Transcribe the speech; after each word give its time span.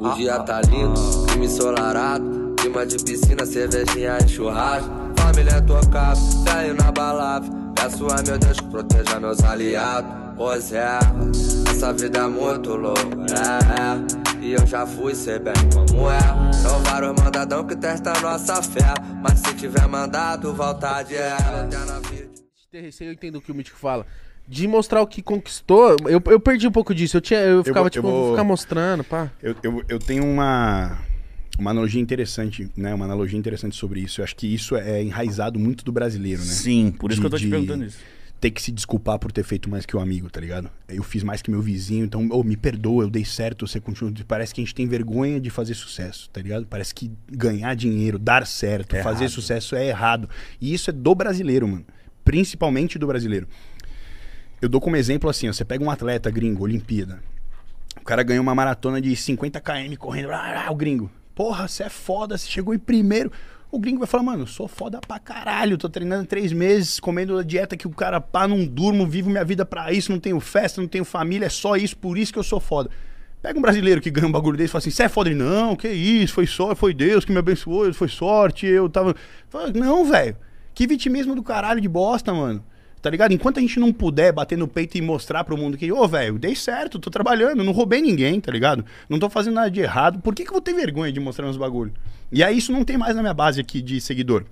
O 0.00 0.14
dia 0.16 0.38
tá 0.40 0.60
lindo, 0.62 1.26
crime 1.26 1.46
ensolarado. 1.46 2.54
Clima 2.56 2.84
de 2.84 3.02
piscina, 3.02 3.46
cervejinha 3.46 4.18
e 4.22 4.28
churrasco. 4.28 4.90
Família 5.16 5.62
tocada, 5.62 6.16
saiu 6.16 6.74
na 6.74 6.92
balada. 6.92 7.46
Peço 7.74 8.06
a 8.08 8.22
meu 8.22 8.38
Deus 8.38 8.60
que 8.60 8.66
proteja 8.66 9.18
meus 9.20 9.42
aliados. 9.42 10.10
Pois 10.36 10.72
é, 10.72 10.98
essa 11.70 11.92
vida 11.92 12.18
é 12.18 12.28
muito 12.28 12.76
louca, 12.76 13.00
é, 13.00 14.44
é. 14.44 14.44
E 14.44 14.52
eu 14.52 14.66
já 14.66 14.86
fui, 14.86 15.14
sei 15.14 15.38
bem 15.38 15.54
como 15.72 16.10
é. 16.10 16.52
São 16.52 16.78
vários 16.82 17.14
mandadão 17.20 17.66
que 17.66 17.74
testam 17.74 18.12
nossa 18.20 18.62
fé. 18.62 18.94
Mas 19.22 19.38
se 19.40 19.54
tiver 19.54 19.88
mandado, 19.88 20.52
volta 20.54 21.02
de 21.02 21.16
ela. 21.16 21.68
Eu 23.00 23.12
entendo 23.12 23.38
o 23.38 23.40
que 23.40 23.50
o 23.50 23.54
Mítico 23.54 23.78
fala. 23.78 24.06
De 24.48 24.66
mostrar 24.66 25.02
o 25.02 25.06
que 25.06 25.20
conquistou, 25.20 25.94
eu, 26.08 26.22
eu 26.26 26.40
perdi 26.40 26.66
um 26.66 26.72
pouco 26.72 26.94
disso. 26.94 27.16
Eu, 27.18 27.20
tinha, 27.20 27.40
eu 27.40 27.62
ficava, 27.62 27.80
vou- 27.82 27.90
tipo, 27.90 28.06
eu 28.06 28.10
vou 28.10 28.22
vou- 28.22 28.30
ficar 28.32 28.44
mostrando, 28.44 29.04
pá. 29.04 29.30
Eu, 29.42 29.54
eu, 29.62 29.84
eu 29.88 29.98
tenho 29.98 30.24
uma, 30.24 30.98
uma 31.58 31.70
analogia 31.70 32.00
interessante, 32.00 32.70
né? 32.74 32.94
Uma 32.94 33.04
analogia 33.04 33.38
interessante 33.38 33.76
sobre 33.76 34.00
isso. 34.00 34.20
Eu 34.20 34.24
acho 34.24 34.34
que 34.34 34.46
isso 34.52 34.74
é 34.74 35.02
enraizado 35.02 35.58
muito 35.58 35.84
do 35.84 35.92
brasileiro, 35.92 36.40
né? 36.40 36.46
Sim, 36.46 36.90
por 36.98 37.10
isso 37.10 37.16
De- 37.16 37.20
que 37.20 37.26
eu 37.26 37.30
tô 37.30 37.36
te 37.36 37.44
de 37.44 37.50
perguntando 37.50 37.84
isso. 37.84 37.98
Ter 38.40 38.52
que 38.52 38.62
se 38.62 38.70
desculpar 38.70 39.18
por 39.18 39.32
ter 39.32 39.42
feito 39.42 39.68
mais 39.68 39.84
que 39.84 39.96
o 39.96 40.00
amigo, 40.00 40.30
tá 40.30 40.40
ligado? 40.40 40.70
Eu 40.88 41.02
fiz 41.02 41.22
mais 41.24 41.42
que 41.42 41.50
meu 41.50 41.60
vizinho, 41.60 42.04
então, 42.06 42.26
ô, 42.30 42.42
me 42.44 42.56
perdoa, 42.56 43.02
eu 43.02 43.10
dei 43.10 43.24
certo, 43.24 43.66
você 43.66 43.80
continua. 43.80 44.12
Parece 44.28 44.54
que 44.54 44.60
a 44.60 44.64
gente 44.64 44.74
tem 44.74 44.86
vergonha 44.86 45.40
de 45.40 45.50
fazer 45.50 45.74
sucesso, 45.74 46.30
tá 46.30 46.40
ligado? 46.40 46.64
Parece 46.64 46.94
que 46.94 47.10
ganhar 47.30 47.74
dinheiro, 47.74 48.16
dar 48.16 48.46
certo, 48.46 48.94
É 48.94 49.02
fazer 49.02 49.24
errado. 49.24 49.32
sucesso 49.32 49.74
é 49.74 49.88
errado. 49.88 50.30
E 50.60 50.72
isso 50.72 50.88
é 50.88 50.92
do 50.92 51.14
brasileiro, 51.16 51.66
mano. 51.66 51.84
Principalmente 52.24 52.98
do 52.98 53.06
brasileiro. 53.06 53.48
Eu 54.60 54.68
dou 54.68 54.80
como 54.80 54.96
exemplo 54.96 55.30
assim, 55.30 55.48
ó, 55.48 55.52
você 55.52 55.64
pega 55.64 55.84
um 55.84 55.90
atleta 55.90 56.30
gringo, 56.30 56.64
Olimpíada. 56.64 57.22
O 58.00 58.04
cara 58.04 58.24
ganhou 58.24 58.42
uma 58.42 58.54
maratona 58.54 59.00
de 59.00 59.14
50 59.14 59.60
km 59.60 59.96
correndo, 59.96 60.30
ah, 60.32 60.66
o 60.70 60.74
gringo. 60.74 61.10
Porra, 61.34 61.68
você 61.68 61.84
é 61.84 61.88
foda, 61.88 62.36
você 62.36 62.48
chegou 62.48 62.74
em 62.74 62.78
primeiro. 62.78 63.30
O 63.70 63.78
gringo 63.78 63.98
vai 63.98 64.08
falar, 64.08 64.24
mano, 64.24 64.46
sou 64.46 64.66
foda 64.66 64.98
pra 65.00 65.18
caralho, 65.18 65.78
tô 65.78 65.88
treinando 65.88 66.26
três 66.26 66.52
meses, 66.52 66.98
comendo 66.98 67.38
a 67.38 67.44
dieta 67.44 67.76
que 67.76 67.86
o 67.86 67.90
cara 67.90 68.20
pá, 68.20 68.48
não 68.48 68.64
durmo, 68.64 69.06
vivo 69.06 69.30
minha 69.30 69.44
vida 69.44 69.64
pra 69.64 69.92
isso, 69.92 70.10
não 70.10 70.18
tenho 70.18 70.40
festa, 70.40 70.80
não 70.80 70.88
tenho 70.88 71.04
família, 71.04 71.46
é 71.46 71.50
só 71.50 71.76
isso, 71.76 71.96
por 71.96 72.18
isso 72.18 72.32
que 72.32 72.38
eu 72.38 72.42
sou 72.42 72.58
foda. 72.58 72.90
Pega 73.40 73.56
um 73.56 73.62
brasileiro 73.62 74.00
que 74.00 74.10
ganha 74.10 74.26
um 74.26 74.32
bagulho 74.32 74.56
desse 74.56 74.70
e 74.70 74.72
fala 74.72 74.80
assim, 74.80 74.90
você 74.90 75.04
é 75.04 75.08
foda? 75.08 75.30
Não, 75.30 75.76
que 75.76 75.86
isso, 75.88 76.34
foi 76.34 76.46
só, 76.46 76.74
foi 76.74 76.92
Deus 76.92 77.24
que 77.24 77.30
me 77.30 77.38
abençoou, 77.38 77.92
foi 77.94 78.08
sorte, 78.08 78.66
eu 78.66 78.88
tava... 78.88 79.14
Não, 79.74 80.04
velho, 80.04 80.36
que 80.74 80.86
vitimismo 80.86 81.36
do 81.36 81.42
caralho 81.42 81.80
de 81.80 81.88
bosta, 81.88 82.34
mano. 82.34 82.64
Tá 83.00 83.08
ligado? 83.10 83.32
Enquanto 83.32 83.58
a 83.58 83.60
gente 83.60 83.78
não 83.78 83.92
puder 83.92 84.32
bater 84.32 84.58
no 84.58 84.66
peito 84.66 84.98
e 84.98 85.00
mostrar 85.00 85.44
pro 85.44 85.56
mundo 85.56 85.76
que, 85.78 85.90
ô, 85.92 86.06
velho, 86.08 86.38
dei 86.38 86.54
certo, 86.56 86.98
tô 86.98 87.10
trabalhando, 87.10 87.62
não 87.62 87.72
roubei 87.72 88.00
ninguém, 88.02 88.40
tá 88.40 88.50
ligado? 88.50 88.84
Não 89.08 89.18
tô 89.18 89.30
fazendo 89.30 89.54
nada 89.54 89.70
de 89.70 89.80
errado, 89.80 90.18
por 90.20 90.34
que, 90.34 90.42
que 90.42 90.48
eu 90.50 90.54
vou 90.54 90.60
ter 90.60 90.74
vergonha 90.74 91.12
de 91.12 91.20
mostrar 91.20 91.44
meus 91.44 91.56
bagulho? 91.56 91.92
E 92.32 92.42
aí 92.42 92.58
isso 92.58 92.72
não 92.72 92.84
tem 92.84 92.98
mais 92.98 93.14
na 93.14 93.22
minha 93.22 93.34
base 93.34 93.60
aqui 93.60 93.80
de 93.80 94.00
seguidor. 94.00 94.44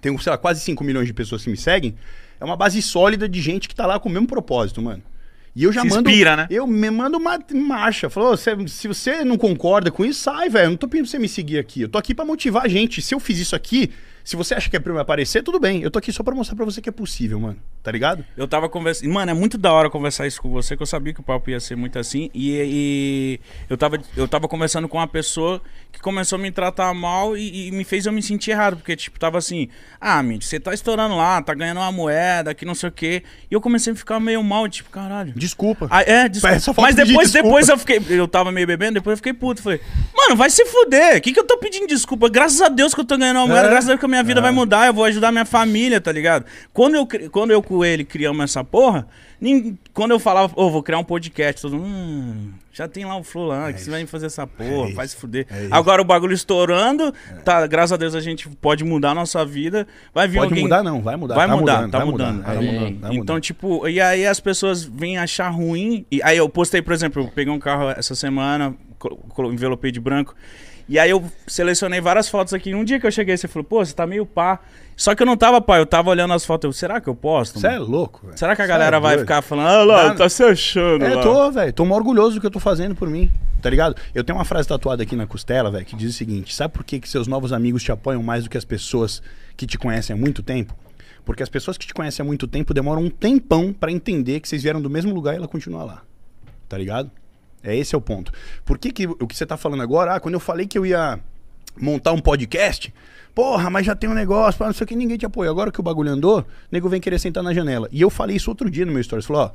Tenho, 0.00 0.18
sei 0.18 0.30
lá, 0.30 0.38
quase 0.38 0.60
5 0.60 0.82
milhões 0.82 1.06
de 1.06 1.12
pessoas 1.12 1.44
que 1.44 1.50
me 1.50 1.56
seguem. 1.56 1.94
É 2.40 2.44
uma 2.44 2.56
base 2.56 2.80
sólida 2.80 3.28
de 3.28 3.40
gente 3.42 3.68
que 3.68 3.74
tá 3.74 3.86
lá 3.86 3.98
com 4.00 4.08
o 4.08 4.12
mesmo 4.12 4.26
propósito, 4.26 4.80
mano. 4.80 5.02
E 5.54 5.64
eu 5.64 5.70
já 5.72 5.82
Se 5.82 5.88
mando. 5.88 6.08
inspira, 6.08 6.34
né? 6.34 6.46
Eu 6.50 6.66
me 6.66 6.90
mando 6.90 7.18
uma 7.18 7.38
marcha. 7.54 8.08
Falou, 8.08 8.34
"Cê- 8.38 8.56
se 8.68 8.88
você 8.88 9.22
não 9.22 9.36
concorda 9.36 9.90
com 9.90 10.02
isso, 10.02 10.20
sai, 10.20 10.48
velho. 10.48 10.64
Eu 10.64 10.70
Não 10.70 10.76
tô 10.78 10.88
pedindo 10.88 11.04
pra 11.04 11.10
você 11.10 11.18
me 11.18 11.28
seguir 11.28 11.58
aqui. 11.58 11.82
Eu 11.82 11.90
tô 11.90 11.98
aqui 11.98 12.14
pra 12.14 12.24
motivar 12.24 12.64
a 12.64 12.68
gente. 12.68 13.02
Se 13.02 13.14
eu 13.14 13.20
fiz 13.20 13.38
isso 13.38 13.54
aqui, 13.54 13.90
se 14.24 14.36
você 14.36 14.54
acha 14.54 14.68
que 14.70 14.76
é 14.76 14.80
pra 14.80 14.92
eu 14.92 14.98
aparecer, 14.98 15.42
tudo 15.42 15.58
bem. 15.58 15.82
Eu 15.82 15.90
tô 15.90 15.98
aqui 15.98 16.12
só 16.12 16.22
pra 16.22 16.34
mostrar 16.34 16.56
pra 16.56 16.64
você 16.64 16.80
que 16.80 16.88
é 16.88 16.92
possível, 16.92 17.38
mano. 17.40 17.56
Tá 17.82 17.90
ligado? 17.90 18.24
Eu 18.36 18.46
tava 18.46 18.68
conversando. 18.68 19.10
Mano, 19.12 19.30
é 19.30 19.34
muito 19.34 19.58
da 19.58 19.72
hora 19.72 19.90
conversar 19.90 20.26
isso 20.26 20.40
com 20.40 20.50
você, 20.50 20.76
que 20.76 20.82
eu 20.82 20.86
sabia 20.86 21.12
que 21.12 21.20
o 21.20 21.22
papo 21.22 21.50
ia 21.50 21.58
ser 21.58 21.76
muito 21.76 21.98
assim. 21.98 22.30
E, 22.32 22.50
e 22.52 23.40
eu, 23.68 23.76
tava, 23.76 23.98
eu 24.16 24.28
tava 24.28 24.46
conversando 24.46 24.88
com 24.88 24.98
uma 24.98 25.08
pessoa 25.08 25.60
que 25.90 26.00
começou 26.00 26.36
a 26.38 26.42
me 26.42 26.50
tratar 26.52 26.92
mal 26.94 27.36
e, 27.36 27.68
e 27.68 27.70
me 27.72 27.82
fez 27.84 28.06
eu 28.06 28.12
me 28.12 28.22
sentir 28.22 28.52
errado. 28.52 28.76
Porque, 28.76 28.94
tipo, 28.94 29.18
tava 29.18 29.38
assim: 29.38 29.68
Ah, 30.00 30.22
Mitch, 30.22 30.44
você 30.44 30.60
tá 30.60 30.72
estourando 30.72 31.16
lá, 31.16 31.42
tá 31.42 31.52
ganhando 31.54 31.78
uma 31.78 31.90
moeda, 31.90 32.54
que 32.54 32.64
não 32.64 32.74
sei 32.74 32.88
o 32.88 32.92
quê. 32.92 33.24
E 33.50 33.54
eu 33.54 33.60
comecei 33.60 33.92
a 33.92 33.96
ficar 33.96 34.20
meio 34.20 34.42
mal, 34.44 34.68
tipo, 34.68 34.88
caralho. 34.90 35.32
Desculpa. 35.34 35.88
Ah, 35.90 36.02
é, 36.02 36.28
desculpa. 36.28 36.80
É, 36.80 36.82
Mas 36.84 36.94
depois, 36.94 37.32
depois 37.32 37.68
eu 37.68 37.76
fiquei. 37.76 38.00
Eu 38.08 38.28
tava 38.28 38.52
meio 38.52 38.66
bebendo, 38.66 38.94
depois 38.94 39.14
eu 39.14 39.16
fiquei 39.16 39.32
puto. 39.32 39.60
Falei, 39.60 39.80
mano, 40.16 40.36
vai 40.36 40.48
se 40.50 40.64
fuder. 40.66 41.16
O 41.16 41.20
que, 41.20 41.32
que 41.32 41.40
eu 41.40 41.44
tô 41.46 41.58
pedindo 41.58 41.88
desculpa? 41.88 42.28
Graças 42.28 42.60
a 42.62 42.68
Deus 42.68 42.94
que 42.94 43.00
eu 43.00 43.04
tô 43.04 43.18
ganhando 43.18 43.38
uma 43.38 43.46
moeda, 43.48 43.66
É. 43.66 43.70
graças 43.70 43.86
a 43.86 43.92
Deus 43.92 43.98
que 44.00 44.06
a 44.06 44.08
minha 44.12 44.22
vida 44.24 44.40
vai 44.40 44.52
mudar, 44.52 44.86
eu 44.86 44.94
vou 44.94 45.04
ajudar 45.04 45.32
minha 45.32 45.44
família, 45.44 46.00
tá 46.00 46.12
ligado? 46.12 46.44
Quando 46.72 46.94
eu, 46.94 47.08
quando 47.30 47.50
eu 47.50 47.62
com 47.62 47.84
ele 47.84 48.04
criamos 48.04 48.44
essa 48.44 48.62
porra, 48.62 49.06
nin- 49.40 49.76
quando 49.94 50.10
eu 50.12 50.18
falava, 50.20 50.52
ô, 50.56 50.70
vou 50.70 50.82
criar 50.82 50.98
um 50.98 51.04
podcast, 51.04 51.62
todo 51.62 51.76
mundo. 51.76 51.86
Hum, 51.86 52.52
já 52.72 52.86
tem 52.88 53.04
lá 53.04 53.16
o 53.16 53.22
Flow 53.24 53.46
lá, 53.48 53.72
que 53.72 53.80
você 53.80 53.90
vai 53.90 54.06
fazer 54.06 54.26
essa 54.26 54.46
porra, 54.46 54.86
isso. 54.86 54.94
vai 54.94 55.06
se 55.08 55.16
fuder. 55.16 55.46
É 55.50 55.64
isso. 55.64 55.74
Agora 55.74 56.00
o 56.00 56.04
bagulho 56.04 56.32
estourando, 56.32 57.12
tá, 57.44 57.66
graças 57.66 57.92
a 57.92 57.96
Deus 57.96 58.14
a 58.14 58.20
gente 58.20 58.48
pode 58.48 58.82
mudar 58.84 59.10
a 59.10 59.14
nossa 59.14 59.44
vida. 59.44 59.86
Vai 60.14 60.26
vir 60.28 60.38
Pode 60.38 60.50
alguém. 60.52 60.62
mudar, 60.64 60.82
não, 60.82 61.02
vai 61.02 61.16
mudar. 61.16 61.34
Vai 61.34 61.48
tá 61.48 61.56
mudar, 61.56 61.74
mudando, 61.76 61.90
tá 61.90 61.98
vai 61.98 62.06
mudando. 62.06 62.42
tá 62.44 62.52
É. 62.54 62.56
mudando, 62.56 62.88
Então, 62.98 63.14
mudando. 63.14 63.40
tipo, 63.40 63.86
e 63.88 64.00
aí 64.00 64.26
as 64.26 64.40
pessoas 64.40 64.84
vêm 64.84 65.18
achar 65.18 65.48
ruim. 65.50 66.06
E 66.10 66.22
aí 66.22 66.36
eu 66.38 66.48
postei, 66.48 66.80
por 66.80 66.92
exemplo, 66.92 67.22
eu 67.24 67.28
peguei 67.28 67.52
um 67.52 67.58
carro 67.58 67.90
essa 67.90 68.14
semana, 68.14 68.74
envelopei 69.52 69.90
de 69.92 70.00
branco. 70.00 70.34
E 70.92 70.98
aí 70.98 71.08
eu 71.08 71.24
selecionei 71.46 72.02
várias 72.02 72.28
fotos 72.28 72.52
aqui. 72.52 72.74
Um 72.74 72.84
dia 72.84 73.00
que 73.00 73.06
eu 73.06 73.10
cheguei, 73.10 73.34
você 73.34 73.48
falou, 73.48 73.64
pô, 73.64 73.82
você 73.82 73.94
tá 73.94 74.06
meio 74.06 74.26
pá. 74.26 74.60
Só 74.94 75.14
que 75.14 75.22
eu 75.22 75.26
não 75.26 75.38
tava 75.38 75.58
pá, 75.58 75.78
eu 75.78 75.86
tava 75.86 76.10
olhando 76.10 76.34
as 76.34 76.44
fotos. 76.44 76.68
Eu, 76.68 76.72
será 76.74 77.00
que 77.00 77.08
eu 77.08 77.14
posto? 77.14 77.58
Você 77.58 77.66
é 77.66 77.78
louco, 77.78 78.26
velho. 78.26 78.38
Será 78.38 78.54
que 78.54 78.60
a 78.60 78.66
Cê 78.66 78.68
galera 78.68 78.98
é 78.98 79.00
vai 79.00 79.16
ficar 79.18 79.40
falando, 79.40 79.68
ah 79.68 79.84
lá, 79.84 80.08
Dá- 80.08 80.14
tá 80.16 80.28
se 80.28 80.42
achando 80.44 81.02
É, 81.02 81.14
lá. 81.14 81.22
tô, 81.22 81.50
velho. 81.50 81.72
Tô 81.72 81.84
orgulhoso 81.84 82.34
do 82.34 82.40
que 82.42 82.46
eu 82.46 82.50
tô 82.50 82.60
fazendo 82.60 82.94
por 82.94 83.08
mim. 83.08 83.30
Tá 83.62 83.70
ligado? 83.70 83.96
Eu 84.14 84.22
tenho 84.22 84.38
uma 84.38 84.44
frase 84.44 84.68
tatuada 84.68 85.02
aqui 85.02 85.16
na 85.16 85.26
costela, 85.26 85.70
velho, 85.70 85.86
que 85.86 85.96
diz 85.96 86.10
o 86.14 86.18
seguinte: 86.18 86.54
sabe 86.54 86.74
por 86.74 86.84
que, 86.84 87.00
que 87.00 87.08
seus 87.08 87.26
novos 87.26 87.54
amigos 87.54 87.82
te 87.82 87.90
apoiam 87.90 88.22
mais 88.22 88.44
do 88.44 88.50
que 88.50 88.58
as 88.58 88.64
pessoas 88.66 89.22
que 89.56 89.66
te 89.66 89.78
conhecem 89.78 90.12
há 90.12 90.16
muito 90.18 90.42
tempo? 90.42 90.74
Porque 91.24 91.42
as 91.42 91.48
pessoas 91.48 91.78
que 91.78 91.86
te 91.86 91.94
conhecem 91.94 92.22
há 92.22 92.26
muito 92.26 92.46
tempo 92.46 92.74
demoram 92.74 93.00
um 93.00 93.08
tempão 93.08 93.72
pra 93.72 93.90
entender 93.90 94.40
que 94.40 94.48
vocês 94.48 94.62
vieram 94.62 94.82
do 94.82 94.90
mesmo 94.90 95.14
lugar 95.14 95.32
e 95.32 95.38
ela 95.38 95.48
continua 95.48 95.84
lá. 95.84 96.02
Tá 96.68 96.76
ligado? 96.76 97.10
É 97.62 97.76
esse 97.76 97.94
é 97.94 97.98
o 97.98 98.00
ponto. 98.00 98.32
Por 98.64 98.78
que, 98.78 98.90
que 98.90 99.06
o 99.06 99.26
que 99.26 99.36
você 99.36 99.46
tá 99.46 99.56
falando 99.56 99.82
agora? 99.82 100.14
Ah, 100.14 100.20
quando 100.20 100.34
eu 100.34 100.40
falei 100.40 100.66
que 100.66 100.76
eu 100.76 100.84
ia 100.84 101.20
montar 101.80 102.12
um 102.12 102.18
podcast, 102.18 102.92
porra, 103.34 103.70
mas 103.70 103.86
já 103.86 103.94
tem 103.94 104.10
um 104.10 104.14
negócio, 104.14 104.64
não 104.64 104.72
sei 104.72 104.84
o 104.84 104.88
que, 104.88 104.96
ninguém 104.96 105.16
te 105.16 105.26
apoia. 105.26 105.50
Agora 105.50 105.70
que 105.70 105.80
o 105.80 105.82
bagulho 105.82 106.10
andou, 106.10 106.40
o 106.40 106.46
nego 106.70 106.88
vem 106.88 107.00
querer 107.00 107.18
sentar 107.18 107.42
na 107.42 107.54
janela. 107.54 107.88
E 107.92 108.00
eu 108.00 108.10
falei 108.10 108.36
isso 108.36 108.50
outro 108.50 108.70
dia 108.70 108.84
no 108.84 108.92
meu 108.92 109.02
stories. 109.02 109.26
Falei, 109.26 109.42
ó, 109.42 109.50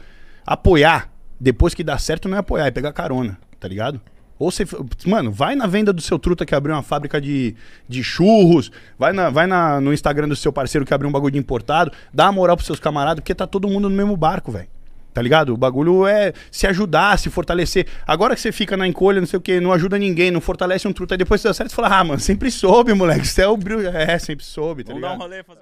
apoiar 0.46 1.12
depois 1.40 1.74
que 1.74 1.84
dá 1.84 1.98
certo 1.98 2.28
não 2.28 2.38
é 2.38 2.40
apoiar, 2.40 2.68
é 2.68 2.72
pegar 2.72 2.92
carona, 2.92 3.38
tá 3.60 3.68
ligado? 3.68 4.02
Ou 4.40 4.52
você. 4.52 4.66
Mano, 5.06 5.32
vai 5.32 5.56
na 5.56 5.66
venda 5.66 5.92
do 5.92 6.02
seu 6.02 6.20
truta 6.20 6.46
que 6.46 6.54
abriu 6.54 6.76
uma 6.76 6.84
fábrica 6.84 7.20
de, 7.20 7.56
de 7.88 8.04
churros, 8.04 8.72
vai, 8.98 9.12
na, 9.12 9.30
vai 9.30 9.48
na, 9.48 9.82
no 9.82 9.92
Instagram 9.94 10.28
do 10.28 10.36
seu 10.36 10.54
parceiro 10.54 10.86
que 10.86 10.94
abriu 10.94 11.10
um 11.10 11.12
bagulho 11.12 11.32
de 11.32 11.40
importado, 11.40 11.92
dá 12.14 12.26
uma 12.26 12.34
moral 12.34 12.56
pros 12.56 12.68
seus 12.68 12.80
camaradas, 12.80 13.22
porque 13.22 13.34
tá 13.34 13.48
todo 13.48 13.68
mundo 13.68 13.90
no 13.90 13.96
mesmo 13.96 14.16
barco, 14.16 14.52
velho. 14.52 14.68
Tá 15.18 15.24
ligado? 15.24 15.52
O 15.52 15.58
bagulho 15.58 16.06
é 16.06 16.32
se 16.52 16.68
ajudar, 16.68 17.18
se 17.18 17.32
fortalecer. 17.32 17.88
Agora 18.06 18.36
que 18.36 18.42
você 18.42 18.52
fica 18.52 18.78
na 18.78 18.86
encolha, 18.86 19.20
não 19.20 19.26
sei 19.26 19.38
o 19.40 19.42
que, 19.42 19.60
não 19.60 19.74
ajuda 19.74 19.98
ninguém, 19.98 20.30
não 20.30 20.40
fortalece 20.40 20.88
um 20.88 20.94
truta, 20.94 21.16
aí 21.16 21.18
depois 21.18 21.42
você 21.42 21.48
dá 21.48 21.56
certo, 21.56 21.72
você 21.72 21.76
fala, 21.76 21.88
ah, 21.88 22.04
mano, 22.04 22.20
sempre 22.20 22.52
soube, 22.52 22.94
moleque. 22.94 23.26
Você 23.26 23.42
é 23.42 23.48
o 23.48 23.58
brilho. 23.58 23.88
É, 23.88 24.20
sempre 24.20 24.46
soube, 24.46 24.84
tá 24.84 24.94
Vamos 24.94 25.02
dar 25.02 25.08
um 25.08 25.14
ligado? 25.14 25.28
rolê. 25.28 25.44
Fazer... 25.44 25.62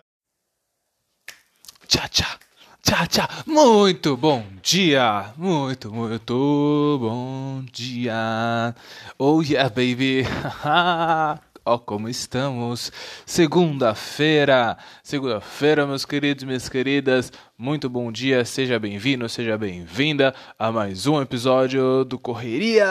Tchá, 1.87 2.05
tchá, 2.09 2.37
tchá, 2.83 3.07
tchá. 3.07 3.29
Muito 3.45 4.17
bom 4.17 4.43
dia, 4.61 5.27
muito, 5.37 5.89
muito 5.89 6.97
bom 6.99 7.63
dia. 7.71 8.75
Oh 9.17 9.41
yeah, 9.41 9.69
baby. 9.69 10.25
Ó, 11.67 11.79
como 11.79 12.07
estamos. 12.07 12.91
Segunda-feira. 13.25 14.77
Segunda-feira, 15.01 15.87
meus 15.87 16.05
queridos 16.05 16.43
e 16.43 16.45
minhas 16.45 16.69
queridas. 16.69 17.31
Muito 17.57 17.89
bom 17.89 18.11
dia, 18.11 18.43
seja 18.43 18.77
bem-vindo, 18.77 19.29
seja 19.29 19.57
bem-vinda 19.57 20.35
a 20.59 20.73
mais 20.73 21.07
um 21.07 21.21
episódio 21.21 22.03
do 22.03 22.19
Correria.cast. 22.19 22.83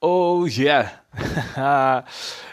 Oh 0.00 0.46
yeah! 0.46 1.02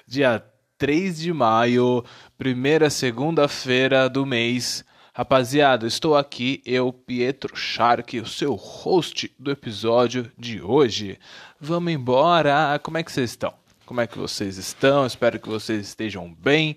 Dia 0.06 0.44
3 0.78 1.18
de 1.18 1.32
maio, 1.32 2.04
primeira 2.38 2.90
segunda-feira 2.90 4.10
do 4.10 4.26
mês. 4.26 4.84
Rapaziada, 5.14 5.88
estou 5.88 6.18
aqui, 6.18 6.62
eu, 6.66 6.92
Pietro 6.92 7.56
Shark, 7.56 8.20
o 8.20 8.28
seu 8.28 8.56
host 8.56 9.34
do 9.40 9.50
episódio 9.50 10.30
de 10.38 10.62
hoje. 10.62 11.18
Vamos 11.58 11.94
embora! 11.94 12.78
Como 12.84 12.98
é 12.98 13.04
que 13.04 13.14
vocês 13.14 13.30
estão? 13.30 13.54
Como 13.86 14.02
é 14.02 14.08
que 14.08 14.18
vocês 14.18 14.58
estão? 14.58 15.06
Espero 15.06 15.40
que 15.40 15.48
vocês 15.48 15.88
estejam 15.88 16.34
bem. 16.34 16.76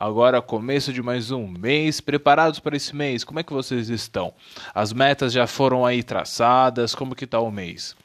Agora, 0.00 0.40
começo 0.40 0.92
de 0.92 1.02
mais 1.02 1.32
um 1.32 1.48
mês. 1.48 2.00
Preparados 2.00 2.60
para 2.60 2.76
esse 2.76 2.94
mês? 2.94 3.24
Como 3.24 3.40
é 3.40 3.42
que 3.42 3.52
vocês 3.52 3.88
estão? 3.88 4.32
As 4.72 4.92
metas 4.92 5.32
já 5.32 5.44
foram 5.44 5.84
aí 5.84 6.04
traçadas? 6.04 6.94
Como 6.94 7.16
que 7.16 7.26
tá 7.26 7.40
o 7.40 7.50
mês? 7.50 7.96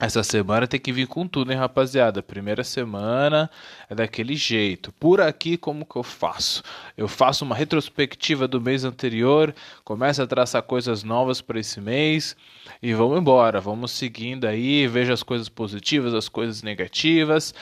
Essa 0.00 0.22
semana 0.22 0.66
tem 0.66 0.80
que 0.80 0.90
vir 0.90 1.06
com 1.06 1.28
tudo, 1.28 1.52
hein, 1.52 1.58
rapaziada? 1.58 2.22
Primeira 2.22 2.64
semana 2.64 3.50
é 3.90 3.94
daquele 3.94 4.34
jeito. 4.34 4.90
Por 4.92 5.20
aqui, 5.20 5.58
como 5.58 5.84
que 5.84 5.96
eu 5.96 6.02
faço? 6.02 6.62
Eu 6.96 7.06
faço 7.06 7.44
uma 7.44 7.54
retrospectiva 7.54 8.48
do 8.48 8.58
mês 8.58 8.82
anterior, 8.82 9.54
começo 9.84 10.22
a 10.22 10.26
traçar 10.26 10.62
coisas 10.62 11.04
novas 11.04 11.42
para 11.42 11.60
esse 11.60 11.78
mês 11.78 12.34
e 12.82 12.94
vamos 12.94 13.18
embora. 13.18 13.60
Vamos 13.60 13.90
seguindo 13.90 14.46
aí, 14.46 14.86
vejo 14.86 15.12
as 15.12 15.22
coisas 15.22 15.50
positivas, 15.50 16.14
as 16.14 16.30
coisas 16.30 16.62
negativas, 16.62 17.52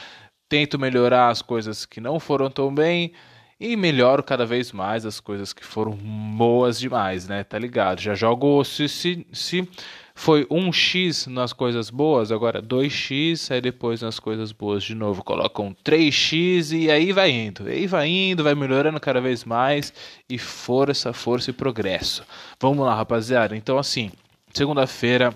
tento 0.49 0.79
melhorar 0.79 1.31
as 1.31 1.43
coisas 1.43 1.85
que 1.85 2.01
não 2.01 2.21
foram 2.21 2.49
tão 2.49 2.73
bem 2.73 3.13
e 3.61 3.77
melhoro 3.77 4.23
cada 4.23 4.47
vez 4.47 4.73
mais 4.73 5.05
as 5.05 5.21
coisas 5.21 5.53
que 5.53 5.65
foram 5.65 5.93
boas 5.93 6.81
demais, 6.81 7.29
né? 7.29 7.45
Tá 7.45 7.59
ligado? 7.59 8.01
Já 8.01 8.15
jogo 8.15 8.65
se, 8.65 8.89
se, 8.89 9.27
se 9.31 9.69
foi 10.15 10.47
1x 10.47 11.27
nas 11.27 11.53
coisas 11.53 11.91
boas, 11.91 12.33
agora 12.33 12.63
2x, 12.63 13.51
aí 13.51 13.61
depois 13.61 14.01
nas 14.01 14.19
coisas 14.19 14.51
boas 14.51 14.83
de 14.83 14.95
novo 14.95 15.23
colocam 15.23 15.77
3x 15.85 16.73
e 16.73 16.91
aí 16.91 17.13
vai 17.13 17.31
indo. 17.31 17.67
Aí 17.67 17.87
vai 17.87 18.09
indo, 18.09 18.43
vai 18.43 18.55
melhorando 18.55 18.99
cada 18.99 19.21
vez 19.21 19.45
mais 19.45 19.93
e 20.29 20.39
força, 20.39 21.13
força 21.13 21.51
e 21.51 21.53
progresso. 21.53 22.25
Vamos 22.59 22.85
lá, 22.87 22.95
rapaziada. 22.95 23.55
Então 23.55 23.79
assim, 23.79 24.11
segunda-feira 24.55 25.35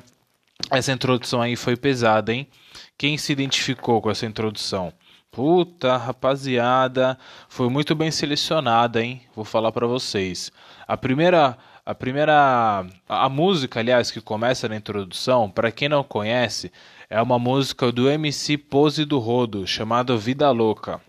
essa 0.71 0.93
introdução 0.93 1.43
aí 1.43 1.57
foi 1.57 1.77
pesada, 1.77 2.33
hein? 2.33 2.47
Quem 2.97 3.19
se 3.19 3.33
identificou 3.33 4.01
com 4.01 4.11
essa 4.11 4.25
introdução? 4.25 4.93
Puta, 5.35 5.97
rapaziada, 5.97 7.19
foi 7.49 7.69
muito 7.69 7.93
bem 7.95 8.09
selecionada, 8.11 9.03
hein? 9.03 9.21
Vou 9.35 9.45
falar 9.45 9.73
para 9.73 9.85
vocês. 9.85 10.53
A 10.87 10.97
primeira 10.97 11.59
a 11.85 11.95
primeira. 11.95 12.87
A, 13.07 13.29
música, 13.29 13.81
aliás, 13.81 14.11
que 14.11 14.21
começa 14.21 14.69
na 14.69 14.77
introdução, 14.77 15.51
para 15.51 15.71
quem 15.71 15.89
não 15.89 16.03
conhece, 16.03 16.73
é 17.11 17.21
uma 17.21 17.39
música 17.39 17.93
do 17.93 18.09
MC 18.09 18.57
Pose 18.57 19.05
do 19.05 19.19
Rodo, 19.19 19.67
chamada 19.67 20.17
Vida 20.17 20.51
Louca. 20.51 21.01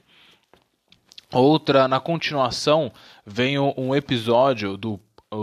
Outra, 1.32 1.88
na 1.88 2.00
continuação, 2.00 2.92
vem 3.26 3.58
um 3.60 3.96
episódio 3.96 4.76
do, 4.76 5.00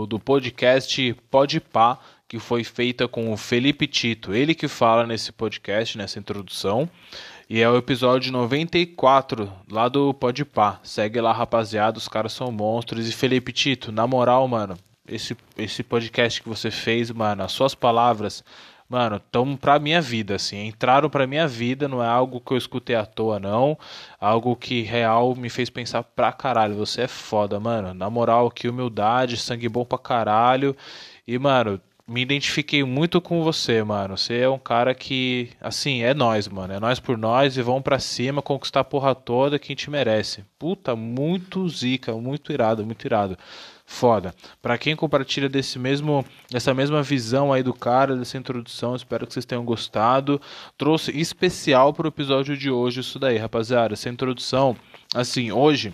do 0.07 0.19
podcast 0.19 1.15
Podpá, 1.31 1.99
que 2.27 2.37
foi 2.37 2.63
feita 2.63 3.07
com 3.07 3.31
o 3.31 3.37
Felipe 3.37 3.87
Tito. 3.87 4.33
Ele 4.33 4.53
que 4.53 4.67
fala 4.67 5.05
nesse 5.05 5.31
podcast, 5.31 5.97
nessa 5.97 6.19
introdução. 6.19 6.89
E 7.49 7.61
é 7.61 7.69
o 7.69 7.77
episódio 7.77 8.31
94 8.31 9.51
lá 9.69 9.89
do 9.89 10.13
Podpá. 10.13 10.79
Segue 10.81 11.19
lá, 11.19 11.33
rapaziada, 11.33 11.97
os 11.97 12.07
caras 12.07 12.33
são 12.33 12.51
monstros. 12.51 13.07
E 13.07 13.11
Felipe 13.11 13.51
Tito, 13.51 13.91
na 13.91 14.07
moral, 14.07 14.47
mano, 14.47 14.77
esse, 15.07 15.35
esse 15.57 15.83
podcast 15.83 16.41
que 16.41 16.47
você 16.47 16.71
fez, 16.71 17.11
mano, 17.11 17.43
as 17.43 17.51
suas 17.51 17.75
palavras, 17.75 18.43
mano, 18.87 19.17
estão 19.17 19.57
pra 19.57 19.77
minha 19.77 20.01
vida, 20.01 20.35
assim, 20.35 20.67
entraram 20.67 21.09
pra 21.09 21.27
minha 21.27 21.47
vida, 21.47 21.87
não 21.87 22.01
é 22.01 22.07
algo 22.07 22.39
que 22.39 22.53
eu 22.53 22.57
escutei 22.57 22.95
à 22.95 23.05
toa, 23.05 23.39
não, 23.39 23.77
algo 24.19 24.55
que 24.55 24.81
real 24.81 25.35
me 25.35 25.49
fez 25.49 25.69
pensar 25.69 26.03
pra 26.03 26.31
caralho, 26.31 26.75
você 26.75 27.01
é 27.01 27.07
foda, 27.07 27.59
mano, 27.59 27.93
na 27.93 28.09
moral, 28.09 28.49
que 28.49 28.69
humildade, 28.69 29.35
sangue 29.35 29.67
bom 29.67 29.83
pra 29.83 29.97
caralho, 29.97 30.75
e, 31.27 31.37
mano, 31.37 31.81
me 32.07 32.21
identifiquei 32.21 32.83
muito 32.83 33.21
com 33.21 33.43
você, 33.43 33.83
mano. 33.83 34.17
Você 34.17 34.39
é 34.39 34.49
um 34.49 34.59
cara 34.59 34.93
que, 34.93 35.49
assim, 35.61 36.03
é 36.03 36.13
nós, 36.13 36.47
mano. 36.47 36.73
É 36.73 36.79
nós 36.79 36.99
por 36.99 37.17
nós 37.17 37.55
e 37.55 37.61
vamos 37.61 37.83
para 37.83 37.99
cima 37.99 38.41
conquistar 38.41 38.81
a 38.81 38.83
porra 38.83 39.15
toda 39.15 39.57
que 39.57 39.71
a 39.71 39.73
gente 39.73 39.89
merece. 39.89 40.43
Puta, 40.59 40.95
muito 40.95 41.67
zica, 41.69 42.13
muito 42.13 42.51
irado, 42.51 42.85
muito 42.85 43.05
irado 43.05 43.37
foda. 43.85 44.33
Para 44.61 44.77
quem 44.77 44.95
compartilha 44.95 45.47
desse 45.47 45.77
mesmo, 45.77 46.25
dessa 46.49 46.73
mesma 46.73 47.03
visão 47.03 47.53
aí 47.53 47.61
do 47.61 47.73
cara, 47.73 48.15
dessa 48.15 48.37
introdução, 48.37 48.95
espero 48.95 49.27
que 49.27 49.33
vocês 49.33 49.45
tenham 49.45 49.63
gostado. 49.63 50.41
Trouxe 50.77 51.11
especial 51.17 51.93
pro 51.93 52.07
episódio 52.07 52.57
de 52.57 52.69
hoje 52.69 53.01
isso 53.01 53.19
daí, 53.19 53.37
rapaziada. 53.37 53.93
Essa 53.93 54.09
introdução, 54.09 54.75
assim, 55.13 55.51
hoje 55.51 55.93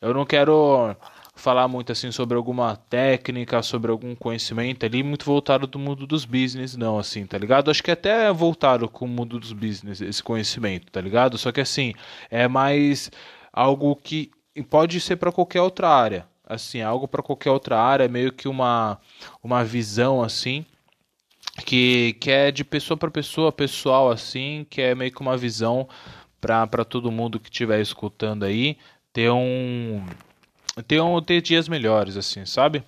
eu 0.00 0.14
não 0.14 0.24
quero 0.24 0.96
falar 1.36 1.68
muito 1.68 1.92
assim 1.92 2.10
sobre 2.10 2.36
alguma 2.36 2.74
técnica, 2.74 3.62
sobre 3.62 3.90
algum 3.90 4.14
conhecimento 4.14 4.86
ali, 4.86 5.02
muito 5.02 5.26
voltado 5.26 5.66
do 5.66 5.78
mundo 5.78 6.06
dos 6.06 6.24
business, 6.24 6.76
não, 6.76 6.98
assim, 6.98 7.26
tá 7.26 7.36
ligado? 7.36 7.70
Acho 7.70 7.82
que 7.82 7.90
até 7.90 8.26
é 8.26 8.32
voltado 8.32 8.88
com 8.88 9.04
o 9.04 9.08
mundo 9.08 9.38
dos 9.38 9.52
business, 9.52 10.00
esse 10.00 10.22
conhecimento, 10.22 10.90
tá 10.90 11.00
ligado? 11.00 11.36
Só 11.36 11.52
que 11.52 11.60
assim, 11.60 11.92
é 12.30 12.48
mais 12.48 13.10
algo 13.52 13.94
que 13.94 14.30
pode 14.70 14.98
ser 14.98 15.16
para 15.16 15.30
qualquer 15.30 15.60
outra 15.60 15.90
área, 15.90 16.26
assim, 16.44 16.80
algo 16.80 17.06
para 17.06 17.22
qualquer 17.22 17.50
outra 17.50 17.78
área, 17.78 18.04
é 18.04 18.08
meio 18.08 18.32
que 18.32 18.48
uma, 18.48 18.98
uma 19.42 19.62
visão 19.62 20.22
assim, 20.22 20.64
que, 21.66 22.14
que 22.18 22.30
é 22.30 22.50
de 22.50 22.64
pessoa 22.64 22.96
para 22.96 23.10
pessoa, 23.10 23.52
pessoal 23.52 24.10
assim, 24.10 24.66
que 24.70 24.80
é 24.80 24.94
meio 24.94 25.12
que 25.12 25.20
uma 25.20 25.36
visão 25.36 25.86
para 26.40 26.84
todo 26.84 27.12
mundo 27.12 27.38
que 27.38 27.50
estiver 27.50 27.80
escutando 27.80 28.44
aí 28.44 28.78
ter 29.12 29.30
um 29.30 30.02
ter 30.82 31.00
um 31.00 31.20
ter 31.20 31.40
dias 31.40 31.68
melhores 31.68 32.16
assim, 32.16 32.44
sabe? 32.44 32.82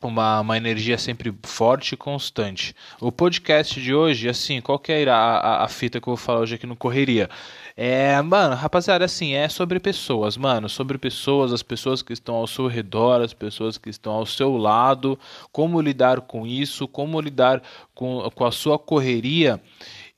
Uma, 0.00 0.40
uma 0.40 0.56
energia 0.56 0.96
sempre 0.96 1.34
forte 1.42 1.92
e 1.92 1.96
constante. 1.96 2.74
O 3.00 3.10
podcast 3.10 3.80
de 3.80 3.92
hoje, 3.92 4.28
assim, 4.28 4.60
qual 4.60 4.78
que 4.78 4.92
é 4.92 5.08
a, 5.08 5.16
a, 5.16 5.64
a 5.64 5.68
fita 5.68 6.00
que 6.00 6.08
eu 6.08 6.12
vou 6.12 6.16
falar 6.16 6.38
hoje 6.38 6.54
aqui 6.54 6.68
no 6.68 6.76
Correria? 6.76 7.28
É, 7.76 8.20
mano, 8.22 8.54
rapaziada, 8.54 9.04
assim, 9.04 9.34
é 9.34 9.48
sobre 9.48 9.80
pessoas, 9.80 10.36
mano, 10.36 10.68
sobre 10.68 10.98
pessoas, 10.98 11.52
as 11.52 11.64
pessoas 11.64 12.00
que 12.00 12.12
estão 12.12 12.36
ao 12.36 12.46
seu 12.46 12.68
redor, 12.68 13.22
as 13.22 13.34
pessoas 13.34 13.76
que 13.76 13.90
estão 13.90 14.12
ao 14.12 14.24
seu 14.24 14.56
lado, 14.56 15.18
como 15.50 15.80
lidar 15.80 16.20
com 16.20 16.46
isso, 16.46 16.86
como 16.86 17.20
lidar 17.20 17.60
com, 17.92 18.30
com 18.36 18.44
a 18.44 18.52
sua 18.52 18.78
correria 18.78 19.60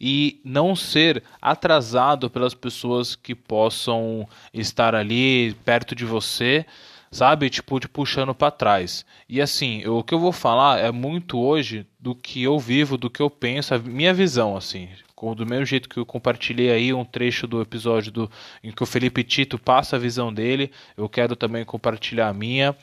e 0.01 0.41
não 0.45 0.77
ser 0.77 1.23
atrasado 1.41 2.29
pelas 2.31 2.55
pessoas 2.55 3.15
que 3.15 3.35
possam 3.35 4.29
estar 4.53 4.95
ali 4.95 5.55
perto 5.65 5.95
de 5.95 6.05
você, 6.05 6.65
sabe? 7.11 7.51
Tipo, 7.51 7.81
te 7.81 7.89
puxando 7.89 8.35
para 8.35 8.51
trás. 8.51 9.05
E 9.29 9.41
assim, 9.41 9.81
eu, 9.83 9.99
o 9.99 10.05
que 10.05 10.15
eu 10.15 10.21
vou 10.21 10.33
falar 10.33 10.79
é 10.79 10.91
muito 10.91 11.39
hoje 11.39 11.87
do 11.99 12.15
que 12.15 12.43
eu 12.43 12.59
vivo, 12.59 12.97
do 12.97 13.11
que 13.11 13.21
eu 13.21 13.29
penso, 13.29 13.75
a 13.75 13.79
minha 13.79 14.15
visão, 14.15 14.57
assim 14.57 14.89
do 15.37 15.47
mesmo 15.47 15.67
jeito 15.67 15.89
que 15.89 15.99
eu 15.99 16.07
compartilhei 16.07 16.71
aí 16.71 16.95
um 16.95 17.05
trecho 17.05 17.47
do 17.47 17.61
episódio 17.61 18.11
do, 18.11 18.31
em 18.65 18.73
que 18.73 18.83
o 18.83 18.87
Felipe 18.87 19.23
Tito 19.23 19.59
passa 19.59 19.97
a 19.97 19.99
visão 19.99 20.33
dele, 20.33 20.71
eu 20.97 21.09
quero 21.09 21.37
também 21.37 21.65
compartilhar 21.65 22.29
a 22.29 22.33
minha 22.33 22.75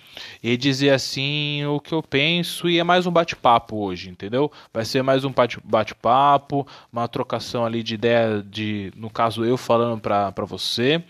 e 0.43 0.55
dizer 0.55 0.91
assim 0.91 1.65
o 1.65 1.79
que 1.79 1.93
eu 1.93 2.03
penso 2.03 2.69
e 2.69 2.77
é 2.77 2.83
mais 2.83 3.07
um 3.07 3.11
bate-papo 3.11 3.77
hoje, 3.77 4.09
entendeu? 4.09 4.51
Vai 4.71 4.85
ser 4.85 5.01
mais 5.01 5.25
um 5.25 5.33
bate-papo, 5.63 6.67
uma 6.91 7.07
trocação 7.07 7.65
ali 7.65 7.81
de 7.81 7.95
ideia 7.95 8.43
de, 8.43 8.91
no 8.95 9.09
caso 9.09 9.43
eu 9.43 9.57
falando 9.57 9.99
para 9.99 10.45
você. 10.45 11.03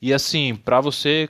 E 0.00 0.12
assim, 0.12 0.56
para 0.56 0.80
você 0.80 1.28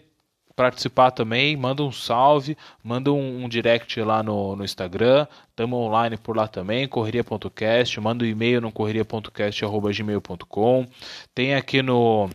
participar 0.63 1.11
também, 1.11 1.57
manda 1.57 1.83
um 1.83 1.91
salve, 1.91 2.57
manda 2.83 3.13
um, 3.13 3.45
um 3.45 3.49
direct 3.49 4.01
lá 4.01 4.23
no, 4.23 4.55
no 4.55 4.65
Instagram, 4.65 5.27
estamos 5.51 5.79
online 5.79 6.17
por 6.17 6.37
lá 6.37 6.47
também, 6.47 6.87
correria.cast, 6.87 8.01
manda 8.01 8.25
um 8.25 8.29
e-mail 8.29 8.61
no 8.61 8.71
correria.cast.gmail.com, 8.71 10.87
tem 11.35 11.55
aqui 11.55 11.83
no 11.83 12.31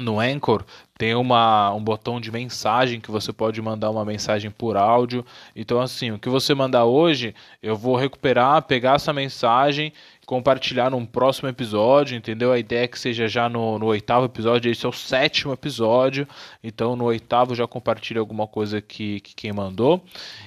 no 0.00 0.20
Anchor 0.20 0.64
tem 0.98 1.14
uma, 1.14 1.72
um 1.72 1.82
botão 1.82 2.20
de 2.20 2.32
mensagem 2.32 3.00
que 3.00 3.10
você 3.10 3.32
pode 3.32 3.62
mandar 3.62 3.88
uma 3.88 4.04
mensagem 4.04 4.50
por 4.50 4.76
áudio. 4.76 5.24
Então, 5.54 5.80
assim, 5.80 6.10
o 6.10 6.18
que 6.18 6.28
você 6.28 6.54
mandar 6.54 6.86
hoje, 6.86 7.36
eu 7.62 7.76
vou 7.76 7.94
recuperar, 7.94 8.60
pegar 8.62 8.96
essa 8.96 9.12
mensagem 9.12 9.92
compartilhar 10.28 10.90
num 10.90 11.06
próximo 11.06 11.48
episódio, 11.48 12.14
entendeu? 12.14 12.52
A 12.52 12.58
ideia 12.58 12.84
é 12.84 12.86
que 12.86 12.98
seja 12.98 13.26
já 13.26 13.48
no, 13.48 13.78
no, 13.78 13.86
oitavo 13.86 14.26
episódio, 14.26 14.70
esse 14.70 14.84
é 14.84 14.88
o 14.88 14.92
sétimo 14.92 15.54
episódio, 15.54 16.28
então 16.62 16.94
no 16.94 17.04
oitavo 17.04 17.54
já 17.54 17.66
compartilhe 17.66 18.20
alguma 18.20 18.46
coisa 18.46 18.78
que, 18.82 19.20
que 19.20 19.34
quem 19.34 19.54
mandou, 19.54 20.04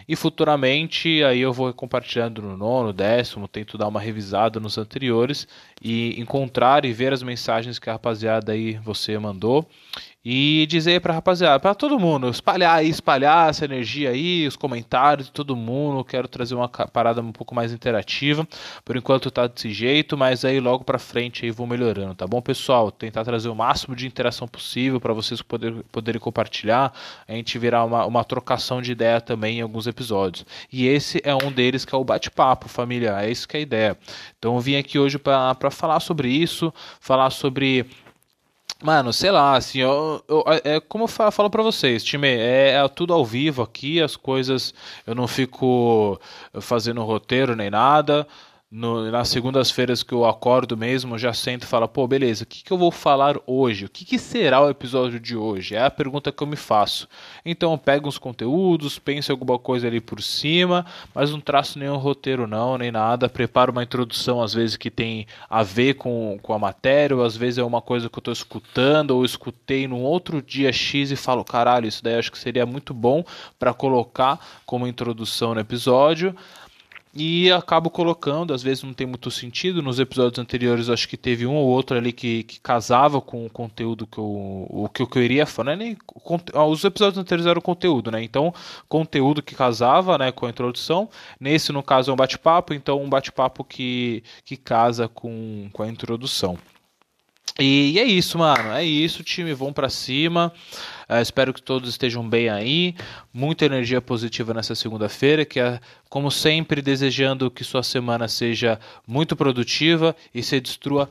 e 0.07 0.15
futuramente 0.15 1.23
aí 1.23 1.41
eu 1.41 1.51
vou 1.51 1.73
compartilhando 1.73 2.43
no 2.43 2.55
nono, 2.55 2.93
décimo, 2.93 3.47
tento 3.47 3.75
dar 3.75 3.87
uma 3.87 3.99
revisada 3.99 4.59
nos 4.59 4.77
anteriores 4.77 5.47
e 5.81 6.13
encontrar 6.21 6.85
e 6.85 6.93
ver 6.93 7.11
as 7.11 7.23
mensagens 7.23 7.79
que 7.79 7.89
a 7.89 7.93
rapaziada 7.93 8.51
aí 8.51 8.73
você 8.73 9.17
mandou 9.17 9.67
e 10.23 10.67
dizer 10.69 11.01
pra 11.01 11.15
rapaziada, 11.15 11.59
pra 11.59 11.73
todo 11.73 11.99
mundo, 11.99 12.29
espalhar 12.29 12.77
aí, 12.77 12.89
espalhar 12.89 13.49
essa 13.49 13.65
energia 13.65 14.11
aí, 14.11 14.45
os 14.45 14.55
comentários 14.55 15.27
de 15.27 15.33
todo 15.33 15.55
mundo. 15.55 16.05
Quero 16.05 16.27
trazer 16.27 16.53
uma 16.53 16.69
parada 16.69 17.21
um 17.21 17.31
pouco 17.31 17.55
mais 17.55 17.73
interativa. 17.73 18.47
Por 18.85 18.95
enquanto 18.95 19.31
tá 19.31 19.47
jeito, 19.73 20.17
mas 20.17 20.45
aí 20.45 20.59
logo 20.59 20.83
pra 20.83 20.99
frente 20.99 21.45
aí 21.45 21.51
vou 21.51 21.67
melhorando, 21.67 22.15
tá 22.15 22.27
bom, 22.27 22.41
pessoal? 22.41 22.91
Tentar 22.91 23.23
trazer 23.23 23.49
o 23.49 23.55
máximo 23.55 23.95
de 23.95 24.07
interação 24.07 24.47
possível 24.47 24.99
para 24.99 25.13
vocês 25.13 25.41
poder, 25.41 25.73
poderem 25.91 26.19
compartilhar. 26.19 26.93
A 27.27 27.33
gente 27.33 27.57
virar 27.57 27.85
uma, 27.85 28.05
uma 28.05 28.23
trocação 28.23 28.81
de 28.81 28.91
ideia 28.91 29.19
também 29.21 29.59
em 29.59 29.61
alguns 29.61 29.87
episódios. 29.87 30.45
E 30.71 30.87
esse 30.87 31.21
é 31.23 31.35
um 31.35 31.51
deles 31.51 31.85
que 31.85 31.93
é 31.93 31.97
o 31.97 32.03
bate-papo, 32.03 32.67
família. 32.67 33.21
É 33.21 33.29
isso 33.29 33.47
que 33.47 33.57
é 33.57 33.59
a 33.59 33.63
ideia. 33.63 33.97
Então 34.37 34.55
eu 34.55 34.59
vim 34.59 34.75
aqui 34.75 34.99
hoje 34.99 35.17
para 35.17 35.71
falar 35.71 35.99
sobre 35.99 36.29
isso, 36.29 36.73
falar 36.99 37.29
sobre 37.29 37.85
Mano, 38.83 39.13
sei 39.13 39.29
lá, 39.29 39.55
assim, 39.57 39.77
eu, 39.79 40.23
eu, 40.27 40.43
é, 40.63 40.79
como 40.79 41.03
eu 41.03 41.07
falo 41.07 41.51
pra 41.51 41.61
vocês, 41.61 42.03
time, 42.03 42.27
é, 42.27 42.71
é, 42.71 42.87
tudo 42.87 43.13
ao 43.13 43.23
vivo 43.23 43.61
aqui, 43.61 44.01
as 44.01 44.15
coisas, 44.15 44.73
eu 45.05 45.13
não 45.13 45.27
fico 45.27 46.19
fazendo 46.59 47.03
roteiro 47.03 47.55
nem 47.55 47.69
nada, 47.69 48.27
no, 48.71 49.11
nas 49.11 49.27
segundas-feiras 49.27 50.01
que 50.01 50.13
eu 50.13 50.25
acordo 50.25 50.77
mesmo, 50.77 51.15
eu 51.15 51.19
já 51.19 51.33
sento 51.33 51.63
e 51.63 51.67
falo, 51.67 51.89
pô, 51.89 52.07
beleza, 52.07 52.45
o 52.45 52.47
que, 52.47 52.63
que 52.63 52.71
eu 52.71 52.77
vou 52.77 52.89
falar 52.89 53.35
hoje? 53.45 53.83
O 53.83 53.89
que, 53.89 54.05
que 54.05 54.17
será 54.17 54.61
o 54.61 54.69
episódio 54.69 55.19
de 55.19 55.35
hoje? 55.35 55.75
É 55.75 55.83
a 55.83 55.91
pergunta 55.91 56.31
que 56.31 56.41
eu 56.41 56.47
me 56.47 56.55
faço. 56.55 57.05
Então 57.43 57.73
eu 57.73 57.77
pego 57.77 58.07
uns 58.07 58.17
conteúdos, 58.17 58.97
penso 58.97 59.29
em 59.29 59.33
alguma 59.33 59.59
coisa 59.59 59.87
ali 59.87 59.99
por 59.99 60.21
cima, 60.21 60.85
mas 61.13 61.31
não 61.31 61.41
traço 61.41 61.77
nenhum 61.77 61.97
roteiro 61.97 62.47
não, 62.47 62.77
nem 62.77 62.93
nada. 62.93 63.27
Preparo 63.27 63.73
uma 63.73 63.83
introdução, 63.83 64.41
às 64.41 64.53
vezes, 64.53 64.77
que 64.77 64.89
tem 64.89 65.27
a 65.49 65.63
ver 65.63 65.95
com, 65.95 66.39
com 66.41 66.53
a 66.53 66.59
matéria, 66.59 67.17
ou 67.17 67.25
às 67.25 67.35
vezes 67.35 67.57
é 67.57 67.63
uma 67.63 67.81
coisa 67.81 68.09
que 68.09 68.17
eu 68.17 68.21
estou 68.21 68.31
escutando, 68.31 69.11
ou 69.11 69.25
escutei 69.25 69.85
num 69.85 70.01
outro 70.01 70.41
dia 70.41 70.71
X 70.71 71.11
e 71.11 71.17
falo, 71.17 71.43
caralho, 71.43 71.87
isso 71.87 72.01
daí 72.01 72.15
acho 72.15 72.31
que 72.31 72.39
seria 72.39 72.65
muito 72.65 72.93
bom 72.93 73.21
para 73.59 73.73
colocar 73.73 74.39
como 74.65 74.87
introdução 74.87 75.53
no 75.53 75.59
episódio 75.59 76.33
e 77.13 77.51
acabo 77.51 77.89
colocando, 77.89 78.53
às 78.53 78.63
vezes 78.63 78.83
não 78.83 78.93
tem 78.93 79.05
muito 79.05 79.29
sentido. 79.29 79.81
Nos 79.81 79.99
episódios 79.99 80.39
anteriores, 80.39 80.89
acho 80.89 81.07
que 81.07 81.17
teve 81.17 81.45
um 81.45 81.55
ou 81.55 81.67
outro 81.67 81.97
ali 81.97 82.13
que, 82.13 82.43
que 82.43 82.59
casava 82.59 83.19
com 83.19 83.45
o 83.45 83.49
conteúdo 83.49 84.07
que 84.07 84.17
eu, 84.17 84.65
o 84.69 84.89
que 84.89 85.01
eu 85.01 85.23
iria 85.23 85.45
falar. 85.45 85.73
É 85.73 85.75
nem, 85.75 85.97
ah, 86.53 86.65
os 86.65 86.83
episódios 86.83 87.17
anteriores 87.17 87.49
eram 87.49 87.61
conteúdo, 87.61 88.11
né? 88.11 88.23
Então, 88.23 88.53
conteúdo 88.87 89.43
que 89.43 89.55
casava 89.55 90.17
né, 90.17 90.31
com 90.31 90.45
a 90.45 90.49
introdução. 90.49 91.09
Nesse, 91.39 91.73
no 91.73 91.83
caso, 91.83 92.11
é 92.11 92.13
um 92.13 92.17
bate-papo, 92.17 92.73
então 92.73 93.01
um 93.01 93.09
bate-papo 93.09 93.63
que, 93.63 94.23
que 94.45 94.55
casa 94.55 95.07
com, 95.09 95.69
com 95.73 95.83
a 95.83 95.87
introdução. 95.89 96.57
E, 97.59 97.91
e 97.91 97.99
é 97.99 98.03
isso, 98.03 98.37
mano. 98.37 98.71
É 98.71 98.83
isso, 98.83 99.23
time. 99.23 99.53
Vão 99.53 99.73
para 99.73 99.89
cima. 99.89 100.51
Uh, 101.09 101.21
espero 101.21 101.53
que 101.53 101.61
todos 101.61 101.89
estejam 101.89 102.27
bem 102.27 102.49
aí. 102.49 102.95
Muita 103.33 103.65
energia 103.65 104.01
positiva 104.01 104.53
nessa 104.53 104.73
segunda-feira, 104.75 105.43
que 105.45 105.59
é, 105.59 105.79
como 106.09 106.31
sempre, 106.31 106.81
desejando 106.81 107.51
que 107.51 107.63
sua 107.63 107.83
semana 107.83 108.27
seja 108.27 108.79
muito 109.05 109.35
produtiva 109.35 110.15
e 110.33 110.41
se 110.41 110.59
destrua 110.59 111.09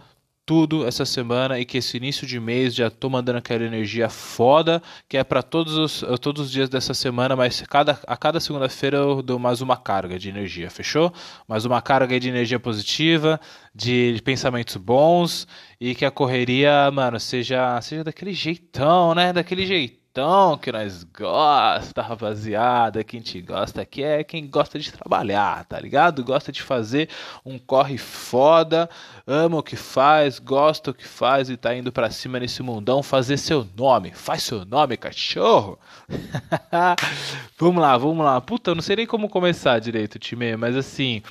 tudo 0.50 0.85
essa 0.85 1.04
semana 1.04 1.61
e 1.61 1.64
que 1.64 1.78
esse 1.78 1.97
início 1.97 2.26
de 2.26 2.40
mês 2.40 2.75
já 2.75 2.90
tô 2.90 3.09
mandando 3.09 3.38
aquela 3.38 3.62
energia 3.62 4.09
foda, 4.09 4.83
que 5.09 5.16
é 5.16 5.23
para 5.23 5.45
todos 5.45 5.76
os, 5.76 6.04
todos 6.21 6.47
os 6.47 6.50
dias 6.50 6.69
dessa 6.69 6.92
semana, 6.92 7.37
mas 7.37 7.62
cada, 7.62 8.00
a 8.04 8.16
cada 8.16 8.40
segunda-feira 8.40 8.97
eu 8.97 9.23
dou 9.23 9.38
mais 9.38 9.61
uma 9.61 9.76
carga 9.76 10.19
de 10.19 10.28
energia, 10.28 10.69
fechou? 10.69 11.14
Mais 11.47 11.64
uma 11.64 11.80
carga 11.80 12.19
de 12.19 12.28
energia 12.28 12.59
positiva, 12.59 13.40
de 13.73 14.21
pensamentos 14.25 14.75
bons 14.75 15.47
e 15.80 15.95
que 15.95 16.04
a 16.04 16.11
correria, 16.11 16.90
mano, 16.90 17.21
seja, 17.21 17.80
seja 17.80 18.02
daquele 18.02 18.33
jeitão, 18.33 19.14
né? 19.14 19.33
Daquele 19.33 19.64
jeitão 19.64 20.00
jeitão 20.11 20.59
que 20.59 20.73
nós 20.73 21.05
gosta, 21.05 22.02
rapaziada. 22.02 23.05
Quem 23.05 23.21
te 23.21 23.40
gosta 23.40 23.83
aqui 23.83 24.02
é 24.02 24.25
quem 24.25 24.49
gosta 24.49 24.79
de 24.79 24.90
trabalhar, 24.93 25.64
tá 25.64 25.79
ligado? 25.79 26.25
Gosta 26.25 26.50
de 26.50 26.62
fazer 26.62 27.09
um 27.47 27.59
corre 27.59 27.97
foda, 27.97 28.90
ama 29.25 29.59
o 29.59 29.62
que 29.62 29.76
faz, 29.76 30.40
gosta 30.40 30.90
o 30.90 30.95
que 30.95 31.07
faz 31.07 31.49
e 31.49 31.57
tá 31.57 31.75
indo 31.75 31.93
para 31.93 32.11
cima 32.11 32.40
nesse 32.40 32.62
mundão 32.62 33.02
fazer 33.02 33.37
seu 33.37 33.67
nome. 33.76 34.11
Faz 34.12 34.43
seu 34.43 34.64
nome, 34.64 34.97
cachorro. 34.97 35.79
vamos 37.57 37.81
lá, 37.81 37.97
vamos 37.97 38.25
lá. 38.25 38.40
Puta, 38.40 38.73
eu 38.73 38.75
não 38.75 38.83
sei 38.83 38.97
nem 38.97 39.07
como 39.07 39.29
começar 39.29 39.79
direito, 39.79 40.19
time, 40.19 40.57
mas 40.57 40.76
assim, 40.76 41.23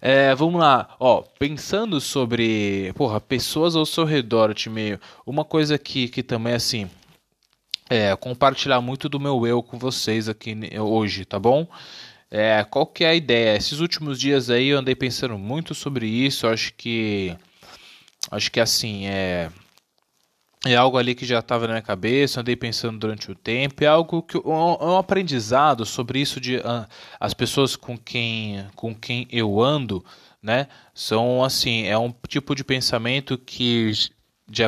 é, 0.00 0.32
vamos 0.34 0.60
lá, 0.60 0.94
ó, 1.00 1.22
pensando 1.38 2.00
sobre, 2.00 2.92
porra, 2.94 3.20
pessoas 3.20 3.74
ao 3.74 3.86
seu 3.86 4.04
redor, 4.04 4.54
time, 4.54 4.98
uma 5.26 5.44
coisa 5.44 5.76
que, 5.76 6.08
que 6.08 6.22
também, 6.22 6.54
assim, 6.54 6.88
é, 7.88 8.14
compartilhar 8.16 8.80
muito 8.80 9.08
do 9.08 9.20
meu 9.20 9.46
eu 9.46 9.62
com 9.62 9.78
vocês 9.78 10.28
aqui 10.28 10.56
hoje, 10.78 11.24
tá 11.24 11.38
bom? 11.38 11.66
É, 12.30 12.64
qual 12.64 12.86
que 12.86 13.04
é 13.04 13.08
a 13.08 13.14
ideia? 13.14 13.56
Esses 13.56 13.80
últimos 13.80 14.18
dias 14.18 14.50
aí 14.50 14.68
eu 14.68 14.78
andei 14.78 14.94
pensando 14.94 15.38
muito 15.38 15.74
sobre 15.74 16.06
isso, 16.06 16.46
acho 16.46 16.72
que 16.74 17.36
acho 18.30 18.50
que 18.50 18.60
assim, 18.60 19.06
é 19.06 19.50
é 20.66 20.74
algo 20.74 20.96
ali 20.96 21.14
que 21.14 21.26
já 21.26 21.40
estava 21.40 21.66
na 21.66 21.74
minha 21.74 21.82
cabeça, 21.82 22.40
andei 22.40 22.56
pensando 22.56 22.98
durante 22.98 23.30
o 23.30 23.34
tempo, 23.34 23.84
é 23.84 23.86
algo 23.86 24.22
que 24.22 24.38
um, 24.38 24.50
um 24.52 24.96
aprendizado 24.96 25.84
sobre 25.84 26.20
isso 26.20 26.40
de 26.40 26.56
uh, 26.56 26.86
as 27.20 27.34
pessoas 27.34 27.76
com 27.76 27.98
quem 27.98 28.66
com 28.74 28.94
quem 28.94 29.28
eu 29.30 29.60
ando, 29.60 30.02
né? 30.42 30.66
São 30.94 31.44
assim, 31.44 31.84
é 31.86 31.98
um 31.98 32.12
tipo 32.26 32.54
de 32.54 32.64
pensamento 32.64 33.36
que 33.36 33.92
de 34.48 34.62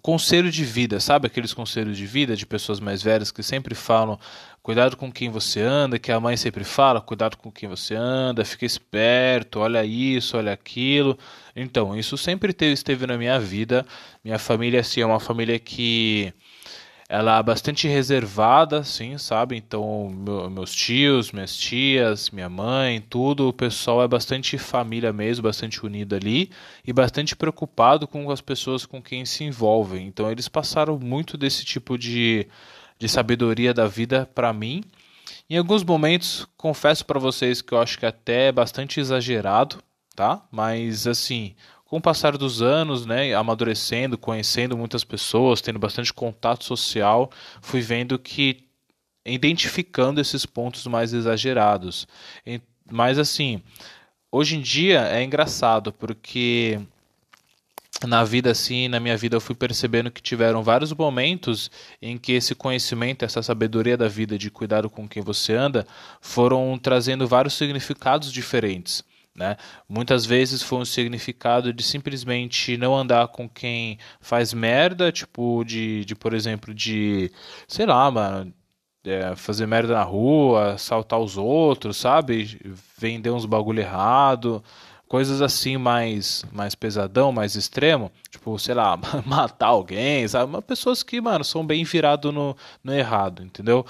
conselho 0.00 0.50
de 0.50 0.64
vida, 0.64 1.00
sabe 1.00 1.26
aqueles 1.26 1.52
conselhos 1.52 1.96
de 1.96 2.06
vida 2.06 2.36
de 2.36 2.46
pessoas 2.46 2.80
mais 2.80 3.02
velhas 3.02 3.30
que 3.30 3.42
sempre 3.42 3.74
falam 3.74 4.18
cuidado 4.62 4.96
com 4.96 5.10
quem 5.10 5.30
você 5.30 5.60
anda, 5.60 5.98
que 5.98 6.12
a 6.12 6.20
mãe 6.20 6.36
sempre 6.36 6.64
fala, 6.64 7.00
cuidado 7.00 7.36
com 7.36 7.50
quem 7.50 7.68
você 7.68 7.94
anda, 7.94 8.44
fica 8.44 8.64
esperto, 8.64 9.60
olha 9.60 9.84
isso, 9.84 10.36
olha 10.36 10.52
aquilo. 10.52 11.18
Então, 11.56 11.96
isso 11.96 12.16
sempre 12.18 12.54
esteve 12.60 13.06
na 13.06 13.16
minha 13.16 13.38
vida. 13.40 13.86
Minha 14.22 14.38
família 14.38 14.80
assim 14.80 15.00
é 15.00 15.06
uma 15.06 15.20
família 15.20 15.58
que 15.58 16.32
ela 17.12 17.38
é 17.38 17.42
bastante 17.42 17.88
reservada, 17.88 18.84
sim, 18.84 19.18
sabe? 19.18 19.56
Então, 19.56 20.08
meu, 20.08 20.48
meus 20.48 20.72
tios, 20.72 21.32
minhas 21.32 21.56
tias, 21.56 22.30
minha 22.30 22.48
mãe, 22.48 23.00
tudo, 23.00 23.48
o 23.48 23.52
pessoal 23.52 24.00
é 24.00 24.06
bastante 24.06 24.56
família 24.56 25.12
mesmo, 25.12 25.42
bastante 25.42 25.84
unido 25.84 26.14
ali 26.14 26.52
e 26.86 26.92
bastante 26.92 27.34
preocupado 27.34 28.06
com 28.06 28.30
as 28.30 28.40
pessoas 28.40 28.86
com 28.86 29.02
quem 29.02 29.26
se 29.26 29.42
envolvem. 29.42 30.06
Então, 30.06 30.30
eles 30.30 30.46
passaram 30.46 31.00
muito 31.00 31.36
desse 31.36 31.64
tipo 31.64 31.98
de, 31.98 32.46
de 32.96 33.08
sabedoria 33.08 33.74
da 33.74 33.88
vida 33.88 34.30
para 34.32 34.52
mim. 34.52 34.84
Em 35.48 35.58
alguns 35.58 35.82
momentos, 35.82 36.46
confesso 36.56 37.04
para 37.04 37.18
vocês 37.18 37.60
que 37.60 37.74
eu 37.74 37.80
acho 37.80 37.98
que 37.98 38.06
até 38.06 38.46
é 38.46 38.52
bastante 38.52 39.00
exagerado, 39.00 39.82
tá? 40.14 40.46
Mas 40.48 41.08
assim, 41.08 41.56
com 41.90 41.96
o 41.96 42.00
passar 42.00 42.38
dos 42.38 42.62
anos, 42.62 43.04
né, 43.04 43.34
amadurecendo, 43.34 44.16
conhecendo 44.16 44.78
muitas 44.78 45.02
pessoas, 45.02 45.60
tendo 45.60 45.76
bastante 45.76 46.14
contato 46.14 46.62
social, 46.62 47.28
fui 47.60 47.80
vendo 47.80 48.16
que 48.16 48.62
identificando 49.26 50.20
esses 50.20 50.46
pontos 50.46 50.86
mais 50.86 51.12
exagerados. 51.12 52.06
Mas 52.88 53.18
assim, 53.18 53.60
hoje 54.30 54.56
em 54.56 54.60
dia 54.60 55.00
é 55.08 55.24
engraçado 55.24 55.92
porque 55.92 56.78
na 58.06 58.22
vida 58.22 58.52
assim, 58.52 58.86
na 58.86 59.00
minha 59.00 59.16
vida 59.16 59.34
eu 59.34 59.40
fui 59.40 59.56
percebendo 59.56 60.12
que 60.12 60.22
tiveram 60.22 60.62
vários 60.62 60.92
momentos 60.92 61.72
em 62.00 62.16
que 62.16 62.30
esse 62.30 62.54
conhecimento, 62.54 63.24
essa 63.24 63.42
sabedoria 63.42 63.96
da 63.96 64.06
vida 64.06 64.38
de 64.38 64.48
cuidado 64.48 64.88
com 64.88 65.08
quem 65.08 65.24
você 65.24 65.54
anda, 65.54 65.84
foram 66.20 66.78
trazendo 66.80 67.26
vários 67.26 67.54
significados 67.54 68.30
diferentes. 68.32 69.02
Né? 69.40 69.56
Muitas 69.88 70.26
vezes 70.26 70.62
foi 70.62 70.80
um 70.80 70.84
significado 70.84 71.72
de 71.72 71.82
simplesmente 71.82 72.76
não 72.76 72.94
andar 72.94 73.28
com 73.28 73.48
quem 73.48 73.98
faz 74.20 74.52
merda, 74.52 75.10
tipo 75.10 75.64
de, 75.64 76.04
de 76.04 76.14
por 76.14 76.34
exemplo, 76.34 76.74
de, 76.74 77.32
sei 77.66 77.86
lá, 77.86 78.10
mano, 78.10 78.52
é, 79.02 79.34
fazer 79.34 79.66
merda 79.66 79.94
na 79.94 80.02
rua, 80.02 80.72
assaltar 80.74 81.18
os 81.18 81.38
outros, 81.38 81.96
sabe? 81.96 82.60
Vender 82.98 83.30
uns 83.30 83.46
bagulho 83.46 83.80
errado, 83.80 84.62
coisas 85.10 85.42
assim 85.42 85.76
mais 85.76 86.44
mais 86.52 86.76
pesadão, 86.76 87.32
mais 87.32 87.56
extremo, 87.56 88.12
tipo, 88.30 88.56
sei 88.60 88.76
lá, 88.76 88.96
matar 89.26 89.66
alguém, 89.66 90.26
sabe? 90.28 90.62
Pessoas 90.62 91.02
que, 91.02 91.20
mano, 91.20 91.42
são 91.44 91.66
bem 91.66 91.82
virado 91.82 92.30
no, 92.30 92.56
no 92.82 92.94
errado, 92.94 93.42
entendeu? 93.42 93.84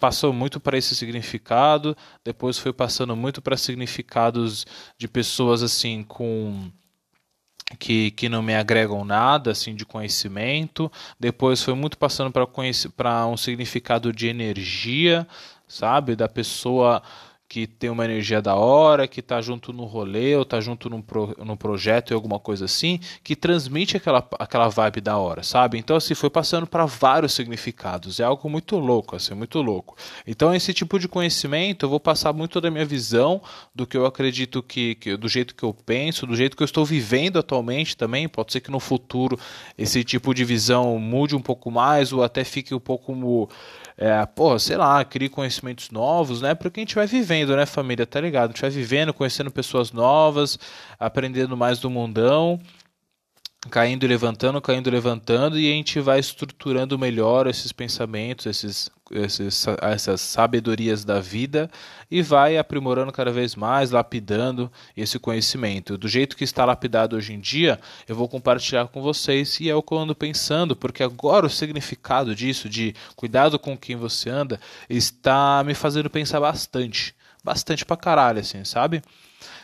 Passou 0.00 0.32
muito 0.32 0.58
para 0.58 0.76
esse 0.76 0.96
significado, 0.96 1.96
depois 2.24 2.58
foi 2.58 2.72
passando 2.72 3.14
muito 3.14 3.40
para 3.40 3.56
significados 3.56 4.66
de 4.98 5.06
pessoas 5.06 5.62
assim 5.62 6.02
com 6.02 6.68
que, 7.78 8.10
que 8.10 8.28
não 8.28 8.42
me 8.42 8.56
agregam 8.56 9.04
nada 9.04 9.52
assim 9.52 9.76
de 9.76 9.86
conhecimento. 9.86 10.90
Depois 11.20 11.62
foi 11.62 11.74
muito 11.74 11.96
passando 11.96 12.32
para 12.32 13.26
um 13.28 13.36
significado 13.36 14.12
de 14.12 14.26
energia, 14.26 15.24
sabe, 15.68 16.16
da 16.16 16.28
pessoa 16.28 17.00
que 17.52 17.66
tem 17.66 17.90
uma 17.90 18.06
energia 18.06 18.40
da 18.40 18.54
hora, 18.54 19.06
que 19.06 19.20
está 19.20 19.38
junto 19.42 19.74
no 19.74 19.84
rolê, 19.84 20.34
ou 20.34 20.40
está 20.40 20.58
junto 20.58 20.88
num, 20.88 21.02
pro, 21.02 21.36
num 21.44 21.54
projeto 21.54 22.10
e 22.10 22.14
alguma 22.14 22.38
coisa 22.38 22.64
assim, 22.64 22.98
que 23.22 23.36
transmite 23.36 23.94
aquela, 23.94 24.26
aquela 24.38 24.70
vibe 24.70 25.02
da 25.02 25.18
hora, 25.18 25.42
sabe? 25.42 25.76
Então, 25.76 25.94
assim, 25.94 26.14
foi 26.14 26.30
passando 26.30 26.66
para 26.66 26.86
vários 26.86 27.34
significados. 27.34 28.20
É 28.20 28.24
algo 28.24 28.48
muito 28.48 28.78
louco, 28.78 29.16
assim, 29.16 29.34
muito 29.34 29.60
louco. 29.60 29.98
Então, 30.26 30.54
esse 30.54 30.72
tipo 30.72 30.98
de 30.98 31.06
conhecimento, 31.06 31.84
eu 31.84 31.90
vou 31.90 32.00
passar 32.00 32.32
muito 32.32 32.58
da 32.58 32.70
minha 32.70 32.86
visão, 32.86 33.42
do 33.74 33.86
que 33.86 33.98
eu 33.98 34.06
acredito 34.06 34.62
que, 34.62 34.94
que 34.94 35.14
do 35.14 35.28
jeito 35.28 35.54
que 35.54 35.62
eu 35.62 35.74
penso, 35.74 36.26
do 36.26 36.34
jeito 36.34 36.56
que 36.56 36.62
eu 36.62 36.64
estou 36.64 36.86
vivendo 36.86 37.38
atualmente 37.38 37.98
também. 37.98 38.30
Pode 38.30 38.50
ser 38.50 38.60
que 38.62 38.70
no 38.70 38.80
futuro 38.80 39.38
esse 39.76 40.02
tipo 40.02 40.32
de 40.32 40.42
visão 40.42 40.98
mude 40.98 41.36
um 41.36 41.42
pouco 41.42 41.70
mais, 41.70 42.14
ou 42.14 42.22
até 42.22 42.44
fique 42.44 42.74
um 42.74 42.80
pouco 42.80 43.12
é, 44.04 44.26
pô, 44.26 44.58
sei 44.58 44.76
lá, 44.76 45.04
crie 45.04 45.28
conhecimentos 45.28 45.88
novos, 45.90 46.42
né? 46.42 46.56
Porque 46.56 46.80
a 46.80 46.82
gente 46.82 46.96
vai 46.96 47.06
vivendo, 47.06 47.54
né, 47.54 47.64
família? 47.64 48.04
Tá 48.04 48.20
ligado? 48.20 48.46
A 48.46 48.52
gente 48.52 48.60
vai 48.60 48.70
vivendo, 48.70 49.14
conhecendo 49.14 49.48
pessoas 49.48 49.92
novas, 49.92 50.58
aprendendo 50.98 51.56
mais 51.56 51.78
do 51.78 51.88
mundão. 51.88 52.58
Caindo 53.70 54.04
e 54.04 54.08
levantando, 54.08 54.60
caindo 54.60 54.88
e 54.88 54.90
levantando, 54.90 55.58
e 55.58 55.70
a 55.70 55.74
gente 55.74 56.00
vai 56.00 56.18
estruturando 56.18 56.98
melhor 56.98 57.46
esses 57.46 57.70
pensamentos, 57.70 58.46
esses, 58.46 58.90
esses, 59.10 59.66
essas 59.80 60.20
sabedorias 60.20 61.04
da 61.04 61.20
vida 61.20 61.70
e 62.10 62.22
vai 62.22 62.58
aprimorando 62.58 63.12
cada 63.12 63.30
vez 63.30 63.54
mais, 63.54 63.92
lapidando 63.92 64.70
esse 64.96 65.18
conhecimento. 65.18 65.96
Do 65.96 66.08
jeito 66.08 66.36
que 66.36 66.42
está 66.42 66.64
lapidado 66.64 67.16
hoje 67.16 67.34
em 67.34 67.40
dia, 67.40 67.78
eu 68.08 68.16
vou 68.16 68.28
compartilhar 68.28 68.88
com 68.88 69.00
vocês 69.00 69.60
e 69.60 69.70
é 69.70 69.74
o 69.74 69.82
que 69.82 69.94
eu 69.94 69.98
ando 69.98 70.14
pensando, 70.14 70.74
porque 70.74 71.02
agora 71.02 71.46
o 71.46 71.50
significado 71.50 72.34
disso, 72.34 72.68
de 72.68 72.94
cuidado 73.14 73.58
com 73.58 73.78
quem 73.78 73.94
você 73.94 74.28
anda, 74.28 74.60
está 74.90 75.62
me 75.64 75.74
fazendo 75.74 76.10
pensar 76.10 76.40
bastante. 76.40 77.14
Bastante 77.44 77.84
pra 77.84 77.96
caralho, 77.96 78.40
assim, 78.40 78.64
sabe? 78.64 79.02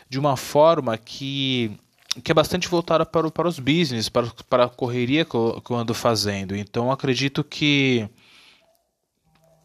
De 0.09 0.19
uma 0.19 0.35
forma 0.35 0.97
que 0.97 1.77
que 2.23 2.31
é 2.31 2.35
bastante 2.35 2.67
voltada 2.67 3.05
para, 3.05 3.29
para 3.31 3.47
os 3.47 3.59
business, 3.59 4.09
para, 4.09 4.27
para 4.49 4.65
a 4.65 4.69
correria 4.69 5.25
que 5.25 5.35
eu, 5.35 5.61
que 5.61 5.71
eu 5.71 5.77
ando 5.77 5.93
fazendo. 5.93 6.55
Então 6.55 6.91
acredito 6.91 7.43
que. 7.43 8.07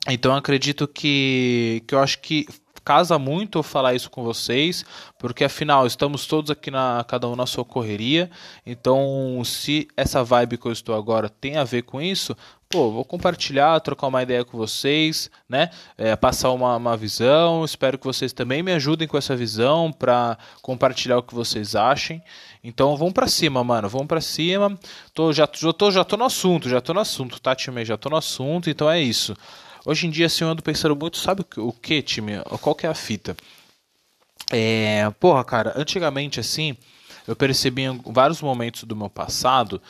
Então 0.09 0.35
acredito 0.37 0.87
que, 0.87 1.83
que 1.87 1.95
eu 1.95 1.99
acho 1.99 2.21
que 2.21 2.47
casa 2.85 3.19
muito 3.19 3.59
eu 3.59 3.63
falar 3.63 3.95
isso 3.95 4.11
com 4.11 4.23
vocês, 4.23 4.85
porque 5.19 5.45
afinal 5.45 5.87
estamos 5.87 6.27
todos 6.27 6.51
aqui 6.51 6.71
na 6.71 7.05
cada 7.09 7.29
um 7.29 7.35
na 7.35 7.47
sua 7.47 7.65
correria. 7.65 8.31
Então, 8.67 9.41
se 9.45 9.89
essa 9.97 10.23
vibe 10.23 10.59
que 10.59 10.67
eu 10.67 10.73
estou 10.73 10.95
agora 10.95 11.29
tem 11.29 11.57
a 11.57 11.65
ver 11.65 11.83
com 11.83 12.01
isso, 12.01 12.37
pô, 12.69 12.91
vou 12.91 13.05
compartilhar, 13.05 13.81
trocar 13.81 14.09
uma 14.09 14.23
ideia 14.23 14.45
com 14.45 14.59
vocês, 14.59 15.31
né? 15.49 15.71
É, 15.97 16.17
passar 16.17 16.51
uma, 16.51 16.77
uma 16.77 16.97
visão. 16.97 17.65
Espero 17.65 17.97
que 17.97 18.05
vocês 18.05 18.33
também 18.33 18.63
me 18.63 18.73
ajudem 18.73 19.07
com 19.07 19.17
essa 19.17 19.37
visão 19.37 19.93
para 19.93 20.37
compartilhar 20.61 21.19
o 21.19 21.23
que 21.23 21.35
vocês 21.35 21.77
achem. 21.77 22.21
Então 22.63 22.97
vamos 22.97 23.15
para 23.15 23.29
cima, 23.29 23.63
mano. 23.63 23.89
Vamos 23.89 24.09
para 24.09 24.21
cima. 24.21 24.77
Tô, 25.15 25.33
já, 25.33 25.49
já, 25.53 25.73
tô, 25.73 25.91
já 25.91 26.05
tô 26.05 26.17
no 26.17 26.25
assunto, 26.25 26.69
já 26.69 26.81
tô 26.81 26.93
no 26.93 27.01
assunto, 27.01 27.41
tá? 27.41 27.55
Já 27.85 27.97
tô 27.97 28.11
no 28.11 28.17
assunto, 28.17 28.69
então 28.69 28.91
é 28.91 29.01
isso. 29.01 29.37
Hoje 29.87 30.07
em 30.07 30.11
dia, 30.11 30.27
assim, 30.27 30.45
eu 30.45 30.51
ando 30.51 30.63
pensando 30.63 30.97
muito, 30.97 31.19
sabe 31.19 31.45
o 31.59 31.73
que, 31.73 32.01
time? 32.01 32.39
Qual 32.61 32.75
que 32.75 32.87
é 32.87 32.89
a 32.89 32.95
fita? 32.95 33.37
É, 34.51 35.11
porra, 35.21 35.45
cara, 35.45 35.75
antigamente, 35.77 36.41
assim, 36.41 36.75
eu 37.29 37.37
percebi 37.37 37.83
em 37.83 38.01
vários 38.07 38.41
momentos 38.41 38.85
do 38.85 38.97
meu 38.97 39.11
passado 39.11 39.83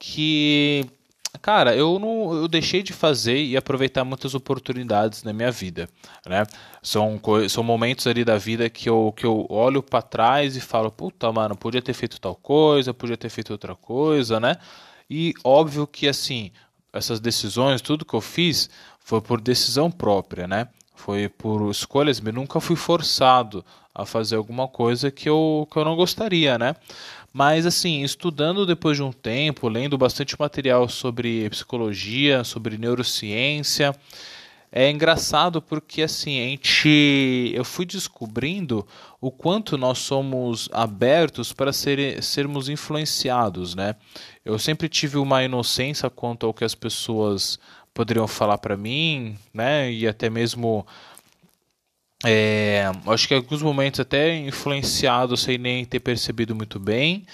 que, 0.00 0.84
cara, 1.40 1.76
eu 1.76 1.96
não, 2.00 2.34
eu 2.34 2.48
deixei 2.48 2.82
de 2.82 2.92
fazer 2.92 3.40
e 3.40 3.56
aproveitar 3.56 4.04
muitas 4.04 4.34
oportunidades 4.34 5.22
na 5.22 5.32
minha 5.32 5.52
vida, 5.52 5.88
né? 6.26 6.44
São, 6.82 7.20
são 7.48 7.62
momentos 7.62 8.06
ali 8.08 8.24
da 8.24 8.36
vida 8.38 8.68
que 8.68 8.88
eu, 8.88 9.14
que 9.16 9.24
eu 9.24 9.46
olho 9.48 9.80
para 9.80 10.02
trás 10.02 10.56
e 10.56 10.60
falo, 10.60 10.90
puta, 10.90 11.30
mano, 11.30 11.56
podia 11.56 11.82
ter 11.82 11.92
feito 11.92 12.20
tal 12.20 12.34
coisa, 12.34 12.92
podia 12.92 13.16
ter 13.16 13.28
feito 13.28 13.52
outra 13.52 13.76
coisa, 13.76 14.40
né? 14.40 14.56
E 15.08 15.34
óbvio 15.44 15.86
que, 15.86 16.08
assim, 16.08 16.50
essas 16.92 17.20
decisões, 17.20 17.80
tudo 17.80 18.04
que 18.04 18.14
eu 18.14 18.20
fiz, 18.20 18.70
foi 19.06 19.20
por 19.20 19.40
decisão 19.40 19.88
própria, 19.88 20.48
né? 20.48 20.66
Foi 20.96 21.28
por 21.28 21.70
escolhas, 21.70 22.20
eu 22.24 22.32
nunca 22.32 22.58
fui 22.58 22.74
forçado 22.74 23.64
a 23.94 24.04
fazer 24.04 24.34
alguma 24.34 24.66
coisa 24.66 25.12
que 25.12 25.28
eu, 25.28 25.68
que 25.70 25.78
eu 25.78 25.84
não 25.84 25.94
gostaria, 25.94 26.58
né? 26.58 26.74
Mas 27.32 27.66
assim, 27.66 28.02
estudando 28.02 28.66
depois 28.66 28.96
de 28.96 29.04
um 29.04 29.12
tempo, 29.12 29.68
lendo 29.68 29.96
bastante 29.96 30.34
material 30.36 30.88
sobre 30.88 31.48
psicologia, 31.50 32.42
sobre 32.42 32.76
neurociência, 32.76 33.94
é 34.72 34.90
engraçado 34.90 35.62
porque 35.62 36.02
assim, 36.02 36.40
a 36.40 36.48
gente 36.48 37.52
eu 37.54 37.64
fui 37.64 37.86
descobrindo 37.86 38.84
o 39.20 39.30
quanto 39.30 39.78
nós 39.78 39.98
somos 39.98 40.68
abertos 40.72 41.52
para 41.52 41.72
ser, 41.72 42.20
sermos 42.24 42.68
influenciados, 42.68 43.76
né? 43.76 43.94
Eu 44.44 44.58
sempre 44.58 44.88
tive 44.88 45.16
uma 45.16 45.44
inocência 45.44 46.10
quanto 46.10 46.44
ao 46.44 46.52
que 46.52 46.64
as 46.64 46.74
pessoas 46.74 47.56
poderiam 47.96 48.28
falar 48.28 48.58
para 48.58 48.76
mim, 48.76 49.38
né? 49.54 49.90
E 49.90 50.06
até 50.06 50.28
mesmo 50.28 50.86
é, 52.22 52.84
acho 53.06 53.26
que 53.26 53.34
em 53.34 53.38
alguns 53.38 53.62
momentos 53.62 54.00
até 54.00 54.36
influenciado 54.36 55.34
sem 55.36 55.56
nem 55.56 55.84
ter 55.84 56.00
percebido 56.00 56.54
muito 56.54 56.78
bem 56.78 57.24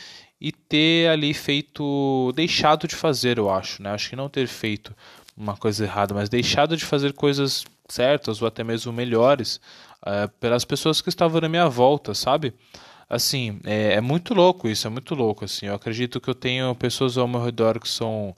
e 0.40 0.52
ter 0.52 1.08
ali 1.08 1.34
feito, 1.34 2.32
deixado 2.36 2.86
de 2.86 2.94
fazer, 2.94 3.38
eu 3.38 3.50
acho, 3.50 3.82
né? 3.82 3.90
Acho 3.90 4.10
que 4.10 4.16
não 4.16 4.28
ter 4.28 4.46
feito 4.46 4.94
uma 5.36 5.56
coisa 5.56 5.84
errada, 5.84 6.14
mas 6.14 6.28
deixado 6.28 6.76
de 6.76 6.84
fazer 6.84 7.12
coisas 7.12 7.64
certas 7.88 8.40
ou 8.40 8.46
até 8.46 8.62
mesmo 8.62 8.92
melhores 8.92 9.60
é, 10.06 10.28
pelas 10.40 10.64
pessoas 10.64 11.00
que 11.00 11.08
estavam 11.08 11.40
na 11.40 11.48
minha 11.48 11.68
volta, 11.68 12.14
sabe? 12.14 12.54
Assim, 13.10 13.60
é, 13.64 13.94
é 13.94 14.00
muito 14.00 14.32
louco 14.32 14.68
isso, 14.68 14.86
é 14.86 14.90
muito 14.90 15.14
louco, 15.14 15.44
assim. 15.44 15.66
Eu 15.66 15.74
acredito 15.74 16.20
que 16.20 16.30
eu 16.30 16.34
tenho 16.34 16.74
pessoas 16.74 17.18
ao 17.18 17.28
meu 17.28 17.44
redor 17.44 17.78
que 17.80 17.88
são 17.88 18.34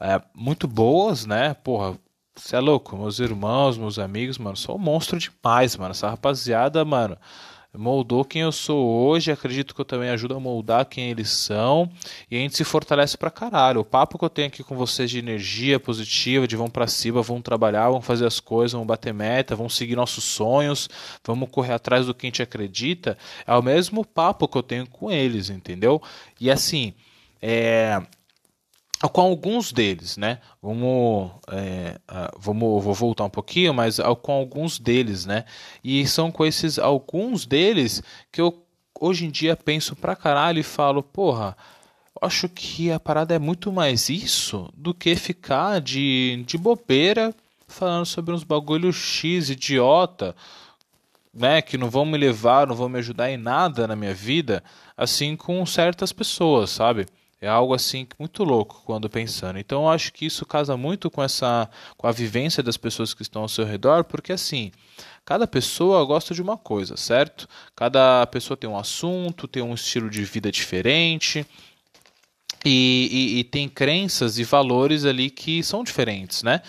é, 0.00 0.20
muito 0.34 0.66
boas, 0.66 1.26
né? 1.26 1.54
Porra, 1.54 1.98
você 2.36 2.56
é 2.56 2.60
louco, 2.60 2.96
meus 2.96 3.20
irmãos, 3.20 3.78
meus 3.78 3.98
amigos, 3.98 4.38
mano, 4.38 4.56
sou 4.56 4.76
um 4.76 4.78
monstro 4.78 5.18
demais, 5.18 5.76
mano. 5.76 5.92
Essa 5.92 6.10
rapaziada, 6.10 6.84
mano, 6.84 7.16
moldou 7.72 8.24
quem 8.24 8.42
eu 8.42 8.52
sou 8.52 8.86
hoje, 8.86 9.30
acredito 9.30 9.74
que 9.74 9.80
eu 9.80 9.84
também 9.84 10.10
ajudo 10.10 10.34
a 10.34 10.40
moldar 10.40 10.86
quem 10.86 11.10
eles 11.10 11.30
são, 11.30 11.90
e 12.30 12.36
a 12.36 12.40
gente 12.40 12.56
se 12.56 12.64
fortalece 12.64 13.16
pra 13.16 13.30
caralho. 13.30 13.80
O 13.80 13.84
papo 13.84 14.18
que 14.18 14.24
eu 14.24 14.30
tenho 14.30 14.48
aqui 14.48 14.62
com 14.62 14.76
vocês 14.76 15.10
de 15.10 15.18
energia 15.18 15.78
positiva, 15.80 16.46
de 16.46 16.56
vão 16.56 16.68
pra 16.68 16.86
cima, 16.86 17.22
vão 17.22 17.40
trabalhar, 17.40 17.90
vão 17.90 18.02
fazer 18.02 18.26
as 18.26 18.40
coisas, 18.40 18.72
vão 18.72 18.86
bater 18.86 19.14
meta, 19.14 19.56
vão 19.56 19.68
seguir 19.68 19.96
nossos 19.96 20.24
sonhos, 20.24 20.88
vamos 21.24 21.48
correr 21.50 21.74
atrás 21.74 22.06
do 22.06 22.14
que 22.14 22.26
a 22.26 22.28
gente 22.28 22.42
acredita, 22.42 23.16
é 23.46 23.54
o 23.54 23.62
mesmo 23.62 24.04
papo 24.04 24.48
que 24.48 24.58
eu 24.58 24.62
tenho 24.62 24.86
com 24.88 25.10
eles, 25.10 25.50
entendeu? 25.50 26.02
E 26.40 26.50
assim, 26.50 26.94
é 27.40 28.02
com 29.08 29.20
alguns 29.20 29.72
deles, 29.72 30.16
né? 30.16 30.38
Vamos, 30.62 31.30
é, 31.50 31.98
vamos, 32.38 32.82
vou 32.82 32.94
voltar 32.94 33.24
um 33.24 33.30
pouquinho, 33.30 33.74
mas 33.74 33.98
com 34.22 34.32
alguns 34.32 34.78
deles, 34.78 35.26
né? 35.26 35.44
E 35.82 36.06
são 36.06 36.30
com 36.30 36.44
esses 36.44 36.78
alguns 36.78 37.46
deles 37.46 38.02
que 38.32 38.40
eu 38.40 38.64
hoje 39.00 39.26
em 39.26 39.30
dia 39.30 39.56
penso 39.56 39.94
pra 39.96 40.16
caralho 40.16 40.58
e 40.58 40.62
falo, 40.62 41.02
porra, 41.02 41.56
acho 42.20 42.48
que 42.48 42.90
a 42.90 43.00
parada 43.00 43.34
é 43.34 43.38
muito 43.38 43.72
mais 43.72 44.08
isso 44.08 44.70
do 44.74 44.94
que 44.94 45.14
ficar 45.16 45.80
de, 45.80 46.42
de 46.46 46.56
bobeira 46.56 47.34
falando 47.66 48.06
sobre 48.06 48.32
uns 48.32 48.44
bagulho 48.44 48.92
X 48.92 49.50
idiota, 49.50 50.34
né? 51.32 51.60
Que 51.60 51.76
não 51.76 51.90
vão 51.90 52.06
me 52.06 52.16
levar, 52.16 52.66
não 52.66 52.74
vão 52.74 52.88
me 52.88 52.98
ajudar 52.98 53.30
em 53.30 53.36
nada 53.36 53.86
na 53.86 53.96
minha 53.96 54.14
vida, 54.14 54.62
assim 54.96 55.36
com 55.36 55.64
certas 55.66 56.12
pessoas, 56.12 56.70
sabe? 56.70 57.06
É 57.44 57.48
algo 57.48 57.74
assim 57.74 58.06
muito 58.18 58.42
louco 58.42 58.82
quando 58.86 59.08
pensando. 59.08 59.58
Então 59.58 59.82
eu 59.82 59.88
acho 59.90 60.12
que 60.12 60.24
isso 60.24 60.46
casa 60.46 60.76
muito 60.76 61.10
com 61.10 61.22
essa 61.22 61.68
com 61.96 62.06
a 62.06 62.12
vivência 62.12 62.62
das 62.62 62.76
pessoas 62.76 63.12
que 63.12 63.22
estão 63.22 63.42
ao 63.42 63.48
seu 63.48 63.64
redor, 63.64 64.04
porque 64.04 64.32
assim, 64.32 64.72
cada 65.24 65.46
pessoa 65.46 66.04
gosta 66.04 66.34
de 66.34 66.40
uma 66.40 66.56
coisa, 66.56 66.96
certo? 66.96 67.46
Cada 67.76 68.26
pessoa 68.28 68.56
tem 68.56 68.68
um 68.68 68.78
assunto, 68.78 69.46
tem 69.46 69.62
um 69.62 69.74
estilo 69.74 70.08
de 70.08 70.24
vida 70.24 70.50
diferente. 70.50 71.46
E, 72.66 73.08
e, 73.12 73.38
e 73.40 73.44
tem 73.44 73.68
crenças 73.68 74.38
e 74.38 74.44
valores 74.44 75.04
ali 75.04 75.28
que 75.28 75.62
são 75.62 75.84
diferentes, 75.84 76.42
né? 76.42 76.62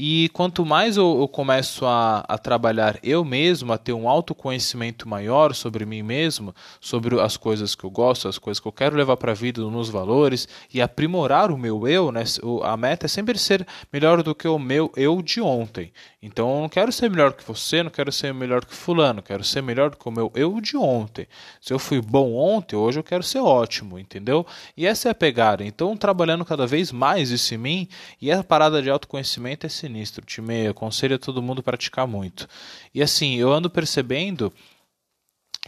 E 0.00 0.28
quanto 0.28 0.64
mais 0.64 0.96
eu, 0.96 1.18
eu 1.18 1.26
começo 1.26 1.84
a, 1.84 2.20
a, 2.20 2.38
trabalhar 2.38 3.00
eu 3.02 3.24
mesmo, 3.24 3.72
a 3.72 3.76
ter 3.76 3.92
um 3.92 4.08
autoconhecimento 4.08 5.08
maior 5.08 5.52
sobre 5.56 5.84
mim 5.84 6.04
mesmo, 6.04 6.54
sobre 6.80 7.20
as 7.20 7.36
coisas 7.36 7.74
que 7.74 7.82
eu 7.82 7.90
gosto, 7.90 8.28
as 8.28 8.38
coisas 8.38 8.60
que 8.60 8.68
eu 8.68 8.72
quero 8.72 8.94
levar 8.96 9.16
para 9.16 9.32
a 9.32 9.34
vida, 9.34 9.60
nos 9.60 9.88
valores 9.88 10.46
e 10.72 10.80
aprimorar 10.80 11.50
o 11.50 11.58
meu 11.58 11.88
eu, 11.88 12.12
né? 12.12 12.22
A 12.62 12.76
meta 12.76 13.06
é 13.06 13.08
sempre 13.08 13.36
ser 13.36 13.66
melhor 13.92 14.22
do 14.22 14.36
que 14.36 14.46
o 14.46 14.56
meu 14.56 14.92
eu 14.94 15.20
de 15.20 15.40
ontem. 15.40 15.92
Então 16.22 16.48
eu 16.54 16.60
não 16.60 16.68
quero 16.68 16.92
ser 16.92 17.10
melhor 17.10 17.32
que 17.32 17.44
você, 17.44 17.82
não 17.82 17.90
quero 17.90 18.12
ser 18.12 18.32
melhor 18.32 18.64
que 18.64 18.74
fulano, 18.76 19.20
quero 19.20 19.42
ser 19.42 19.64
melhor 19.64 19.90
do 19.90 19.96
que 19.96 20.08
o 20.08 20.12
meu 20.12 20.30
eu 20.32 20.60
de 20.60 20.76
ontem. 20.76 21.26
Se 21.60 21.72
eu 21.72 21.78
fui 21.78 22.00
bom 22.00 22.34
ontem, 22.34 22.76
hoje 22.76 23.00
eu 23.00 23.04
quero 23.04 23.24
ser 23.24 23.40
ótimo, 23.40 23.98
entendeu? 23.98 24.46
E 24.76 24.86
essa 24.86 25.08
é 25.08 25.10
a 25.10 25.14
pegada. 25.14 25.64
Então 25.64 25.96
trabalhando 25.96 26.44
cada 26.44 26.68
vez 26.68 26.92
mais 26.92 27.30
isso 27.30 27.52
em 27.52 27.58
mim 27.58 27.88
e 28.22 28.30
a 28.30 28.44
parada 28.44 28.80
de 28.80 28.88
autoconhecimento 28.88 29.66
é 29.66 29.68
sinistro. 29.88 30.24
Time, 30.24 30.68
aconselho 30.68 31.16
a 31.16 31.18
todo 31.18 31.42
mundo 31.42 31.62
praticar 31.62 32.06
muito. 32.06 32.46
E 32.94 33.02
assim, 33.02 33.36
eu 33.36 33.52
ando 33.52 33.70
percebendo 33.70 34.52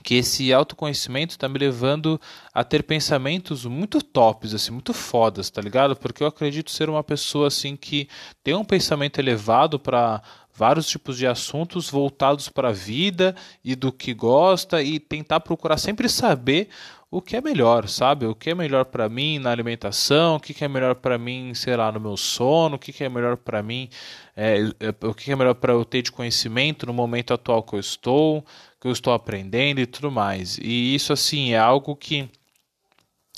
que 0.02 0.14
esse 0.14 0.52
autoconhecimento 0.52 1.33
está 1.33 1.48
me 1.48 1.59
levando 1.59 2.20
a 2.54 2.64
ter 2.64 2.83
pensamentos 2.83 3.66
muito 3.66 4.02
tops, 4.02 4.54
assim, 4.54 4.70
muito 4.70 4.94
fodas, 4.94 5.50
tá 5.50 5.61
ligado? 5.61 5.94
Porque 5.94 6.22
eu 6.22 6.26
acredito 6.26 6.70
ser 6.70 6.88
uma 6.88 7.04
pessoa 7.04 7.48
assim 7.48 7.76
que 7.76 8.09
tem 8.42 8.54
um 8.54 8.64
pensamento 8.64 9.18
elevado 9.18 9.78
para 9.78 10.22
vários 10.54 10.88
tipos 10.88 11.16
de 11.16 11.26
assuntos 11.26 11.90
voltados 11.90 12.48
para 12.48 12.68
a 12.68 12.72
vida 12.72 13.35
e 13.64 13.74
do 13.74 13.92
que 13.92 14.14
gosta 14.14 14.83
e 14.83 14.98
tentar 14.98 15.40
procurar 15.40 15.76
sempre 15.76 16.09
saber 16.09 16.68
o 17.11 17.20
que 17.20 17.37
é 17.37 17.40
melhor, 17.40 17.88
sabe? 17.88 18.25
O 18.27 18.35
que 18.35 18.51
é 18.51 18.55
melhor 18.55 18.85
para 18.85 19.09
mim 19.09 19.38
na 19.38 19.51
alimentação, 19.51 20.37
o 20.37 20.40
que 20.40 20.64
é 20.64 20.68
melhor 20.68 20.94
para 20.94 21.18
mim, 21.18 21.53
sei 21.55 21.77
lá, 21.77 21.90
no 21.90 21.99
meu 21.99 22.16
sono, 22.16 22.77
o 22.77 22.79
que 22.79 23.03
é 23.03 23.09
melhor 23.09 23.37
para 23.37 23.62
mim, 23.62 23.88
é, 24.37 24.61
é, 24.79 25.07
o 25.07 25.12
que 25.12 25.33
é 25.33 25.37
melhor 25.37 25.55
para 25.55 25.73
eu 25.73 25.85
ter 25.85 26.03
de 26.03 26.12
conhecimento 26.12 26.87
no 26.87 26.92
momento 26.92 27.35
atual 27.35 27.62
que 27.64 27.75
eu 27.75 27.81
estou, 27.81 28.44
que 28.81 28.87
eu 28.87 28.92
estou 28.92 29.12
aprendendo 29.12 29.81
e 29.81 29.87
tudo 29.87 30.11
mais. 30.11 30.57
E 30.59 30.94
isso, 30.94 31.12
assim, 31.12 31.53
é 31.53 31.59
algo 31.59 31.96
que 31.96 32.29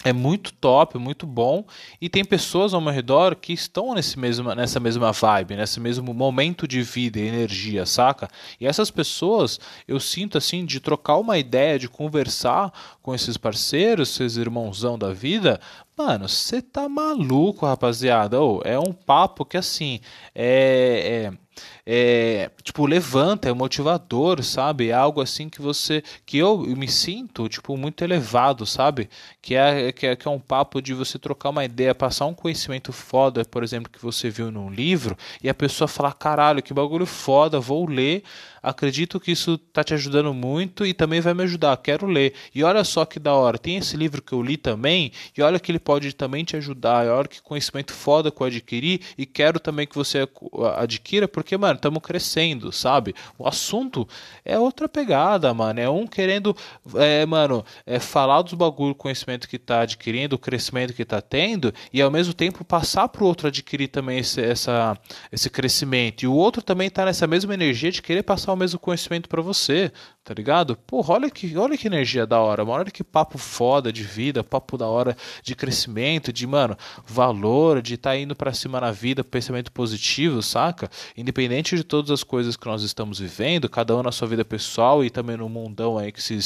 é 0.05 0.13
muito 0.13 0.53
top, 0.55 0.99
muito 0.99 1.27
bom, 1.27 1.65
e 2.01 2.09
tem 2.09 2.25
pessoas 2.25 2.75
ao 2.75 2.81
meu 2.81 2.93
redor 2.93 3.37
que 3.37 3.53
estão 3.53 3.95
nesse 3.95 4.19
mesmo, 4.19 4.53
nessa 4.55 4.81
mesma 4.81 5.13
vibe, 5.13 5.57
nesse 5.57 5.79
mesmo 5.79 6.13
momento 6.13 6.67
de 6.67 6.83
vida 6.83 7.21
e 7.21 7.27
energia, 7.29 7.87
saca? 7.87 8.29
E 8.61 8.67
essas 8.67 8.91
pessoas, 8.91 9.61
eu 9.87 10.01
sinto 10.01 10.37
assim, 10.37 10.65
de 10.65 10.81
trocar 10.81 11.19
uma 11.19 11.39
ideia, 11.39 11.79
de 11.79 11.89
conversar 11.89 12.73
com 13.01 13.15
esses 13.15 13.37
parceiros, 13.37 14.11
esses 14.11 14.37
irmãozão 14.37 14.99
da 14.99 15.13
vida, 15.13 15.61
mano, 16.03 16.29
você 16.29 16.61
tá 16.61 16.89
maluco, 16.89 17.65
rapaziada. 17.67 18.41
Oh, 18.41 18.61
é 18.65 18.79
um 18.79 18.93
papo 18.93 19.45
que 19.45 19.57
assim, 19.57 20.01
é, 20.35 21.31
é 21.31 21.43
é, 21.85 22.51
tipo, 22.63 22.87
levanta, 22.87 23.49
é 23.49 23.53
motivador, 23.53 24.43
sabe? 24.43 24.89
É 24.89 24.93
algo 24.93 25.21
assim 25.21 25.49
que 25.49 25.61
você, 25.61 26.03
que 26.25 26.39
eu 26.39 26.59
me 26.59 26.89
sinto, 26.89 27.49
tipo, 27.49 27.77
muito 27.77 28.03
elevado, 28.03 28.65
sabe? 28.65 29.09
Que 29.41 29.55
é, 29.55 29.93
que 29.93 30.07
é, 30.07 30.17
que 30.17 30.27
é 30.27 30.31
um 30.31 30.39
papo 30.39 30.81
de 30.81 30.95
você 30.95 31.19
trocar 31.19 31.51
uma 31.51 31.65
ideia, 31.65 31.95
passar 31.95 32.27
um 32.27 32.35
conhecimento 32.35 32.93
foda, 32.93 33.45
por 33.45 33.63
exemplo, 33.63 33.91
que 33.91 34.01
você 34.03 34.31
viu 34.31 34.51
num 34.51 34.71
livro, 34.71 35.17
e 35.43 35.49
a 35.49 35.55
pessoa 35.55 35.89
falar, 35.89 36.15
caralho, 36.15 36.63
que 36.63 36.73
bagulho 36.73 37.07
foda, 37.07 37.61
vou 37.61 37.87
ler, 37.87 38.23
acredito 38.63 39.19
que 39.19 39.33
isso 39.33 39.59
tá 39.59 39.83
te 39.83 39.93
ajudando 39.95 40.33
muito 40.33 40.87
e 40.87 40.95
também 40.95 41.21
vai 41.21 41.35
me 41.35 41.43
ajudar, 41.43 41.77
quero 41.79 42.07
ler. 42.07 42.35
E 42.55 42.63
olha 42.63 42.85
só 42.85 43.05
que 43.05 43.19
da 43.19 43.35
hora, 43.35 43.59
tem 43.59 43.77
esse 43.77 43.97
livro 43.97 44.23
que 44.23 44.33
eu 44.33 44.43
li 44.43 44.57
também, 44.57 45.13
e 45.37 45.43
olha 45.43 45.59
que 45.59 45.73
ele 45.73 45.79
pode 45.79 46.13
também 46.15 46.45
te 46.45 46.57
ajudar, 46.57 47.07
e 47.07 47.09
olha 47.09 47.27
que 47.27 47.43
conhecimento 47.43 47.93
foda 47.93 48.31
que 48.31 48.41
eu 48.41 48.47
adquiri, 48.47 49.01
e 49.19 49.27
quero 49.27 49.59
também 49.59 49.87
que 49.87 49.95
você 49.95 50.29
adquira, 50.77 51.27
porque, 51.27 51.57
mano, 51.57 51.75
estamos 51.75 52.03
crescendo, 52.03 52.71
sabe? 52.71 53.15
O 53.39 53.49
assunto 53.49 54.07
é 54.45 54.59
outra 54.59 54.89
pegada, 54.89 55.53
mano. 55.53 55.81
É 55.81 55.89
um 55.89 56.07
querendo, 56.07 56.57
é, 56.95 57.27
mano, 57.27 57.65
é 57.85 57.99
falar 57.99 58.43
dos 58.43 58.55
bagulho, 58.55 58.95
conhecimento 58.95 59.49
que 59.49 59.59
tá 59.59 59.81
adquirindo, 59.81 60.37
o 60.37 60.39
crescimento 60.39 60.93
que 60.93 61.05
tá 61.05 61.21
tendo, 61.21 61.73
e 61.93 62.01
ao 62.01 62.11
mesmo 62.11 62.35
tempo 62.35 62.65
passar 62.65 63.09
pro 63.09 63.27
outro 63.27 63.49
adquirir 63.49 63.89
também 63.89 64.19
esse, 64.19 64.41
essa, 64.41 64.97
esse 65.31 65.51
crescimento. 65.51 66.23
E 66.23 66.27
o 66.27 66.35
outro 66.35 66.63
também 66.63 66.91
tá 66.91 67.05
nessa 67.05 67.27
mesma 67.27 67.55
energia 67.55 67.91
de 67.91 68.03
querer 68.03 68.23
passar 68.23 68.52
o 68.53 68.57
mesmo 68.57 68.79
conhecimento 68.79 69.29
para 69.29 69.43
você, 69.43 69.93
tá 70.23 70.33
ligado? 70.35 70.77
Porra, 70.77 71.15
olha 71.15 71.31
que, 71.31 71.57
olha 71.57 71.77
que 71.77 71.87
energia 71.87 72.27
da 72.27 72.41
hora, 72.41 72.65
mano. 72.65 72.81
Olha 72.81 72.91
que 72.91 73.03
papo 73.03 73.39
foda 73.39 73.93
de 73.93 74.03
vida, 74.03 74.45
papo 74.45 74.77
da 74.77 74.87
hora 74.87 75.17
de 75.43 75.55
crescimento, 75.55 76.33
de, 76.33 76.47
mano, 76.47 76.77
valor, 77.07 77.83
de 77.83 77.95
estar 77.95 78.11
tá 78.11 78.17
indo 78.17 78.37
para 78.37 78.53
cima 78.53 78.81
na 78.81 78.91
vida, 78.91 79.25
pensamento 79.25 79.73
positivo, 79.73 80.43
saca? 80.43 80.91
Independente 81.17 81.77
de 81.77 81.85
todas 81.85 82.11
as 82.11 82.23
coisas 82.23 82.57
que 82.57 82.67
nós 82.67 82.83
estamos 82.83 83.19
vivendo, 83.19 83.69
cada 83.69 83.97
um 83.97 84.03
na 84.03 84.13
sua 84.13 84.29
vida 84.29 84.45
pessoal 84.45 85.05
e 85.05 85.11
também 85.11 85.37
no 85.37 85.49
mundão 85.49 85.99
aí 85.99 86.13
que 86.13 86.23
se, 86.23 86.39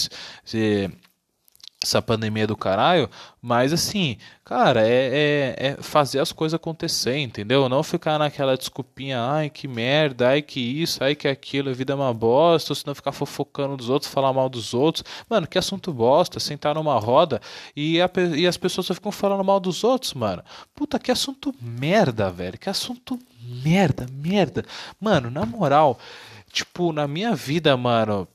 se 0.45 0.91
essa 1.83 2.01
pandemia 2.01 2.47
do 2.47 2.57
caralho, 2.57 3.09
mas 3.41 3.73
assim, 3.73 4.17
cara, 4.45 4.87
é, 4.87 5.55
é, 5.59 5.67
é, 5.69 5.77
fazer 5.83 6.21
as 6.21 6.33
coisas 6.33 6.55
acontecer, 6.55 7.19
entendeu? 7.19 7.69
Não 7.69 7.83
ficar 7.83 8.19
naquela 8.19 8.57
desculpinha, 8.57 9.21
ai 9.21 9.51
que 9.51 9.69
merda, 9.69 10.29
ai 10.31 10.43
que 10.43 10.59
isso, 10.61 11.05
ai 11.05 11.15
que 11.15 11.29
aquilo, 11.29 11.71
a 11.71 11.75
vida 11.75 11.93
é 11.93 11.97
uma 11.97 12.13
bosta, 12.13 12.73
ou 12.73 12.77
senão 12.77 12.95
ficar 12.95 13.13
fofocando 13.13 13.77
dos 13.77 13.91
outros, 13.91 14.11
falar 14.11 14.33
mal 14.33 14.49
dos 14.49 14.75
outros. 14.75 15.05
Mano, 15.29 15.47
que 15.47 15.59
assunto 15.59 15.93
bosta, 15.93 16.41
sentar 16.41 16.75
numa 16.75 16.99
roda 16.99 17.41
e, 17.77 18.01
a, 18.01 18.11
e 18.35 18.47
as 18.47 18.57
pessoas 18.57 18.87
só 18.87 18.95
ficam 18.95 19.13
falando 19.13 19.45
mal 19.45 19.61
dos 19.61 19.85
outros, 19.85 20.15
mano. 20.15 20.43
Puta, 20.75 20.99
que 20.99 21.11
assunto 21.13 21.55
merda, 21.61 22.31
velho, 22.31 22.59
que 22.59 22.71
assunto 22.71 23.19
merda, 23.63 24.07
merda. 24.11 24.65
Mano, 25.01 25.31
na 25.31 25.45
moral, 25.45 25.99
tipo, 26.51 26.93
na 26.93 27.07
minha 27.07 27.35
vida, 27.35 27.77
mano 27.77 28.27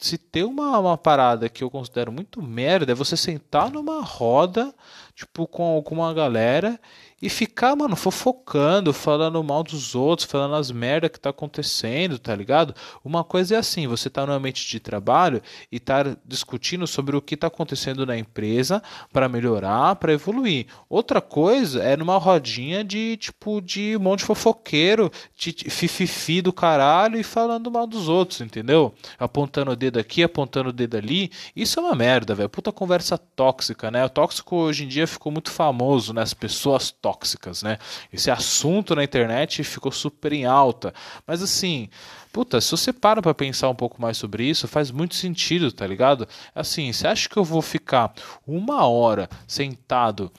se 0.00 0.16
tem 0.16 0.42
uma, 0.42 0.78
uma 0.78 0.96
parada 0.96 1.48
que 1.48 1.62
eu 1.62 1.70
considero 1.70 2.10
muito 2.10 2.42
merda, 2.42 2.92
é 2.92 2.94
você 2.94 3.16
sentar 3.16 3.70
numa 3.70 4.02
roda, 4.02 4.74
tipo, 5.14 5.46
com 5.46 5.62
alguma 5.62 6.12
galera 6.14 6.80
e 7.22 7.28
ficar, 7.28 7.76
mano, 7.76 7.94
fofocando, 7.94 8.92
falando 8.92 9.42
mal 9.44 9.62
dos 9.62 9.94
outros, 9.94 10.26
falando 10.26 10.54
as 10.54 10.70
merdas 10.70 11.10
que 11.10 11.20
tá 11.20 11.30
acontecendo, 11.30 12.18
tá 12.18 12.34
ligado? 12.34 12.74
Uma 13.04 13.22
coisa 13.22 13.56
é 13.56 13.58
assim, 13.58 13.86
você 13.86 14.08
tá 14.08 14.24
no 14.24 14.32
ambiente 14.32 14.66
de 14.66 14.80
trabalho 14.80 15.42
e 15.70 15.78
tá 15.78 16.16
discutindo 16.24 16.86
sobre 16.86 17.16
o 17.16 17.20
que 17.20 17.36
tá 17.36 17.48
acontecendo 17.48 18.06
na 18.06 18.16
empresa 18.16 18.82
para 19.12 19.28
melhorar, 19.28 19.96
para 19.96 20.12
evoluir. 20.12 20.66
Outra 20.88 21.20
coisa 21.20 21.82
é 21.82 21.96
numa 21.96 22.16
rodinha 22.16 22.82
de, 22.82 23.16
tipo, 23.18 23.60
de 23.60 23.96
um 23.96 24.00
monte 24.00 24.20
de 24.20 24.24
fofoqueiro, 24.24 25.12
de 25.36 25.52
fififi 25.68 26.40
do 26.40 26.52
caralho 26.52 27.18
e 27.18 27.22
falando 27.22 27.70
mal 27.70 27.86
dos 27.86 28.08
outros, 28.08 28.40
entendeu? 28.40 28.94
Apontando 29.18 29.72
o 29.72 29.76
dedo 29.76 29.98
aqui, 29.98 30.22
apontando 30.22 30.70
o 30.70 30.72
dedo 30.72 30.96
ali. 30.96 31.30
Isso 31.54 31.78
é 31.78 31.82
uma 31.82 31.94
merda, 31.94 32.34
velho. 32.34 32.48
Puta 32.48 32.72
conversa 32.72 33.18
tóxica, 33.18 33.90
né? 33.90 34.04
O 34.04 34.08
tóxico 34.08 34.56
hoje 34.56 34.84
em 34.84 34.88
dia 34.88 35.06
ficou 35.06 35.30
muito 35.30 35.50
famoso, 35.50 36.14
né? 36.14 36.22
As 36.22 36.32
pessoas 36.32 36.90
tóxicas 36.90 37.09
tóxicas, 37.10 37.62
né? 37.62 37.78
Esse 38.12 38.30
assunto 38.30 38.94
na 38.94 39.02
internet 39.02 39.64
ficou 39.64 39.90
super 39.90 40.32
em 40.32 40.44
alta. 40.44 40.94
Mas 41.26 41.42
assim, 41.42 41.88
puta, 42.32 42.60
se 42.60 42.70
você 42.70 42.92
para 42.92 43.20
pra 43.20 43.34
pensar 43.34 43.68
um 43.68 43.74
pouco 43.74 44.00
mais 44.00 44.16
sobre 44.16 44.44
isso, 44.44 44.68
faz 44.68 44.90
muito 44.90 45.14
sentido, 45.14 45.72
tá 45.72 45.86
ligado? 45.86 46.28
Assim, 46.54 46.92
você 46.92 47.06
acha 47.06 47.28
que 47.28 47.36
eu 47.36 47.44
vou 47.44 47.62
ficar 47.62 48.12
uma 48.46 48.86
hora 48.86 49.28
sentado 49.46 50.30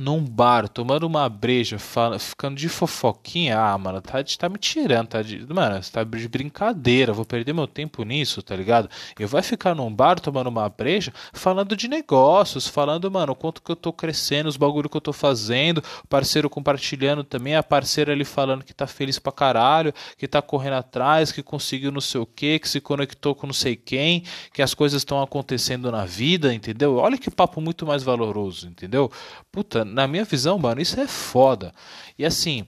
num 0.00 0.24
bar, 0.24 0.68
tomando 0.68 1.04
uma 1.04 1.28
breja, 1.28 1.78
fala, 1.78 2.18
ficando 2.18 2.56
de 2.56 2.68
fofoquinha, 2.68 3.58
ah, 3.58 3.78
mano, 3.78 4.00
tá, 4.00 4.22
tá 4.38 4.48
me 4.48 4.58
tirando, 4.58 5.08
tá 5.08 5.22
de, 5.22 5.46
mano, 5.52 5.82
você 5.82 5.90
tá 5.90 6.04
de 6.04 6.28
brincadeira, 6.28 7.12
vou 7.12 7.24
perder 7.24 7.52
meu 7.52 7.66
tempo 7.66 8.02
nisso, 8.02 8.42
tá 8.42 8.56
ligado? 8.56 8.88
Eu 9.18 9.28
vai 9.28 9.42
ficar 9.42 9.74
num 9.74 9.92
bar 9.92 10.18
tomando 10.18 10.48
uma 10.48 10.68
breja, 10.68 11.12
falando 11.32 11.76
de 11.76 11.88
negócios, 11.88 12.66
falando, 12.66 13.10
mano, 13.10 13.34
quanto 13.34 13.62
que 13.62 13.70
eu 13.70 13.76
tô 13.76 13.92
crescendo, 13.92 14.48
os 14.48 14.56
bagulho 14.56 14.88
que 14.88 14.96
eu 14.96 15.00
tô 15.00 15.12
fazendo, 15.12 15.82
parceiro 16.08 16.48
compartilhando 16.50 17.22
também, 17.22 17.54
a 17.54 17.62
parceira 17.62 18.12
ali 18.12 18.24
falando 18.24 18.64
que 18.64 18.74
tá 18.74 18.86
feliz 18.86 19.18
pra 19.18 19.32
caralho, 19.32 19.92
que 20.16 20.26
tá 20.26 20.40
correndo 20.42 20.74
atrás, 20.74 21.30
que 21.30 21.42
conseguiu 21.42 21.92
não 21.92 22.00
sei 22.00 22.20
o 22.20 22.26
que, 22.26 22.58
que 22.58 22.68
se 22.68 22.80
conectou 22.80 23.34
com 23.34 23.46
não 23.46 23.54
sei 23.54 23.76
quem, 23.76 24.24
que 24.52 24.62
as 24.62 24.74
coisas 24.74 25.00
estão 25.00 25.22
acontecendo 25.22 25.90
na 25.90 26.04
vida, 26.04 26.52
entendeu? 26.52 26.96
Olha 26.96 27.18
que 27.18 27.30
papo 27.30 27.60
muito 27.60 27.86
mais 27.86 28.02
valoroso, 28.02 28.68
entendeu? 28.68 29.10
Puta, 29.52 29.83
na 29.84 30.06
minha 30.06 30.24
visão, 30.24 30.58
mano, 30.58 30.80
isso 30.80 30.98
é 31.00 31.06
foda. 31.06 31.72
E 32.18 32.24
assim, 32.24 32.66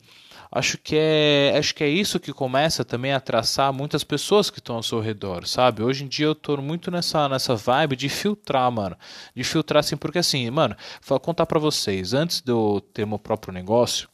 acho 0.51 0.79
que 0.79 0.97
é 0.97 1.55
acho 1.59 1.75
que 1.75 1.85
é 1.85 1.89
isso 1.89 2.21
que 2.21 2.33
começa 2.33 2.85
também 2.85 3.13
a 3.13 3.21
traçar 3.21 3.73
muitas 3.73 4.05
pessoas 4.05 4.51
que 4.51 4.59
estão 4.59 4.77
ao 4.77 4.83
seu 4.83 5.01
redor, 5.01 5.47
sabe? 5.47 5.83
Hoje 5.83 6.05
em 6.05 6.09
dia 6.09 6.27
eu 6.27 6.35
tô 6.35 6.57
muito 6.59 6.91
nessa 6.91 7.29
nessa 7.29 7.55
vibe 7.57 7.97
de 7.97 8.09
filtrar, 8.09 8.71
mano, 8.71 8.97
de 9.35 9.45
filtrar 9.45 9.81
assim, 9.81 9.97
porque 9.97 10.19
assim, 10.19 10.49
mano, 10.51 10.77
vou 11.07 11.21
contar 11.21 11.47
para 11.47 11.59
vocês, 11.59 12.13
antes 12.15 12.41
de 12.41 12.53
eu 12.53 12.83
ter 12.93 13.07
meu 13.07 13.19
próprio 13.19 13.53
negócio, 13.53 14.09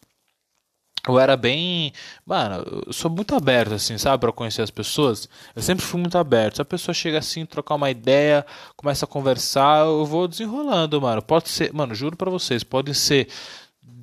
eu 1.09 1.19
era 1.19 1.37
bem. 1.37 1.93
Mano, 2.25 2.85
eu 2.87 2.93
sou 2.93 3.11
muito 3.11 3.35
aberto, 3.35 3.75
assim, 3.75 3.99
sabe, 3.99 4.21
para 4.21 4.33
conhecer 4.33 4.63
as 4.63 4.71
pessoas. 4.71 5.29
Eu 5.55 5.63
sempre 5.63 5.85
fui 5.85 6.01
muito 6.01 6.17
aberto. 6.17 6.57
Se 6.57 6.63
a 6.63 6.65
pessoa 6.65 6.95
chega 6.95 7.19
assim, 7.19 7.45
trocar 7.45 7.75
uma 7.75 7.91
ideia, 7.91 8.47
começa 8.77 9.05
a 9.05 9.09
conversar, 9.09 9.85
eu 9.85 10.07
vou 10.07 10.29
desenrolando, 10.29 11.01
mano. 11.01 11.21
Pode 11.21 11.49
ser, 11.49 11.73
mano, 11.73 11.95
juro 11.95 12.17
para 12.17 12.31
vocês, 12.31 12.63
pode 12.63 12.95
ser 12.95 13.29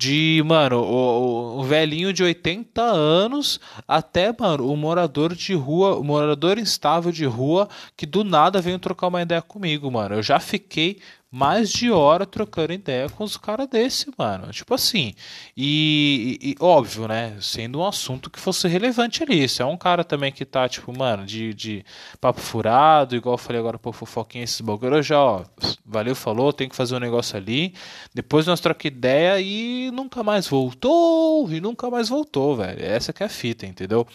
de, 0.00 0.42
mano, 0.46 0.80
o, 0.80 1.60
o, 1.60 1.62
velhinho 1.62 2.10
de 2.10 2.22
80 2.22 2.80
anos 2.80 3.60
até, 3.86 4.34
mano, 4.38 4.66
o 4.72 4.74
morador 4.74 5.34
de 5.34 5.52
rua, 5.52 5.94
o 5.96 6.02
morador 6.02 6.58
instável 6.58 7.12
de 7.12 7.26
rua 7.26 7.68
que 7.94 8.06
do 8.06 8.24
nada 8.24 8.62
veio 8.62 8.78
trocar 8.78 9.08
uma 9.08 9.20
ideia 9.20 9.42
comigo, 9.42 9.90
mano. 9.90 10.14
Eu 10.14 10.22
já 10.22 10.40
fiquei 10.40 11.00
mais 11.32 11.70
de 11.70 11.92
hora 11.92 12.26
trocando 12.26 12.72
ideia 12.72 13.08
com 13.08 13.22
os 13.22 13.36
caras 13.36 13.68
desse, 13.68 14.12
mano. 14.18 14.50
Tipo 14.50 14.74
assim. 14.74 15.14
E, 15.56 16.38
e, 16.42 16.50
e, 16.50 16.56
óbvio, 16.58 17.06
né? 17.06 17.36
Sendo 17.40 17.78
um 17.78 17.86
assunto 17.86 18.28
que 18.28 18.40
fosse 18.40 18.66
relevante 18.66 19.22
ali. 19.22 19.48
Se 19.48 19.62
é 19.62 19.64
um 19.64 19.76
cara 19.76 20.02
também 20.02 20.32
que 20.32 20.44
tá, 20.44 20.68
tipo, 20.68 20.96
mano, 20.96 21.24
de, 21.24 21.54
de 21.54 21.84
papo 22.20 22.40
furado, 22.40 23.14
igual 23.14 23.34
eu 23.34 23.38
falei 23.38 23.60
agora, 23.60 23.78
pô, 23.78 23.92
fofoquinha 23.92 24.42
esses 24.42 24.60
bagulho, 24.60 25.00
já, 25.02 25.20
ó, 25.22 25.44
valeu, 25.84 26.16
falou, 26.16 26.52
tem 26.52 26.68
que 26.68 26.74
fazer 26.74 26.96
um 26.96 27.00
negócio 27.00 27.36
ali. 27.36 27.74
Depois 28.12 28.46
nós 28.46 28.60
trocamos 28.60 28.80
ideia 28.80 29.40
e 29.40 29.90
nunca 29.92 30.22
mais 30.24 30.48
voltou. 30.48 31.48
E 31.50 31.60
nunca 31.60 31.88
mais 31.90 32.08
voltou, 32.08 32.56
velho. 32.56 32.82
Essa 32.84 33.12
que 33.12 33.22
é 33.22 33.26
a 33.26 33.28
fita, 33.28 33.66
entendeu? 33.66 34.06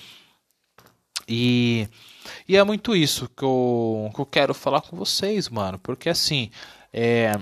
E. 1.28 1.88
E 2.48 2.58
é 2.58 2.64
muito 2.64 2.96
isso 2.96 3.30
que 3.36 3.44
eu, 3.44 4.12
que 4.14 4.20
eu 4.20 4.26
quero 4.26 4.54
falar 4.54 4.82
com 4.82 4.98
vocês, 4.98 5.50
mano. 5.50 5.80
Porque 5.80 6.10
assim, 6.10 6.50
é, 6.98 7.38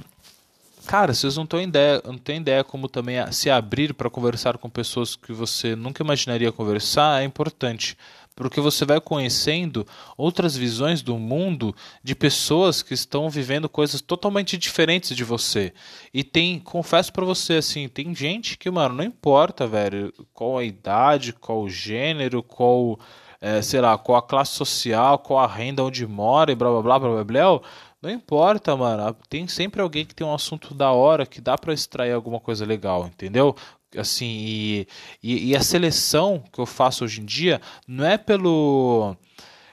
cara, 0.87 1.13
vocês 1.13 1.37
não, 1.37 1.47
ideia, 1.61 2.01
não 2.03 2.17
têm 2.17 2.37
ideia 2.37 2.63
como 2.63 2.89
também 2.89 3.31
se 3.31 3.51
abrir 3.51 3.93
para 3.93 4.09
conversar 4.09 4.57
com 4.57 4.67
pessoas 4.67 5.15
que 5.15 5.31
você 5.31 5.75
nunca 5.75 6.01
imaginaria 6.01 6.51
conversar 6.51 7.21
é 7.21 7.23
importante. 7.23 7.95
Porque 8.35 8.59
você 8.59 8.83
vai 8.83 8.99
conhecendo 8.99 9.85
outras 10.17 10.57
visões 10.57 11.03
do 11.03 11.19
mundo 11.19 11.75
de 12.03 12.15
pessoas 12.15 12.81
que 12.81 12.95
estão 12.95 13.29
vivendo 13.29 13.69
coisas 13.69 14.01
totalmente 14.01 14.57
diferentes 14.57 15.15
de 15.15 15.23
você. 15.23 15.71
E 16.11 16.23
tem, 16.23 16.59
confesso 16.59 17.13
para 17.13 17.23
você, 17.23 17.57
assim, 17.57 17.87
tem 17.87 18.15
gente 18.15 18.57
que, 18.57 18.71
mano, 18.71 18.95
não 18.95 19.03
importa, 19.03 19.67
velho, 19.67 20.11
qual 20.33 20.57
a 20.57 20.63
idade, 20.63 21.31
qual 21.31 21.61
o 21.61 21.69
gênero, 21.69 22.41
qual, 22.41 22.99
é, 23.39 23.61
sei 23.61 23.81
lá, 23.81 23.95
qual 23.99 24.17
a 24.17 24.23
classe 24.23 24.53
social, 24.53 25.19
qual 25.19 25.39
a 25.39 25.45
renda 25.45 25.83
onde 25.83 26.07
mora 26.07 26.51
e 26.51 26.55
blá 26.55 26.71
blá 26.71 26.81
blá 26.81 26.99
blá 26.99 27.09
blá 27.09 27.23
blá 27.23 27.61
Não 28.03 28.09
importa, 28.09 28.75
mano. 28.75 29.15
Tem 29.29 29.47
sempre 29.47 29.81
alguém 29.81 30.05
que 30.05 30.13
tem 30.13 30.27
um 30.27 30.33
assunto 30.33 30.73
da 30.73 30.91
hora 30.91 31.25
que 31.25 31.39
dá 31.39 31.57
para 31.57 31.73
extrair 31.73 32.11
alguma 32.11 32.37
coisa 32.37 32.65
legal, 32.65 33.07
entendeu? 33.07 33.55
Assim, 33.97 34.25
e, 34.25 34.87
e, 35.23 35.51
e 35.51 35.55
a 35.55 35.61
seleção 35.61 36.43
que 36.51 36.59
eu 36.59 36.65
faço 36.65 37.05
hoje 37.05 37.21
em 37.21 37.25
dia 37.25 37.61
não 37.87 38.05
é 38.05 38.17
pelo 38.17 39.15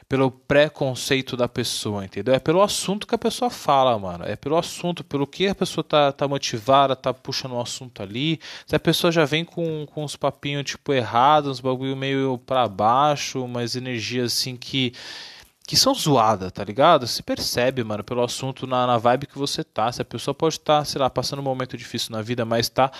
pelo 0.09 0.29
preconceito 0.31 1.37
da 1.37 1.49
pessoa, 1.49 2.05
entendeu? 2.05 2.35
É 2.35 2.41
pelo 2.41 2.63
assunto 2.63 3.07
que 3.07 3.15
a 3.15 3.19
pessoa 3.19 3.49
fala, 3.49 3.97
mano. 3.97 4.25
É 4.25 4.35
pelo 4.35 4.57
assunto, 4.57 5.05
pelo 5.05 5.25
que 5.25 5.47
a 5.47 5.55
pessoa 5.55 5.85
tá, 5.85 6.11
tá 6.11 6.27
motivada, 6.27 6.97
tá 6.97 7.15
puxando 7.15 7.53
um 7.53 7.61
assunto 7.61 8.03
ali. 8.03 8.41
Se 8.67 8.75
a 8.75 8.81
pessoa 8.81 9.13
já 9.13 9.25
vem 9.25 9.45
com, 9.45 9.87
com 9.87 10.05
uns 10.05 10.17
papinhos, 10.17 10.65
tipo, 10.65 10.93
errados, 10.93 11.51
uns 11.51 11.61
bagulho 11.61 11.97
meio 11.97 12.39
para 12.45 12.67
baixo, 12.67 13.45
umas 13.45 13.77
energias 13.77 14.33
assim 14.33 14.57
que 14.57 14.93
que 15.71 15.77
são 15.77 15.95
zoadas, 15.95 16.51
tá 16.51 16.65
ligado? 16.65 17.07
Se 17.07 17.23
percebe, 17.23 17.85
mano, 17.85 18.03
pelo 18.03 18.25
assunto 18.25 18.67
na, 18.67 18.89
na 18.89 18.99
vibe 18.99 19.29
que 19.29 19.39
você 19.39 19.63
tá. 19.63 19.93
Se 19.93 20.03
a 20.03 20.05
pessoa 20.05 20.35
pode 20.35 20.57
estar, 20.57 20.81
tá, 20.81 20.85
sei 20.85 21.01
lá, 21.01 21.09
passando 21.09 21.39
um 21.39 21.45
momento 21.45 21.77
difícil 21.77 22.11
na 22.11 22.21
vida, 22.21 22.45
mas 22.45 22.69
tá 22.69 22.91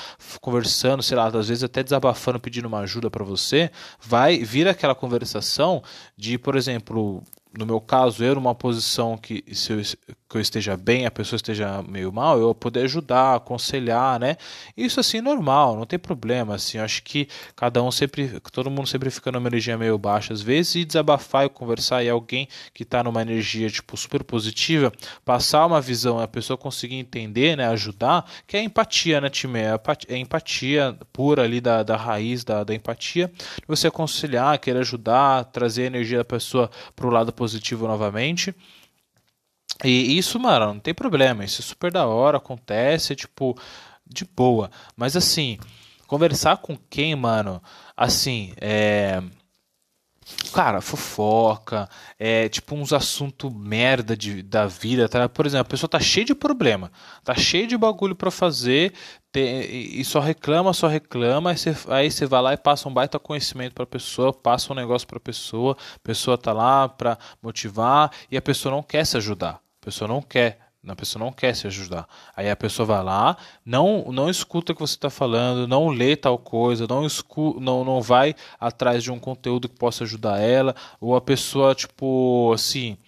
conversando, 0.41 1.03
sei 1.03 1.17
lá, 1.17 1.27
às 1.27 1.49
vezes 1.49 1.65
até 1.65 1.83
desabafando, 1.83 2.39
pedindo 2.39 2.69
uma 2.69 2.79
ajuda 2.79 3.11
para 3.11 3.25
você, 3.25 3.73
vai 4.01 4.39
vir 4.39 4.69
aquela 4.69 4.95
conversação 4.95 5.83
de, 6.17 6.39
por 6.39 6.55
exemplo, 6.55 7.25
no 7.59 7.67
meu 7.67 7.81
caso, 7.81 8.23
eu 8.23 8.37
numa 8.37 8.55
posição 8.55 9.19
que 9.19 9.43
se 9.53 9.73
eu, 9.73 9.83
que 10.31 10.37
eu 10.37 10.41
esteja 10.41 10.77
bem, 10.77 11.07
a 11.07 11.11
pessoa 11.11 11.37
esteja 11.37 11.83
meio 11.83 12.13
mal, 12.13 12.39
eu 12.39 12.55
poder 12.55 12.85
ajudar, 12.85 13.35
aconselhar, 13.35 14.21
né? 14.21 14.37
Isso 14.77 15.01
assim 15.01 15.21
normal, 15.21 15.75
não 15.77 15.85
tem 15.85 15.99
problema, 15.99 16.55
assim. 16.55 16.79
Acho 16.79 17.03
que 17.03 17.27
cada 17.57 17.83
um 17.83 17.91
sempre, 17.91 18.41
todo 18.53 18.71
mundo 18.71 18.87
sempre 18.87 19.11
fica 19.11 19.33
numa 19.33 19.49
energia 19.49 19.77
meio 19.77 19.99
baixa 19.99 20.33
às 20.33 20.41
vezes 20.41 20.77
e 20.77 20.85
desabafar 20.85 21.47
e 21.47 21.49
conversar 21.49 22.05
e 22.05 22.09
alguém 22.09 22.47
que 22.73 22.85
está 22.85 23.03
numa 23.03 23.21
energia 23.21 23.69
tipo 23.69 23.97
super 23.97 24.23
positiva, 24.23 24.93
passar 25.25 25.67
uma 25.67 25.81
visão, 25.81 26.21
a 26.21 26.29
pessoa 26.29 26.57
conseguir 26.57 26.95
entender, 26.95 27.57
né, 27.57 27.67
ajudar, 27.67 28.25
que 28.47 28.57
é 28.57 28.63
empatia, 28.63 29.21
né, 29.21 29.29
time? 29.29 29.59
É, 29.59 29.81
é 30.09 30.17
empatia 30.17 30.97
pura 31.13 31.43
ali 31.43 31.61
da, 31.61 31.83
da 31.83 31.97
raiz 31.97 32.45
da, 32.45 32.63
da 32.63 32.73
empatia. 32.73 33.33
Você 33.67 33.89
aconselhar, 33.89 34.57
querer 34.61 34.79
ajudar, 34.79 35.47
trazer 35.47 35.83
a 35.83 35.87
energia 35.87 36.19
da 36.19 36.25
pessoa 36.25 36.71
para 36.95 37.09
o 37.09 37.11
lado 37.11 37.33
positivo 37.33 37.89
novamente. 37.89 38.55
E 39.85 40.19
isso, 40.19 40.39
mano, 40.39 40.75
não 40.75 40.81
tem 40.81 40.95
problema. 40.95 41.45
Isso 41.45 41.63
é 41.63 41.65
super 41.65 41.93
da 41.93 42.07
hora, 42.07 42.37
acontece, 42.37 43.17
tipo, 43.17 43.57
de 44.07 44.25
boa. 44.25 44.71
Mas 44.97 45.17
assim, 45.17 45.59
conversar 46.07 46.59
com 46.59 46.77
quem, 46.77 47.15
mano, 47.15 47.63
assim, 47.97 48.53
é. 48.61 49.23
Cara, 50.53 50.81
fofoca, 50.81 51.89
é 52.19 52.49
tipo 52.49 52.77
uns 52.77 52.93
assuntos 52.93 53.53
merda 53.53 54.17
de, 54.17 54.43
da 54.43 54.67
vida, 54.67 55.09
tá? 55.09 55.29
Por 55.29 55.45
exemplo, 55.45 55.63
a 55.63 55.71
pessoa 55.71 55.89
tá 55.91 55.99
cheia 55.99 56.25
de 56.25 56.35
problema, 56.35 56.93
tá 57.25 57.35
cheia 57.35 57.67
de 57.67 57.77
bagulho 57.77 58.15
para 58.15 58.31
fazer, 58.31 58.93
tem, 59.33 59.61
e 59.99 60.05
só 60.05 60.21
reclama, 60.21 60.73
só 60.73 60.87
reclama, 60.87 61.53
aí 61.89 62.11
você 62.11 62.27
vai 62.27 62.43
lá 62.43 62.53
e 62.53 62.57
passa 62.57 62.89
um 62.89 62.95
baita 62.95 63.19
conhecimento 63.19 63.75
pra 63.75 63.87
pessoa, 63.87 64.33
passa 64.33 64.73
um 64.73 64.77
negócio 64.77 65.07
pra 65.09 65.19
pessoa, 65.19 65.77
a 65.97 65.99
pessoa 66.01 66.39
tá 66.39 66.53
lá 66.53 66.89
pra 66.89 67.19
motivar 67.43 68.13
e 68.31 68.37
a 68.37 68.43
pessoa 68.43 68.75
não 68.75 68.83
quer 68.83 69.05
se 69.05 69.17
ajudar. 69.17 69.61
A 69.81 69.85
pessoa 69.85 70.07
não 70.07 70.21
quer, 70.21 70.59
a 70.87 70.95
pessoa 70.97 71.25
não 71.25 71.33
quer 71.33 71.55
se 71.55 71.67
ajudar. 71.67 72.07
Aí 72.37 72.51
a 72.51 72.57
pessoa 72.57 72.87
vai 72.87 73.03
lá, 73.03 73.37
não 73.65 74.11
não 74.13 74.29
escuta 74.29 74.73
o 74.73 74.75
que 74.75 74.81
você 74.81 74.95
está 74.95 75.11
falando, 75.11 75.67
não 75.67 75.89
lê 75.89 76.17
tal 76.17 76.39
coisa, 76.39 76.87
não, 76.89 77.07
escu 77.07 77.59
não 77.61 77.85
não 77.85 78.03
vai 78.03 78.35
atrás 78.59 79.03
de 79.03 79.11
um 79.11 79.19
conteúdo 79.19 79.69
que 79.69 79.77
possa 79.79 80.05
ajudar 80.05 80.39
ela, 80.41 80.75
ou 81.01 81.17
a 81.17 81.21
pessoa 81.21 81.75
tipo 81.75 82.53
assim 82.55 82.99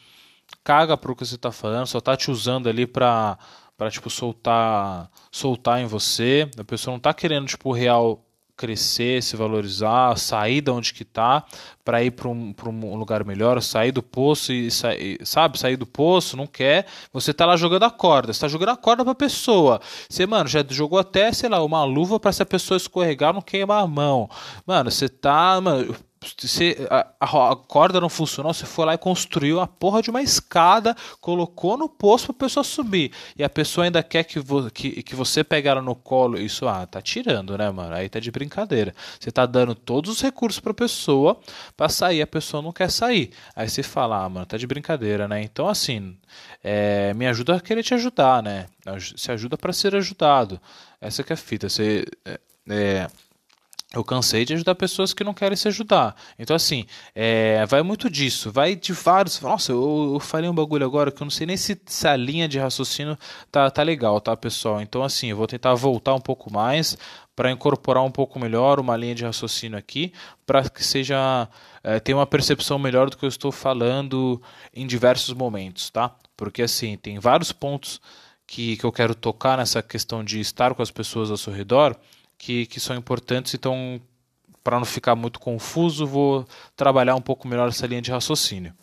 caga 0.65 0.97
pro 0.97 1.17
que 1.17 1.25
você 1.27 1.35
está 1.35 1.53
falando, 1.53 1.87
só 1.87 2.01
tá 2.01 2.17
te 2.17 2.31
usando 2.31 2.69
ali 2.69 2.87
para 2.87 3.39
para 3.77 3.91
tipo 3.91 4.09
soltar 4.11 5.11
soltar 5.31 5.81
em 5.81 5.87
você. 5.87 6.49
A 6.59 6.65
pessoa 6.65 6.93
não 6.93 7.01
tá 7.01 7.13
querendo 7.13 7.47
tipo 7.47 7.73
real 7.73 8.25
crescer, 8.63 9.21
se 9.21 9.35
valorizar, 9.37 10.17
sair 10.17 10.61
da 10.61 10.73
onde 10.73 10.95
que 10.95 11.05
tá 11.05 11.45
para 11.85 12.01
ir 12.05 12.13
para 12.13 12.29
um, 12.29 12.55
um 12.69 12.95
lugar 12.95 13.25
melhor, 13.25 13.61
sair 13.61 13.91
do 13.91 14.05
poço 14.05 14.53
e 14.53 14.71
sair, 14.71 15.19
sabe, 15.25 15.59
sair 15.59 15.77
do 15.77 15.85
poço, 15.85 16.37
não 16.37 16.47
quer, 16.47 16.87
você 17.13 17.35
tá 17.35 17.45
lá 17.45 17.57
jogando 17.57 17.83
a 17.83 17.91
corda, 17.91 18.33
você 18.33 18.39
tá 18.39 18.47
jogando 18.47 18.69
a 18.69 18.77
corda 18.77 19.05
pra 19.05 19.17
pessoa. 19.17 19.81
Você, 20.09 20.25
mano, 20.27 20.49
já 20.49 20.65
jogou 20.71 21.01
até, 21.01 21.33
sei 21.33 21.49
lá, 21.49 21.61
uma 21.61 21.83
luva 21.83 22.21
para 22.21 22.31
se 22.31 22.41
a 22.41 22.47
pessoa 22.47 22.77
escorregar 22.77 23.35
não 23.35 23.43
queimar 23.43 23.83
a 23.83 23.87
mão. 23.89 24.31
Mano, 24.65 24.93
você 24.93 25.09
tá, 25.09 25.61
mano, 25.61 25.97
você, 26.39 26.87
a, 26.91 27.07
a, 27.21 27.57
corda 27.57 28.01
não 28.01 28.09
funcionou, 28.09 28.55
você 28.55 28.65
foi 28.65 28.87
lá 28.87 28.95
e 28.95 28.99
construiu 28.99 29.61
a 29.61 29.67
porra 29.67 30.01
de 30.01 30.11
uma 30.11 30.23
escada, 30.23 30.97
colocou 31.21 31.77
no 31.77 31.89
poço 31.89 32.27
pra 32.27 32.47
pessoa 32.47 32.63
subir. 32.63 33.13
E 33.37 33.43
a 33.43 33.49
pessoa 33.49 33.85
ainda 33.85 34.03
quer 34.03 34.25
que, 34.25 34.39
vo, 34.39 34.71
que, 34.71 35.03
que 35.03 35.15
você 35.17 35.43
pegue 35.43 35.69
ela 35.69 35.83
no 35.83 35.95
colo. 35.95 36.39
Isso, 36.39 36.69
ah, 36.69 36.87
tá 36.87 37.03
tirando, 37.03 37.57
né, 37.59 37.71
mano? 37.71 37.95
Aí 37.95 38.09
tá 38.09 38.21
de 38.21 38.31
brincadeira. 38.31 38.95
Você 39.19 39.31
tá 39.31 39.47
dando 39.47 39.75
todos 39.75 40.11
os 40.11 40.21
recursos 40.21 40.61
pra 40.61 40.73
pessoa 40.73 41.39
pra 41.77 41.89
sair, 41.89 42.23
a 42.23 42.27
pessoa 42.27 42.63
não 42.63 42.73
quer 42.73 42.91
sair. 42.91 43.31
Aí 43.55 43.69
você 43.69 43.83
fala, 43.83 44.25
ah, 44.25 44.29
mano, 44.29 44.47
tá 44.47 44.57
de 44.57 44.67
brincadeira, 44.67 45.27
né? 45.27 45.43
Então, 45.43 45.69
assim, 45.69 46.17
é, 46.63 47.13
me 47.15 47.27
ajuda 47.27 47.57
a 47.57 47.61
querer 47.61 47.83
te 47.83 47.95
ajudar, 47.95 48.43
né? 48.43 48.67
Se 49.17 49.33
ajuda 49.33 49.57
para 49.57 49.73
ser 49.73 49.95
ajudado. 49.97 50.61
Essa 51.01 51.23
que 51.25 51.33
é 51.33 51.35
a 51.35 51.37
fita. 51.37 51.69
Você. 51.69 52.05
É, 52.25 52.41
é 52.69 53.09
eu 53.95 54.03
cansei 54.03 54.45
de 54.45 54.55
ajudar 54.55 54.75
pessoas 54.75 55.13
que 55.13 55.23
não 55.23 55.35
querem 55.35 55.57
se 55.57 55.69
ajudar. 55.69 56.17
Então, 56.39 56.57
assim, 56.57 56.87
é, 57.15 57.65
vai 57.67 57.83
muito 57.83 58.09
disso. 58.09 58.51
Vai 58.51 58.75
de 58.75 58.93
vários. 58.93 59.41
Nossa, 59.41 59.73
eu, 59.73 60.13
eu 60.15 60.21
falei 60.21 60.49
um 60.49 60.55
bagulho 60.55 60.87
agora 60.87 61.11
que 61.11 61.23
eu 61.23 61.27
não 61.27 61.31
sei 61.31 61.47
nem 61.47 61.59
se, 61.59 61.79
se 61.85 62.09
a 62.09 62.17
linha 62.17 62.49
de 62.49 62.59
raciocínio 62.59 63.19
tá, 63.51 63.71
tá 63.71 63.83
legal, 63.83 64.19
tá, 64.21 64.35
pessoal? 64.35 64.81
Então, 64.81 65.03
assim, 65.03 65.29
eu 65.29 65.37
vou 65.37 65.47
tentar 65.47 65.75
voltar 65.75 66.15
um 66.15 66.21
pouco 66.21 66.51
mais 66.51 66.97
para 67.37 67.51
incorporar 67.51 68.03
um 68.03 68.11
pouco 68.11 68.39
melhor 68.39 68.81
uma 68.81 68.97
linha 68.97 69.15
de 69.15 69.25
raciocínio 69.25 69.79
aqui, 69.79 70.13
para 70.47 70.69
que 70.69 70.83
seja. 70.83 71.49
É, 71.85 72.01
tenha 72.01 72.17
uma 72.17 72.27
percepção 72.27 72.79
melhor 72.79 73.11
do 73.11 73.17
que 73.17 73.25
eu 73.25 73.29
estou 73.29 73.53
falando 73.53 74.41
em 74.73 74.87
diversos 74.87 75.35
momentos, 75.35 75.91
tá? 75.91 76.15
Porque, 76.35 76.63
assim, 76.63 76.97
tem 76.97 77.19
vários 77.19 77.53
pontos 77.53 78.01
que, 78.47 78.77
que 78.77 78.85
eu 78.85 78.93
quero 78.93 79.15
tocar 79.15 79.59
nessa 79.59 79.83
questão 79.83 80.25
de 80.25 80.41
estar 80.41 80.75
com 80.75 80.83
as 80.83 80.91
pessoas 80.91 81.31
ao 81.31 81.37
seu 81.37 81.53
redor 81.53 81.95
que, 82.43 82.67
que 82.67 82.81
são 82.81 82.97
importantes, 82.97 83.55
então, 83.55 84.01
para 84.65 84.77
não 84.77 84.85
ficar 84.85 85.15
muito 85.15 85.39
confuso, 85.39 86.05
vou 86.05 86.45
trabalhar 86.75 87.15
um 87.15 87.21
pouco 87.21 87.47
melhor 87.47 87.69
essa 87.69 87.87
linha 87.87 88.03
de 88.03 88.11
raciocínio. 88.11 88.75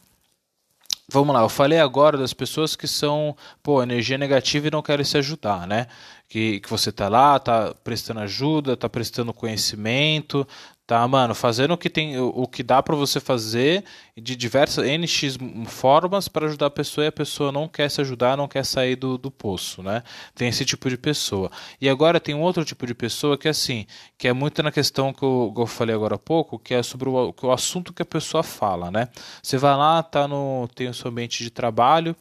Vamos 1.10 1.36
lá, 1.36 1.42
eu 1.42 1.50
falei 1.50 1.78
agora 1.78 2.18
das 2.18 2.34
pessoas 2.34 2.74
que 2.74 2.88
são, 2.88 3.36
pô, 3.62 3.84
energia 3.84 4.18
negativa 4.18 4.68
e 4.68 4.72
não 4.72 4.82
querem 4.82 5.04
se 5.04 5.18
ajudar, 5.18 5.68
né? 5.68 5.88
Que, 6.30 6.62
que 6.62 6.70
você 6.70 6.90
tá 6.90 7.10
lá, 7.10 7.38
tá 7.38 7.76
prestando 7.84 8.22
ajuda, 8.22 8.78
tá 8.78 8.88
prestando 8.88 9.34
conhecimento, 9.34 10.48
Tá, 10.90 11.08
mano, 11.08 11.36
fazendo 11.36 11.76
o 11.76 11.78
que 11.78 11.88
tem, 11.88 12.20
o, 12.20 12.48
que 12.48 12.64
dá 12.64 12.82
para 12.82 12.96
você 12.96 13.20
fazer 13.20 13.84
de 14.18 14.36
diversas 14.36 14.84
NX 14.84 15.38
formas 15.68 16.28
para 16.28 16.48
ajudar 16.48 16.66
a 16.66 16.72
pessoa 16.72 17.06
e 17.06 17.10
a 17.10 17.12
pessoa 17.12 17.52
não 17.52 17.68
quer 17.68 17.92
se 17.92 18.02
ajudar, 18.02 18.36
não 18.36 18.48
quer 18.48 18.66
sair 18.66 18.96
do, 18.96 19.16
do 19.16 19.30
poço, 19.30 19.84
né? 19.84 20.02
Tem 20.34 20.48
esse 20.48 20.66
tipo 20.66 20.90
de 20.90 20.98
pessoa. 20.98 21.52
E 21.80 21.88
agora 21.88 22.20
tem 22.20 22.34
um 22.34 22.42
outro 22.42 22.66
tipo 22.66 22.88
de 22.88 22.96
pessoa 22.96 23.38
que 23.38 23.48
é 23.48 23.52
assim, 23.52 23.86
que 24.18 24.28
é 24.28 24.34
muito 24.34 24.64
na 24.64 24.72
questão 24.72 25.14
que 25.14 25.22
eu, 25.22 25.52
que 25.54 25.62
eu 25.62 25.68
falei 25.68 25.94
agora 25.94 26.16
há 26.16 26.18
pouco, 26.18 26.58
que 26.58 26.74
é 26.74 26.82
sobre 26.82 27.08
o, 27.08 27.36
o 27.40 27.52
assunto 27.52 27.94
que 27.94 28.02
a 28.02 28.06
pessoa 28.06 28.42
fala, 28.42 28.90
né? 28.90 29.10
Você 29.44 29.60
vai 29.60 29.78
lá, 29.78 30.02
tá 30.02 30.28
no 30.28 30.68
tem 30.74 30.90
o 30.90 30.94
seu 30.96 31.12
ambiente 31.12 31.44
de 31.44 31.52
trabalho, 31.52 32.16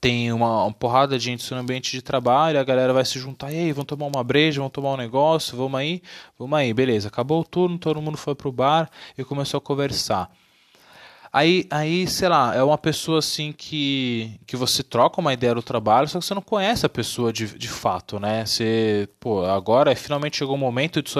tem 0.00 0.32
uma, 0.32 0.64
uma, 0.64 0.72
porrada 0.72 1.18
de 1.18 1.24
gente 1.24 1.50
no 1.52 1.60
ambiente 1.60 1.90
de 1.90 2.02
trabalho, 2.02 2.58
a 2.60 2.64
galera 2.64 2.92
vai 2.92 3.04
se 3.04 3.18
juntar, 3.18 3.52
e 3.52 3.56
aí, 3.56 3.72
vamos 3.72 3.86
tomar 3.86 4.06
uma 4.06 4.22
breja, 4.22 4.60
vamos 4.60 4.72
tomar 4.72 4.92
um 4.92 4.96
negócio, 4.96 5.56
vamos 5.56 5.78
aí, 5.78 6.02
vamos 6.38 6.58
aí, 6.58 6.72
beleza. 6.72 7.08
Acabou 7.08 7.40
o 7.40 7.44
turno, 7.44 7.78
todo 7.78 8.00
mundo 8.00 8.16
foi 8.16 8.34
pro 8.34 8.52
bar 8.52 8.90
e 9.16 9.24
começou 9.24 9.58
a 9.58 9.60
conversar. 9.60 10.30
Aí, 11.32 11.66
aí, 11.70 12.06
sei 12.06 12.28
lá, 12.28 12.54
é 12.54 12.62
uma 12.62 12.78
pessoa 12.78 13.18
assim 13.18 13.52
que, 13.52 14.40
que 14.46 14.56
você 14.56 14.82
troca 14.82 15.20
uma 15.20 15.32
ideia 15.32 15.54
do 15.54 15.62
trabalho, 15.62 16.08
só 16.08 16.18
que 16.18 16.24
você 16.24 16.34
não 16.34 16.40
conhece 16.40 16.86
a 16.86 16.88
pessoa 16.88 17.32
de, 17.32 17.58
de 17.58 17.68
fato, 17.68 18.18
né? 18.18 18.46
Você, 18.46 19.08
pô, 19.20 19.44
agora 19.44 19.94
finalmente 19.94 20.38
chegou 20.38 20.54
o 20.54 20.58
momento 20.58 21.02
de 21.02 21.10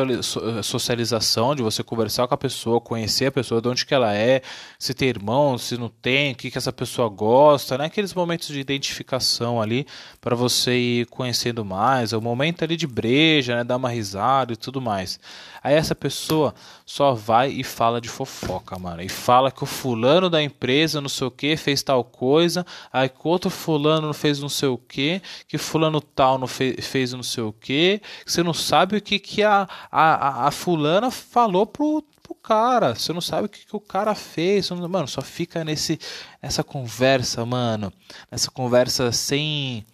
socialização, 0.63 1.55
de 1.55 1.63
você 1.63 1.83
conversar 1.83 2.27
com 2.27 2.35
a 2.35 2.39
pessoa, 2.39 2.81
conhecer 2.81 3.27
a 3.27 3.33
pessoa, 3.33 3.61
de 3.61 3.69
onde 3.69 3.85
que 3.85 3.95
ela 3.95 4.15
é, 4.15 4.41
se 4.79 4.95
tem 4.95 5.09
irmão, 5.09 5.59
se 5.59 5.77
não 5.77 5.91
tem, 5.91 6.33
o 6.33 6.35
que, 6.37 6.51
que 6.51 6.57
essa 6.57 6.73
pessoa 6.73 7.09
gosta, 7.09 7.77
né? 7.77 7.85
Aqueles 7.85 8.15
momentos 8.15 8.49
de 8.49 8.59
identificação 8.59 9.61
ali 9.61 9.87
para 10.23 10.35
você 10.35 10.75
ir 10.75 11.07
conhecendo 11.07 11.65
mais, 11.65 12.15
é 12.15 12.17
o 12.17 12.23
momento 12.23 12.65
ali 12.65 12.77
de 12.77 12.87
breja, 12.87 13.57
né? 13.57 13.65
Dar 13.65 13.77
uma 13.77 13.91
risada 13.91 14.55
e 14.55 14.57
tudo 14.57 14.81
mais. 14.81 15.21
Aí 15.63 15.75
essa 15.75 15.95
pessoa 15.95 16.55
só 16.87 17.13
vai 17.15 17.51
e 17.51 17.65
fala 17.65 18.01
de 18.01 18.09
fofoca, 18.09 18.79
mano. 18.79 19.03
E 19.03 19.09
fala 19.09 19.51
que 19.51 19.63
o 19.63 19.67
fulano 19.67 20.31
da 20.31 20.43
empresa, 20.43 21.01
não 21.01 21.09
sei 21.09 21.27
o 21.27 21.31
que, 21.31 21.57
fez 21.57 21.83
tal 21.83 22.05
coisa. 22.05 22.65
Aí 22.93 23.09
que 23.09 23.21
outro 23.25 23.51
fulano 23.51 24.13
fez 24.13 24.41
não 24.41 24.49
sei 24.49 24.69
o 24.69 24.79
que. 24.79 25.21
Que 25.47 25.59
fulano 25.59 26.01
tal 26.01 26.39
não 26.39 26.47
fez, 26.47 26.87
fez 26.87 27.13
não 27.13 27.23
sei 27.23 27.43
o 27.43 27.53
que. 27.53 28.01
Você 28.25 28.43
não 28.43 28.55
sabe 28.55 28.97
o 28.97 29.01
que, 29.01 29.19
que 29.19 29.43
a, 29.43 29.69
a, 29.91 30.47
a 30.47 30.51
fulana 30.51 31.11
falou 31.11 31.67
pro, 31.67 32.05
pro 32.23 32.35
cara, 32.35 32.95
você 32.95 33.13
não 33.13 33.21
sabe 33.21 33.47
o 33.47 33.49
que, 33.49 33.67
que 33.67 33.77
o 33.77 33.81
cara 33.81 34.15
fez. 34.15 34.71
Mano, 34.71 35.09
só 35.09 35.23
fica 35.23 35.65
nesse, 35.65 35.99
nessa 36.43 36.63
conversa, 36.63 37.45
mano. 37.45 37.93
Nessa 38.31 38.51
conversa 38.51 39.11
sem. 39.13 39.85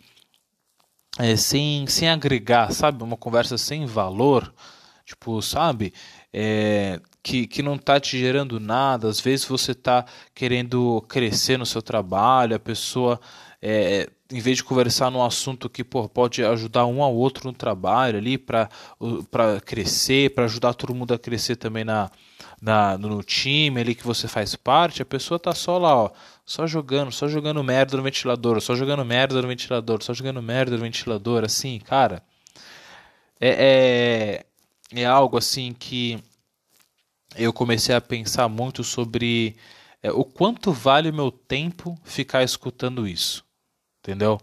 É, 1.16 1.37
sem, 1.37 1.87
sem 1.87 2.09
agregar, 2.09 2.72
sabe? 2.72 3.03
Uma 3.05 3.16
conversa 3.16 3.57
sem 3.57 3.87
valor. 3.87 4.53
Tipo, 5.05 5.43
sabe? 5.43 5.93
É, 6.33 7.01
que, 7.23 7.47
que 7.47 7.62
não 7.62 7.77
tá 7.77 8.01
te 8.01 8.19
gerando 8.19 8.59
nada. 8.59 9.09
Às 9.09 9.21
vezes 9.21 9.45
você 9.47 9.75
tá 9.75 10.05
querendo 10.35 11.01
crescer 11.09 11.59
no 11.59 11.67
seu 11.67 11.83
trabalho, 11.83 12.57
a 12.57 12.59
pessoa. 12.59 13.21
É, 13.61 14.09
em 14.31 14.40
vez 14.40 14.57
de 14.57 14.64
conversar 14.64 15.11
num 15.11 15.23
assunto 15.23 15.71
que 15.71 15.85
pô, 15.85 16.09
pode 16.09 16.45
ajudar 16.45 16.87
um 16.87 17.03
ao 17.03 17.14
outro 17.14 17.47
no 17.47 17.53
trabalho 17.53 18.19
ali 18.19 18.37
para 18.37 18.69
crescer, 19.64 20.35
para 20.35 20.45
ajudar 20.45 20.75
todo 20.75 20.95
mundo 20.95 21.14
a 21.14 21.19
crescer 21.19 21.57
também 21.57 21.85
na, 21.85 22.11
na, 22.61 22.99
no 22.99 23.23
time 23.23 23.81
ali 23.81 23.95
que 23.95 24.05
você 24.05 24.27
faz 24.27 24.57
parte, 24.57 25.03
a 25.03 25.05
pessoa 25.05 25.38
tá 25.38 25.55
só 25.55 25.79
lá, 25.79 25.95
ó, 25.95 26.11
só 26.45 26.67
jogando, 26.67 27.12
só 27.12 27.29
jogando 27.29 27.62
merda 27.62 27.97
no 27.97 28.03
ventilador, 28.03 28.61
só 28.61 28.75
jogando 28.75 29.05
merda 29.05 29.40
no 29.40 29.49
ventilador, 29.49 30.03
só 30.03 30.12
jogando 30.14 30.43
merda 30.43 30.77
no 30.77 30.83
ventilador, 30.83 31.45
assim, 31.45 31.79
cara. 31.79 32.23
É, 33.40 33.49
é, 33.49 34.47
é 35.02 35.07
algo 35.07 35.37
assim 35.37 35.72
que 35.72 36.22
eu 37.37 37.52
comecei 37.52 37.94
a 37.94 38.00
pensar 38.00 38.48
muito 38.48 38.85
sobre 38.85 39.57
é, 40.02 40.12
o 40.12 40.24
quanto 40.24 40.72
vale 40.72 41.11
o 41.11 41.14
meu 41.14 41.30
tempo 41.30 41.98
ficar 42.04 42.42
escutando 42.42 43.09
isso 43.09 43.44
entendeu? 44.04 44.38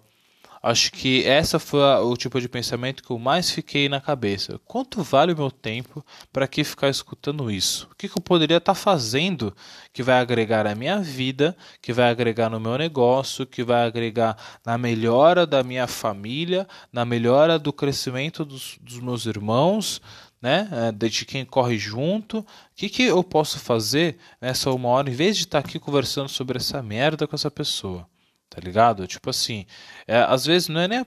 Acho 0.64 0.92
que 0.92 1.26
essa 1.26 1.58
foi 1.58 1.80
o 1.80 2.16
tipo 2.16 2.40
de 2.40 2.48
pensamento 2.48 3.02
que 3.02 3.10
eu 3.10 3.18
mais 3.18 3.50
fiquei 3.50 3.90
na 3.90 4.00
cabeça. 4.00 4.60
Quanto 4.64 5.02
vale 5.02 5.34
o 5.34 5.38
meu 5.38 5.50
tempo 5.50 6.06
para 6.32 6.48
que 6.48 6.64
ficar 6.64 6.88
escutando 6.88 7.50
isso? 7.50 7.88
O 7.92 7.96
que, 7.96 8.08
que 8.08 8.16
eu 8.16 8.22
poderia 8.22 8.58
estar 8.58 8.76
tá 8.76 8.80
fazendo 8.80 9.56
que 9.92 10.04
vai 10.04 10.20
agregar 10.20 10.68
à 10.68 10.76
minha 10.76 11.00
vida, 11.00 11.58
que 11.82 11.92
vai 11.92 12.12
agregar 12.12 12.48
no 12.48 12.60
meu 12.60 12.78
negócio, 12.78 13.44
que 13.44 13.64
vai 13.64 13.88
agregar 13.88 14.38
na 14.64 14.78
melhora 14.78 15.48
da 15.48 15.64
minha 15.64 15.88
família, 15.88 16.68
na 16.94 17.06
melhora 17.06 17.58
do 17.58 17.74
crescimento 17.74 18.46
dos, 18.46 18.78
dos 18.80 19.00
meus 19.00 19.26
irmãos, 19.26 20.00
né? 20.42 20.68
É, 20.72 21.10
de 21.10 21.26
quem 21.26 21.46
corre 21.46 21.78
junto. 21.78 22.40
O 22.40 22.46
que, 22.76 22.90
que 22.90 23.04
eu 23.04 23.24
posso 23.24 23.60
fazer 23.60 24.18
nessa 24.40 24.72
uma 24.72 24.90
hora, 24.90 25.10
em 25.10 25.14
vez 25.14 25.38
de 25.38 25.44
estar 25.44 25.60
aqui 25.60 25.80
conversando 25.80 26.30
sobre 26.30 26.58
essa 26.58 26.82
merda 26.82 27.28
com 27.28 27.36
essa 27.36 27.52
pessoa? 27.52 28.10
Tá 28.50 28.60
ligado? 28.62 29.08
Tipo 29.08 29.30
assim, 29.30 29.66
é, 30.06 30.18
às 30.18 30.46
vezes 30.46 30.68
não 30.68 30.82
é 30.82 30.88
nem. 30.88 31.00
é, 31.00 31.06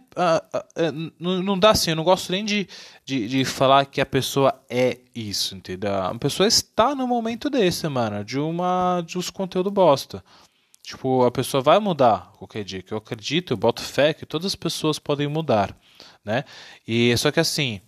não, 1.21 1.43
não 1.43 1.59
dá 1.59 1.73
assim, 1.73 1.91
eu 1.91 1.97
não 1.97 2.03
gosto 2.05 2.33
nem 2.33 2.43
de, 2.43 2.67
de, 3.05 3.29
de, 3.29 3.45
falar 3.45 3.85
que 3.85 4.01
a 4.01 4.07
pessoa 4.07 4.59
é 4.71 4.99
isso, 5.15 5.55
entendeu? 5.55 5.95
A 5.95 6.19
pessoa 6.19 6.47
está 6.47 6.95
no 6.95 7.07
momento 7.07 7.51
desse, 7.51 7.87
mano, 7.87 8.25
de 8.25 8.39
uma. 8.39 9.03
de 9.07 9.19
uns 9.19 9.29
conteúdo 9.29 9.71
bosta. 9.71 10.25
Tipo, 10.83 11.25
a 11.25 11.31
pessoa 11.31 11.63
vai 11.63 11.79
mudar 11.79 12.33
qualquer 12.39 12.65
dia, 12.65 12.83
que 12.83 12.93
eu 12.93 12.99
acredito, 12.99 13.53
eu 13.53 13.57
boto 13.59 13.83
fé 13.83 14.15
que 14.15 14.25
todas 14.25 14.47
as 14.47 14.55
pessoas 14.55 14.99
podem 14.99 15.29
mudar, 15.29 15.77
né? 16.25 16.45
E 16.89 17.15
só 17.19 17.31
que 17.31 17.41
assim, 17.41 17.81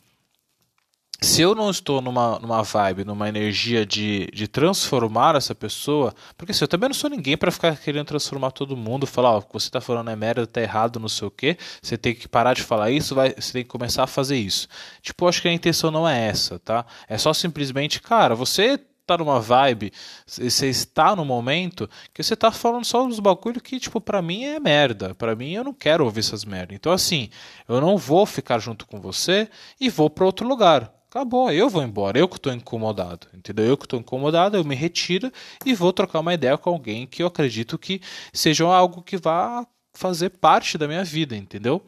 se 1.20 1.40
eu 1.40 1.54
não 1.54 1.70
estou 1.70 2.02
numa, 2.02 2.38
numa 2.38 2.62
vibe, 2.62 3.04
numa 3.04 3.28
energia 3.28 3.86
de, 3.86 4.26
de 4.32 4.46
transformar 4.46 5.34
essa 5.34 5.54
pessoa, 5.54 6.14
porque 6.36 6.52
assim, 6.52 6.64
eu 6.64 6.68
também 6.68 6.90
não 6.90 6.94
sou 6.94 7.08
ninguém 7.08 7.36
para 7.38 7.50
ficar 7.50 7.76
querendo 7.76 8.06
transformar 8.06 8.50
todo 8.50 8.76
mundo, 8.76 9.06
falar, 9.06 9.32
ó, 9.32 9.38
o 9.38 9.42
que 9.42 9.52
você 9.52 9.68
está 9.68 9.80
falando 9.80 10.10
é 10.10 10.16
merda, 10.16 10.46
tá 10.46 10.60
errado, 10.60 11.00
não 11.00 11.08
sei 11.08 11.26
o 11.26 11.30
quê, 11.30 11.56
você 11.80 11.96
tem 11.96 12.14
que 12.14 12.28
parar 12.28 12.54
de 12.54 12.62
falar 12.62 12.90
isso, 12.90 13.14
vai, 13.14 13.34
você 13.34 13.52
tem 13.52 13.62
que 13.62 13.68
começar 13.68 14.04
a 14.04 14.06
fazer 14.06 14.36
isso. 14.36 14.68
Tipo, 15.00 15.26
acho 15.26 15.40
que 15.40 15.48
a 15.48 15.52
intenção 15.52 15.90
não 15.90 16.06
é 16.06 16.26
essa, 16.28 16.58
tá? 16.58 16.84
É 17.08 17.16
só 17.16 17.32
simplesmente, 17.32 18.00
cara, 18.00 18.34
você 18.34 18.78
tá 19.06 19.16
numa 19.16 19.40
vibe, 19.40 19.92
você 20.26 20.66
está 20.66 21.14
no 21.14 21.24
momento 21.24 21.88
que 22.12 22.22
você 22.22 22.34
tá 22.34 22.50
falando 22.50 22.84
só 22.84 23.06
dos 23.06 23.20
bagulho 23.20 23.60
que, 23.60 23.78
tipo, 23.78 24.00
para 24.00 24.20
mim 24.20 24.44
é 24.44 24.58
merda. 24.58 25.14
para 25.14 25.36
mim 25.36 25.52
eu 25.52 25.64
não 25.64 25.72
quero 25.72 26.04
ouvir 26.04 26.20
essas 26.20 26.44
merda. 26.44 26.74
Então, 26.74 26.92
assim, 26.92 27.30
eu 27.68 27.80
não 27.80 27.96
vou 27.96 28.26
ficar 28.26 28.58
junto 28.58 28.86
com 28.86 29.00
você 29.00 29.48
e 29.80 29.88
vou 29.88 30.10
para 30.10 30.26
outro 30.26 30.46
lugar 30.46 30.95
acabou, 31.16 31.50
eu 31.50 31.70
vou 31.70 31.82
embora, 31.82 32.18
eu 32.18 32.28
que 32.28 32.36
estou 32.36 32.52
incomodado, 32.52 33.26
entendeu? 33.32 33.64
Eu 33.64 33.76
que 33.76 33.86
estou 33.86 33.98
incomodado, 33.98 34.56
eu 34.56 34.64
me 34.64 34.74
retiro 34.74 35.32
e 35.64 35.72
vou 35.72 35.92
trocar 35.92 36.20
uma 36.20 36.34
ideia 36.34 36.58
com 36.58 36.68
alguém 36.70 37.06
que 37.06 37.22
eu 37.22 37.26
acredito 37.26 37.78
que 37.78 38.00
seja 38.32 38.64
algo 38.66 39.02
que 39.02 39.16
vá 39.16 39.66
fazer 39.94 40.30
parte 40.30 40.76
da 40.76 40.86
minha 40.86 41.02
vida, 41.02 41.34
entendeu? 41.34 41.82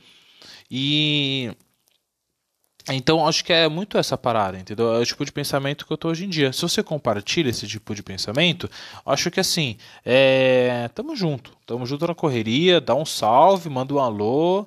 E 0.71 1.55
então 2.91 3.27
acho 3.27 3.45
que 3.45 3.53
é 3.53 3.69
muito 3.69 3.99
essa 3.99 4.17
parada, 4.17 4.59
entendeu? 4.59 4.95
É 4.95 5.01
o 5.01 5.05
tipo 5.05 5.23
de 5.23 5.31
pensamento 5.31 5.87
que 5.87 5.93
eu 5.93 5.97
tô 5.99 6.09
hoje 6.09 6.25
em 6.25 6.29
dia. 6.29 6.51
Se 6.55 6.63
você 6.63 6.83
compartilha 6.83 7.51
esse 7.51 7.67
tipo 7.67 7.95
de 7.95 8.03
pensamento, 8.03 8.71
acho 9.05 9.31
que 9.31 9.41
assim, 9.41 9.77
é... 10.07 10.89
tamo 10.95 11.15
junto, 11.15 11.53
tamo 11.67 11.85
junto 11.85 12.07
na 12.07 12.15
correria, 12.15 12.81
dá 12.81 12.95
um 12.95 13.05
salve, 13.05 13.69
manda 13.69 13.93
um 13.93 13.99
alô, 13.99 14.67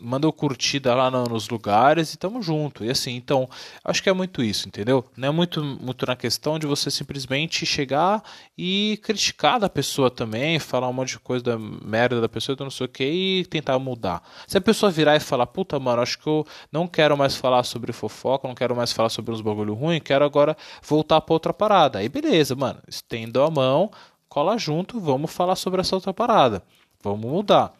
manda 0.00 0.30
curtida 0.30 0.94
lá 0.94 1.10
nos 1.10 1.48
lugares 1.48 2.14
e 2.14 2.18
tamo 2.18 2.40
junto. 2.40 2.84
E 2.84 2.90
assim, 2.90 3.16
então, 3.16 3.48
acho 3.84 4.02
que 4.02 4.08
é 4.08 4.12
muito 4.12 4.42
isso, 4.42 4.68
entendeu? 4.68 5.04
Não 5.16 5.28
é 5.28 5.30
muito, 5.30 5.62
muito 5.62 6.06
na 6.06 6.14
questão 6.14 6.58
de 6.58 6.66
você 6.66 6.90
simplesmente 6.90 7.66
chegar 7.66 8.22
e 8.56 9.00
criticar 9.02 9.58
da 9.58 9.68
pessoa 9.68 10.10
também, 10.10 10.58
falar 10.58 10.88
um 10.88 10.92
monte 10.92 11.10
de 11.10 11.18
coisa 11.18 11.44
da 11.44 11.58
merda 11.58 12.20
da 12.20 12.28
pessoa, 12.28 12.56
não 12.60 12.70
sei 12.70 12.86
o 12.86 12.88
que, 12.88 13.04
e 13.04 13.46
tentar 13.46 13.78
mudar. 13.78 14.22
Se 14.46 14.56
a 14.56 14.60
pessoa 14.60 14.92
virar 14.92 15.16
e 15.16 15.20
falar, 15.20 15.46
puta, 15.46 15.78
mano, 15.78 16.02
acho 16.02 16.18
que 16.18 16.28
eu 16.28 16.46
não 16.70 16.86
quero 16.86 17.16
mais 17.16 17.34
falar 17.36 17.64
sobre 17.64 17.92
fofoca, 17.92 18.46
não 18.46 18.54
quero 18.54 18.76
mais 18.76 18.92
falar 18.92 19.08
sobre 19.08 19.34
uns 19.34 19.40
bagulho 19.40 19.74
ruim, 19.74 20.00
quero 20.00 20.24
agora 20.24 20.56
voltar 20.82 21.20
pra 21.20 21.34
outra 21.34 21.52
parada. 21.52 21.98
Aí 21.98 22.08
beleza, 22.08 22.54
mano, 22.54 22.80
estendo 22.86 23.42
a 23.42 23.50
mão, 23.50 23.90
cola 24.28 24.56
junto, 24.56 25.00
vamos 25.00 25.32
falar 25.32 25.56
sobre 25.56 25.80
essa 25.80 25.96
outra 25.96 26.14
parada. 26.14 26.62
Vamos 27.02 27.30
mudar 27.30 27.77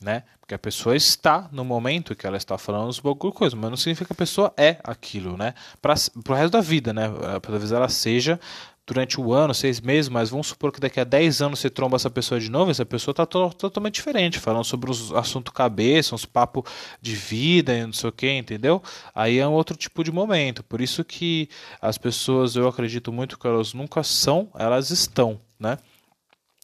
né? 0.00 0.24
Porque 0.40 0.54
a 0.54 0.58
pessoa 0.58 0.94
está 0.94 1.48
no 1.50 1.64
momento 1.64 2.14
que 2.14 2.26
ela 2.26 2.36
está 2.36 2.56
falando 2.58 2.94
bagulho 3.02 3.32
coisa, 3.32 3.56
mas 3.56 3.70
não 3.70 3.76
significa 3.76 4.06
que 4.06 4.12
a 4.12 4.16
pessoa 4.16 4.52
é 4.56 4.78
aquilo, 4.84 5.36
né? 5.36 5.54
Para 5.80 5.94
o 5.94 6.34
resto 6.34 6.52
da 6.52 6.60
vida, 6.60 6.92
né? 6.92 7.04
Talvez 7.42 7.72
ela 7.72 7.88
seja 7.88 8.38
durante 8.86 9.20
o 9.20 9.32
ano, 9.32 9.52
seis 9.52 9.80
meses, 9.80 10.08
mas 10.08 10.30
vamos 10.30 10.46
supor 10.46 10.70
que 10.70 10.78
daqui 10.78 11.00
a 11.00 11.04
dez 11.04 11.42
anos 11.42 11.58
você 11.58 11.68
tromba 11.68 11.96
essa 11.96 12.08
pessoa 12.08 12.38
de 12.38 12.48
novo, 12.48 12.70
essa 12.70 12.86
pessoa 12.86 13.10
está 13.12 13.26
to 13.26 13.50
totalmente 13.54 13.94
diferente, 13.94 14.38
falando 14.38 14.64
sobre 14.64 14.88
os 14.88 15.12
assuntos 15.12 15.52
cabeça, 15.52 16.14
uns 16.14 16.24
papos 16.24 16.62
de 17.02 17.16
vida 17.16 17.74
e 17.74 17.84
não 17.84 17.92
sei 17.92 18.08
o 18.08 18.12
que, 18.12 18.30
entendeu? 18.30 18.80
Aí 19.12 19.38
é 19.38 19.48
um 19.48 19.52
outro 19.52 19.76
tipo 19.76 20.04
de 20.04 20.12
momento. 20.12 20.62
Por 20.62 20.80
isso 20.80 21.04
que 21.04 21.48
as 21.82 21.98
pessoas, 21.98 22.54
eu 22.54 22.68
acredito 22.68 23.12
muito 23.12 23.36
que 23.36 23.46
elas 23.46 23.74
nunca 23.74 24.04
são, 24.04 24.48
elas 24.54 24.90
estão, 24.90 25.40
né? 25.58 25.78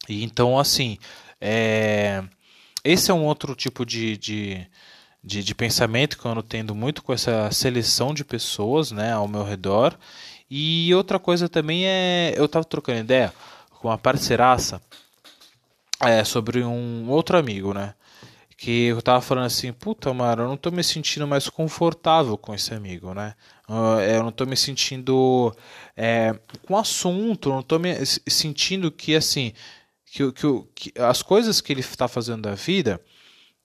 E 0.09 0.23
então, 0.23 0.57
assim, 0.57 0.99
é 1.41 2.23
esse 2.85 3.11
é 3.11 3.15
um 3.15 3.25
outro 3.25 3.55
tipo 3.55 3.87
de, 3.87 4.17
de, 4.17 4.67
de, 5.23 5.43
de 5.45 5.55
pensamento 5.55 6.19
que 6.19 6.25
eu 6.25 6.31
ando 6.31 6.43
tendo 6.43 6.75
muito 6.75 7.03
com 7.03 7.13
essa 7.13 7.51
seleção 7.51 8.13
de 8.13 8.25
pessoas 8.25 8.91
né, 8.91 9.13
ao 9.13 9.29
meu 9.29 9.45
redor. 9.45 9.97
E 10.51 10.95
outra 10.95 11.19
coisa 11.19 11.49
também 11.49 11.87
é. 11.87 12.35
Eu 12.37 12.45
estava 12.45 12.65
trocando 12.65 13.01
ideia 13.01 13.33
com 13.71 13.89
uma 13.89 13.97
parceiraça 13.97 14.83
é, 16.01 16.23
sobre 16.25 16.63
um 16.63 17.09
outro 17.09 17.39
amigo, 17.39 17.73
né? 17.73 17.95
Que 18.57 18.87
eu 18.87 19.01
tava 19.01 19.21
falando 19.21 19.47
assim, 19.47 19.73
puta, 19.73 20.13
mano, 20.13 20.43
eu 20.43 20.49
não 20.49 20.57
tô 20.57 20.71
me 20.71 20.85
sentindo 20.85 21.27
mais 21.27 21.49
confortável 21.49 22.37
com 22.37 22.55
esse 22.55 22.75
amigo, 22.75 23.15
né? 23.15 23.35
Eu 24.15 24.23
não 24.23 24.31
tô 24.31 24.45
me 24.45 24.57
sentindo 24.57 25.57
é, 25.97 26.35
com 26.67 26.77
assunto, 26.77 27.49
não 27.49 27.63
tô 27.63 27.79
me 27.79 27.95
sentindo 28.05 28.91
que, 28.93 29.17
assim, 29.17 29.53
que, 30.13 30.31
que, 30.33 30.65
que 30.75 31.01
as 31.01 31.23
coisas 31.23 31.63
que 31.63 31.73
ele 31.73 31.81
está 31.81 32.07
fazendo 32.07 32.43
da 32.43 32.55
vida 32.55 33.01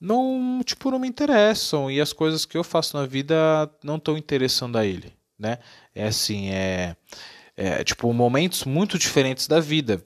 não 0.00 0.62
tipo 0.64 0.90
não 0.90 0.98
me 0.98 1.06
interessam 1.06 1.90
e 1.90 2.00
as 2.00 2.10
coisas 2.10 2.46
que 2.46 2.56
eu 2.56 2.64
faço 2.64 2.96
na 2.96 3.04
vida 3.04 3.70
não 3.84 3.96
estão 3.96 4.16
interessando 4.16 4.78
a 4.78 4.86
ele, 4.86 5.12
né? 5.38 5.58
É 5.94 6.06
assim, 6.06 6.48
é, 6.50 6.96
é 7.54 7.84
tipo 7.84 8.10
momentos 8.14 8.64
muito 8.64 8.98
diferentes 8.98 9.46
da 9.46 9.60
vida. 9.60 10.02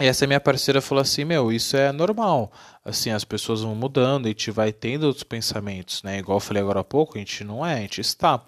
E 0.00 0.04
essa 0.04 0.26
minha 0.26 0.40
parceira 0.40 0.80
falou 0.82 1.00
assim, 1.00 1.24
meu, 1.24 1.52
isso 1.52 1.76
é 1.76 1.92
normal. 1.92 2.52
Assim, 2.84 3.10
as 3.10 3.24
pessoas 3.24 3.60
vão 3.62 3.74
mudando, 3.74 4.26
a 4.26 4.28
gente 4.28 4.50
vai 4.50 4.72
tendo 4.72 5.04
outros 5.04 5.22
pensamentos, 5.22 6.02
né? 6.02 6.18
Igual 6.18 6.36
eu 6.36 6.40
falei 6.40 6.62
agora 6.62 6.80
há 6.80 6.84
pouco, 6.84 7.16
a 7.16 7.18
gente 7.18 7.44
não 7.44 7.64
é, 7.64 7.74
a 7.74 7.80
gente 7.80 8.00
está. 8.00 8.44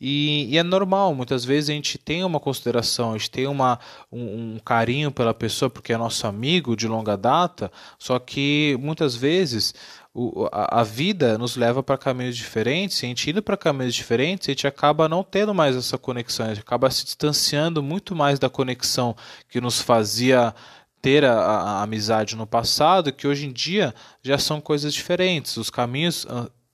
E, 0.00 0.46
e, 0.52 0.58
é 0.58 0.62
normal, 0.62 1.12
muitas 1.12 1.44
vezes 1.44 1.70
a 1.70 1.72
gente 1.72 1.98
tem 1.98 2.22
uma 2.22 2.38
consideração, 2.38 3.10
a 3.10 3.18
gente 3.18 3.30
tem 3.30 3.48
uma, 3.48 3.80
um, 4.12 4.54
um, 4.54 4.58
carinho 4.64 5.10
pela 5.10 5.34
pessoa 5.34 5.68
porque 5.68 5.92
é 5.92 5.96
nosso 5.96 6.24
amigo 6.24 6.76
de 6.76 6.86
longa 6.86 7.16
data, 7.16 7.70
só 7.98 8.16
que 8.18 8.76
muitas 8.80 9.16
vezes 9.16 9.74
o, 10.14 10.48
a, 10.52 10.80
a, 10.80 10.84
vida 10.84 11.36
nos 11.36 11.56
leva 11.56 11.82
para 11.82 11.98
caminhos 11.98 12.36
diferentes, 12.36 13.02
e 13.02 13.06
a 13.06 13.08
gente 13.08 13.28
indo 13.28 13.42
para 13.42 13.56
caminhos 13.56 13.94
diferentes, 13.94 14.48
a 14.48 14.52
gente 14.52 14.66
acaba 14.68 15.08
não 15.08 15.24
tendo 15.24 15.52
mais 15.52 15.74
essa 15.74 15.98
conexão, 15.98 16.46
a 16.46 16.48
gente 16.50 16.60
acaba 16.60 16.88
se 16.90 17.04
distanciando 17.04 17.82
muito 17.82 18.14
mais 18.14 18.38
da 18.38 18.48
conexão 18.48 19.16
que 19.48 19.60
nos 19.60 19.80
fazia 19.80 20.54
ter 21.02 21.24
a, 21.24 21.34
a, 21.34 21.82
amizade 21.82 22.36
no 22.36 22.46
passado, 22.46 23.12
que 23.12 23.26
hoje 23.26 23.46
em 23.46 23.52
dia 23.52 23.94
já 24.22 24.38
são 24.38 24.60
coisas 24.60 24.92
diferentes. 24.92 25.56
Os 25.56 25.70
caminhos 25.70 26.26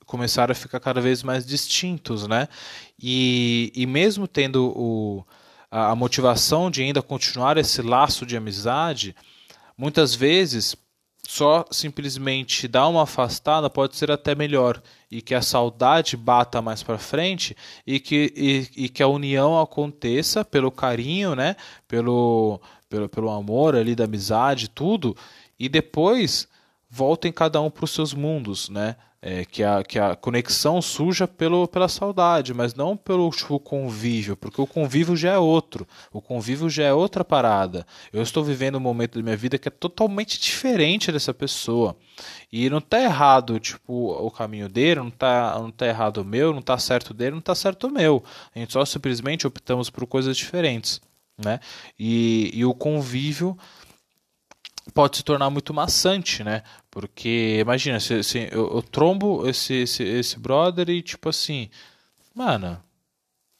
começaram 0.04 0.52
a 0.52 0.54
ficar 0.54 0.80
cada 0.80 1.00
vez 1.00 1.22
mais 1.22 1.44
distintos, 1.44 2.26
né? 2.26 2.48
E, 3.00 3.72
e 3.74 3.86
mesmo 3.86 4.26
tendo 4.28 4.72
o, 4.76 5.24
a, 5.70 5.90
a 5.90 5.96
motivação 5.96 6.70
de 6.70 6.82
ainda 6.82 7.02
continuar 7.02 7.56
esse 7.56 7.82
laço 7.82 8.24
de 8.24 8.36
amizade, 8.36 9.14
muitas 9.76 10.14
vezes 10.14 10.76
só 11.26 11.64
simplesmente 11.70 12.68
dar 12.68 12.86
uma 12.86 13.02
afastada 13.02 13.70
pode 13.70 13.96
ser 13.96 14.10
até 14.10 14.34
melhor 14.34 14.82
e 15.10 15.22
que 15.22 15.34
a 15.34 15.40
saudade 15.40 16.16
bata 16.16 16.60
mais 16.60 16.82
para 16.82 16.98
frente 16.98 17.56
e 17.86 17.98
que, 17.98 18.32
e, 18.36 18.84
e, 18.84 18.88
que 18.88 19.02
a 19.02 19.08
união 19.08 19.58
aconteça 19.58 20.44
pelo 20.44 20.70
carinho, 20.70 21.34
né? 21.34 21.56
Pelo, 21.88 22.60
pelo, 22.88 23.08
pelo 23.08 23.30
amor 23.30 23.74
ali 23.74 23.94
da 23.94 24.04
amizade, 24.04 24.68
tudo 24.68 25.16
e 25.58 25.68
depois 25.68 26.48
voltem 26.90 27.32
cada 27.32 27.60
um 27.60 27.70
para 27.70 27.84
os 27.84 27.90
seus 27.90 28.12
mundos, 28.12 28.68
né? 28.68 28.96
É, 29.26 29.42
que, 29.46 29.62
a, 29.62 29.82
que 29.82 29.98
a 29.98 30.14
conexão 30.14 30.82
surja 30.82 31.26
pelo, 31.26 31.66
pela 31.66 31.88
saudade, 31.88 32.52
mas 32.52 32.74
não 32.74 32.94
pelo 32.94 33.30
tipo, 33.30 33.58
convívio, 33.58 34.36
porque 34.36 34.60
o 34.60 34.66
convívio 34.66 35.16
já 35.16 35.32
é 35.32 35.38
outro, 35.38 35.88
o 36.12 36.20
convívio 36.20 36.68
já 36.68 36.84
é 36.84 36.92
outra 36.92 37.24
parada. 37.24 37.86
Eu 38.12 38.20
estou 38.20 38.44
vivendo 38.44 38.76
um 38.76 38.80
momento 38.80 39.18
da 39.18 39.22
minha 39.22 39.34
vida 39.34 39.56
que 39.56 39.66
é 39.66 39.70
totalmente 39.70 40.38
diferente 40.38 41.10
dessa 41.10 41.32
pessoa. 41.32 41.96
E 42.52 42.68
não 42.68 42.76
está 42.76 43.00
errado, 43.00 43.58
tipo, 43.58 44.12
o 44.12 44.30
caminho 44.30 44.68
dele, 44.68 45.00
não 45.00 45.08
está 45.08 45.58
não 45.58 45.70
tá 45.70 45.86
errado 45.86 46.18
o 46.18 46.24
meu, 46.24 46.52
não 46.52 46.60
está 46.60 46.76
certo 46.76 47.14
dele, 47.14 47.30
não 47.30 47.38
está 47.38 47.54
certo 47.54 47.86
o 47.86 47.90
meu. 47.90 48.22
A 48.54 48.58
gente 48.58 48.74
só 48.74 48.84
simplesmente 48.84 49.46
optamos 49.46 49.88
por 49.88 50.06
coisas 50.06 50.36
diferentes, 50.36 51.00
né? 51.42 51.60
E, 51.98 52.50
e 52.52 52.62
o 52.62 52.74
convívio 52.74 53.56
pode 54.92 55.16
se 55.16 55.22
tornar 55.22 55.48
muito 55.50 55.72
maçante, 55.72 56.44
né? 56.44 56.62
Porque, 56.94 57.58
imagina, 57.60 57.98
se, 57.98 58.22
se 58.22 58.48
eu, 58.52 58.76
eu, 58.76 58.80
trombo 58.80 59.48
esse, 59.48 59.74
esse, 59.74 60.04
esse 60.04 60.38
brother 60.38 60.88
e, 60.88 61.02
tipo 61.02 61.28
assim, 61.28 61.68
mano, 62.32 62.80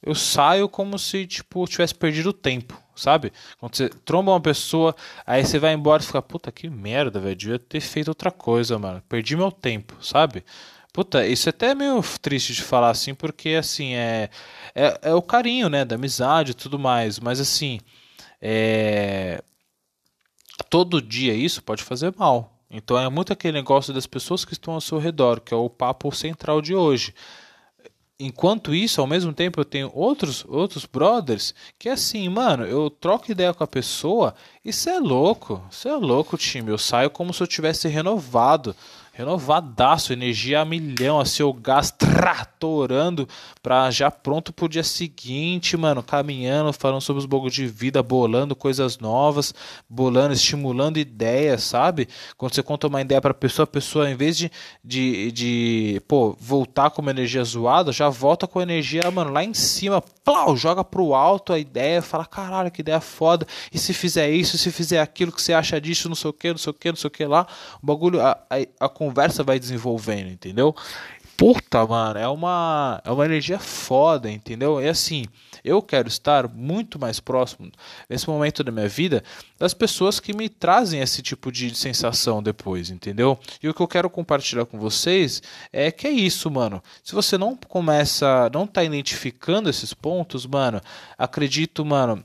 eu 0.01 0.15
saio 0.15 0.69
como 0.69 0.97
se, 0.97 1.27
tipo, 1.27 1.67
tivesse 1.67 1.97
perdido 1.97 2.33
tempo, 2.33 2.81
sabe? 2.95 3.33
Quando 3.59 3.75
você 3.75 3.89
tromba 3.89 4.31
uma 4.31 4.41
pessoa, 4.41 4.95
aí 5.27 5.45
você 5.45 5.59
vai 5.59 5.75
embora 5.75 6.01
e 6.01 6.07
fica, 6.07 6.23
puta, 6.23 6.53
que 6.53 6.71
merda, 6.71 7.19
velho, 7.19 7.35
devia 7.35 7.59
ter 7.59 7.81
feito 7.81 8.07
outra 8.09 8.31
coisa, 8.31 8.79
mano, 8.79 9.03
perdi 9.09 9.37
meu 9.37 9.51
tempo, 9.51 9.97
sabe? 10.01 10.45
Puta, 10.93 11.27
isso 11.27 11.49
é 11.49 11.51
até 11.51 11.75
meio 11.75 12.01
triste 12.23 12.53
de 12.53 12.63
falar 12.63 12.91
assim, 12.91 13.15
porque, 13.15 13.51
assim, 13.51 13.95
é, 13.95 14.31
é, 14.77 14.99
é 15.03 15.15
o 15.15 15.23
carinho, 15.23 15.69
né, 15.69 15.85
da 15.85 15.97
amizade 15.97 16.53
e 16.53 16.55
tudo 16.55 16.79
mais, 16.79 17.19
mas, 17.19 17.41
assim, 17.41 17.81
é 18.41 19.43
todo 20.71 21.03
dia 21.03 21.35
isso 21.35 21.63
pode 21.63 21.83
fazer 21.83 22.15
mal. 22.17 22.54
Então 22.77 22.99
é 22.99 23.09
muito 23.09 23.33
aquele 23.33 23.57
negócio 23.57 23.95
das 23.95 24.05
pessoas 24.05 24.45
que 24.45 24.53
estão 24.53 24.75
ao 24.75 24.81
seu 24.81 24.99
redor, 24.99 25.41
que 25.41 25.55
é 25.55 25.57
o 25.57 25.71
papo 25.71 26.11
central 26.13 26.61
de 26.61 26.75
hoje. 26.75 27.15
Enquanto 28.19 28.75
isso, 28.75 29.01
ao 29.01 29.07
mesmo 29.07 29.33
tempo, 29.33 29.61
eu 29.61 29.65
tenho 29.65 29.91
outros 29.95 30.45
outros 30.49 30.85
brothers 30.85 31.55
que 31.79 31.89
é 31.89 31.93
assim, 31.93 32.29
mano, 32.29 32.65
eu 32.65 32.91
troco 32.91 33.31
ideia 33.31 33.55
com 33.55 33.63
a 33.63 33.67
pessoa 33.67 34.35
você 34.65 34.91
é 34.91 34.99
louco, 34.99 35.63
você 35.71 35.89
é 35.89 35.95
louco, 35.95 36.37
time. 36.37 36.71
Eu 36.71 36.79
saio 36.79 37.11
como 37.11 37.33
se 37.33 37.43
eu 37.43 37.47
tivesse 37.47 37.87
renovado 37.87 38.75
renovadaço, 39.15 40.13
energia 40.13 40.61
a 40.61 40.65
milhão, 40.65 41.21
assim, 41.21 41.45
o 41.45 41.53
gás 42.65 42.85
tratorando 42.85 43.29
pra 43.63 43.91
já 43.91 44.11
pronto 44.11 44.53
pro 44.53 44.69
dia 44.69 44.83
seguinte, 44.83 45.77
mano, 45.77 46.03
caminhando, 46.03 46.73
falando 46.73 47.01
sobre 47.01 47.21
os 47.21 47.27
bogos 47.27 47.53
de 47.53 47.67
vida, 47.67 48.03
bolando 48.03 48.57
coisas 48.57 48.99
novas, 48.99 49.55
bolando, 49.89 50.33
estimulando 50.33 50.99
ideias, 50.99 51.63
sabe? 51.63 52.09
Quando 52.37 52.55
você 52.55 52.63
conta 52.63 52.87
uma 52.87 53.01
ideia 53.01 53.21
pra 53.21 53.35
pessoa, 53.35 53.65
a 53.65 53.67
pessoa, 53.67 54.11
em 54.11 54.17
vez 54.17 54.37
de, 54.37 54.51
de, 54.83 55.33
de 55.33 56.03
pô, 56.09 56.37
voltar 56.41 56.91
com 56.91 57.03
uma 57.03 57.11
energia 57.11 57.45
zoada, 57.45 57.93
já 57.93 58.09
volta 58.09 58.47
com 58.47 58.59
a 58.59 58.63
energia, 58.63 59.11
mano, 59.11 59.31
lá 59.31 59.45
em 59.45 59.55
cima, 59.55 60.03
plau, 60.25 60.57
joga 60.57 60.83
pro 60.83 61.15
alto 61.15 61.53
a 61.53 61.59
ideia, 61.59 62.01
fala, 62.03 62.25
caralho, 62.25 62.71
que 62.71 62.81
ideia 62.81 63.01
foda, 63.01 63.47
e 63.73 63.79
se 63.79 63.93
fizer 63.93 64.31
isso, 64.31 64.57
se 64.57 64.71
fizer 64.71 65.01
aquilo 65.01 65.33
que 65.33 65.43
você 65.43 65.53
acha 65.53 65.81
disso, 65.81 66.09
não 66.09 66.17
sei 66.17 66.31
o 66.31 66.33
que, 66.33 66.51
não 66.51 66.59
sei 66.59 66.71
o 66.71 66.75
que, 66.75 66.89
não 66.89 66.97
sei 66.97 67.09
o 67.09 67.11
que 67.11 67.25
lá, 67.25 67.47
o 67.83 67.87
bagulho, 67.87 68.21
a, 68.21 68.39
a, 68.51 68.87
a 68.87 68.89
conversa 68.89 69.43
vai 69.43 69.59
desenvolvendo, 69.59 70.31
entendeu? 70.31 70.75
Puta, 71.37 71.85
mano, 71.85 72.19
é 72.19 72.29
uma, 72.29 73.03
é 73.05 73.11
uma 73.11 73.25
energia 73.25 73.59
foda, 73.59 74.31
entendeu? 74.31 74.79
É 74.79 74.89
assim, 74.89 75.25
eu 75.65 75.83
quero 75.83 76.07
estar 76.07 76.47
muito 76.49 76.97
mais 76.97 77.19
próximo, 77.19 77.73
nesse 78.09 78.29
momento 78.29 78.63
da 78.63 78.71
minha 78.71 78.89
vida, 78.89 79.23
das 79.59 79.75
pessoas 79.75 80.21
que 80.21 80.33
me 80.33 80.49
trazem 80.49 81.01
esse 81.01 81.23
tipo 81.23 81.51
de 81.51 81.75
sensação 81.75 82.41
depois, 82.41 82.89
entendeu? 82.89 83.37
E 83.61 83.69
o 83.69 83.75
que 83.75 83.81
eu 83.81 83.89
quero 83.89 84.09
compartilhar 84.09 84.65
com 84.65 84.79
vocês 84.79 85.43
é 85.73 85.91
que 85.91 86.07
é 86.07 86.11
isso, 86.11 86.49
mano. 86.51 86.81
Se 87.03 87.15
você 87.15 87.37
não 87.37 87.57
começa, 87.57 88.49
não 88.53 88.65
tá 88.65 88.85
identificando 88.85 89.69
esses 89.69 89.93
pontos, 89.93 90.47
mano, 90.47 90.81
acredito, 91.19 91.85
mano, 91.85 92.23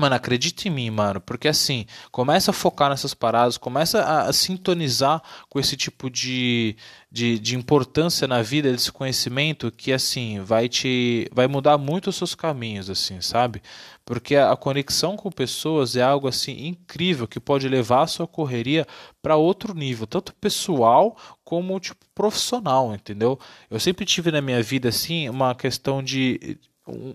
Mano, 0.00 0.14
acredite 0.14 0.66
em 0.66 0.70
mim, 0.70 0.88
mano, 0.88 1.20
porque 1.20 1.46
assim, 1.46 1.84
começa 2.10 2.52
a 2.52 2.54
focar 2.54 2.88
nessas 2.88 3.12
paradas, 3.12 3.58
começa 3.58 4.00
a, 4.00 4.22
a 4.30 4.32
sintonizar 4.32 5.22
com 5.46 5.60
esse 5.60 5.76
tipo 5.76 6.08
de, 6.08 6.74
de, 7.12 7.38
de, 7.38 7.54
importância 7.54 8.26
na 8.26 8.40
vida, 8.40 8.72
desse 8.72 8.90
conhecimento 8.90 9.70
que 9.70 9.92
assim, 9.92 10.40
vai 10.40 10.70
te 10.70 11.28
vai 11.34 11.46
mudar 11.46 11.76
muito 11.76 12.08
os 12.08 12.16
seus 12.16 12.34
caminhos, 12.34 12.88
assim, 12.88 13.20
sabe? 13.20 13.60
Porque 14.02 14.36
a, 14.36 14.52
a 14.52 14.56
conexão 14.56 15.18
com 15.18 15.30
pessoas 15.30 15.94
é 15.96 16.02
algo 16.02 16.26
assim 16.26 16.68
incrível 16.68 17.28
que 17.28 17.38
pode 17.38 17.68
levar 17.68 18.04
a 18.04 18.06
sua 18.06 18.26
correria 18.26 18.86
para 19.20 19.36
outro 19.36 19.74
nível, 19.74 20.06
tanto 20.06 20.34
pessoal 20.36 21.14
como 21.44 21.78
tipo 21.78 22.06
profissional, 22.14 22.94
entendeu? 22.94 23.38
Eu 23.68 23.78
sempre 23.78 24.06
tive 24.06 24.30
na 24.30 24.40
minha 24.40 24.62
vida 24.62 24.88
assim 24.88 25.28
uma 25.28 25.54
questão 25.54 26.02
de 26.02 26.58
um, 26.86 27.14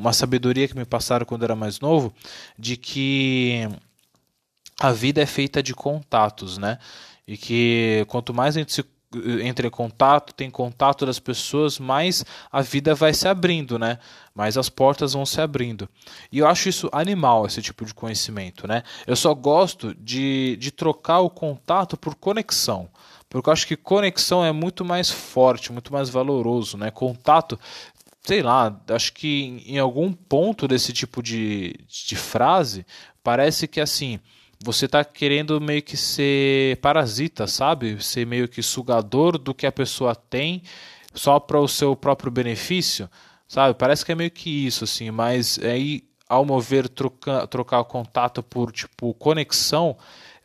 uma 0.00 0.12
sabedoria 0.12 0.68
que 0.68 0.76
me 0.76 0.84
passaram 0.84 1.26
quando 1.26 1.44
era 1.44 1.56
mais 1.56 1.80
novo, 1.80 2.14
de 2.58 2.76
que 2.76 3.68
a 4.80 4.92
vida 4.92 5.22
é 5.22 5.26
feita 5.26 5.62
de 5.62 5.74
contatos, 5.74 6.58
né? 6.58 6.78
E 7.26 7.36
que 7.36 8.04
quanto 8.08 8.32
mais 8.32 8.56
a 8.56 8.60
gente 8.60 8.72
se 8.72 8.84
entre 9.42 9.70
contato, 9.70 10.34
tem 10.34 10.50
contato 10.50 11.06
das 11.06 11.18
pessoas, 11.18 11.78
mais 11.78 12.24
a 12.50 12.60
vida 12.60 12.94
vai 12.94 13.14
se 13.14 13.26
abrindo, 13.28 13.78
né? 13.78 13.98
Mais 14.34 14.58
as 14.58 14.68
portas 14.68 15.12
vão 15.12 15.24
se 15.24 15.40
abrindo. 15.40 15.88
E 16.30 16.38
eu 16.38 16.46
acho 16.46 16.68
isso 16.68 16.88
animal, 16.92 17.46
esse 17.46 17.62
tipo 17.62 17.84
de 17.84 17.94
conhecimento, 17.94 18.66
né? 18.66 18.82
Eu 19.06 19.16
só 19.16 19.32
gosto 19.34 19.94
de, 19.94 20.56
de 20.56 20.70
trocar 20.70 21.20
o 21.20 21.30
contato 21.30 21.96
por 21.96 22.14
conexão. 22.14 22.88
Porque 23.28 23.48
eu 23.48 23.52
acho 23.52 23.66
que 23.66 23.76
conexão 23.76 24.44
é 24.44 24.52
muito 24.52 24.84
mais 24.84 25.10
forte, 25.10 25.72
muito 25.72 25.92
mais 25.92 26.08
valoroso, 26.08 26.76
né? 26.76 26.90
Contato 26.90 27.58
sei 28.26 28.42
lá, 28.42 28.76
acho 28.88 29.12
que 29.12 29.62
em 29.64 29.78
algum 29.78 30.12
ponto 30.12 30.66
desse 30.66 30.92
tipo 30.92 31.22
de, 31.22 31.78
de 31.88 32.16
frase, 32.16 32.84
parece 33.22 33.68
que 33.68 33.80
assim, 33.80 34.18
você 34.62 34.86
está 34.86 35.04
querendo 35.04 35.60
meio 35.60 35.80
que 35.80 35.96
ser 35.96 36.76
parasita, 36.78 37.46
sabe? 37.46 38.02
Ser 38.02 38.26
meio 38.26 38.48
que 38.48 38.60
sugador 38.62 39.38
do 39.38 39.54
que 39.54 39.64
a 39.64 39.70
pessoa 39.70 40.14
tem 40.14 40.62
só 41.14 41.38
para 41.38 41.60
o 41.60 41.68
seu 41.68 41.94
próprio 41.94 42.32
benefício, 42.32 43.08
sabe? 43.46 43.78
Parece 43.78 44.04
que 44.04 44.10
é 44.10 44.16
meio 44.16 44.30
que 44.30 44.66
isso, 44.66 44.82
assim, 44.82 45.08
mas 45.12 45.60
aí, 45.60 46.02
ao 46.28 46.44
mover, 46.44 46.88
trocar, 46.88 47.46
trocar 47.46 47.78
o 47.78 47.84
contato 47.84 48.42
por, 48.42 48.72
tipo, 48.72 49.14
conexão, 49.14 49.96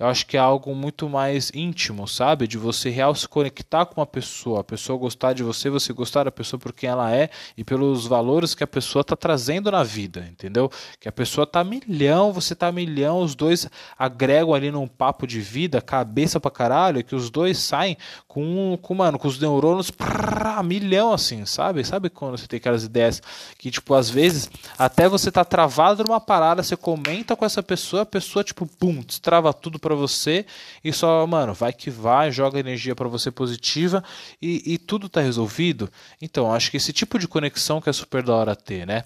eu 0.01 0.07
acho 0.07 0.25
que 0.25 0.35
é 0.35 0.39
algo 0.39 0.73
muito 0.73 1.07
mais 1.07 1.51
íntimo, 1.53 2.07
sabe? 2.07 2.47
De 2.47 2.57
você 2.57 2.89
real 2.89 3.13
se 3.13 3.27
conectar 3.27 3.85
com 3.85 4.01
uma 4.01 4.07
pessoa, 4.07 4.61
a 4.61 4.63
pessoa 4.63 4.97
gostar 4.97 5.33
de 5.33 5.43
você, 5.43 5.69
você 5.69 5.93
gostar 5.93 6.23
da 6.23 6.31
pessoa 6.31 6.59
por 6.59 6.73
quem 6.73 6.89
ela 6.89 7.15
é 7.15 7.29
e 7.55 7.63
pelos 7.63 8.07
valores 8.07 8.55
que 8.55 8.63
a 8.63 8.67
pessoa 8.67 9.01
está 9.01 9.15
trazendo 9.15 9.69
na 9.69 9.83
vida, 9.83 10.27
entendeu? 10.27 10.71
Que 10.99 11.07
a 11.07 11.11
pessoa 11.11 11.45
tá 11.45 11.63
milhão, 11.63 12.33
você 12.33 12.55
tá 12.55 12.71
milhão, 12.71 13.19
os 13.19 13.35
dois 13.35 13.69
agregam 13.95 14.55
ali 14.55 14.71
num 14.71 14.87
papo 14.87 15.27
de 15.27 15.39
vida, 15.39 15.79
cabeça 15.79 16.39
pra 16.39 16.49
caralho, 16.49 17.03
que 17.03 17.13
os 17.13 17.29
dois 17.29 17.59
saem 17.59 17.95
com, 18.27 18.79
com 18.81 18.95
mano, 18.95 19.19
com 19.19 19.27
os 19.27 19.37
neurônios 19.37 19.91
prá, 19.91 20.63
milhão 20.63 21.13
assim, 21.13 21.45
sabe? 21.45 21.83
Sabe 21.85 22.09
quando 22.09 22.39
você 22.39 22.47
tem 22.47 22.57
aquelas 22.57 22.83
ideias 22.83 23.21
que, 23.55 23.69
tipo, 23.69 23.93
às 23.93 24.09
vezes, 24.09 24.49
até 24.79 25.07
você 25.07 25.31
tá 25.31 25.45
travado 25.45 26.03
numa 26.03 26.19
parada, 26.19 26.63
você 26.63 26.75
comenta 26.75 27.35
com 27.35 27.45
essa 27.45 27.61
pessoa, 27.61 28.01
a 28.01 28.05
pessoa, 28.05 28.43
tipo, 28.43 28.65
pum, 28.65 29.01
destrava 29.01 29.53
tudo 29.53 29.77
pra 29.77 29.90
para 29.91 29.95
você 29.95 30.45
e 30.83 30.93
só, 30.93 31.27
mano, 31.27 31.53
vai 31.53 31.73
que 31.73 31.89
vai, 31.89 32.31
joga 32.31 32.59
energia 32.59 32.95
para 32.95 33.09
você 33.09 33.29
positiva 33.29 34.03
e, 34.41 34.73
e 34.73 34.77
tudo 34.77 35.09
tá 35.09 35.19
resolvido. 35.19 35.91
Então, 36.21 36.53
acho 36.53 36.71
que 36.71 36.77
esse 36.77 36.93
tipo 36.93 37.19
de 37.19 37.27
conexão 37.27 37.81
que 37.81 37.89
é 37.89 37.93
super 37.93 38.23
da 38.23 38.33
hora 38.33 38.55
ter, 38.55 38.87
né? 38.87 39.03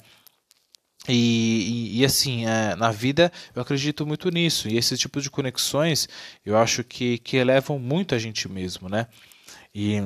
E, 1.07 1.93
e, 1.93 2.01
e, 2.01 2.05
assim, 2.05 2.45
é, 2.47 2.75
na 2.75 2.91
vida 2.91 3.31
eu 3.55 3.61
acredito 3.61 4.05
muito 4.05 4.29
nisso. 4.29 4.67
E 4.67 4.77
esse 4.77 4.97
tipo 4.97 5.19
de 5.21 5.29
conexões 5.29 6.07
eu 6.45 6.57
acho 6.57 6.83
que, 6.83 7.17
que 7.19 7.37
elevam 7.37 7.79
muito 7.79 8.13
a 8.13 8.19
gente 8.19 8.47
mesmo, 8.47 8.87
né? 8.87 9.07
E 9.73 10.03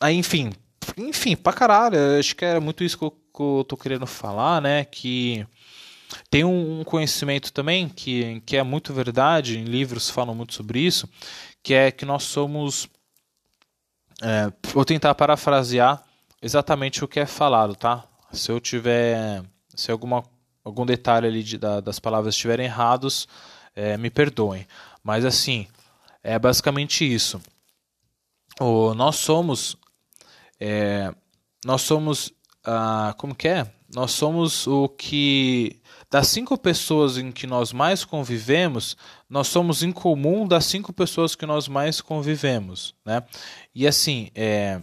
aí, 0.00 0.16
enfim, 0.16 0.52
enfim, 0.96 1.36
pra 1.36 1.52
caralho, 1.52 2.18
acho 2.18 2.34
que 2.34 2.44
era 2.44 2.60
muito 2.60 2.82
isso 2.82 2.98
que 2.98 3.04
eu, 3.04 3.10
que 3.10 3.42
eu 3.42 3.64
tô 3.68 3.76
querendo 3.76 4.06
falar, 4.06 4.60
né? 4.60 4.84
Que 4.84 5.46
tem 6.28 6.44
um 6.44 6.82
conhecimento 6.84 7.52
também 7.52 7.88
que, 7.88 8.40
que 8.46 8.56
é 8.56 8.62
muito 8.62 8.92
verdade, 8.92 9.58
em 9.58 9.64
livros 9.64 10.10
falam 10.10 10.34
muito 10.34 10.54
sobre 10.54 10.80
isso, 10.80 11.08
que 11.62 11.74
é 11.74 11.90
que 11.90 12.04
nós 12.04 12.24
somos. 12.24 12.88
É, 14.22 14.52
vou 14.72 14.84
tentar 14.84 15.14
parafrasear 15.14 16.02
exatamente 16.42 17.04
o 17.04 17.08
que 17.08 17.20
é 17.20 17.26
falado, 17.26 17.74
tá? 17.74 18.04
Se 18.32 18.50
eu 18.50 18.60
tiver. 18.60 19.42
Se 19.74 19.90
alguma 19.90 20.24
algum 20.64 20.84
detalhe 20.84 21.26
ali 21.26 21.42
de, 21.42 21.58
da, 21.58 21.80
das 21.80 21.98
palavras 21.98 22.34
estiverem 22.34 22.66
errados, 22.66 23.26
é, 23.74 23.96
me 23.96 24.10
perdoem. 24.10 24.66
Mas 25.02 25.24
assim, 25.24 25.66
é 26.22 26.38
basicamente 26.38 27.04
isso. 27.04 27.40
O, 28.60 28.94
nós 28.94 29.16
somos. 29.16 29.76
É, 30.58 31.12
nós 31.64 31.82
somos. 31.82 32.32
Ah, 32.64 33.14
como 33.16 33.34
que 33.34 33.48
é? 33.48 33.72
Nós 33.94 34.12
somos 34.12 34.66
o 34.66 34.88
que. 34.88 35.80
Das 36.10 36.26
cinco 36.26 36.58
pessoas 36.58 37.16
em 37.16 37.30
que 37.30 37.46
nós 37.46 37.72
mais 37.72 38.04
convivemos, 38.04 38.96
nós 39.28 39.46
somos 39.46 39.82
em 39.84 39.92
comum 39.92 40.46
das 40.46 40.64
cinco 40.64 40.92
pessoas 40.92 41.36
que 41.36 41.46
nós 41.46 41.68
mais 41.68 42.00
convivemos. 42.00 42.94
Né? 43.06 43.22
E 43.72 43.86
assim, 43.86 44.28
é, 44.34 44.80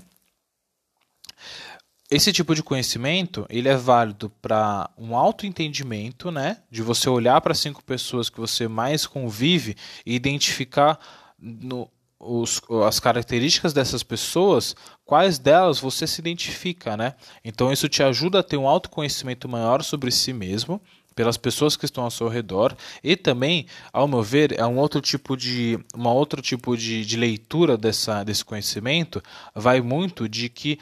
esse 2.10 2.32
tipo 2.32 2.56
de 2.56 2.64
conhecimento 2.64 3.46
ele 3.50 3.68
é 3.68 3.76
válido 3.76 4.30
para 4.42 4.90
um 4.98 5.18
autoentendimento, 5.18 6.32
né? 6.32 6.62
De 6.72 6.82
você 6.82 7.10
olhar 7.10 7.42
para 7.42 7.54
cinco 7.54 7.84
pessoas 7.84 8.30
que 8.30 8.40
você 8.40 8.66
mais 8.68 9.06
convive 9.06 9.76
e 10.06 10.16
identificar 10.16 10.98
no, 11.38 11.90
os, 12.18 12.62
as 12.86 13.00
características 13.00 13.74
dessas 13.74 14.04
pessoas, 14.04 14.76
quais 15.06 15.38
delas 15.38 15.80
você 15.80 16.08
se 16.08 16.22
identifica, 16.22 16.96
né? 16.96 17.16
Então 17.44 17.72
isso 17.72 17.90
te 17.90 18.02
ajuda 18.02 18.40
a 18.40 18.44
ter 18.44 18.58
um 18.58 18.68
autoconhecimento 18.68 19.50
maior 19.50 19.84
sobre 19.84 20.10
si 20.10 20.32
mesmo, 20.32 20.82
pelas 21.18 21.36
pessoas 21.36 21.76
que 21.76 21.84
estão 21.84 22.04
ao 22.04 22.12
seu 22.12 22.28
redor 22.28 22.78
e 23.04 23.16
também, 23.16 23.66
ao 23.92 24.08
meu 24.08 24.22
ver, 24.22 24.54
é 24.58 24.64
um 24.68 24.78
outro 24.78 25.02
tipo 25.02 25.36
de 25.36 25.80
uma 25.96 26.14
outro 26.14 26.44
tipo 26.44 26.78
de, 26.78 27.04
de 27.04 27.18
leitura 27.18 27.76
dessa, 27.76 28.24
desse 28.24 28.46
conhecimento 28.46 29.22
vai 29.56 29.82
muito 29.82 30.30
de 30.30 30.48
que 30.48 30.78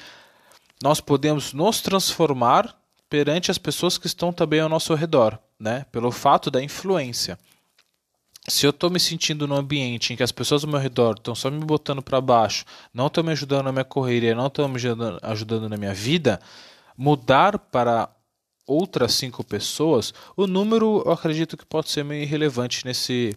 nós 0.83 0.99
podemos 0.99 1.53
nos 1.53 1.79
transformar 1.79 2.75
perante 3.09 3.49
as 3.49 3.57
pessoas 3.57 3.97
que 3.97 4.07
estão 4.07 4.33
também 4.33 4.59
ao 4.59 4.67
nosso 4.67 4.93
redor, 4.93 5.39
né? 5.57 5.86
Pelo 5.89 6.11
fato 6.11 6.51
da 6.51 6.61
influência. 6.61 7.39
Se 8.45 8.65
eu 8.65 8.71
estou 8.71 8.89
me 8.89 8.99
sentindo 8.99 9.47
num 9.47 9.55
ambiente 9.55 10.11
em 10.11 10.17
que 10.17 10.23
as 10.23 10.33
pessoas 10.33 10.65
ao 10.65 10.69
meu 10.69 10.81
redor 10.81 11.15
estão 11.17 11.33
só 11.33 11.49
me 11.49 11.63
botando 11.63 12.01
para 12.01 12.19
baixo, 12.19 12.65
não 12.93 13.07
estão 13.07 13.23
me 13.23 13.31
ajudando 13.31 13.63
na 13.63 13.71
minha 13.71 13.86
correria, 13.86 14.36
não 14.36 14.47
estão 14.47 14.67
me 14.67 14.75
ajudando, 14.75 15.17
ajudando 15.21 15.69
na 15.69 15.77
minha 15.77 15.93
vida, 15.93 16.41
mudar 16.97 17.57
para 17.57 18.09
outras 18.68 19.13
cinco 19.13 19.43
pessoas, 19.43 20.13
o 20.36 20.47
número 20.47 21.03
eu 21.05 21.11
acredito 21.11 21.57
que 21.57 21.66
pode 21.66 21.89
ser 21.89 22.03
meio 22.03 22.24
irrelevante 22.24 22.86
nesse 22.86 23.36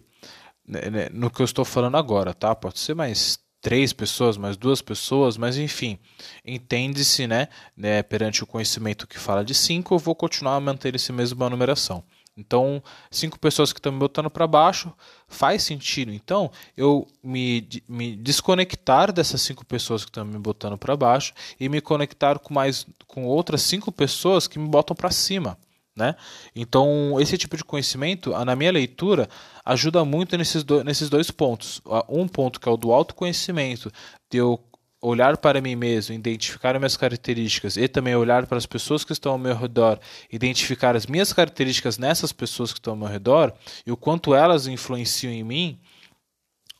né, 0.67 0.89
né, 0.89 1.09
no 1.11 1.31
que 1.31 1.41
eu 1.41 1.45
estou 1.45 1.65
falando 1.65 1.97
agora, 1.97 2.33
tá? 2.33 2.53
Pode 2.53 2.79
ser 2.79 2.93
mais 2.93 3.39
três 3.61 3.91
pessoas, 3.91 4.37
mais 4.37 4.55
duas 4.55 4.81
pessoas, 4.81 5.35
mas 5.35 5.57
enfim, 5.57 5.99
entende-se, 6.45 7.27
né, 7.27 7.47
né, 7.75 8.03
perante 8.03 8.43
o 8.43 8.47
conhecimento 8.47 9.07
que 9.07 9.19
fala 9.19 9.43
de 9.43 9.53
cinco, 9.53 9.95
eu 9.95 9.99
vou 9.99 10.15
continuar 10.15 10.55
a 10.55 10.59
manter 10.59 10.95
esse 10.95 11.11
mesma 11.11 11.49
numeração. 11.49 12.03
Então, 12.39 12.81
cinco 13.11 13.37
pessoas 13.37 13.73
que 13.73 13.79
estão 13.79 13.91
me 13.91 13.99
botando 13.99 14.29
para 14.29 14.47
baixo 14.47 14.91
faz 15.27 15.63
sentido. 15.63 16.11
Então, 16.11 16.49
eu 16.75 17.05
me, 17.23 17.67
me 17.87 18.15
desconectar 18.15 19.11
dessas 19.11 19.41
cinco 19.41 19.65
pessoas 19.65 20.03
que 20.05 20.09
estão 20.09 20.25
me 20.25 20.39
botando 20.39 20.77
para 20.77 20.95
baixo 20.95 21.33
e 21.59 21.67
me 21.67 21.81
conectar 21.81 22.39
com 22.39 22.53
mais 22.53 22.87
com 23.05 23.25
outras 23.25 23.61
cinco 23.61 23.91
pessoas 23.91 24.47
que 24.47 24.57
me 24.57 24.67
botam 24.67 24.95
para 24.95 25.11
cima. 25.11 25.57
Né? 25.95 26.15
Então, 26.55 27.19
esse 27.19 27.37
tipo 27.37 27.57
de 27.57 27.63
conhecimento, 27.63 28.29
na 28.45 28.55
minha 28.55 28.71
leitura, 28.71 29.27
ajuda 29.65 30.05
muito 30.05 30.37
nesses, 30.37 30.63
do, 30.63 30.81
nesses 30.81 31.09
dois 31.09 31.29
pontos. 31.29 31.81
Um 32.07 32.25
ponto 32.25 32.57
que 32.57 32.69
é 32.69 32.71
o 32.71 32.77
do 32.77 32.93
autoconhecimento, 32.93 33.91
de 34.31 34.37
eu 34.37 34.57
olhar 35.01 35.37
para 35.37 35.61
mim 35.61 35.75
mesmo, 35.75 36.13
identificar 36.13 36.77
minhas 36.77 36.97
características 36.97 37.77
e 37.77 37.87
também 37.87 38.15
olhar 38.15 38.45
para 38.45 38.57
as 38.57 38.65
pessoas 38.65 39.03
que 39.03 39.13
estão 39.13 39.33
ao 39.33 39.37
meu 39.37 39.55
redor, 39.55 39.99
identificar 40.31 40.95
as 40.95 41.05
minhas 41.05 41.31
características 41.31 41.97
nessas 41.97 42.31
pessoas 42.31 42.73
que 42.73 42.79
estão 42.79 42.93
ao 42.93 42.99
meu 42.99 43.07
redor 43.07 43.53
e 43.85 43.91
o 43.91 43.97
quanto 43.97 44.35
elas 44.35 44.67
influenciam 44.67 45.31
em 45.31 45.43
mim, 45.43 45.79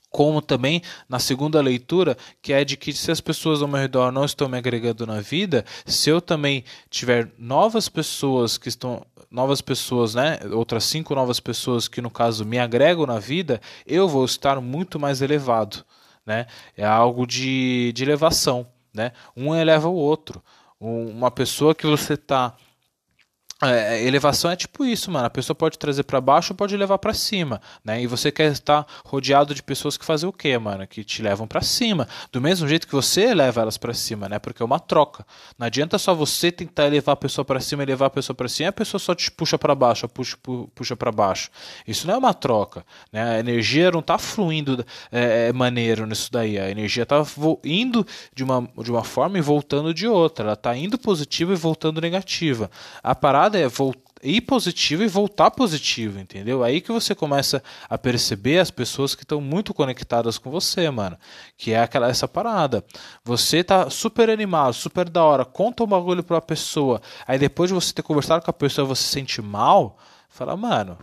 como 0.10 0.42
também 0.42 0.82
na 1.08 1.20
segunda 1.20 1.62
leitura, 1.62 2.18
que 2.42 2.52
é 2.52 2.66
de 2.66 2.76
que 2.76 2.92
se 2.92 3.12
as 3.12 3.22
pessoas 3.22 3.62
ao 3.62 3.68
meu 3.68 3.80
redor 3.80 4.12
não 4.12 4.26
estão 4.26 4.50
me 4.50 4.58
agregando 4.58 5.06
na 5.06 5.22
vida, 5.22 5.64
se 5.86 6.10
eu 6.10 6.20
também 6.20 6.64
tiver 6.90 7.32
novas 7.38 7.88
pessoas 7.88 8.58
que 8.58 8.70
estão 8.70 9.06
novas 9.32 9.62
pessoas, 9.62 10.16
né, 10.16 10.40
outras 10.52 10.84
cinco 10.86 11.14
novas 11.14 11.40
pessoas 11.40 11.88
que 11.88 12.02
no 12.02 12.10
caso 12.10 12.44
me 12.44 12.58
agregam 12.58 13.06
na 13.06 13.20
vida, 13.20 13.62
eu 13.86 14.10
vou 14.10 14.26
estar 14.26 14.60
muito 14.60 15.00
mais 15.00 15.22
elevado, 15.22 15.86
né? 16.30 16.46
É 16.78 16.86
algo 16.86 17.26
de, 17.26 17.92
de 17.94 18.04
elevação, 18.04 18.68
né? 18.94 19.14
Um 19.36 19.56
eleva 19.56 19.90
o 19.90 19.96
outro. 19.96 20.44
uma 20.80 21.32
pessoa 21.32 21.74
que 21.74 21.88
você 21.88 22.14
está 22.14 22.56
é, 23.62 23.98
é, 23.98 24.08
elevação 24.08 24.50
é 24.50 24.56
tipo 24.56 24.86
isso, 24.86 25.12
mano. 25.12 25.26
A 25.26 25.30
pessoa 25.30 25.54
pode 25.54 25.78
trazer 25.78 26.04
para 26.04 26.22
baixo 26.22 26.54
ou 26.54 26.58
pode 26.58 26.76
levar 26.78 26.98
para 26.98 27.14
cima, 27.14 27.62
né? 27.84 28.02
E 28.02 28.08
você 28.08 28.32
quer 28.32 28.52
estar 28.52 28.86
rodeado 29.04 29.54
de 29.54 29.62
pessoas 29.62 29.98
que 29.98 30.06
fazem 30.06 30.30
o 30.30 30.32
quê, 30.32 30.58
mano? 30.58 30.88
Que 30.88 31.04
te 31.04 31.22
levam 31.22 31.46
para 31.46 31.62
cima. 31.62 32.08
Do 32.32 32.40
mesmo 32.40 32.68
jeito 32.70 32.88
que 32.88 32.96
você 32.96 33.34
leva 33.34 33.62
elas 33.62 33.78
para 33.78 33.94
cima, 33.94 34.30
né? 34.30 34.40
Porque 34.40 34.64
é 34.64 34.66
uma 34.66 34.80
troca. 34.80 35.26
Não 35.58 35.68
adianta 35.68 35.98
só 35.98 36.16
você 36.16 36.54
tentar 36.54 36.86
levar 36.86 37.12
a 37.14 37.16
pessoa 37.18 37.44
para 37.44 37.60
cima 37.60 37.84
e 37.84 37.86
levar 37.86 38.06
a 38.06 38.10
pessoa 38.10 38.34
para 38.34 38.48
cima 38.48 38.68
e 38.68 38.70
a 38.70 38.74
pessoa 38.74 39.00
só 39.00 39.14
te 39.14 39.30
puxa 39.30 39.58
para 39.58 39.76
baixo, 39.76 40.08
puxa, 40.08 40.38
puxa 40.74 40.96
para 40.96 41.12
baixo. 41.12 41.50
Isso 41.86 42.08
não 42.08 42.14
é 42.14 42.18
uma 42.18 42.34
troca, 42.34 42.86
né? 43.12 43.36
A 43.36 43.40
energia 43.40 43.92
não 43.92 44.02
tá 44.02 44.18
fluindo 44.18 44.86
é, 45.12 45.50
é 45.50 45.54
maneiro 45.54 46.06
nisso 46.06 46.32
daí. 46.32 46.58
A 46.58 46.70
energia 46.70 47.06
tá 47.06 47.22
indo 47.66 48.08
de 48.34 48.42
uma, 48.42 48.70
de 48.82 48.90
uma 48.90 49.04
forma 49.04 49.38
e 49.38 49.42
voltando 49.42 49.94
de 49.94 50.08
outra. 50.08 50.46
Ela 50.46 50.56
tá 50.56 50.74
indo 50.78 50.98
positiva 50.98 51.52
e 51.52 51.58
voltando 51.58 52.00
negativa. 52.00 52.72
A 53.04 53.14
parada 53.14 53.49
é 53.58 53.68
ir 54.22 54.42
positivo 54.42 55.04
e 55.04 55.08
voltar 55.08 55.52
positivo, 55.52 56.20
entendeu? 56.20 56.64
Aí 56.64 56.82
que 56.82 56.92
você 56.92 57.16
começa 57.16 57.64
a 57.90 57.98
perceber 57.98 58.60
as 58.60 58.70
pessoas 58.70 59.16
que 59.16 59.24
estão 59.24 59.40
muito 59.40 59.74
conectadas 59.74 60.38
com 60.38 60.52
você, 60.52 60.90
mano. 60.90 61.18
Que 61.58 61.72
é 61.72 61.82
aquela 61.82 62.10
essa 62.10 62.28
parada. 62.28 62.84
Você 63.24 63.64
tá 63.64 63.90
super 63.90 64.30
animado, 64.30 64.74
super 64.74 65.10
da 65.10 65.24
hora, 65.24 65.46
conta 65.46 65.84
um 65.84 65.88
bagulho 65.88 66.24
pra 66.24 66.42
pessoa. 66.42 67.02
Aí 67.28 67.40
depois 67.40 67.70
de 67.70 67.74
você 67.74 67.94
ter 67.94 68.04
conversado 68.04 68.44
com 68.44 68.52
a 68.52 68.54
pessoa, 68.54 68.88
você 68.88 69.04
se 69.04 69.10
sente 69.10 69.42
mal, 69.42 69.98
fala, 70.30 70.56
mano, 70.56 70.98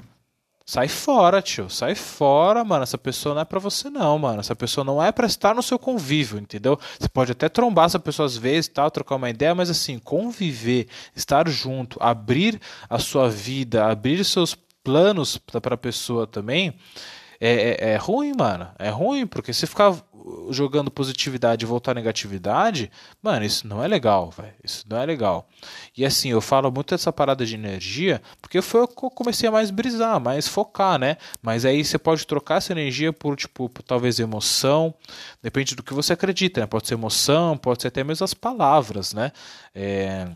Sai 0.69 0.89
fora, 0.89 1.41
tio. 1.41 1.71
Sai 1.71 1.95
fora, 1.95 2.65
mano. 2.65 2.83
Essa 2.83 2.99
pessoa 2.99 3.37
não 3.37 3.43
é 3.43 3.45
para 3.45 3.61
você, 3.61 3.89
não, 3.89 4.19
mano. 4.19 4.41
Essa 4.41 4.57
pessoa 4.57 4.85
não 4.85 5.01
é 5.01 5.13
para 5.13 5.27
estar 5.27 5.55
no 5.55 5.63
seu 5.63 5.79
convívio, 5.79 6.41
entendeu? 6.41 6.77
Você 6.99 7.09
pode 7.09 7.31
até 7.31 7.49
trombar 7.49 7.87
essa 7.87 8.01
pessoa 8.01 8.27
às 8.27 8.37
vezes, 8.37 8.67
tal, 8.67 8.91
trocar 8.91 9.15
uma 9.15 9.31
ideia, 9.31 9.55
mas 9.55 9.71
assim, 9.71 10.01
conviver, 10.01 10.89
estar 11.15 11.49
junto, 11.49 11.97
abrir 12.03 12.61
a 12.91 12.99
sua 12.99 13.31
vida, 13.31 13.87
abrir 13.87 14.25
seus 14.25 14.57
planos 14.83 15.39
para 15.39 15.75
a 15.75 15.79
pessoa 15.79 16.27
também, 16.27 16.75
é, 17.41 17.51
é, 17.51 17.91
é, 17.93 17.97
ruim, 17.97 18.33
mano. 18.37 18.69
É 18.79 18.89
ruim, 18.89 19.27
porque 19.27 19.53
se 19.53 19.67
ficar 19.67 19.95
jogando 20.51 20.91
positividade 20.91 21.65
e 21.65 21.69
voltar 21.69 21.95
negatividade, 21.95 22.91
mano, 23.23 23.45
isso 23.45 23.67
não 23.67 23.83
é 23.83 23.87
legal, 23.87 24.31
velho. 24.31 24.53
Isso 24.63 24.85
não 24.89 24.97
é 24.97 25.07
legal. 25.07 25.49
E 25.97 26.05
assim, 26.05 26.31
eu 26.31 26.41
falo 26.41 26.71
muito 26.71 26.91
dessa 26.95 27.13
parada 27.13 27.47
de 27.47 27.55
energia, 27.55 28.21
porque 28.41 28.61
foi 28.61 28.83
o 28.83 28.89
que 28.89 29.05
eu 29.05 29.11
comecei 29.11 29.49
a 29.49 29.53
mais 29.53 29.71
brisar, 29.71 30.21
mais 30.21 30.49
focar, 30.49 30.99
né? 30.99 31.17
Mas 31.41 31.65
aí 31.65 31.85
você 31.85 31.99
pode 31.99 32.27
trocar 32.27 32.57
essa 32.57 32.73
energia 32.73 33.13
por, 33.13 33.37
tipo, 33.37 33.69
por, 33.69 33.83
talvez 33.83 34.19
emoção, 34.19 34.93
depende 35.43 35.77
do 35.77 35.83
que 35.83 35.95
você 35.95 36.13
acredita, 36.13 36.61
né? 36.61 36.67
Pode 36.67 36.89
ser 36.89 36.95
emoção, 36.95 37.57
pode 37.57 37.83
ser 37.83 37.89
até 37.89 38.03
mesmo 38.03 38.25
as 38.25 38.35
palavras, 38.35 39.13
né? 39.13 39.31
É 39.75 40.29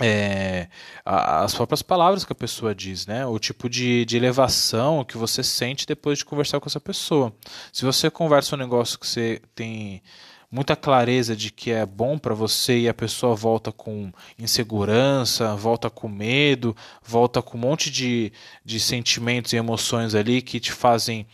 é, 0.00 0.68
as 1.04 1.54
próprias 1.54 1.82
palavras 1.82 2.24
que 2.24 2.32
a 2.32 2.36
pessoa 2.36 2.74
diz, 2.74 3.06
né? 3.06 3.26
O 3.26 3.38
tipo 3.38 3.68
de, 3.68 4.04
de 4.04 4.16
elevação 4.16 5.04
que 5.04 5.18
você 5.18 5.42
sente 5.42 5.86
depois 5.86 6.18
de 6.18 6.24
conversar 6.24 6.58
com 6.58 6.68
essa 6.68 6.80
pessoa. 6.80 7.32
Se 7.72 7.84
você 7.84 8.10
conversa 8.10 8.56
um 8.56 8.58
negócio 8.58 8.98
que 8.98 9.06
você 9.06 9.42
tem 9.54 10.02
muita 10.50 10.74
clareza 10.74 11.36
de 11.36 11.50
que 11.52 11.70
é 11.70 11.86
bom 11.86 12.18
para 12.18 12.34
você 12.34 12.80
e 12.80 12.88
a 12.88 12.94
pessoa 12.94 13.36
volta 13.36 13.70
com 13.70 14.10
insegurança, 14.38 15.54
volta 15.54 15.88
com 15.88 16.08
medo, 16.08 16.74
volta 17.02 17.40
com 17.40 17.56
um 17.56 17.60
monte 17.60 17.90
de, 17.90 18.32
de 18.64 18.80
sentimentos 18.80 19.52
e 19.52 19.56
emoções 19.56 20.14
ali 20.14 20.42
que 20.42 20.58
te 20.58 20.72
fazem 20.72 21.26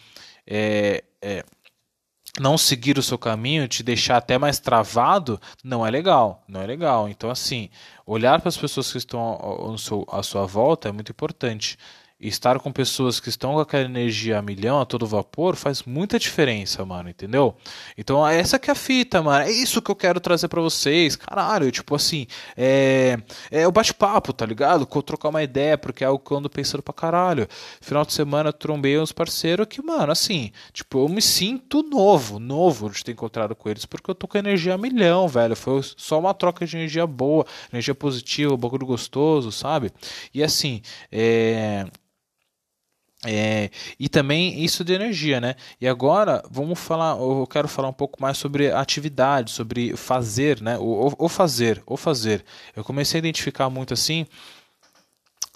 é, 0.46 1.02
é, 1.22 1.44
não 2.38 2.58
seguir 2.58 2.98
o 2.98 3.02
seu 3.02 3.18
caminho, 3.18 3.68
te 3.68 3.82
deixar 3.82 4.18
até 4.18 4.38
mais 4.38 4.58
travado, 4.58 5.40
não 5.64 5.86
é 5.86 5.90
legal, 5.90 6.42
não 6.46 6.60
é 6.60 6.66
legal. 6.66 7.08
Então, 7.08 7.30
assim, 7.30 7.70
olhar 8.06 8.40
para 8.40 8.48
as 8.48 8.56
pessoas 8.56 8.92
que 8.92 8.98
estão 8.98 9.20
ao 9.20 9.78
seu, 9.78 10.06
à 10.10 10.22
sua 10.22 10.46
volta 10.46 10.88
é 10.88 10.92
muito 10.92 11.12
importante. 11.12 11.78
Estar 12.18 12.58
com 12.58 12.72
pessoas 12.72 13.20
que 13.20 13.28
estão 13.28 13.54
com 13.54 13.60
aquela 13.60 13.84
energia 13.84 14.38
a 14.38 14.42
milhão, 14.42 14.80
a 14.80 14.86
todo 14.86 15.06
vapor, 15.06 15.54
faz 15.54 15.82
muita 15.82 16.18
diferença, 16.18 16.84
mano, 16.84 17.10
entendeu? 17.10 17.54
Então, 17.96 18.26
essa 18.26 18.58
que 18.58 18.70
é 18.70 18.72
a 18.72 18.74
fita, 18.74 19.22
mano. 19.22 19.44
É 19.44 19.50
isso 19.50 19.82
que 19.82 19.90
eu 19.90 19.96
quero 19.96 20.18
trazer 20.18 20.48
para 20.48 20.60
vocês. 20.60 21.14
Caralho, 21.14 21.70
tipo 21.70 21.94
assim, 21.94 22.26
é, 22.56 23.18
é 23.50 23.68
o 23.68 23.72
bate-papo, 23.72 24.32
tá 24.32 24.46
ligado? 24.46 24.86
Trocar 25.02 25.28
uma 25.28 25.42
ideia, 25.42 25.76
porque 25.76 26.02
é 26.02 26.06
algo 26.06 26.24
que 26.24 26.32
eu 26.32 26.38
ando 26.38 26.48
pensando 26.48 26.82
pra 26.82 26.94
caralho. 26.94 27.46
Final 27.80 28.04
de 28.04 28.14
semana, 28.14 28.52
trombei 28.52 28.98
uns 28.98 29.12
parceiros 29.12 29.66
que, 29.68 29.82
mano, 29.82 30.10
assim, 30.10 30.50
tipo, 30.72 30.98
eu 31.04 31.08
me 31.08 31.20
sinto 31.20 31.82
novo, 31.82 32.38
novo 32.38 32.88
de 32.90 33.04
ter 33.04 33.12
encontrado 33.12 33.54
com 33.54 33.68
eles, 33.68 33.84
porque 33.84 34.10
eu 34.10 34.14
tô 34.14 34.26
com 34.26 34.38
energia 34.38 34.74
a 34.74 34.78
milhão, 34.78 35.28
velho. 35.28 35.54
Foi 35.54 35.82
só 35.96 36.18
uma 36.18 36.32
troca 36.32 36.66
de 36.66 36.76
energia 36.76 37.06
boa, 37.06 37.46
energia 37.70 37.94
positiva, 37.94 38.54
um 38.54 38.56
bagulho 38.56 38.86
gostoso, 38.86 39.52
sabe? 39.52 39.92
E 40.32 40.42
assim, 40.42 40.80
é 41.12 41.86
é, 43.26 43.70
e 43.98 44.08
também 44.08 44.62
isso 44.62 44.84
de 44.84 44.92
energia, 44.94 45.40
né? 45.40 45.54
E 45.80 45.86
agora 45.86 46.42
vamos 46.50 46.78
falar, 46.78 47.18
eu 47.18 47.46
quero 47.46 47.68
falar 47.68 47.88
um 47.88 47.92
pouco 47.92 48.20
mais 48.20 48.38
sobre 48.38 48.70
atividade, 48.70 49.50
sobre 49.50 49.96
fazer, 49.96 50.60
né? 50.60 50.76
O, 50.78 51.28
fazer, 51.28 51.82
o 51.86 51.96
fazer. 51.96 52.44
Eu 52.74 52.84
comecei 52.84 53.18
a 53.18 53.20
identificar 53.20 53.68
muito 53.68 53.92
assim 53.92 54.26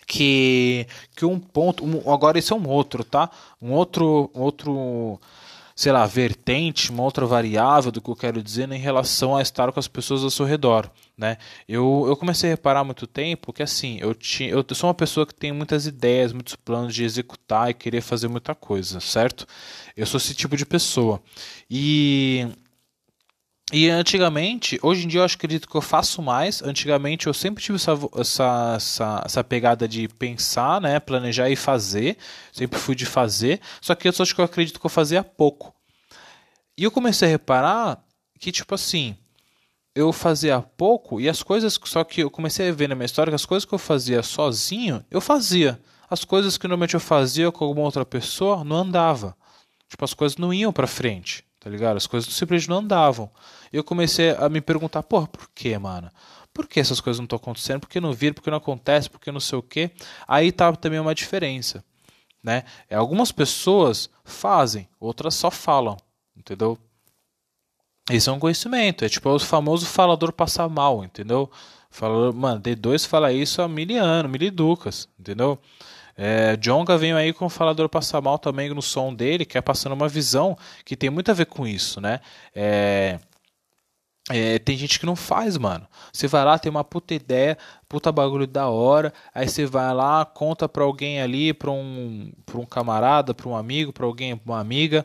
que 0.07 0.87
que 1.15 1.25
um 1.25 1.39
ponto, 1.39 1.85
um, 1.85 2.13
agora 2.13 2.39
esse 2.39 2.53
é 2.53 2.57
um 2.57 2.69
outro, 2.69 3.05
tá? 3.05 3.31
Um 3.63 3.73
outro, 3.73 4.31
outro 4.35 5.21
sei 5.81 5.93
lá, 5.93 6.05
vertente, 6.05 6.91
uma 6.91 7.03
outra 7.03 7.25
variável 7.25 7.91
do 7.91 8.03
que 8.03 8.11
eu 8.11 8.15
quero 8.15 8.43
dizer 8.43 8.71
em 8.71 8.79
relação 8.79 9.35
a 9.35 9.41
estar 9.41 9.73
com 9.73 9.81
as 9.81 9.89
pessoas 9.89 10.23
ao 10.23 10.29
seu 10.29 10.45
redor. 10.45 10.91
Né? 11.17 11.39
Eu, 11.67 12.05
eu 12.07 12.15
comecei 12.19 12.51
a 12.51 12.53
reparar 12.53 12.81
há 12.81 12.85
muito 12.85 13.07
tempo 13.07 13.51
que 13.51 13.63
assim, 13.63 13.97
eu, 13.99 14.15
tinha, 14.15 14.51
eu 14.51 14.63
sou 14.75 14.89
uma 14.89 14.95
pessoa 14.95 15.25
que 15.25 15.35
tem 15.35 15.53
muitas 15.53 15.87
ideias, 15.87 16.35
muitos 16.35 16.55
planos 16.55 16.95
de 16.95 17.03
executar 17.03 17.71
e 17.71 17.75
querer 17.75 18.03
fazer 18.03 18.29
muita 18.29 18.55
coisa, 18.55 19.01
certo? 19.01 19.47
Eu 19.97 20.05
sou 20.05 20.19
esse 20.19 20.35
tipo 20.35 20.55
de 20.55 20.67
pessoa. 20.67 21.19
E 21.71 22.47
e 23.73 23.89
antigamente, 23.89 24.81
hoje 24.83 25.05
em 25.05 25.09
dia 25.09 25.21
eu 25.21 25.25
acredito 25.25 25.69
que 25.69 25.77
eu 25.77 25.81
faço 25.81 26.21
mais. 26.21 26.61
Antigamente 26.61 27.29
eu 27.29 27.35
sempre 27.35 27.63
tive 27.63 27.77
essa, 27.77 27.93
essa, 28.17 28.73
essa, 28.77 29.23
essa, 29.25 29.45
pegada 29.45 29.87
de 29.87 30.09
pensar, 30.09 30.81
né? 30.81 30.99
Planejar 30.99 31.49
e 31.51 31.55
fazer. 31.55 32.17
Sempre 32.53 32.81
fui 32.81 32.97
de 32.97 33.07
fazer. 33.07 33.61
Só 33.81 33.95
que 33.95 34.09
eu 34.09 34.13
só 34.13 34.25
acho 34.25 34.35
que 34.35 34.41
eu 34.41 34.45
acredito 34.45 34.81
que 34.81 34.87
eu 34.87 34.91
fazia 34.91 35.23
pouco. 35.23 35.73
E 36.77 36.83
eu 36.83 36.91
comecei 36.91 37.29
a 37.29 37.31
reparar 37.31 38.05
que, 38.41 38.51
tipo 38.51 38.75
assim, 38.75 39.17
eu 39.95 40.13
fazia 40.13 40.61
pouco 40.61 41.21
e 41.21 41.29
as 41.29 41.43
coisas. 41.43 41.79
Só 41.85 42.03
que 42.03 42.23
eu 42.23 42.31
comecei 42.31 42.69
a 42.69 42.73
ver 42.73 42.89
na 42.89 42.97
minha 42.97 43.07
história 43.07 43.31
que 43.31 43.37
as 43.37 43.47
coisas 43.47 43.65
que 43.65 43.75
eu 43.75 43.79
fazia 43.79 44.23
sozinho, 44.23 45.05
eu 45.11 45.21
fazia. 45.21 45.81
As 46.09 46.25
coisas 46.25 46.59
que 46.59 46.67
normalmente 46.67 46.95
eu 46.95 47.01
fazia 47.01 47.53
com 47.53 47.65
alguma 47.65 47.87
outra 47.87 48.05
pessoa, 48.05 48.65
não 48.65 48.79
andava. 48.79 49.37
Tipo, 49.89 50.05
as 50.05 50.15
coisas 50.15 50.37
não 50.37 50.53
iam 50.53 50.73
pra 50.73 50.89
frente, 50.89 51.45
tá 51.61 51.69
ligado? 51.69 51.99
As 51.99 52.07
coisas 52.07 52.33
simplesmente 52.33 52.71
não 52.71 52.79
andavam. 52.79 53.31
E 53.73 53.77
eu 53.77 53.85
comecei 53.85 54.31
a 54.31 54.49
me 54.49 54.61
perguntar, 54.61 55.03
porra, 55.03 55.27
por 55.29 55.49
que, 55.55 55.77
mano? 55.79 56.11
Por 56.53 56.67
que 56.67 56.81
essas 56.81 57.01
coisas 57.01 57.19
não 57.19 57.25
estão 57.25 57.37
acontecendo? 57.37 57.81
Por 57.81 57.89
que 57.89 58.01
não 58.01 58.13
vira? 58.13 58.35
Por 58.35 58.43
que 58.43 58.51
não 58.51 58.59
acontece? 58.59 59.09
Por 59.09 59.21
que 59.21 59.31
não 59.31 59.39
sei 59.39 59.59
o 59.59 59.63
quê? 59.63 59.91
Aí 60.27 60.51
tá 60.51 60.75
também 60.75 60.99
uma 60.99 61.15
diferença, 61.15 61.85
né? 62.43 62.65
É, 62.89 62.97
algumas 62.97 63.31
pessoas 63.31 64.11
fazem, 64.25 64.89
outras 64.99 65.35
só 65.35 65.51
falam, 65.51 65.97
entendeu? 66.37 66.77
Isso 68.11 68.29
é 68.29 68.33
um 68.33 68.41
conhecimento, 68.41 69.05
é 69.05 69.09
tipo 69.09 69.29
o 69.31 69.39
famoso 69.39 69.87
falador 69.87 70.33
passar 70.33 70.69
mal, 70.69 71.05
entendeu? 71.05 71.49
Falador, 71.91 72.35
mano, 72.35 72.61
D2 72.61 73.07
fala 73.07 73.33
isso 73.33 73.63
há 73.63 73.69
mil 73.69 74.03
anos, 74.03 74.31
mil 74.31 74.51
ducas, 74.51 75.09
entendeu? 75.19 75.59
É, 76.17 76.57
Jonga 76.57 76.99
veio 76.99 77.17
aí 77.17 77.33
com 77.33 77.47
o 77.47 77.51
falador 77.51 77.89
passar 77.89 78.21
mal 78.21 78.39
também 78.39 78.69
no 78.71 78.83
som 78.83 79.15
dele, 79.15 79.45
que 79.45 79.59
é 79.59 79.61
passando 79.61 79.93
uma 79.93 80.09
visão 80.09 80.57
que 80.85 80.97
tem 80.97 81.11
muito 81.11 81.31
a 81.31 81.35
ver 81.35 81.47
com 81.47 81.67
isso, 81.67 82.01
né? 82.01 82.21
É, 82.55 83.19
é, 84.29 84.59
tem 84.61 84.77
gente 84.77 85.01
que 85.01 85.07
não 85.07 85.17
faz, 85.17 85.57
mano. 85.57 85.87
Você 86.13 86.29
vai 86.29 86.45
lá, 86.45 86.59
tem 86.59 86.71
uma 86.71 86.85
puta 86.85 87.15
ideia, 87.15 87.59
puta 87.89 88.13
bagulho 88.13 88.47
da 88.47 88.69
hora, 88.69 89.13
aí 89.35 89.49
você 89.49 89.67
vai 89.67 89.93
lá, 89.93 90.25
conta 90.25 90.69
pra 90.69 90.85
alguém 90.85 91.21
ali, 91.21 91.53
pra 91.53 91.71
um, 91.71 92.31
pra 92.47 92.59
um 92.59 92.65
camarada, 92.65 93.35
pra 93.35 93.49
um 93.49 93.57
amigo, 93.57 93.93
pra 93.93 94.07
alguém, 94.07 94.37
pra 94.37 94.53
uma 94.53 94.61
amiga, 94.61 95.05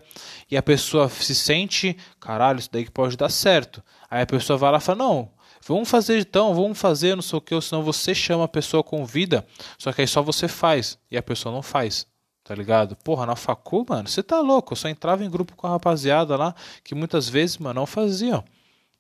e 0.50 0.56
a 0.56 0.62
pessoa 0.62 1.10
se 1.10 1.34
sente, 1.34 1.98
caralho, 2.20 2.60
isso 2.60 2.70
daí 2.72 2.86
que 2.86 2.92
pode 2.92 3.18
dar 3.18 3.30
certo. 3.30 3.84
Aí 4.12 4.22
a 4.22 4.28
pessoa 4.28 4.58
vai 4.58 4.72
lá 4.72 4.78
e 4.78 4.82
fala, 4.82 5.00
não, 5.00 5.30
vamos 5.68 5.90
fazer 5.90 6.20
então, 6.20 6.54
vamos 6.54 6.78
fazer, 6.78 7.16
não 7.16 7.22
sei 7.22 7.38
o 7.38 7.42
que, 7.42 7.60
senão 7.62 7.84
você 7.84 8.14
chama 8.14 8.46
a 8.46 8.48
pessoa, 8.48 8.84
convida, 8.84 9.46
só 9.78 9.92
que 9.92 10.02
aí 10.02 10.08
só 10.08 10.22
você 10.22 10.48
faz, 10.48 10.98
e 11.10 11.18
a 11.18 11.24
pessoa 11.24 11.54
não 11.54 11.62
faz. 11.62 12.08
Tá 12.44 12.54
ligado? 12.54 12.96
Porra, 12.98 13.26
na 13.26 13.36
facu, 13.36 13.84
mano, 13.90 14.08
você 14.08 14.22
tá 14.22 14.40
louco. 14.40 14.74
Eu 14.74 14.78
só 14.78 14.88
entrava 14.88 15.26
em 15.26 15.30
grupo 15.32 15.56
com 15.56 15.66
a 15.66 15.72
rapaziada 15.72 16.38
lá 16.38 16.54
que 16.84 16.94
muitas 16.94 17.28
vezes, 17.28 17.58
mano, 17.58 17.80
não 17.80 17.88
faziam 17.88 18.44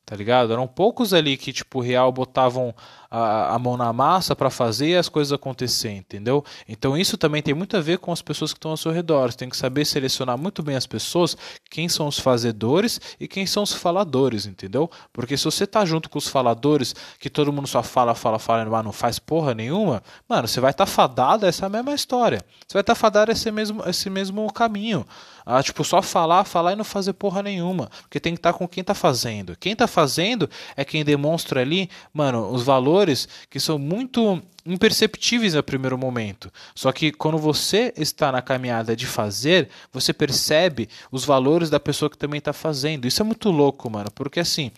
tá 0.06 0.16
ligado? 0.16 0.54
Eram 0.54 0.68
poucos 0.68 1.14
ali 1.14 1.36
que, 1.36 1.52
tipo, 1.52 1.82
real 1.82 2.12
botavam 2.12 2.74
a, 3.16 3.56
a 3.56 3.60
mão 3.60 3.78
na 3.78 3.94
massa 3.94 4.36
para 4.36 4.50
fazer 4.50 4.98
as 4.98 5.08
coisas 5.08 5.32
acontecer, 5.32 5.92
entendeu? 5.92 6.44
Então 6.68 6.98
isso 6.98 7.18
também 7.18 7.42
tem 7.42 7.54
muito 7.54 7.78
a 7.78 7.80
ver 7.80 7.98
com 7.98 8.12
as 8.12 8.22
pessoas 8.22 8.52
que 8.52 8.58
estão 8.58 8.72
ao 8.72 8.78
seu 8.78 8.92
redor. 8.92 9.32
Você 9.32 9.38
tem 9.38 9.50
que 9.50 9.56
saber 9.56 9.86
selecionar 9.86 10.38
muito 10.38 10.62
bem 10.62 10.76
as 10.76 10.86
pessoas, 10.86 11.38
quem 11.70 11.88
são 11.88 12.08
os 12.08 12.20
fazedores 12.20 13.00
e 13.18 13.26
quem 13.26 13.46
são 13.46 13.64
os 13.64 13.72
faladores, 13.72 14.46
entendeu? 14.46 14.92
Porque 15.14 15.38
se 15.38 15.46
você 15.46 15.66
tá 15.66 15.86
junto 15.86 16.10
com 16.10 16.18
os 16.18 16.28
faladores, 16.28 16.94
que 17.18 17.30
todo 17.30 17.54
mundo 17.54 17.68
só 17.68 17.82
fala, 17.82 18.14
fala, 18.14 18.38
fala, 18.38 18.66
mas 18.66 18.84
não 18.84 18.92
faz 18.92 19.18
porra 19.18 19.54
nenhuma, 19.54 20.04
mano, 20.28 20.48
você 20.48 20.60
vai 20.60 20.72
estar 20.72 20.86
tá 20.86 20.92
fadado 20.92 21.46
a 21.46 21.50
essa 21.50 21.70
mesma 21.70 21.94
história. 21.94 22.44
Você 22.68 22.74
vai 22.74 22.82
estar 22.82 22.96
tá 22.96 23.00
fadado 23.00 23.32
a 23.32 23.34
esse 23.34 23.50
mesmo, 23.50 23.82
esse 23.88 24.10
mesmo 24.10 24.52
caminho. 24.52 25.06
Ah, 25.46 25.62
tipo, 25.62 25.84
só 25.84 26.02
falar, 26.02 26.44
falar 26.44 26.74
e 26.74 26.76
não 26.76 26.84
fazer 26.84 27.14
porra 27.14 27.44
nenhuma. 27.44 27.88
Porque 28.02 28.20
tem 28.20 28.34
que 28.34 28.40
estar 28.40 28.52
tá 28.52 28.58
com 28.58 28.68
quem 28.68 28.84
tá 28.84 28.96
fazendo. 28.96 29.56
Quem 29.56 29.76
tá 29.76 29.86
fazendo 29.86 30.50
é 30.76 30.84
quem 30.84 31.06
demonstra 31.06 31.62
ali, 31.62 31.88
mano, 32.12 32.50
os 32.52 32.64
valores 32.64 33.05
valores 33.06 33.28
que 33.50 33.60
são 33.60 33.78
muito 33.78 34.42
imperceptíveis 34.66 35.54
no 35.54 35.62
primeiro 35.62 35.98
momento. 35.98 36.52
Só 36.74 36.92
que 36.92 37.12
quando 37.12 37.38
você 37.38 37.94
está 37.96 38.32
na 38.32 38.42
caminhada 38.42 38.96
de 38.96 39.06
fazer, 39.06 39.70
você 39.94 40.12
percebe 40.12 40.90
os 41.12 41.24
valores 41.24 41.70
da 41.70 41.80
pessoa 41.80 42.10
que 42.10 42.18
também 42.18 42.40
está 42.40 42.52
fazendo. 42.52 43.08
Isso 43.08 43.22
é 43.22 43.26
muito 43.26 43.52
louco, 43.52 43.90
mano, 43.90 44.10
porque 44.14 44.40
assim, 44.40 44.72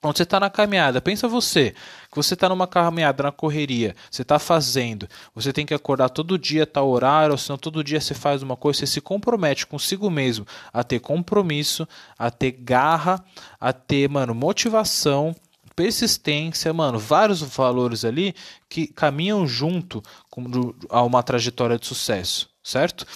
quando 0.00 0.18
você 0.18 0.24
está 0.24 0.38
na 0.38 0.50
caminhada, 0.50 1.00
pensa 1.00 1.26
você, 1.26 1.74
que 2.10 2.16
você 2.16 2.34
está 2.34 2.50
numa 2.50 2.66
caminhada, 2.66 3.22
na 3.22 3.32
correria, 3.32 3.96
você 4.10 4.20
está 4.20 4.38
fazendo, 4.38 5.08
você 5.34 5.50
tem 5.50 5.64
que 5.64 5.72
acordar 5.72 6.10
todo 6.10 6.38
dia, 6.38 6.66
tal 6.66 6.90
horário, 6.90 7.32
ou 7.32 7.38
senão 7.38 7.56
todo 7.56 7.82
dia 7.82 7.98
você 7.98 8.12
faz 8.12 8.42
uma 8.42 8.54
coisa, 8.54 8.80
você 8.80 8.86
se 8.86 9.00
compromete 9.00 9.66
consigo 9.66 10.10
mesmo 10.10 10.46
a 10.70 10.84
ter 10.84 11.00
compromisso, 11.00 11.88
a 12.18 12.30
ter 12.30 12.52
garra, 12.52 13.24
a 13.58 13.72
ter, 13.72 14.06
mano, 14.10 14.34
motivação, 14.34 15.34
persistência, 15.74 16.72
mano, 16.72 16.98
vários 16.98 17.40
valores 17.42 18.04
ali 18.04 18.34
que 18.68 18.86
caminham 18.86 19.46
junto 19.46 20.02
a 20.88 21.02
uma 21.02 21.22
trajetória 21.22 21.78
de 21.78 21.86
sucesso, 21.86 22.48
certo? 22.62 23.06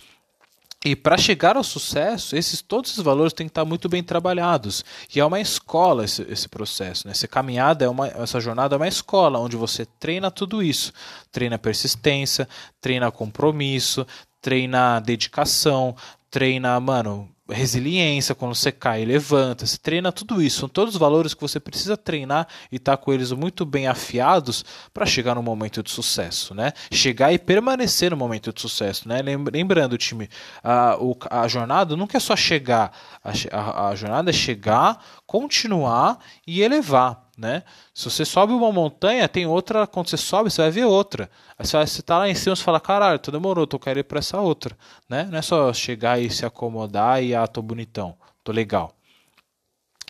E 0.84 0.94
para 0.94 1.18
chegar 1.18 1.56
ao 1.56 1.64
sucesso, 1.64 2.36
esses 2.36 2.62
todos 2.62 2.92
esses 2.92 3.02
valores 3.02 3.32
têm 3.32 3.48
que 3.48 3.50
estar 3.50 3.64
muito 3.64 3.88
bem 3.88 4.02
trabalhados. 4.02 4.84
E 5.12 5.18
é 5.18 5.24
uma 5.24 5.40
escola 5.40 6.04
esse, 6.04 6.22
esse 6.30 6.48
processo. 6.48 7.06
Né? 7.06 7.10
Essa 7.10 7.26
caminhada, 7.26 7.84
é 7.84 7.88
uma, 7.88 8.06
essa 8.06 8.38
jornada 8.38 8.76
é 8.76 8.78
uma 8.78 8.86
escola 8.86 9.40
onde 9.40 9.56
você 9.56 9.84
treina 9.98 10.30
tudo 10.30 10.62
isso. 10.62 10.92
Treina 11.32 11.58
persistência, 11.58 12.48
treina 12.80 13.10
compromisso, 13.10 14.06
treina 14.40 15.00
dedicação, 15.00 15.96
treina, 16.30 16.78
mano, 16.78 17.28
resiliência, 17.48 18.34
quando 18.34 18.54
você 18.54 18.70
cai 18.70 19.04
levanta, 19.04 19.66
você 19.66 19.78
treina 19.78 20.12
tudo 20.12 20.42
isso. 20.42 20.60
São 20.60 20.68
todos 20.68 20.94
os 20.94 21.00
valores 21.00 21.34
que 21.34 21.40
você 21.40 21.58
precisa 21.58 21.96
treinar 21.96 22.46
e 22.70 22.76
estar 22.76 22.96
tá 22.96 23.02
com 23.02 23.12
eles 23.12 23.32
muito 23.32 23.64
bem 23.64 23.86
afiados 23.86 24.64
para 24.92 25.06
chegar 25.06 25.34
no 25.34 25.42
momento 25.42 25.82
de 25.82 25.90
sucesso, 25.90 26.54
né? 26.54 26.72
Chegar 26.90 27.32
e 27.32 27.38
permanecer 27.38 28.10
no 28.10 28.16
momento 28.16 28.52
de 28.52 28.60
sucesso, 28.60 29.08
né? 29.08 29.20
Lembrando, 29.52 29.96
time, 29.96 30.28
a, 30.62 30.96
o, 31.00 31.16
a 31.30 31.48
jornada 31.48 31.96
nunca 31.96 32.16
é 32.16 32.20
só 32.20 32.36
chegar, 32.36 32.92
a, 33.22 33.32
a, 33.52 33.88
a 33.88 33.94
jornada 33.94 34.30
é 34.30 34.32
chegar, 34.32 35.02
continuar 35.26 36.18
e 36.46 36.62
elevar 36.62 37.27
né? 37.38 37.62
Se 37.94 38.10
você 38.10 38.24
sobe 38.24 38.52
uma 38.52 38.72
montanha, 38.72 39.28
tem 39.28 39.46
outra, 39.46 39.86
quando 39.86 40.08
você 40.08 40.16
sobe, 40.16 40.50
você 40.50 40.60
vai 40.62 40.70
ver 40.72 40.84
outra. 40.84 41.30
Aí 41.56 41.64
você, 41.64 41.78
você 41.78 42.02
tá 42.02 42.18
lá 42.18 42.28
em 42.28 42.34
cima, 42.34 42.56
você 42.56 42.62
fala, 42.62 42.80
caralho, 42.80 43.18
tu 43.18 43.30
demorou, 43.30 43.66
tô 43.66 43.78
querendo 43.78 44.00
ir 44.00 44.04
pra 44.04 44.18
essa 44.18 44.40
outra, 44.40 44.76
né? 45.08 45.28
Não 45.30 45.38
é 45.38 45.42
só 45.42 45.72
chegar 45.72 46.20
e 46.20 46.28
se 46.28 46.44
acomodar 46.44 47.22
e, 47.22 47.34
ah, 47.34 47.46
tô 47.46 47.62
bonitão, 47.62 48.16
tô 48.42 48.50
legal. 48.50 48.92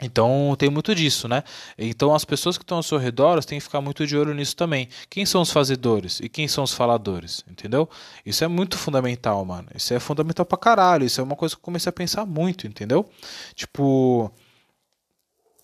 Então 0.01 0.55
tem 0.57 0.71
muito 0.71 0.95
disso, 0.95 1.27
né? 1.29 1.43
Então 1.77 2.15
as 2.15 2.25
pessoas 2.25 2.57
que 2.57 2.63
estão 2.63 2.77
ao 2.79 2.83
seu 2.83 2.99
redor 2.99 3.43
têm 3.45 3.59
que 3.59 3.65
ficar 3.65 3.81
muito 3.81 4.07
de 4.07 4.17
olho 4.17 4.33
nisso 4.33 4.57
também. 4.57 4.89
Quem 5.11 5.27
são 5.27 5.43
os 5.43 5.51
fazedores 5.51 6.21
e 6.21 6.29
quem 6.29 6.47
são 6.47 6.65
os 6.65 6.73
faladores, 6.73 7.45
entendeu? 7.51 7.89
Isso 8.25 8.45
é 8.45 8.49
muito 8.49 8.79
fundamental, 8.79 9.45
mano. 9.45 9.69
Isso 9.75 9.93
é 9.93 9.99
fundamental 9.99 10.47
pra 10.47 10.57
caralho. 10.57 11.05
Isso 11.05 11.21
é 11.21 11.25
uma 11.25 11.37
coisa 11.37 11.55
que 11.55 11.61
eu 11.61 11.65
comecei 11.65 11.91
a 11.91 11.93
pensar 11.93 12.25
muito, 12.25 12.67
entendeu? 12.67 13.09
Tipo, 13.55 14.33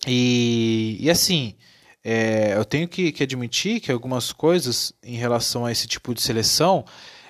e, 0.07 0.97
e 0.99 1.09
assim, 1.09 1.55
é, 2.03 2.53
eu 2.55 2.63
tenho 2.63 2.87
que, 2.87 3.11
que, 3.11 3.23
admitir 3.23 3.79
que 3.79 3.91
algumas 3.91 4.31
coisas 4.31 4.93
em 5.03 5.15
relação 5.15 5.65
a 5.65 5.71
esse 5.71 5.87
tipo 5.87 6.13
de 6.13 6.21
seleção 6.21 6.85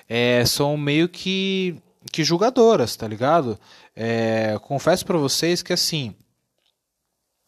é, 0.08 0.44
são 0.44 0.76
meio 0.76 1.08
que, 1.08 1.76
que 2.12 2.22
julgadoras, 2.22 2.94
tá 2.94 3.08
ligado? 3.08 3.58
É, 3.94 4.58
confesso 4.62 5.06
para 5.06 5.16
vocês 5.16 5.62
que 5.62 5.72
assim. 5.72 6.14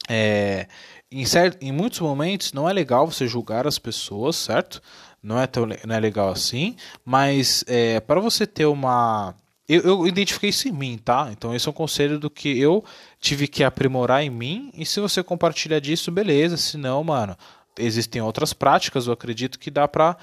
É, 0.08 0.66
em, 1.10 1.26
certo, 1.26 1.62
em 1.62 1.70
muitos 1.70 2.00
momentos 2.00 2.54
não 2.54 2.68
é 2.68 2.72
legal 2.72 3.06
você 3.06 3.26
julgar 3.26 3.66
as 3.66 3.78
pessoas, 3.78 4.36
certo? 4.36 4.80
Não 5.22 5.38
é 5.38 5.46
tão 5.46 5.66
não 5.66 5.94
é 5.94 6.00
legal 6.00 6.30
assim, 6.30 6.76
mas 7.04 7.62
é, 7.66 8.00
para 8.00 8.20
você 8.20 8.46
ter 8.46 8.64
uma 8.64 9.34
eu, 9.68 9.82
eu, 9.82 10.06
identifiquei 10.06 10.48
isso 10.48 10.66
em 10.66 10.72
mim, 10.72 10.96
tá? 10.96 11.28
Então 11.30 11.54
esse 11.54 11.68
é 11.68 11.70
um 11.70 11.74
conselho 11.74 12.18
do 12.18 12.30
que 12.30 12.58
eu 12.58 12.82
tive 13.20 13.48
que 13.48 13.64
aprimorar 13.64 14.22
em 14.22 14.30
mim. 14.30 14.70
E 14.74 14.84
se 14.86 15.00
você 15.00 15.22
compartilha 15.22 15.80
disso, 15.80 16.10
beleza. 16.10 16.56
Se 16.56 16.76
não, 16.76 17.02
mano, 17.02 17.36
existem 17.78 18.20
outras 18.22 18.52
práticas, 18.52 19.06
eu 19.06 19.12
acredito 19.12 19.58
que 19.58 19.70
dá 19.70 19.86
pra 19.86 20.16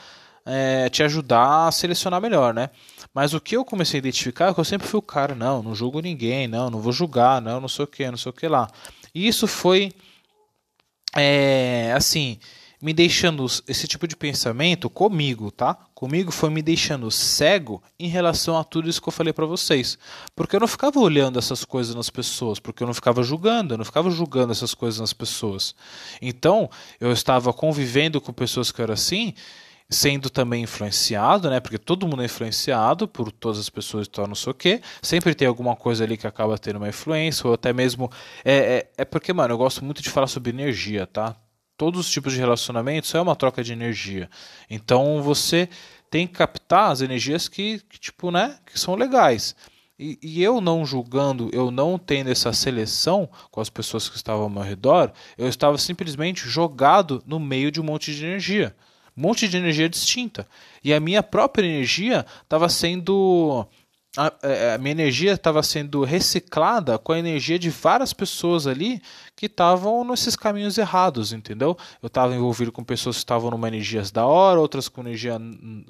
é, 0.46 0.90
te 0.90 1.02
ajudar 1.04 1.68
a 1.68 1.72
selecionar 1.72 2.22
melhor, 2.22 2.54
né? 2.54 2.70
Mas 3.14 3.34
o 3.34 3.42
que 3.42 3.56
eu 3.56 3.66
comecei 3.66 3.98
a 3.98 4.00
identificar 4.00 4.50
é 4.50 4.54
que 4.54 4.60
eu 4.60 4.66
sempre 4.66 4.88
fui 4.88 5.00
o 5.00 5.04
cara, 5.04 5.34
não, 5.34 5.64
não 5.64 5.74
julgo 5.74 6.00
ninguém, 6.02 6.48
não, 6.48 6.70
não 6.70 6.80
vou 6.80 6.94
julgar, 6.94 7.42
não, 7.42 7.60
não 7.60 7.68
sei 7.68 7.86
o 7.86 7.88
que, 7.88 8.10
não 8.10 8.18
sei 8.18 8.30
o 8.30 8.34
que 8.34 8.48
lá. 8.48 8.70
E 9.14 9.28
isso 9.28 9.48
foi, 9.48 9.92
é, 11.16 11.92
assim, 11.96 12.38
me 12.82 12.94
deixando 12.94 13.46
esse 13.68 13.88
tipo 13.88 14.08
de 14.08 14.16
pensamento 14.16 14.90
comigo, 14.90 15.52
tá? 15.52 15.78
Comigo 15.94 16.32
foi 16.32 16.50
me 16.50 16.62
deixando 16.62 17.10
cego 17.10 17.82
em 18.00 18.08
relação 18.08 18.58
a 18.58 18.64
tudo 18.64 18.90
isso 18.90 19.02
que 19.02 19.08
eu 19.08 19.14
falei 19.14 19.34
para 19.34 19.46
vocês. 19.46 19.98
Porque 20.36 20.56
eu 20.56 20.60
não 20.60 20.68
ficava 20.68 21.00
olhando 21.00 21.40
essas 21.40 21.64
coisas 21.64 21.96
nas 21.96 22.10
pessoas, 22.10 22.60
porque 22.60 22.84
eu 22.84 22.88
não 22.88 22.94
ficava 22.94 23.24
julgando, 23.24 23.74
eu 23.74 23.78
não 23.78 23.86
ficava 23.86 24.10
julgando 24.10 24.52
essas 24.52 24.74
coisas 24.74 25.00
nas 25.00 25.14
pessoas. 25.14 25.76
Então, 26.22 26.70
eu 27.00 27.12
estava 27.12 27.54
convivendo 27.54 28.20
com 28.20 28.34
pessoas 28.34 28.72
que 28.72 28.82
eram 28.82 28.94
assim, 28.94 29.34
sendo 29.90 30.30
também 30.30 30.64
influenciado, 30.64 31.50
né? 31.50 31.60
Porque 31.60 31.78
todo 31.78 32.08
mundo 32.08 32.22
é 32.22 32.26
influenciado 32.26 33.08
por 33.08 33.32
todas 33.32 33.60
as 33.60 33.70
pessoas 33.70 34.08
que 34.08 34.20
não 34.20 34.36
sei 34.36 34.52
o 34.52 34.54
quê. 34.54 34.82
Sempre 35.02 35.36
tem 35.36 35.48
alguma 35.48 35.76
coisa 35.76 36.04
ali 36.04 36.18
que 36.18 36.28
acaba 36.28 36.58
tendo 36.58 36.78
uma 36.78 36.90
influência, 36.90 37.48
ou 37.48 37.54
até 37.54 37.72
mesmo. 37.72 38.12
É, 38.44 38.54
é, 38.56 38.92
é 38.98 39.06
porque, 39.06 39.32
mano, 39.32 39.54
eu 39.54 39.58
gosto 39.58 39.84
muito 39.84 40.02
de 40.02 40.10
falar 40.10 40.28
sobre 40.28 40.50
energia, 40.50 41.06
tá? 41.08 41.36
Todos 41.78 42.00
os 42.00 42.12
tipos 42.12 42.34
de 42.34 42.40
relacionamentos 42.40 43.14
é 43.14 43.22
uma 43.22 43.36
troca 43.36 43.64
de 43.64 43.74
energia. 43.74 44.30
Então 44.70 45.22
você 45.22 45.70
tem 46.10 46.26
que 46.28 46.34
captar 46.34 46.92
as 46.92 47.02
energias 47.02 47.48
que, 47.48 47.80
que 47.90 48.00
tipo, 48.00 48.32
né, 48.32 48.58
que 48.66 48.80
são 48.80 48.96
legais. 48.96 49.56
E, 49.98 50.20
e, 50.22 50.44
eu 50.44 50.60
não 50.60 50.86
julgando, 50.86 51.50
eu 51.54 51.72
não 51.72 51.98
tendo 51.98 52.30
essa 52.30 52.52
seleção 52.52 53.30
com 53.50 53.62
as 53.62 53.70
pessoas 53.70 54.10
que 54.10 54.18
estavam 54.18 54.44
ao 54.44 54.50
meu 54.50 54.62
redor, 54.62 55.12
eu 55.38 55.48
estava 55.48 55.78
simplesmente 55.78 56.50
jogado 56.50 57.24
no 57.26 57.40
meio 57.40 57.72
de 57.72 57.80
um 57.80 57.84
monte 57.84 58.14
de 58.14 58.26
energia. 58.26 58.76
Um 59.16 59.22
monte 59.22 59.48
de 59.48 59.56
energia 59.56 59.88
distinta. 59.88 60.46
E 60.84 60.94
a 60.94 61.00
minha 61.00 61.24
própria 61.24 61.66
energia 61.66 62.26
estava 62.44 62.68
sendo 62.68 63.66
a, 64.18 64.34
é, 64.44 64.74
a 64.74 64.78
minha 64.78 64.92
energia 64.92 65.34
estava 65.34 65.62
sendo 65.62 66.04
reciclada 66.04 66.98
com 66.98 67.12
a 67.12 67.20
energia 67.20 67.60
de 67.60 67.70
várias 67.70 68.14
pessoas 68.14 68.66
ali 68.66 69.02
que 69.36 69.48
estavam 69.48 70.04
nesses 70.06 70.36
caminhos 70.36 70.78
errados, 70.78 71.34
entendeu? 71.34 71.78
Eu 72.02 72.08
estava 72.08 72.34
envolvido 72.34 72.72
com 72.72 72.84
pessoas 72.84 73.18
que 73.18 73.24
estavam 73.24 73.52
numa 73.52 73.68
energia 73.68 74.02
da 74.14 74.26
hora, 74.26 74.60
outras 74.60 74.88
com 74.88 75.02
energia 75.02 75.40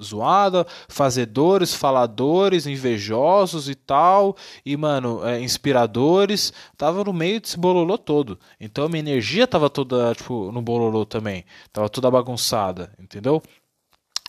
zoada, 0.02 0.66
fazedores, 0.88 1.74
faladores, 1.74 2.66
invejosos 2.66 3.68
e 3.68 3.74
tal, 3.74 4.36
e 4.64 4.76
mano, 4.76 5.24
é, 5.24 5.40
inspiradores, 5.40 6.52
tava 6.76 7.04
no 7.04 7.12
meio 7.12 7.40
desse 7.40 7.56
bololô 7.56 7.96
todo. 7.96 8.38
Então 8.60 8.84
a 8.84 8.88
minha 8.88 9.00
energia 9.00 9.44
estava 9.44 9.70
toda 9.70 10.14
tipo 10.14 10.50
no 10.50 10.60
bololô 10.60 11.06
também, 11.06 11.44
tava 11.72 11.88
toda 11.88 12.10
bagunçada, 12.10 12.92
entendeu? 12.98 13.42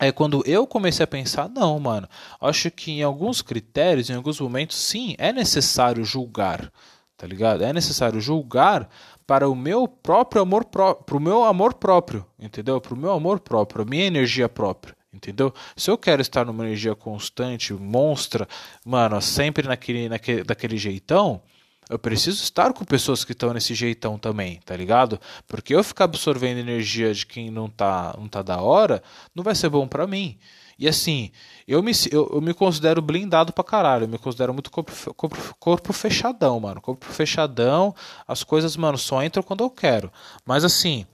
é 0.00 0.12
quando 0.12 0.42
eu 0.46 0.66
comecei 0.66 1.02
a 1.02 1.08
pensar, 1.08 1.48
não, 1.48 1.78
mano, 1.78 2.08
acho 2.40 2.70
que 2.70 2.92
em 2.92 3.02
alguns 3.02 3.42
critérios, 3.42 4.08
em 4.08 4.14
alguns 4.14 4.40
momentos, 4.40 4.76
sim, 4.76 5.14
é 5.18 5.32
necessário 5.32 6.04
julgar, 6.04 6.72
tá 7.18 7.26
ligado? 7.26 7.64
É 7.64 7.72
necessário 7.72 8.20
julgar 8.20 8.88
para 9.26 9.46
o 9.46 9.54
meu 9.54 9.86
próprio 9.88 10.40
amor 10.40 10.64
próprio, 10.64 11.04
para 11.04 11.16
o 11.16 11.20
meu 11.20 11.44
amor 11.44 11.74
próprio, 11.74 12.24
entendeu? 12.38 12.80
Para 12.80 12.94
o 12.94 12.96
meu 12.96 13.12
amor 13.12 13.40
próprio, 13.40 13.82
a 13.82 13.84
minha 13.84 14.06
energia 14.06 14.48
própria. 14.48 14.96
Entendeu? 15.12 15.52
Se 15.76 15.90
eu 15.90 15.98
quero 15.98 16.22
estar 16.22 16.44
numa 16.44 16.64
energia 16.64 16.94
constante, 16.94 17.72
monstra, 17.72 18.46
mano, 18.84 19.20
sempre 19.20 19.66
naquele, 19.66 20.08
naquele, 20.08 20.44
daquele 20.44 20.76
jeitão, 20.76 21.42
eu 21.90 21.98
preciso 21.98 22.42
estar 22.42 22.72
com 22.72 22.84
pessoas 22.84 23.24
que 23.24 23.32
estão 23.32 23.52
nesse 23.52 23.74
jeitão 23.74 24.18
também, 24.18 24.60
tá 24.64 24.76
ligado? 24.76 25.18
Porque 25.46 25.74
eu 25.74 25.82
ficar 25.82 26.04
absorvendo 26.04 26.58
energia 26.58 27.12
de 27.12 27.26
quem 27.26 27.50
não 27.50 27.68
tá, 27.68 28.14
não 28.16 28.28
tá 28.28 28.42
da 28.42 28.60
hora, 28.60 29.02
não 29.34 29.42
vai 29.42 29.54
ser 29.54 29.70
bom 29.70 29.88
para 29.88 30.06
mim. 30.06 30.38
E 30.78 30.88
assim, 30.88 31.32
eu 31.66 31.82
me, 31.82 31.90
eu, 32.12 32.30
eu, 32.34 32.40
me 32.40 32.54
considero 32.54 33.02
blindado 33.02 33.52
pra 33.52 33.64
caralho. 33.64 34.04
Eu 34.04 34.08
me 34.08 34.18
considero 34.18 34.52
muito 34.54 34.70
corpo, 34.70 34.92
corpo, 35.14 35.56
corpo, 35.58 35.92
fechadão, 35.92 36.60
mano. 36.60 36.80
Corpo 36.80 37.04
fechadão. 37.06 37.94
As 38.26 38.44
coisas, 38.44 38.76
mano, 38.76 38.96
só 38.96 39.22
entram 39.22 39.42
quando 39.42 39.64
eu 39.64 39.70
quero. 39.70 40.12
Mas 40.46 40.64
assim, 40.64 41.04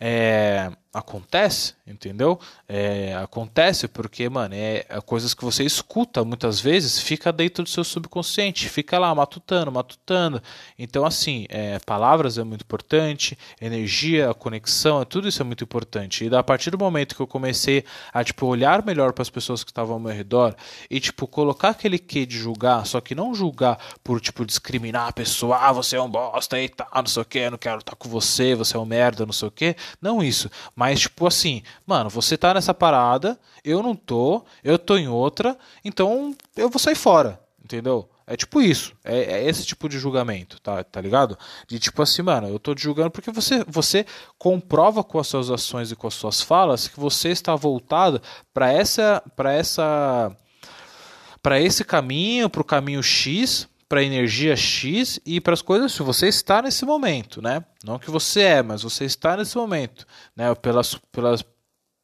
é, 0.00 0.72
acontece, 0.92 1.74
entendeu? 1.86 2.38
É, 2.68 3.14
acontece 3.14 3.86
porque, 3.86 4.28
mano, 4.28 4.54
é, 4.54 4.84
é, 4.88 5.00
coisas 5.00 5.32
que 5.34 5.44
você 5.44 5.62
escuta 5.62 6.24
muitas 6.24 6.58
vezes, 6.58 6.98
fica 6.98 7.32
dentro 7.32 7.62
do 7.62 7.68
seu 7.68 7.84
subconsciente, 7.84 8.68
fica 8.68 8.98
lá 8.98 9.14
matutando, 9.14 9.70
matutando. 9.70 10.42
Então, 10.76 11.04
assim, 11.04 11.46
é, 11.48 11.78
palavras 11.80 12.38
é 12.38 12.44
muito 12.44 12.62
importante, 12.62 13.38
energia, 13.60 14.34
conexão, 14.34 15.04
tudo 15.04 15.28
isso 15.28 15.40
é 15.40 15.44
muito 15.44 15.62
importante. 15.62 16.26
E 16.26 16.34
a 16.34 16.42
partir 16.42 16.70
do 16.70 16.78
momento 16.78 17.14
que 17.14 17.22
eu 17.22 17.26
comecei 17.26 17.84
a, 18.12 18.24
tipo, 18.24 18.46
olhar 18.46 18.84
melhor 18.84 19.12
para 19.12 19.22
as 19.22 19.30
pessoas 19.30 19.62
que 19.62 19.70
estavam 19.70 19.94
ao 19.94 20.00
meu 20.00 20.12
redor 20.12 20.56
e, 20.90 20.98
tipo, 20.98 21.28
colocar 21.28 21.70
aquele 21.70 22.00
quê 22.00 22.26
de 22.26 22.36
julgar, 22.36 22.84
só 22.84 23.00
que 23.00 23.14
não 23.14 23.32
julgar 23.32 23.78
por, 24.02 24.20
tipo, 24.20 24.44
discriminar 24.44 25.08
a 25.08 25.12
pessoa, 25.12 25.56
ah, 25.56 25.72
você 25.72 25.94
é 25.94 26.02
um 26.02 26.10
bosta 26.10 26.60
e 26.60 26.68
tal, 26.68 26.88
não 26.92 27.06
sei 27.06 27.22
o 27.22 27.24
que, 27.24 27.50
não 27.50 27.58
quero 27.58 27.78
estar 27.78 27.94
com 27.94 28.08
você, 28.08 28.56
você 28.56 28.76
é 28.76 28.80
um 28.80 28.84
merda, 28.84 29.24
não 29.24 29.32
sei 29.32 29.46
o 29.46 29.52
que. 29.52 29.76
Não 30.02 30.20
isso 30.20 30.50
mas, 30.80 31.00
tipo 31.00 31.26
assim, 31.26 31.62
mano, 31.86 32.08
você 32.08 32.38
tá 32.38 32.54
nessa 32.54 32.72
parada, 32.72 33.38
eu 33.62 33.82
não 33.82 33.94
tô, 33.94 34.42
eu 34.64 34.78
tô 34.78 34.96
em 34.96 35.08
outra, 35.08 35.54
então 35.84 36.34
eu 36.56 36.70
vou 36.70 36.78
sair 36.78 36.94
fora, 36.94 37.38
entendeu? 37.62 38.08
É 38.26 38.34
tipo 38.34 38.62
isso, 38.62 38.94
é, 39.04 39.18
é, 39.18 39.46
esse 39.46 39.66
tipo 39.66 39.90
de 39.90 39.98
julgamento, 39.98 40.58
tá, 40.58 40.82
tá 40.82 40.98
ligado? 40.98 41.38
De 41.68 41.78
tipo 41.78 42.00
assim, 42.00 42.22
mano, 42.22 42.48
eu 42.48 42.58
tô 42.58 42.74
te 42.74 42.80
julgando 42.80 43.10
porque 43.10 43.30
você, 43.30 43.62
você 43.68 44.06
comprova 44.38 45.04
com 45.04 45.18
as 45.18 45.26
suas 45.26 45.50
ações 45.50 45.92
e 45.92 45.96
com 45.96 46.06
as 46.06 46.14
suas 46.14 46.40
falas 46.40 46.88
que 46.88 46.98
você 46.98 47.28
está 47.28 47.54
voltado 47.54 48.22
para 48.54 48.72
essa, 48.72 49.22
para 49.36 49.52
essa, 49.52 50.34
para 51.42 51.60
esse 51.60 51.84
caminho, 51.84 52.48
para 52.48 52.62
o 52.62 52.64
caminho 52.64 53.02
X, 53.02 53.68
para 53.90 54.04
energia 54.04 54.54
X 54.54 55.18
e 55.26 55.40
para 55.40 55.52
as 55.52 55.60
coisas 55.60 55.90
se 55.90 56.00
você 56.00 56.28
está 56.28 56.62
nesse 56.62 56.84
momento, 56.84 57.42
né? 57.42 57.64
Não 57.82 57.98
que 57.98 58.08
você 58.08 58.42
é, 58.42 58.62
mas 58.62 58.84
você 58.84 59.04
está 59.04 59.36
nesse 59.36 59.56
momento, 59.56 60.06
né? 60.36 60.54
Pelas, 60.54 60.94
pelas, 61.10 61.44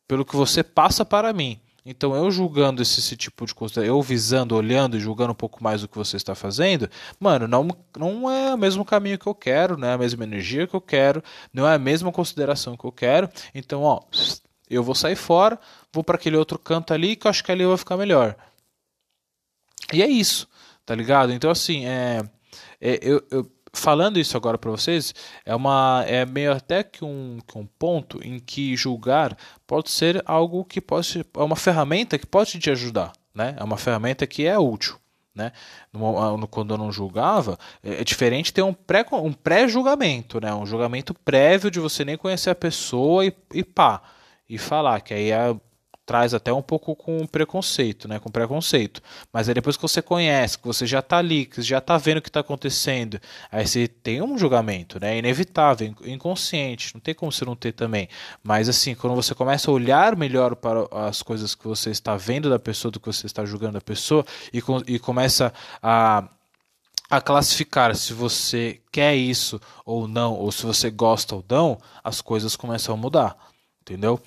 pelo 0.09 0.24
que 0.24 0.34
você 0.34 0.64
passa 0.64 1.05
para 1.05 1.32
mim. 1.32 1.61
Então, 1.84 2.12
eu 2.16 2.28
julgando 2.28 2.82
esse, 2.82 2.99
esse 2.99 3.16
tipo 3.16 3.47
de 3.47 3.55
coisa, 3.55 3.87
eu 3.87 4.03
visando, 4.03 4.57
olhando 4.57 4.97
e 4.97 5.01
julgando 5.01 5.30
um 5.30 5.37
pouco 5.37 5.62
mais 5.62 5.82
do 5.82 5.87
que 5.87 5.97
você 5.97 6.16
está 6.16 6.34
fazendo, 6.34 6.91
mano, 7.20 7.47
não, 7.47 7.68
não 7.97 8.28
é 8.28 8.53
o 8.53 8.59
mesmo 8.59 8.84
caminho 8.84 9.16
que 9.16 9.28
eu 9.28 9.34
quero, 9.37 9.76
não 9.76 9.87
é 9.87 9.93
a 9.93 9.99
mesma 9.99 10.24
energia 10.24 10.66
que 10.66 10.74
eu 10.74 10.80
quero, 10.80 11.22
não 11.53 11.68
é 11.68 11.76
a 11.76 11.78
mesma 11.78 12.11
consideração 12.11 12.76
que 12.76 12.84
eu 12.84 12.91
quero. 12.91 13.30
Então, 13.55 13.84
ó, 13.84 14.01
eu 14.68 14.82
vou 14.82 14.97
sair 14.97 15.14
fora, 15.14 15.57
vou 15.93 16.03
para 16.03 16.16
aquele 16.16 16.37
outro 16.37 16.59
canto 16.59 16.93
ali 16.93 17.14
que 17.14 17.28
eu 17.28 17.30
acho 17.30 17.45
que 17.45 17.53
ali 17.53 17.64
vai 17.64 17.76
ficar 17.76 17.97
melhor. 17.97 18.34
E 19.93 20.03
é 20.03 20.09
isso. 20.09 20.49
Tá 20.87 20.95
ligado? 20.95 21.32
Então, 21.32 21.51
assim, 21.51 21.84
é, 21.84 22.22
é 22.80 22.99
eu, 23.03 23.22
eu, 23.28 23.51
falando 23.72 24.18
isso 24.18 24.37
agora 24.37 24.57
para 24.57 24.70
vocês, 24.70 25.12
é, 25.45 25.55
uma, 25.55 26.05
é 26.07 26.24
meio 26.24 26.53
até 26.53 26.84
que 26.84 27.05
um, 27.05 27.39
que 27.45 27.59
um 27.59 27.66
ponto 27.66 28.24
em 28.24 28.39
que 28.39 28.76
julgar 28.76 29.37
pode 29.66 29.91
ser 29.91 30.22
algo 30.24 30.64
que 30.64 30.80
pode. 30.80 31.26
É 31.34 31.43
uma 31.43 31.57
ferramenta 31.57 32.16
que 32.16 32.26
pode 32.26 32.59
te 32.59 32.70
ajudar. 32.70 33.12
Né? 33.34 33.57
É 33.59 33.64
uma 33.64 33.76
ferramenta 33.76 34.26
que 34.26 34.47
é 34.47 34.57
útil. 34.57 34.97
Né? 35.34 35.53
No, 35.93 36.49
quando 36.49 36.72
eu 36.72 36.78
não 36.78 36.91
julgava, 36.91 37.59
é, 37.82 38.01
é 38.01 38.05
diferente 38.05 38.53
ter 38.53 38.62
um 38.62 38.72
pré-julgamento, 38.72 39.28
um 39.28 39.32
pré 39.32 39.66
-julgamento, 39.66 40.41
né? 40.41 40.55
um 40.55 40.64
julgamento 40.64 41.12
prévio 41.12 41.70
de 41.70 41.78
você 41.80 42.05
nem 42.05 42.16
conhecer 42.16 42.51
a 42.51 42.55
pessoa 42.55 43.26
e, 43.26 43.34
e 43.53 43.62
pá, 43.62 44.01
e 44.49 44.57
falar, 44.57 45.01
que 45.01 45.12
aí 45.12 45.30
é 45.30 45.55
traz 46.07 46.33
até 46.33 46.53
um 46.53 46.63
pouco 46.63 46.95
com 46.95 47.27
preconceito, 47.27 48.07
né? 48.07 48.21
Com 48.21 48.31
preconceito. 48.31 49.03
Mas 49.33 49.49
aí 49.49 49.55
depois 49.55 49.77
que 49.77 49.83
você 49.83 50.01
conhece, 50.01 50.57
que 50.57 50.67
você 50.67 50.87
já 50.87 51.01
está 51.01 51.19
ali, 51.19 51.45
que 51.45 51.61
já 51.61 51.79
está 51.79 51.99
vendo 51.99 52.19
o 52.19 52.23
que 52.23 52.29
está 52.29 52.41
acontecendo, 52.41 53.21
aí 53.51 53.67
você 53.67 53.89
tem 53.89 54.23
um 54.23 54.39
julgamento, 54.39 55.01
né? 55.01 55.17
É 55.17 55.19
inevitável, 55.19 55.93
inconsciente, 56.05 56.95
não 56.95 57.01
tem 57.01 57.13
como 57.13 57.33
você 57.33 57.45
não 57.45 57.57
ter 57.57 57.73
também. 57.73 58.09
Mas 58.43 58.69
assim, 58.69 58.95
quando 58.95 59.17
você 59.17 59.35
começa 59.35 59.69
a 59.69 59.75
olhar 59.75 60.15
melhor 60.15 60.55
para 60.55 60.87
as 61.09 61.23
coisas 61.23 61.57
que 61.57 61.67
você 61.67 61.91
está 61.91 62.17
vendo 62.17 62.49
da 62.49 62.59
pessoa, 62.59 62.93
do 62.93 63.01
que 63.01 63.07
você 63.07 63.27
está 63.27 63.45
julgando 63.45 63.73
da 63.73 63.81
pessoa, 63.81 64.25
e, 64.53 64.63
e 64.87 64.99
começa 65.01 65.53
a 65.83 66.29
a 67.09 67.21
classificar 67.21 67.95
se 67.95 68.13
você 68.13 68.81
quer 68.91 69.15
isso 69.15 69.61
ou 69.85 70.09
não, 70.09 70.35
ou 70.35 70.51
se 70.51 70.67
você 70.67 70.91
gosta 70.91 71.37
ou 71.37 71.45
não, 71.49 71.79
as 72.03 72.21
coisas 72.21 72.57
começam 72.57 72.95
a 72.95 72.99
mudar, 72.99 73.37
entendeu? 73.81 74.21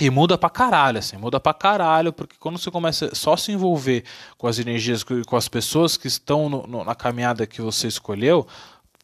E 0.00 0.10
muda 0.10 0.36
pra 0.38 0.48
caralho, 0.50 0.98
assim, 0.98 1.16
muda 1.16 1.38
pra 1.38 1.52
caralho, 1.54 2.12
porque 2.12 2.36
quando 2.38 2.58
você 2.58 2.70
começa 2.70 3.14
só 3.14 3.36
se 3.36 3.52
envolver 3.52 4.04
com 4.38 4.46
as 4.46 4.58
energias, 4.58 5.04
com 5.04 5.22
com 5.22 5.36
as 5.36 5.48
pessoas 5.48 5.96
que 5.96 6.08
estão 6.08 6.48
no- 6.48 6.66
no- 6.66 6.84
na 6.84 6.94
caminhada 6.94 7.46
que 7.46 7.60
você 7.60 7.86
escolheu, 7.88 8.46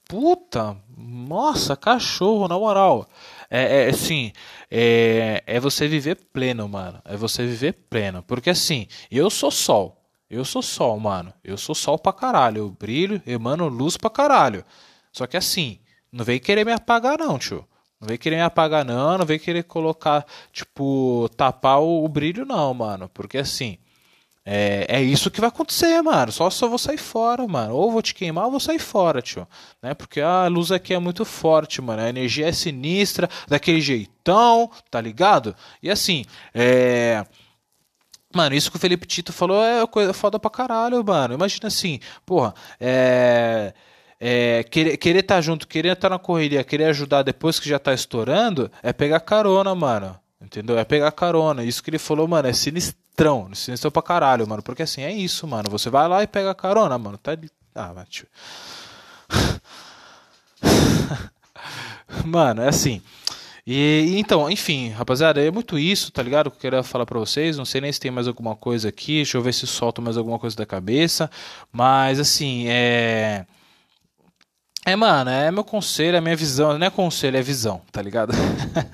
puta, 0.08 0.76
nossa, 0.96 1.76
cachorro, 1.76 2.48
na 2.48 2.58
moral. 2.58 3.06
É, 3.50 3.86
é 3.86 3.88
assim, 3.90 4.32
é, 4.70 5.42
é 5.46 5.60
você 5.60 5.86
viver 5.86 6.16
pleno, 6.32 6.68
mano. 6.68 7.00
É 7.04 7.16
você 7.16 7.46
viver 7.46 7.74
pleno. 7.90 8.22
Porque 8.22 8.50
assim, 8.50 8.86
eu 9.10 9.30
sou 9.30 9.50
sol. 9.50 9.94
Eu 10.30 10.44
sou 10.44 10.62
sol, 10.62 10.98
mano. 10.98 11.32
Eu 11.44 11.56
sou 11.56 11.74
sol 11.74 11.98
pra 11.98 12.12
caralho. 12.12 12.58
Eu 12.58 12.70
brilho, 12.70 13.22
emano 13.26 13.68
luz 13.68 13.96
pra 13.96 14.10
caralho. 14.10 14.64
Só 15.12 15.26
que 15.26 15.36
assim, 15.36 15.78
não 16.12 16.24
vem 16.24 16.38
querer 16.40 16.64
me 16.64 16.72
apagar, 16.72 17.18
não, 17.18 17.38
tio. 17.38 17.64
Não 18.00 18.08
vem 18.08 18.18
querer 18.18 18.36
me 18.36 18.42
apagar, 18.42 18.84
não. 18.84 19.18
Não 19.18 19.26
vem 19.26 19.38
querer 19.38 19.64
colocar, 19.64 20.24
tipo, 20.52 21.28
tapar 21.36 21.80
o, 21.80 22.04
o 22.04 22.08
brilho, 22.08 22.44
não, 22.46 22.72
mano. 22.72 23.08
Porque 23.12 23.38
assim, 23.38 23.78
é, 24.50 24.86
é 24.88 25.02
isso 25.02 25.30
que 25.30 25.40
vai 25.42 25.48
acontecer, 25.48 26.00
mano. 26.00 26.32
Só 26.32 26.48
só 26.48 26.66
vou 26.68 26.78
sair 26.78 26.96
fora, 26.96 27.46
mano. 27.46 27.74
Ou 27.74 27.92
vou 27.92 28.00
te 28.00 28.14
queimar 28.14 28.46
ou 28.46 28.50
vou 28.52 28.60
sair 28.60 28.78
fora, 28.78 29.20
tio. 29.20 29.46
Né? 29.82 29.92
Porque 29.92 30.22
a 30.22 30.46
luz 30.46 30.72
aqui 30.72 30.94
é 30.94 30.98
muito 30.98 31.22
forte, 31.24 31.82
mano. 31.82 32.00
A 32.00 32.08
energia 32.08 32.48
é 32.48 32.52
sinistra, 32.52 33.28
daquele 33.46 33.82
jeitão, 33.82 34.70
tá 34.90 35.00
ligado? 35.02 35.54
E 35.82 35.90
assim, 35.90 36.24
é. 36.54 37.26
Mano, 38.34 38.54
isso 38.54 38.70
que 38.70 38.76
o 38.78 38.80
Felipe 38.80 39.06
Tito 39.06 39.32
falou 39.34 39.62
é 39.62 39.86
coisa 39.86 40.14
foda 40.14 40.38
pra 40.38 40.50
caralho, 40.50 41.04
mano. 41.04 41.34
Imagina 41.34 41.68
assim, 41.68 42.00
porra, 42.24 42.54
é. 42.80 43.74
É, 44.20 44.64
querer 44.64 44.96
querer 44.96 45.22
tá 45.22 45.40
junto, 45.40 45.68
querer 45.68 45.92
estar 45.92 46.08
na 46.08 46.18
correria, 46.18 46.64
querer 46.64 46.86
ajudar 46.86 47.22
depois 47.22 47.60
que 47.60 47.68
já 47.68 47.78
tá 47.78 47.94
estourando, 47.94 48.70
é 48.82 48.92
pegar 48.92 49.20
carona, 49.20 49.74
mano. 49.74 50.18
Entendeu? 50.40 50.78
É 50.78 50.84
pegar 50.84 51.10
carona. 51.12 51.64
Isso 51.64 51.82
que 51.82 51.90
ele 51.90 51.98
falou, 51.98 52.26
mano, 52.28 52.48
é 52.48 52.52
sinistrão. 52.52 53.52
Sinistrão 53.54 53.90
pra 53.90 54.02
caralho, 54.02 54.48
mano. 54.48 54.62
Porque 54.62 54.82
assim, 54.82 55.02
é 55.02 55.12
isso, 55.12 55.46
mano. 55.46 55.68
Você 55.70 55.90
vai 55.90 56.08
lá 56.08 56.22
e 56.22 56.26
pega 56.26 56.54
carona, 56.54 56.96
mano. 56.96 57.18
Tá. 57.18 57.32
Ah, 57.74 57.92
mas, 57.94 58.08
tio. 58.08 58.26
Mano, 62.24 62.62
é 62.62 62.68
assim. 62.68 63.02
E 63.66 64.14
então, 64.18 64.50
enfim, 64.50 64.88
rapaziada, 64.88 65.44
é 65.44 65.50
muito 65.50 65.78
isso, 65.78 66.10
tá 66.10 66.22
ligado? 66.22 66.50
Que 66.50 66.56
eu 66.56 66.60
queria 66.60 66.82
falar 66.82 67.04
pra 67.04 67.18
vocês. 67.18 67.58
Não 67.58 67.66
sei 67.66 67.82
nem 67.82 67.92
se 67.92 68.00
tem 68.00 68.10
mais 68.10 68.26
alguma 68.26 68.56
coisa 68.56 68.88
aqui. 68.88 69.16
Deixa 69.16 69.36
eu 69.36 69.42
ver 69.42 69.52
se 69.52 69.66
solto 69.66 70.00
mais 70.00 70.16
alguma 70.16 70.38
coisa 70.38 70.56
da 70.56 70.64
cabeça. 70.64 71.30
Mas 71.70 72.18
assim, 72.18 72.64
é. 72.68 73.44
É, 74.88 74.96
mano, 74.96 75.28
é 75.28 75.50
meu 75.50 75.64
conselho, 75.64 76.16
é 76.16 76.20
minha 76.20 76.34
visão. 76.34 76.78
Não 76.78 76.86
é 76.86 76.88
conselho, 76.88 77.36
é 77.36 77.42
visão, 77.42 77.82
tá 77.92 78.00
ligado? 78.00 78.32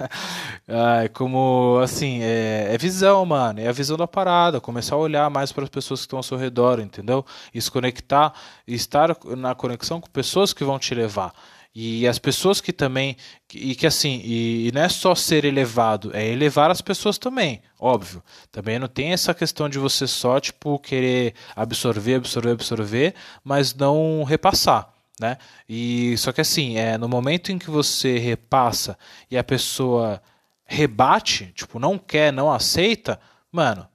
Ai, 0.67 1.09
como, 1.09 1.79
assim, 1.81 2.21
é, 2.21 2.67
é 2.73 2.77
visão, 2.77 3.25
mano. 3.25 3.61
É 3.61 3.69
a 3.69 3.73
visão 3.73 3.97
da 3.97 4.09
parada. 4.09 4.61
Começar 4.61 4.97
a 4.97 4.99
olhar 4.99 5.31
mais 5.31 5.53
para 5.53 5.63
as 5.63 5.71
pessoas 5.71 6.01
que 6.01 6.07
estão 6.07 6.17
ao 6.17 6.25
seu 6.25 6.37
redor, 6.37 6.81
entendeu? 6.81 7.25
E 7.55 7.63
se 7.63 7.71
conectar, 7.71 8.35
estar 8.67 9.17
na 9.37 9.55
conexão 9.55 10.01
com 10.01 10.11
pessoas 10.11 10.53
que 10.53 10.65
vão 10.65 10.81
te 10.81 10.93
levar. 10.97 11.33
E 11.73 12.09
as 12.09 12.19
pessoas 12.19 12.61
que 12.61 12.73
também. 12.73 13.17
E 13.55 13.77
que 13.77 13.87
assim, 13.87 14.21
e, 14.25 14.67
e 14.67 14.73
não 14.73 14.83
é 14.83 14.89
só 14.89 15.15
ser 15.15 15.45
elevado, 15.45 16.11
é 16.13 16.27
elevar 16.27 16.73
as 16.73 16.81
pessoas 16.81 17.19
também, 17.19 17.63
óbvio. 17.79 18.21
Também 18.51 18.81
não 18.81 18.89
tem 18.89 19.13
essa 19.13 19.33
questão 19.33 19.69
de 19.69 19.79
você 19.79 20.09
só, 20.09 20.41
tipo, 20.41 20.77
querer 20.81 21.35
absorver, 21.55 22.17
absorver, 22.17 22.51
absorver, 22.51 23.15
mas 23.45 23.73
não 23.73 24.25
repassar 24.25 24.94
né? 25.21 25.39
E 25.69 26.17
só 26.19 26.33
que 26.33 26.41
assim, 26.41 26.77
é 26.77 26.99
no 26.99 27.09
momento 27.09 27.53
em 27.53 27.59
que 27.59 27.71
você 27.71 28.19
repassa 28.19 28.99
e 29.31 29.39
a 29.39 29.45
pessoa 29.45 30.23
rebate, 30.65 31.53
tipo, 31.55 31.79
não 31.79 31.99
quer, 31.99 32.33
não 32.33 32.53
aceita, 32.53 33.21
mano, 33.53 33.87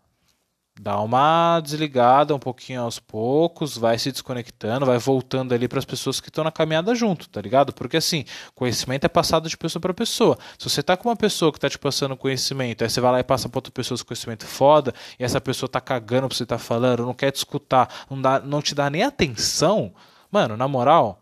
dá 0.80 1.02
uma 1.02 1.60
desligada 1.60 2.34
um 2.34 2.40
pouquinho 2.40 2.82
aos 2.82 3.00
poucos, 3.00 3.78
vai 3.78 4.00
se 4.00 4.14
desconectando, 4.14 4.86
vai 4.86 4.98
voltando 4.98 5.54
ali 5.54 5.68
para 5.68 5.80
as 5.80 5.84
pessoas 5.84 6.22
que 6.22 6.30
estão 6.30 6.42
na 6.42 6.54
caminhada 6.54 6.96
junto, 6.96 7.28
tá 7.28 7.42
ligado? 7.42 7.74
Porque 7.74 7.98
assim, 7.98 8.24
conhecimento 8.56 9.04
é 9.04 9.10
passado 9.10 9.50
de 9.50 9.58
pessoa 9.58 9.82
para 9.82 9.94
pessoa. 9.94 10.38
Se 10.58 10.70
você 10.70 10.82
tá 10.82 10.96
com 10.96 11.10
uma 11.10 11.18
pessoa 11.18 11.52
que 11.52 11.60
tá 11.60 11.70
te 11.70 11.78
passando 11.78 12.16
conhecimento, 12.16 12.82
aí 12.82 12.90
você 12.90 13.02
vai 13.02 13.12
lá 13.12 13.20
e 13.20 13.24
passa 13.24 13.50
para 13.50 13.58
outra 13.58 13.74
pessoa 13.74 13.98
esse 13.98 14.06
conhecimento 14.06 14.46
foda, 14.46 14.94
e 15.20 15.24
essa 15.24 15.42
pessoa 15.42 15.68
tá 15.68 15.82
cagando 15.82 16.30
pra 16.30 16.38
você 16.38 16.46
tá 16.46 16.58
falando, 16.58 17.06
não 17.06 17.14
quer 17.14 17.32
te 17.32 17.38
escutar, 17.38 18.06
não 18.10 18.22
dá, 18.22 18.40
não 18.40 18.62
te 18.62 18.74
dá 18.74 18.90
nem 18.90 19.04
atenção, 19.04 19.94
Mano, 20.32 20.56
na 20.58 20.68
moral, 20.68 21.22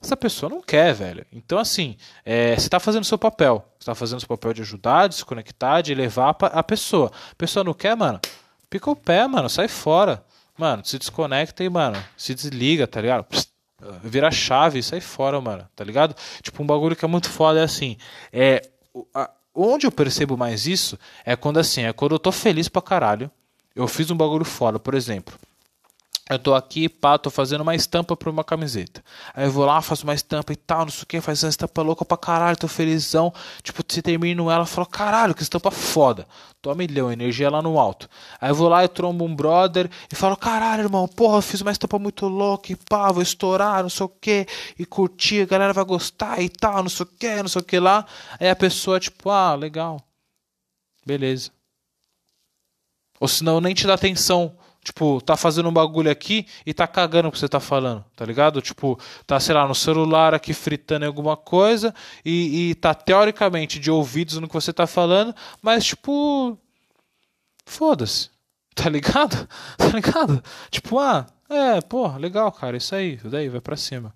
essa 0.00 0.16
pessoa 0.16 0.50
não 0.50 0.60
quer, 0.60 0.92
velho. 0.94 1.24
Então, 1.32 1.58
assim, 1.58 1.96
é, 2.24 2.56
você 2.56 2.68
tá 2.68 2.78
fazendo 2.80 3.04
seu 3.04 3.18
papel. 3.18 3.64
Você 3.78 3.86
tá 3.86 3.94
fazendo 3.94 4.18
o 4.18 4.20
seu 4.20 4.28
papel 4.28 4.52
de 4.52 4.62
ajudar, 4.62 5.08
de 5.08 5.14
se 5.16 5.24
conectar, 5.24 5.80
de 5.80 5.94
levar 5.94 6.36
a 6.40 6.62
pessoa. 6.62 7.10
A 7.32 7.34
pessoa 7.34 7.62
não 7.64 7.74
quer, 7.74 7.96
mano, 7.96 8.20
pica 8.68 8.90
o 8.90 8.96
pé, 8.96 9.26
mano, 9.26 9.48
sai 9.48 9.68
fora. 9.68 10.24
Mano, 10.56 10.84
se 10.84 10.98
desconecta 10.98 11.62
e, 11.62 11.68
mano, 11.68 12.02
se 12.16 12.34
desliga, 12.34 12.86
tá 12.86 13.00
ligado? 13.00 13.24
Psst, 13.24 13.48
vira 14.02 14.28
chave 14.30 14.80
e 14.80 14.82
sai 14.82 15.00
fora, 15.00 15.40
mano, 15.40 15.64
tá 15.76 15.84
ligado? 15.84 16.16
Tipo, 16.42 16.64
um 16.64 16.66
bagulho 16.66 16.96
que 16.96 17.04
é 17.04 17.08
muito 17.08 17.30
foda 17.30 17.60
é 17.60 17.62
assim, 17.62 17.96
é... 18.32 18.68
a- 19.14 19.30
Onde 19.60 19.86
eu 19.86 19.92
percebo 19.92 20.36
mais 20.36 20.66
isso 20.68 20.96
é 21.24 21.34
quando, 21.34 21.58
assim, 21.58 21.82
é 21.82 21.92
quando 21.92 22.12
eu 22.14 22.18
tô 22.18 22.30
feliz 22.30 22.68
pra 22.68 22.80
caralho, 22.82 23.28
eu 23.74 23.88
fiz 23.88 24.08
um 24.10 24.16
bagulho 24.16 24.44
foda, 24.44 24.78
por 24.78 24.94
exemplo. 24.94 25.36
Eu 26.28 26.38
tô 26.38 26.54
aqui, 26.54 26.90
pá, 26.90 27.16
tô 27.16 27.30
fazendo 27.30 27.62
uma 27.62 27.74
estampa 27.74 28.14
pra 28.14 28.28
uma 28.28 28.44
camiseta. 28.44 29.02
Aí 29.32 29.46
eu 29.46 29.50
vou 29.50 29.64
lá, 29.64 29.80
faço 29.80 30.04
uma 30.04 30.12
estampa 30.12 30.52
e 30.52 30.56
tal, 30.56 30.80
não 30.80 30.90
sei 30.90 31.04
o 31.04 31.06
que, 31.06 31.20
faz 31.22 31.42
uma 31.42 31.48
estampa 31.48 31.80
louca 31.80 32.04
pra 32.04 32.18
caralho, 32.18 32.56
tô 32.56 32.68
felizão. 32.68 33.32
Tipo, 33.62 33.82
se 33.88 34.02
termino 34.02 34.50
ela, 34.50 34.62
eu 34.62 34.66
falo, 34.66 34.86
caralho, 34.86 35.34
que 35.34 35.42
estampa 35.42 35.70
foda. 35.70 36.28
Tô 36.60 36.70
a 36.70 36.74
milhão, 36.74 37.10
energia 37.10 37.48
lá 37.48 37.62
no 37.62 37.78
alto. 37.78 38.10
Aí 38.38 38.50
eu 38.50 38.54
vou 38.54 38.68
lá 38.68 38.84
e 38.84 38.88
trombo 38.88 39.24
um 39.24 39.34
brother 39.34 39.88
e 40.12 40.14
falo, 40.14 40.36
caralho, 40.36 40.82
irmão, 40.82 41.08
porra, 41.08 41.38
eu 41.38 41.42
fiz 41.42 41.62
uma 41.62 41.70
estampa 41.70 41.98
muito 41.98 42.26
louca 42.26 42.72
e 42.72 42.76
pá, 42.76 43.10
vou 43.10 43.22
estourar, 43.22 43.82
não 43.82 43.88
sei 43.88 44.04
o 44.04 44.08
que, 44.08 44.46
e 44.78 44.84
curtir, 44.84 45.42
a 45.42 45.46
galera 45.46 45.72
vai 45.72 45.84
gostar 45.84 46.42
e 46.42 46.48
tal, 46.50 46.82
não 46.82 46.90
sei 46.90 47.04
o 47.04 47.08
que, 47.08 47.42
não 47.42 47.48
sei 47.48 47.62
o 47.62 47.64
que 47.64 47.78
lá. 47.80 48.04
Aí 48.38 48.50
a 48.50 48.56
pessoa, 48.56 49.00
tipo, 49.00 49.30
ah, 49.30 49.54
legal. 49.54 49.98
Beleza. 51.06 51.50
Ou 53.18 53.26
senão 53.28 53.62
nem 53.62 53.74
te 53.74 53.86
dá 53.86 53.94
atenção. 53.94 54.57
Tipo, 54.82 55.20
tá 55.20 55.36
fazendo 55.36 55.68
um 55.68 55.72
bagulho 55.72 56.10
aqui 56.10 56.46
e 56.64 56.72
tá 56.72 56.86
cagando 56.86 57.28
o 57.28 57.32
que 57.32 57.38
você 57.38 57.48
tá 57.48 57.60
falando, 57.60 58.04
tá 58.16 58.24
ligado? 58.24 58.62
Tipo, 58.62 58.98
tá, 59.26 59.38
sei 59.38 59.54
lá, 59.54 59.66
no 59.66 59.74
celular 59.74 60.34
aqui 60.34 60.54
fritando 60.54 61.04
alguma 61.04 61.36
coisa 61.36 61.94
e, 62.24 62.70
e 62.70 62.74
tá 62.74 62.94
teoricamente 62.94 63.78
de 63.78 63.90
ouvidos 63.90 64.38
no 64.38 64.48
que 64.48 64.54
você 64.54 64.72
tá 64.72 64.86
falando, 64.86 65.34
mas 65.60 65.84
tipo. 65.84 66.56
Foda-se. 67.66 68.30
Tá 68.74 68.88
ligado? 68.88 69.48
Tá 69.76 69.88
ligado? 69.88 70.42
Tipo, 70.70 70.98
ah, 70.98 71.26
é, 71.48 71.80
pô, 71.80 72.06
legal, 72.16 72.50
cara, 72.52 72.76
isso 72.76 72.94
aí, 72.94 73.16
daí, 73.24 73.48
vai 73.48 73.60
pra 73.60 73.76
cima. 73.76 74.14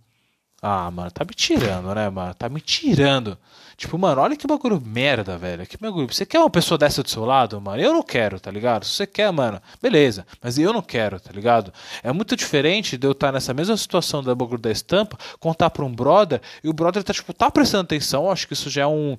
Ah, 0.64 0.88
mano, 0.92 1.10
tá 1.10 1.24
me 1.24 1.34
tirando, 1.34 1.92
né, 1.92 2.08
mano? 2.08 2.32
Tá 2.34 2.48
me 2.48 2.60
tirando. 2.60 3.36
Tipo, 3.76 3.98
mano, 3.98 4.20
olha 4.20 4.36
que 4.36 4.46
bagulho 4.46 4.80
merda, 4.80 5.36
velho. 5.36 5.66
Que 5.66 5.76
bagulho. 5.76 6.06
Você 6.12 6.24
quer 6.24 6.38
uma 6.38 6.48
pessoa 6.48 6.78
dessa 6.78 7.02
do 7.02 7.10
seu 7.10 7.24
lado, 7.24 7.60
mano? 7.60 7.82
Eu 7.82 7.92
não 7.92 8.02
quero, 8.02 8.38
tá 8.38 8.48
ligado? 8.48 8.84
Se 8.84 8.92
você 8.92 9.04
quer, 9.04 9.32
mano, 9.32 9.60
beleza. 9.82 10.24
Mas 10.40 10.58
eu 10.58 10.72
não 10.72 10.80
quero, 10.80 11.18
tá 11.18 11.32
ligado? 11.32 11.72
É 12.00 12.12
muito 12.12 12.36
diferente 12.36 12.96
de 12.96 13.04
eu 13.04 13.10
estar 13.10 13.32
nessa 13.32 13.52
mesma 13.52 13.76
situação 13.76 14.22
da 14.22 14.36
bagulho 14.36 14.60
da 14.60 14.70
estampa, 14.70 15.18
contar 15.40 15.68
pra 15.70 15.84
um 15.84 15.92
brother, 15.92 16.40
e 16.62 16.68
o 16.68 16.72
brother 16.72 17.02
tá, 17.02 17.12
tipo, 17.12 17.32
tá 17.32 17.50
prestando 17.50 17.82
atenção. 17.82 18.30
Acho 18.30 18.46
que 18.46 18.52
isso 18.52 18.70
já 18.70 18.82
é 18.82 18.86
um. 18.86 19.18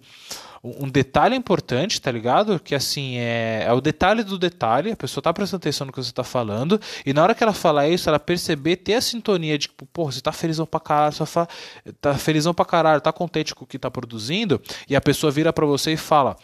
Um 0.66 0.88
detalhe 0.88 1.36
importante, 1.36 2.02
tá 2.02 2.10
ligado? 2.10 2.58
Que 2.58 2.74
assim, 2.74 3.18
é, 3.18 3.66
é 3.68 3.74
o 3.74 3.82
detalhe 3.82 4.24
do 4.24 4.40
detalhe, 4.40 4.92
a 4.92 4.96
pessoa 4.96 5.22
tá 5.22 5.34
prestando 5.34 5.60
atenção 5.60 5.86
no 5.86 5.92
que 5.92 6.02
você 6.02 6.14
tá 6.14 6.24
falando, 6.24 6.80
e 7.06 7.12
na 7.12 7.22
hora 7.22 7.36
que 7.36 7.44
ela 7.44 7.52
falar 7.52 7.90
isso, 7.90 8.08
ela 8.08 8.18
perceber, 8.18 8.78
ter 8.78 8.94
a 8.94 9.02
sintonia 9.02 9.58
de, 9.58 9.68
tipo, 9.68 9.86
porra, 9.88 10.14
você 10.14 10.22
tá 10.22 10.32
felizão 10.32 10.66
pra 10.66 10.80
caralho, 10.80 11.14
você 11.14 11.26
fa... 11.26 11.50
tá 12.00 12.14
felizão 12.14 12.54
pra 12.54 12.64
caralho, 12.64 13.02
tá 13.02 13.12
contente 13.12 13.54
com 13.54 13.66
o 13.66 13.68
que 13.68 13.78
tá 13.78 13.92
produzindo, 13.92 14.62
e 14.88 14.96
a 14.96 15.02
pessoa 15.02 15.30
vira 15.32 15.52
pra 15.52 15.66
você 15.66 15.92
e 15.92 15.98
fala. 15.98 16.38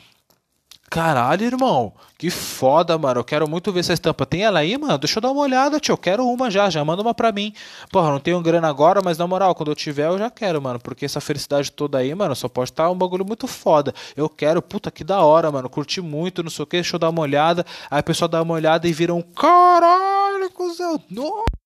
Caralho, 0.90 1.46
irmão, 1.46 1.94
que 2.18 2.32
foda, 2.32 2.98
mano. 2.98 3.20
Eu 3.20 3.24
quero 3.24 3.48
muito 3.48 3.72
ver 3.72 3.82
essa 3.82 3.94
estampa. 3.94 4.26
Tem 4.26 4.44
ela 4.44 4.60
aí, 4.60 4.76
mano? 4.76 4.98
Deixa 4.98 5.20
eu 5.20 5.22
dar 5.22 5.30
uma 5.32 5.42
olhada, 5.42 5.80
tio. 5.80 5.94
Eu 5.94 5.98
quero 5.98 6.26
uma 6.28 6.50
já, 6.50 6.68
já 6.68 6.84
manda 6.84 7.02
uma 7.04 7.14
pra 7.14 7.32
mim. 7.32 7.54
Porra, 7.92 8.10
não 8.10 8.20
tenho 8.20 8.42
grana 8.42 8.68
agora, 8.68 9.00
mas 9.04 9.16
na 9.18 9.28
moral, 9.28 9.54
quando 9.54 9.70
eu 9.70 9.76
tiver, 9.76 10.08
eu 10.08 10.18
já 10.18 10.32
quero, 10.32 10.60
mano. 10.60 10.80
Porque 10.80 11.06
essa 11.06 11.22
felicidade 11.22 11.72
toda 11.72 12.00
aí, 12.00 12.14
mano, 12.16 12.36
só 12.36 12.50
pode 12.50 12.72
estar 12.72 12.90
um 12.90 12.98
bagulho 12.98 13.24
muito 13.24 13.46
foda. 13.46 13.94
Eu 14.18 14.28
quero, 14.28 14.62
puta, 14.64 14.90
que 14.90 15.04
da 15.04 15.22
hora, 15.22 15.52
mano. 15.52 15.70
Curti 15.70 16.02
muito, 16.02 16.42
não 16.42 16.50
sei 16.50 16.64
o 16.64 16.66
que, 16.66 16.78
deixa 16.78 16.96
eu 16.96 17.00
dar 17.00 17.10
uma 17.10 17.22
olhada. 17.22 17.64
Aí 17.92 18.00
a 18.00 18.04
pessoa 18.04 18.28
dá 18.28 18.42
uma 18.42 18.56
olhada 18.56 18.88
e 18.88 18.94
vira 18.94 19.14
um 19.14 19.22
caralho, 19.22 20.50
cuzão. 20.52 21.00
Nossa. 21.10 21.59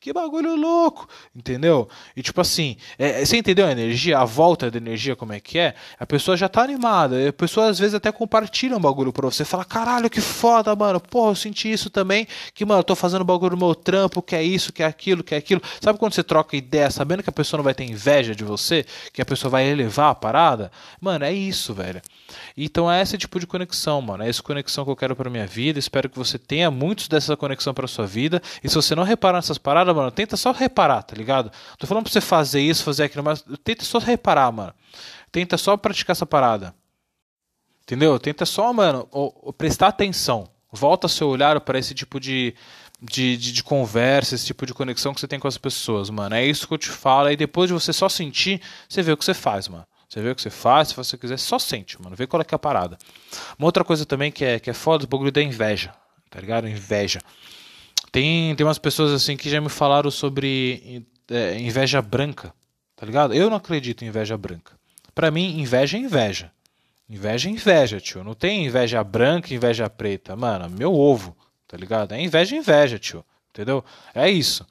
Que 0.00 0.12
bagulho 0.12 0.56
louco, 0.56 1.08
entendeu? 1.34 1.88
E 2.16 2.22
tipo 2.22 2.40
assim, 2.40 2.76
é, 2.98 3.24
você 3.24 3.36
entendeu 3.36 3.66
a 3.66 3.72
energia, 3.72 4.18
a 4.18 4.24
volta 4.24 4.70
da 4.70 4.78
energia, 4.78 5.16
como 5.16 5.32
é 5.32 5.40
que 5.40 5.58
é? 5.58 5.74
A 5.98 6.06
pessoa 6.06 6.36
já 6.36 6.48
tá 6.48 6.62
animada, 6.62 7.28
a 7.28 7.32
pessoa 7.32 7.68
às 7.68 7.78
vezes 7.78 7.94
até 7.94 8.10
compartilha 8.12 8.76
um 8.76 8.80
bagulho 8.80 9.12
pra 9.12 9.26
você, 9.26 9.44
fala, 9.44 9.64
caralho, 9.64 10.10
que 10.10 10.20
foda, 10.20 10.74
mano, 10.74 11.00
porra, 11.00 11.30
eu 11.30 11.34
senti 11.34 11.70
isso 11.70 11.90
também, 11.90 12.26
que, 12.54 12.64
mano, 12.64 12.80
eu 12.80 12.84
tô 12.84 12.94
fazendo 12.94 13.24
bagulho 13.24 13.56
no 13.56 13.66
meu 13.66 13.74
trampo, 13.74 14.22
que 14.22 14.34
é 14.34 14.42
isso, 14.42 14.72
que 14.72 14.82
é 14.82 14.86
aquilo, 14.86 15.22
que 15.22 15.34
é 15.34 15.38
aquilo. 15.38 15.60
Sabe 15.80 15.98
quando 15.98 16.14
você 16.14 16.22
troca 16.22 16.56
ideia, 16.56 16.90
sabendo 16.90 17.22
que 17.22 17.30
a 17.30 17.32
pessoa 17.32 17.58
não 17.58 17.64
vai 17.64 17.74
ter 17.74 17.84
inveja 17.84 18.34
de 18.34 18.44
você, 18.44 18.84
que 19.12 19.20
a 19.20 19.24
pessoa 19.24 19.50
vai 19.50 19.68
elevar 19.68 20.10
a 20.10 20.14
parada? 20.14 20.70
Mano, 21.00 21.24
é 21.24 21.32
isso, 21.32 21.74
velho. 21.74 22.00
Então 22.56 22.90
é 22.90 23.02
esse 23.02 23.16
tipo 23.18 23.38
de 23.38 23.46
conexão, 23.46 24.00
mano, 24.00 24.24
é 24.24 24.28
essa 24.28 24.42
conexão 24.42 24.84
que 24.84 24.90
eu 24.90 24.96
quero 24.96 25.14
pra 25.14 25.30
minha 25.30 25.46
vida, 25.46 25.78
espero 25.78 26.08
que 26.08 26.18
você 26.18 26.38
tenha 26.38 26.70
muitos 26.70 27.08
dessa 27.08 27.36
conexão 27.36 27.72
pra 27.72 27.86
sua 27.86 28.06
vida, 28.06 28.42
e 28.62 28.68
se 28.68 28.74
você 28.74 28.94
não 28.94 29.02
reparar 29.02 29.38
nessas 29.38 29.58
paradas, 29.58 29.75
mano, 29.84 30.10
tenta 30.10 30.36
só 30.36 30.52
reparar, 30.52 31.02
tá 31.02 31.14
ligado? 31.16 31.50
Tô 31.78 31.86
falando 31.86 32.04
pra 32.04 32.12
você 32.12 32.20
fazer 32.20 32.60
isso, 32.60 32.84
fazer 32.84 33.04
aquilo, 33.04 33.24
mas 33.24 33.44
tenta 33.62 33.84
só 33.84 33.98
reparar, 33.98 34.50
mano. 34.52 34.74
Tenta 35.30 35.56
só 35.58 35.76
praticar 35.76 36.14
essa 36.14 36.26
parada. 36.26 36.74
Entendeu? 37.82 38.18
Tenta 38.18 38.44
só, 38.44 38.72
mano, 38.72 39.08
prestar 39.56 39.88
atenção. 39.88 40.48
Volta 40.72 41.06
seu 41.08 41.28
olhar 41.28 41.60
para 41.60 41.78
esse 41.78 41.94
tipo 41.94 42.18
de, 42.18 42.54
de, 43.00 43.36
de, 43.36 43.52
de, 43.52 43.62
conversa, 43.62 44.34
esse 44.34 44.46
tipo 44.46 44.66
de 44.66 44.74
conexão 44.74 45.14
que 45.14 45.20
você 45.20 45.28
tem 45.28 45.38
com 45.38 45.46
as 45.46 45.56
pessoas, 45.56 46.10
mano. 46.10 46.34
É 46.34 46.44
isso 46.44 46.66
que 46.66 46.74
eu 46.74 46.78
te 46.78 46.90
falo. 46.90 47.30
E 47.30 47.36
depois 47.36 47.68
de 47.68 47.74
você 47.74 47.92
só 47.92 48.08
sentir, 48.08 48.60
você 48.88 49.02
vê 49.02 49.12
o 49.12 49.16
que 49.16 49.24
você 49.24 49.34
faz, 49.34 49.68
mano. 49.68 49.86
Você 50.08 50.20
vê 50.20 50.30
o 50.30 50.34
que 50.34 50.42
você 50.42 50.50
faz, 50.50 50.88
se 50.88 50.96
você 50.96 51.16
quiser, 51.16 51.38
só 51.38 51.58
sente, 51.58 52.00
mano. 52.00 52.16
Vê 52.16 52.26
qual 52.26 52.40
é 52.40 52.44
que 52.44 52.54
é 52.54 52.56
a 52.56 52.58
parada. 52.58 52.96
Uma 53.58 53.66
outra 53.66 53.84
coisa 53.84 54.04
também 54.04 54.32
que 54.32 54.44
é, 54.44 54.58
que 54.58 54.70
é 54.70 54.72
foda, 54.72 55.04
o 55.04 55.08
bagulho 55.08 55.32
da 55.32 55.42
inveja. 55.42 55.92
Tá 56.30 56.40
ligado? 56.40 56.68
Inveja. 56.68 57.20
Tem, 58.16 58.54
tem 58.54 58.66
umas 58.66 58.78
pessoas 58.78 59.12
assim 59.12 59.36
que 59.36 59.50
já 59.50 59.60
me 59.60 59.68
falaram 59.68 60.10
sobre 60.10 61.06
é, 61.30 61.60
inveja 61.60 62.00
branca, 62.00 62.50
tá 62.96 63.04
ligado? 63.04 63.34
Eu 63.34 63.50
não 63.50 63.58
acredito 63.58 64.02
em 64.02 64.08
inveja 64.08 64.38
branca. 64.38 64.72
Para 65.14 65.30
mim, 65.30 65.60
inveja 65.60 65.98
é 65.98 66.00
inveja. 66.00 66.50
Inveja 67.10 67.50
é 67.50 67.52
inveja, 67.52 68.00
tio. 68.00 68.24
Não 68.24 68.32
tem 68.32 68.64
inveja 68.64 69.04
branca 69.04 69.52
inveja 69.52 69.90
preta. 69.90 70.34
Mano, 70.34 70.70
meu 70.70 70.94
ovo, 70.94 71.36
tá 71.68 71.76
ligado? 71.76 72.12
É 72.12 72.22
inveja 72.22 72.56
inveja, 72.56 72.98
tio. 72.98 73.22
Entendeu? 73.50 73.84
É 74.14 74.30
isso. 74.30 74.66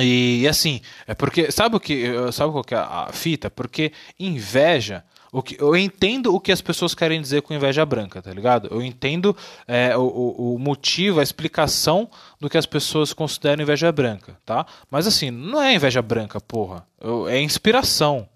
E 0.00 0.44
assim, 0.48 0.80
é 1.06 1.14
porque. 1.14 1.52
Sabe 1.52 1.76
o 1.76 1.78
que. 1.78 2.32
Sabe 2.32 2.50
qual 2.50 2.64
que 2.64 2.74
é 2.74 2.78
a 2.78 3.10
fita? 3.12 3.48
Porque 3.48 3.92
inveja 4.18 5.04
o 5.36 5.42
que, 5.42 5.60
eu 5.60 5.76
entendo 5.76 6.34
o 6.34 6.40
que 6.40 6.50
as 6.50 6.62
pessoas 6.62 6.94
querem 6.94 7.20
dizer 7.20 7.42
com 7.42 7.52
inveja 7.52 7.84
branca, 7.84 8.22
tá 8.22 8.32
ligado? 8.32 8.68
Eu 8.70 8.82
entendo 8.82 9.36
é, 9.68 9.94
o, 9.94 10.54
o 10.54 10.58
motivo, 10.58 11.20
a 11.20 11.22
explicação 11.22 12.08
do 12.40 12.48
que 12.48 12.56
as 12.56 12.64
pessoas 12.64 13.12
consideram 13.12 13.62
inveja 13.62 13.92
branca, 13.92 14.38
tá? 14.46 14.64
Mas 14.90 15.06
assim, 15.06 15.30
não 15.30 15.60
é 15.60 15.74
inveja 15.74 16.00
branca, 16.00 16.40
porra. 16.40 16.86
Eu, 16.98 17.28
é 17.28 17.38
inspiração, 17.38 18.26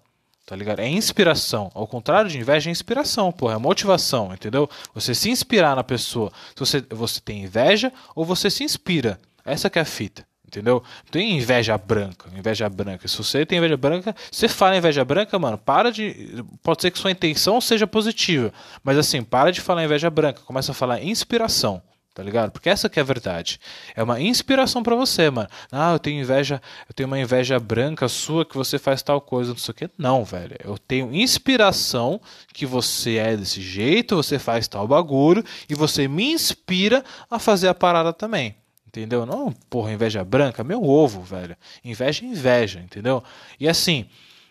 tá 0.45 0.55
ligado? 0.55 0.79
É 0.79 0.87
inspiração. 0.87 1.71
Ao 1.73 1.87
contrário 1.87 2.29
de 2.29 2.37
inveja, 2.37 2.69
é 2.69 2.71
inspiração, 2.71 3.31
porra. 3.31 3.55
É 3.55 3.57
motivação, 3.57 4.31
entendeu? 4.31 4.69
Você 4.93 5.15
se 5.15 5.31
inspirar 5.31 5.75
na 5.75 5.83
pessoa. 5.83 6.31
Se 6.55 6.59
você, 6.59 6.85
você 6.91 7.19
tem 7.19 7.45
inveja 7.45 7.91
ou 8.13 8.23
você 8.23 8.47
se 8.47 8.63
inspira. 8.63 9.19
Essa 9.43 9.71
que 9.71 9.79
é 9.79 9.81
a 9.81 9.85
fita 9.85 10.23
entendeu? 10.51 10.83
Tem 11.09 11.37
inveja 11.37 11.77
branca, 11.77 12.29
inveja 12.37 12.67
branca. 12.69 13.07
Se 13.07 13.17
você 13.17 13.45
tem 13.45 13.57
inveja 13.57 13.77
branca, 13.77 14.13
você 14.29 14.47
fala 14.49 14.75
inveja 14.75 15.05
branca, 15.05 15.39
mano, 15.39 15.57
para 15.57 15.91
de. 15.91 16.43
Pode 16.61 16.81
ser 16.81 16.91
que 16.91 16.99
sua 16.99 17.11
intenção 17.11 17.61
seja 17.61 17.87
positiva, 17.87 18.53
mas 18.83 18.97
assim, 18.97 19.23
para 19.23 19.51
de 19.51 19.61
falar 19.61 19.85
inveja 19.85 20.09
branca, 20.09 20.41
começa 20.41 20.73
a 20.73 20.75
falar 20.75 21.01
inspiração. 21.01 21.81
Tá 22.13 22.21
ligado? 22.21 22.51
Porque 22.51 22.69
essa 22.69 22.89
que 22.89 22.99
é 22.99 23.01
a 23.01 23.05
verdade. 23.05 23.57
É 23.95 24.03
uma 24.03 24.19
inspiração 24.19 24.83
para 24.83 24.97
você, 24.97 25.29
mano. 25.29 25.47
Ah, 25.71 25.93
eu 25.93 25.99
tenho 25.99 26.19
inveja, 26.21 26.61
eu 26.89 26.93
tenho 26.93 27.07
uma 27.07 27.17
inveja 27.17 27.57
branca 27.57 28.09
sua 28.09 28.43
que 28.43 28.57
você 28.57 28.77
faz 28.77 29.01
tal 29.01 29.21
coisa, 29.21 29.51
não 29.51 29.57
sei 29.57 29.71
o 29.71 29.75
que. 29.75 29.89
Não, 29.97 30.25
velho. 30.25 30.57
Eu 30.61 30.77
tenho 30.77 31.15
inspiração 31.15 32.19
que 32.53 32.65
você 32.65 33.15
é 33.15 33.37
desse 33.37 33.61
jeito, 33.61 34.17
você 34.17 34.37
faz 34.37 34.67
tal 34.67 34.85
bagulho 34.85 35.41
e 35.69 35.73
você 35.73 36.05
me 36.05 36.33
inspira 36.33 37.01
a 37.29 37.39
fazer 37.39 37.69
a 37.69 37.73
parada 37.73 38.11
também. 38.11 38.57
Entendeu? 38.91 39.25
Não, 39.25 39.53
porra, 39.69 39.93
inveja 39.93 40.21
branca, 40.21 40.65
meu 40.65 40.83
ovo, 40.83 41.21
velho. 41.21 41.55
Inveja 41.81 42.25
é 42.25 42.27
inveja, 42.27 42.81
entendeu? 42.81 43.23
E 43.57 43.69
assim, 43.69 44.05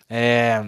é. 0.08 0.64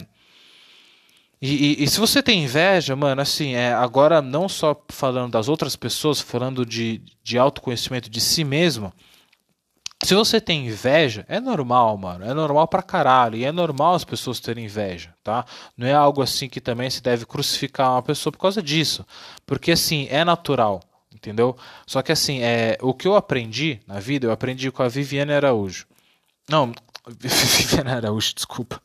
E, 1.41 1.81
e, 1.81 1.85
e, 1.85 1.89
se 1.89 1.99
você 1.99 2.23
tem 2.23 2.45
inveja, 2.45 2.95
mano, 2.95 3.23
assim, 3.23 3.55
é, 3.55 3.73
agora 3.73 4.21
não 4.21 4.49
só 4.49 4.81
falando 4.91 5.33
das 5.33 5.49
outras 5.49 5.75
pessoas, 5.75 6.21
falando 6.21 6.67
de, 6.67 7.03
de 7.25 7.39
autoconhecimento 7.39 8.11
de 8.11 8.21
si 8.21 8.45
mesmo. 8.45 8.93
Se 10.05 10.15
você 10.15 10.41
tem 10.41 10.67
inveja, 10.67 11.25
é 11.29 11.41
normal, 11.41 11.97
mano. 11.97 12.25
É 12.27 12.35
normal 12.35 12.69
pra 12.69 12.83
caralho. 12.83 13.37
E 13.37 13.45
é 13.45 13.53
normal 13.53 13.95
as 13.95 14.05
pessoas 14.05 14.39
terem 14.39 14.67
inveja, 14.67 15.15
tá? 15.25 15.47
Não 15.77 15.87
é 15.87 15.95
algo 15.95 16.21
assim 16.23 16.49
que 16.49 16.61
também 16.61 16.91
se 16.91 17.03
deve 17.03 17.25
crucificar 17.25 17.93
uma 17.93 18.03
pessoa 18.03 18.33
por 18.33 18.39
causa 18.39 18.63
disso. 18.63 19.07
Porque, 19.47 19.73
assim, 19.73 20.09
é 20.11 20.25
natural 20.25 20.81
entendeu? 21.23 21.57
Só 21.87 22.03
que 22.03 22.11
assim, 22.11 22.43
é, 22.43 22.77
o 22.83 22.93
que 22.93 23.07
eu 23.07 23.15
aprendi 23.15 23.81
na 23.87 24.01
vida, 24.01 24.27
eu 24.27 24.33
aprendi 24.33 24.71
com 24.73 24.83
a 24.83 24.89
Viviane 24.89 25.33
Araújo. 25.33 25.87
Não, 26.51 26.73
Viviane 27.07 27.91
Araújo, 27.91 28.35
desculpa. 28.35 28.83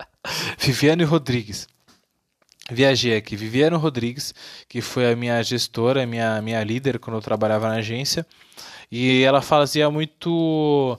Viviane 0.58 1.04
Rodrigues. 1.04 1.68
Viajei 2.70 3.14
aqui, 3.14 3.36
Viviane 3.36 3.76
Rodrigues, 3.76 4.34
que 4.66 4.80
foi 4.80 5.12
a 5.12 5.14
minha 5.14 5.42
gestora, 5.42 6.06
minha, 6.06 6.40
minha 6.40 6.64
líder 6.64 6.98
quando 6.98 7.16
eu 7.16 7.22
trabalhava 7.22 7.68
na 7.68 7.74
agência, 7.74 8.26
e 8.90 9.22
ela 9.22 9.42
fazia 9.42 9.90
muito 9.90 10.98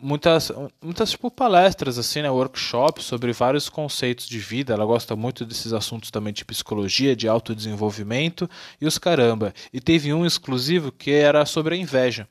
muitas, 0.00 0.50
muitas 0.82 1.10
tipo 1.10 1.30
palestras 1.30 1.98
assim, 1.98 2.22
né, 2.22 2.30
workshops 2.30 3.04
sobre 3.04 3.32
vários 3.32 3.68
conceitos 3.68 4.28
de 4.28 4.38
vida. 4.38 4.74
Ela 4.74 4.84
gosta 4.84 5.14
muito 5.14 5.44
desses 5.44 5.72
assuntos 5.72 6.10
também 6.10 6.32
de 6.32 6.44
psicologia, 6.44 7.14
de 7.14 7.28
autodesenvolvimento 7.28 8.48
e 8.80 8.86
os 8.86 8.98
caramba. 8.98 9.54
E 9.72 9.80
teve 9.80 10.12
um 10.12 10.26
exclusivo 10.26 10.90
que 10.90 11.10
era 11.10 11.44
sobre 11.46 11.74
a 11.74 11.78
inveja. 11.78 12.28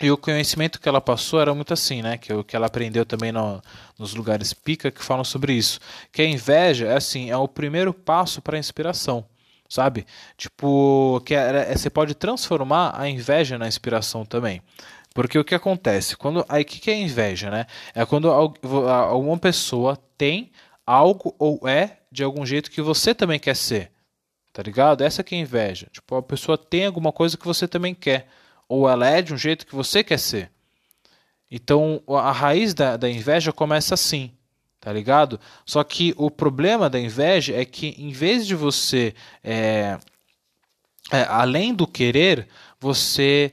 E 0.00 0.10
o 0.12 0.16
conhecimento 0.16 0.80
que 0.80 0.88
ela 0.88 1.00
passou 1.00 1.40
era 1.40 1.52
muito 1.52 1.72
assim, 1.72 2.02
né? 2.02 2.16
Que 2.16 2.32
o 2.32 2.44
que 2.44 2.54
ela 2.54 2.66
aprendeu 2.68 3.04
também 3.04 3.32
no, 3.32 3.60
nos 3.98 4.14
lugares 4.14 4.52
pica 4.52 4.92
que 4.92 5.02
falam 5.02 5.24
sobre 5.24 5.52
isso. 5.52 5.80
Que 6.12 6.22
a 6.22 6.24
inveja 6.24 6.86
é 6.86 6.96
assim, 6.96 7.30
é 7.30 7.36
o 7.36 7.48
primeiro 7.48 7.92
passo 7.92 8.40
para 8.40 8.56
a 8.56 8.60
inspiração 8.60 9.24
sabe? 9.68 10.06
Tipo, 10.36 11.20
que 11.24 11.34
é, 11.34 11.70
é, 11.70 11.76
você 11.76 11.90
pode 11.90 12.14
transformar 12.14 12.98
a 12.98 13.08
inveja 13.08 13.58
na 13.58 13.68
inspiração 13.68 14.24
também. 14.24 14.62
Porque 15.18 15.36
o 15.36 15.42
que 15.42 15.52
acontece? 15.56 16.16
Quando 16.16 16.46
aí 16.48 16.62
que, 16.62 16.78
que 16.78 16.92
é 16.92 16.96
inveja, 16.96 17.50
né? 17.50 17.66
É 17.92 18.06
quando 18.06 18.30
alguma 18.30 19.36
pessoa 19.36 19.98
tem 20.16 20.52
algo 20.86 21.34
ou 21.40 21.66
é 21.66 21.98
de 22.08 22.22
algum 22.22 22.46
jeito 22.46 22.70
que 22.70 22.80
você 22.80 23.12
também 23.12 23.40
quer 23.40 23.56
ser. 23.56 23.90
Tá 24.52 24.62
ligado? 24.62 25.02
Essa 25.02 25.24
que 25.24 25.34
é 25.34 25.38
inveja. 25.38 25.88
Tipo, 25.90 26.14
a 26.14 26.22
pessoa 26.22 26.56
tem 26.56 26.86
alguma 26.86 27.10
coisa 27.10 27.36
que 27.36 27.44
você 27.44 27.66
também 27.66 27.96
quer. 27.96 28.28
Ou 28.68 28.88
ela 28.88 29.08
é 29.08 29.20
de 29.20 29.34
um 29.34 29.36
jeito 29.36 29.66
que 29.66 29.74
você 29.74 30.04
quer 30.04 30.20
ser. 30.20 30.52
Então, 31.50 32.00
a 32.06 32.30
raiz 32.30 32.72
da, 32.72 32.96
da 32.96 33.10
inveja 33.10 33.52
começa 33.52 33.94
assim, 33.94 34.30
tá 34.78 34.92
ligado? 34.92 35.40
Só 35.66 35.82
que 35.82 36.14
o 36.16 36.30
problema 36.30 36.88
da 36.88 37.00
inveja 37.00 37.56
é 37.56 37.64
que, 37.64 37.88
em 37.98 38.12
vez 38.12 38.46
de 38.46 38.54
você, 38.54 39.12
é, 39.42 39.98
é, 41.10 41.22
além 41.28 41.74
do 41.74 41.88
querer, 41.88 42.46
você 42.78 43.52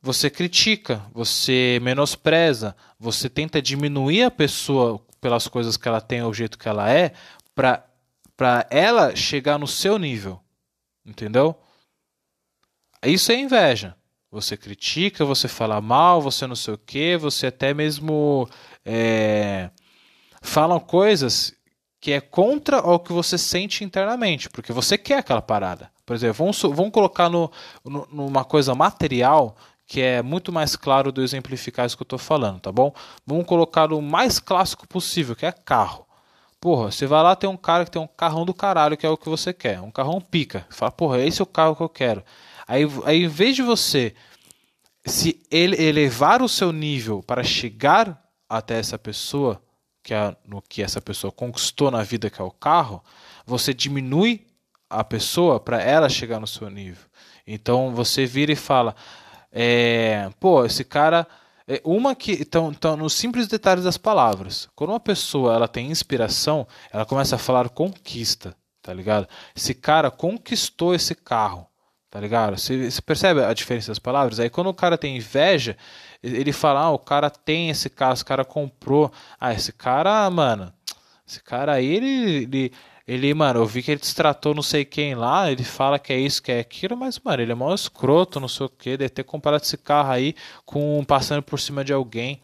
você 0.00 0.30
critica, 0.30 1.02
você 1.12 1.78
menospreza, 1.82 2.76
você 2.98 3.28
tenta 3.28 3.60
diminuir 3.60 4.22
a 4.22 4.30
pessoa 4.30 5.04
pelas 5.20 5.48
coisas 5.48 5.76
que 5.76 5.88
ela 5.88 6.00
tem, 6.00 6.22
o 6.22 6.32
jeito 6.32 6.58
que 6.58 6.68
ela 6.68 6.90
é, 6.90 7.12
para 7.54 8.66
ela 8.70 9.14
chegar 9.16 9.58
no 9.58 9.66
seu 9.66 9.98
nível. 9.98 10.40
Entendeu? 11.04 11.58
Isso 13.02 13.32
é 13.32 13.36
inveja. 13.36 13.96
Você 14.30 14.56
critica, 14.56 15.24
você 15.24 15.48
fala 15.48 15.80
mal, 15.80 16.20
você 16.20 16.46
não 16.46 16.54
sei 16.54 16.74
o 16.74 16.78
que, 16.78 17.16
você 17.16 17.46
até 17.46 17.72
mesmo 17.72 18.48
é, 18.84 19.70
falam 20.42 20.78
coisas 20.78 21.54
que 22.00 22.12
é 22.12 22.20
contra 22.20 22.78
o 22.78 22.98
que 22.98 23.12
você 23.12 23.36
sente 23.36 23.82
internamente, 23.82 24.48
porque 24.50 24.72
você 24.72 24.96
quer 24.96 25.18
aquela 25.18 25.42
parada. 25.42 25.90
Por 26.06 26.14
exemplo, 26.14 26.36
vamos, 26.36 26.60
vamos 26.62 26.92
colocar 26.92 27.28
no, 27.28 27.50
no, 27.84 28.06
numa 28.10 28.44
coisa 28.44 28.74
material 28.74 29.56
que 29.88 30.02
é 30.02 30.20
muito 30.22 30.52
mais 30.52 30.76
claro 30.76 31.10
do 31.10 31.22
exemplificar 31.22 31.86
isso 31.86 31.96
que 31.96 32.02
eu 32.02 32.04
estou 32.04 32.18
falando, 32.18 32.60
tá 32.60 32.70
bom? 32.70 32.92
Vamos 33.26 33.46
colocar 33.46 33.90
o 33.90 34.02
mais 34.02 34.38
clássico 34.38 34.86
possível, 34.86 35.34
que 35.34 35.46
é 35.46 35.50
carro. 35.50 36.06
Porra, 36.60 36.92
você 36.92 37.06
vai 37.06 37.22
lá 37.22 37.34
tem 37.34 37.48
um 37.48 37.56
cara 37.56 37.86
que 37.86 37.90
tem 37.90 38.02
um 38.02 38.06
carrão 38.06 38.44
do 38.44 38.52
caralho, 38.52 38.98
que 38.98 39.06
é 39.06 39.08
o 39.08 39.16
que 39.16 39.30
você 39.30 39.52
quer, 39.52 39.80
um 39.80 39.90
carrão 39.90 40.20
pica. 40.20 40.66
Fala, 40.68 40.92
porra, 40.92 41.20
esse 41.20 41.40
é 41.40 41.42
o 41.42 41.46
carro 41.46 41.74
que 41.74 41.82
eu 41.82 41.88
quero. 41.88 42.22
Aí, 42.66 42.82
aí 43.06 43.24
em 43.24 43.28
vez 43.28 43.56
de 43.56 43.62
você 43.62 44.14
se 45.06 45.40
ele 45.50 45.82
elevar 45.82 46.42
o 46.42 46.48
seu 46.48 46.70
nível 46.70 47.22
para 47.22 47.42
chegar 47.42 48.22
até 48.46 48.78
essa 48.78 48.98
pessoa, 48.98 49.62
que 50.02 50.12
é 50.12 50.36
no 50.44 50.60
que 50.60 50.82
essa 50.82 51.00
pessoa 51.00 51.32
conquistou 51.32 51.90
na 51.90 52.02
vida, 52.02 52.28
que 52.28 52.42
é 52.42 52.44
o 52.44 52.50
carro, 52.50 53.02
você 53.46 53.72
diminui 53.72 54.46
a 54.90 55.02
pessoa 55.02 55.58
para 55.58 55.80
ela 55.80 56.10
chegar 56.10 56.38
no 56.38 56.46
seu 56.46 56.68
nível. 56.68 57.04
Então 57.46 57.94
você 57.94 58.26
vira 58.26 58.52
e 58.52 58.56
fala: 58.56 58.94
é, 59.52 60.30
pô, 60.38 60.64
esse 60.64 60.84
cara. 60.84 61.26
É 61.70 61.82
uma 61.84 62.14
que 62.14 62.32
estão 62.32 62.72
nos 62.96 63.12
simples 63.12 63.46
detalhes 63.46 63.84
das 63.84 63.98
palavras. 63.98 64.70
Quando 64.74 64.88
uma 64.88 64.98
pessoa 64.98 65.54
ela 65.54 65.68
tem 65.68 65.90
inspiração, 65.90 66.66
ela 66.90 67.04
começa 67.04 67.36
a 67.36 67.38
falar 67.38 67.68
conquista, 67.68 68.56
tá 68.80 68.94
ligado? 68.94 69.28
Esse 69.54 69.74
cara 69.74 70.10
conquistou 70.10 70.94
esse 70.94 71.14
carro, 71.14 71.66
tá 72.08 72.18
ligado? 72.18 72.56
Você, 72.56 72.90
você 72.90 73.02
percebe 73.02 73.44
a 73.44 73.52
diferença 73.52 73.90
das 73.90 73.98
palavras? 73.98 74.40
Aí 74.40 74.48
quando 74.48 74.68
o 74.68 74.74
cara 74.74 74.96
tem 74.96 75.18
inveja, 75.18 75.76
ele 76.22 76.52
fala, 76.52 76.80
ah, 76.80 76.90
o 76.90 76.98
cara 76.98 77.28
tem 77.28 77.68
esse 77.68 77.90
carro, 77.90 78.14
esse 78.14 78.24
cara 78.24 78.46
comprou. 78.46 79.12
Ah, 79.38 79.52
esse 79.52 79.70
cara, 79.70 80.30
mano, 80.30 80.72
esse 81.26 81.42
cara 81.42 81.74
aí, 81.74 81.86
ele, 81.86 82.44
ele 82.44 82.72
ele, 83.08 83.32
mano, 83.32 83.60
eu 83.60 83.66
vi 83.66 83.82
que 83.82 83.90
ele 83.90 84.00
destratou 84.00 84.54
não 84.54 84.62
sei 84.62 84.84
quem 84.84 85.14
lá, 85.14 85.50
ele 85.50 85.64
fala 85.64 85.98
que 85.98 86.12
é 86.12 86.20
isso, 86.20 86.42
que 86.42 86.52
é 86.52 86.60
aquilo, 86.60 86.94
mas, 86.94 87.18
mano, 87.18 87.42
ele 87.42 87.52
é 87.52 87.54
mó 87.54 87.74
escroto, 87.74 88.38
não 88.38 88.48
sei 88.48 88.66
o 88.66 88.68
que, 88.68 88.98
deve 88.98 89.08
ter 89.08 89.24
comparado 89.24 89.64
esse 89.64 89.78
carro 89.78 90.10
aí 90.10 90.34
com 90.66 91.02
passando 91.06 91.42
por 91.42 91.58
cima 91.58 91.82
de 91.82 91.90
alguém. 91.90 92.38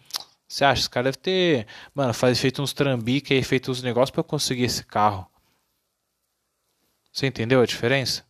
Você 0.49 0.65
acha? 0.65 0.81
Esse 0.81 0.89
cara 0.91 1.05
deve 1.05 1.19
ter, 1.19 1.67
mano, 1.95 2.15
faz, 2.15 2.41
feito 2.41 2.63
uns 2.63 2.73
trambiques 2.73 3.31
aí, 3.37 3.45
feito 3.45 3.71
uns 3.71 3.83
negócios 3.83 4.11
para 4.11 4.23
conseguir 4.23 4.65
esse 4.65 4.83
carro. 4.85 5.27
Você 7.13 7.27
entendeu 7.27 7.61
a 7.61 7.67
diferença? 7.67 8.25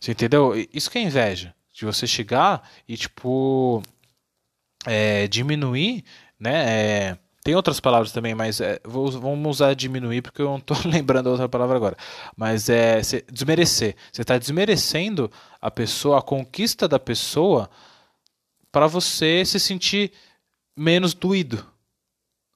Você 0.00 0.12
entendeu? 0.12 0.54
Isso 0.72 0.88
que 0.88 0.98
é 0.98 1.02
inveja. 1.02 1.52
De 1.72 1.84
você 1.84 2.06
chegar 2.06 2.68
e, 2.86 2.96
tipo, 2.96 3.82
é, 4.86 5.26
diminuir, 5.26 6.04
né? 6.38 7.08
É, 7.10 7.18
tem 7.48 7.54
outras 7.54 7.80
palavras 7.80 8.12
também, 8.12 8.34
mas 8.34 8.60
é, 8.60 8.78
vou, 8.84 9.10
vamos 9.10 9.56
usar 9.56 9.72
diminuir 9.72 10.20
porque 10.20 10.42
eu 10.42 10.50
não 10.50 10.58
estou 10.58 10.76
lembrando 10.84 11.28
a 11.28 11.30
outra 11.30 11.48
palavra 11.48 11.76
agora. 11.76 11.96
Mas 12.36 12.68
é 12.68 13.02
cê, 13.02 13.24
desmerecer. 13.32 13.96
Você 14.12 14.20
está 14.20 14.36
desmerecendo 14.36 15.32
a 15.58 15.70
pessoa, 15.70 16.18
a 16.18 16.22
conquista 16.22 16.86
da 16.86 16.98
pessoa, 16.98 17.70
para 18.70 18.86
você 18.86 19.46
se 19.46 19.58
sentir 19.58 20.12
menos 20.76 21.14
doído, 21.14 21.66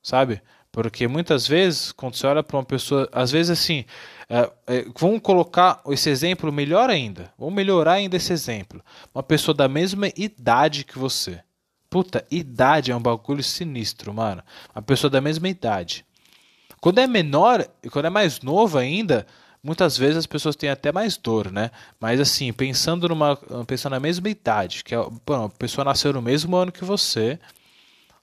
sabe? 0.03 0.43
Porque 0.71 1.09
muitas 1.09 1.49
vezes, 1.49 1.91
quando 1.91 2.15
você 2.15 2.27
olha 2.27 2.43
para 2.43 2.59
uma 2.59 2.65
pessoa, 2.65 3.09
às 3.13 3.31
vezes 3.31 3.59
assim, 3.59 3.87
é, 4.29 4.53
é, 4.67 4.85
vamos 4.95 5.23
colocar 5.23 5.81
esse 5.89 6.11
exemplo 6.11 6.53
melhor 6.53 6.91
ainda, 6.91 7.33
vamos 7.39 7.55
melhorar 7.55 7.93
ainda 7.93 8.19
esse 8.19 8.31
exemplo. 8.31 8.85
Uma 9.15 9.23
pessoa 9.23 9.55
da 9.55 9.69
mesma 9.69 10.09
idade 10.15 10.85
que 10.85 10.99
você 10.99 11.43
Puta, 11.93 12.27
idade 12.31 12.91
é 12.91 12.97
um 12.97 13.03
bagulho 13.03 13.45
sinistro, 13.45 14.15
mano. 14.15 14.43
Uma 14.75 14.81
pessoa 14.81 15.11
da 15.11 15.21
mesma 15.21 15.47
idade. 15.47 16.07
Quando 16.81 17.01
é 17.01 17.07
menor, 17.07 17.69
quando 17.91 18.07
é 18.07 18.09
mais 18.09 18.41
novo 18.41 18.79
ainda, 18.79 19.27
muitas 19.63 19.99
vezes 19.99 20.17
as 20.17 20.27
pessoas 20.27 20.57
têm 20.57 20.71
até 20.71 20.91
mais 20.91 21.19
dor, 21.19 21.53
né? 21.53 21.71
Mas 22.01 22.19
assim, 22.19 22.51
pensando 22.51 23.11
numa 23.11 23.37
pessoa 23.67 23.91
na 23.91 24.01
mesma 24.01 24.31
idade, 24.31 24.83
que 24.83 24.95
é, 24.95 25.07
bom, 25.27 25.45
a 25.45 25.49
pessoa 25.51 25.85
nasceu 25.85 26.15
no 26.15 26.23
mesmo 26.23 26.57
ano 26.57 26.73
que 26.73 26.83
você, 26.83 27.39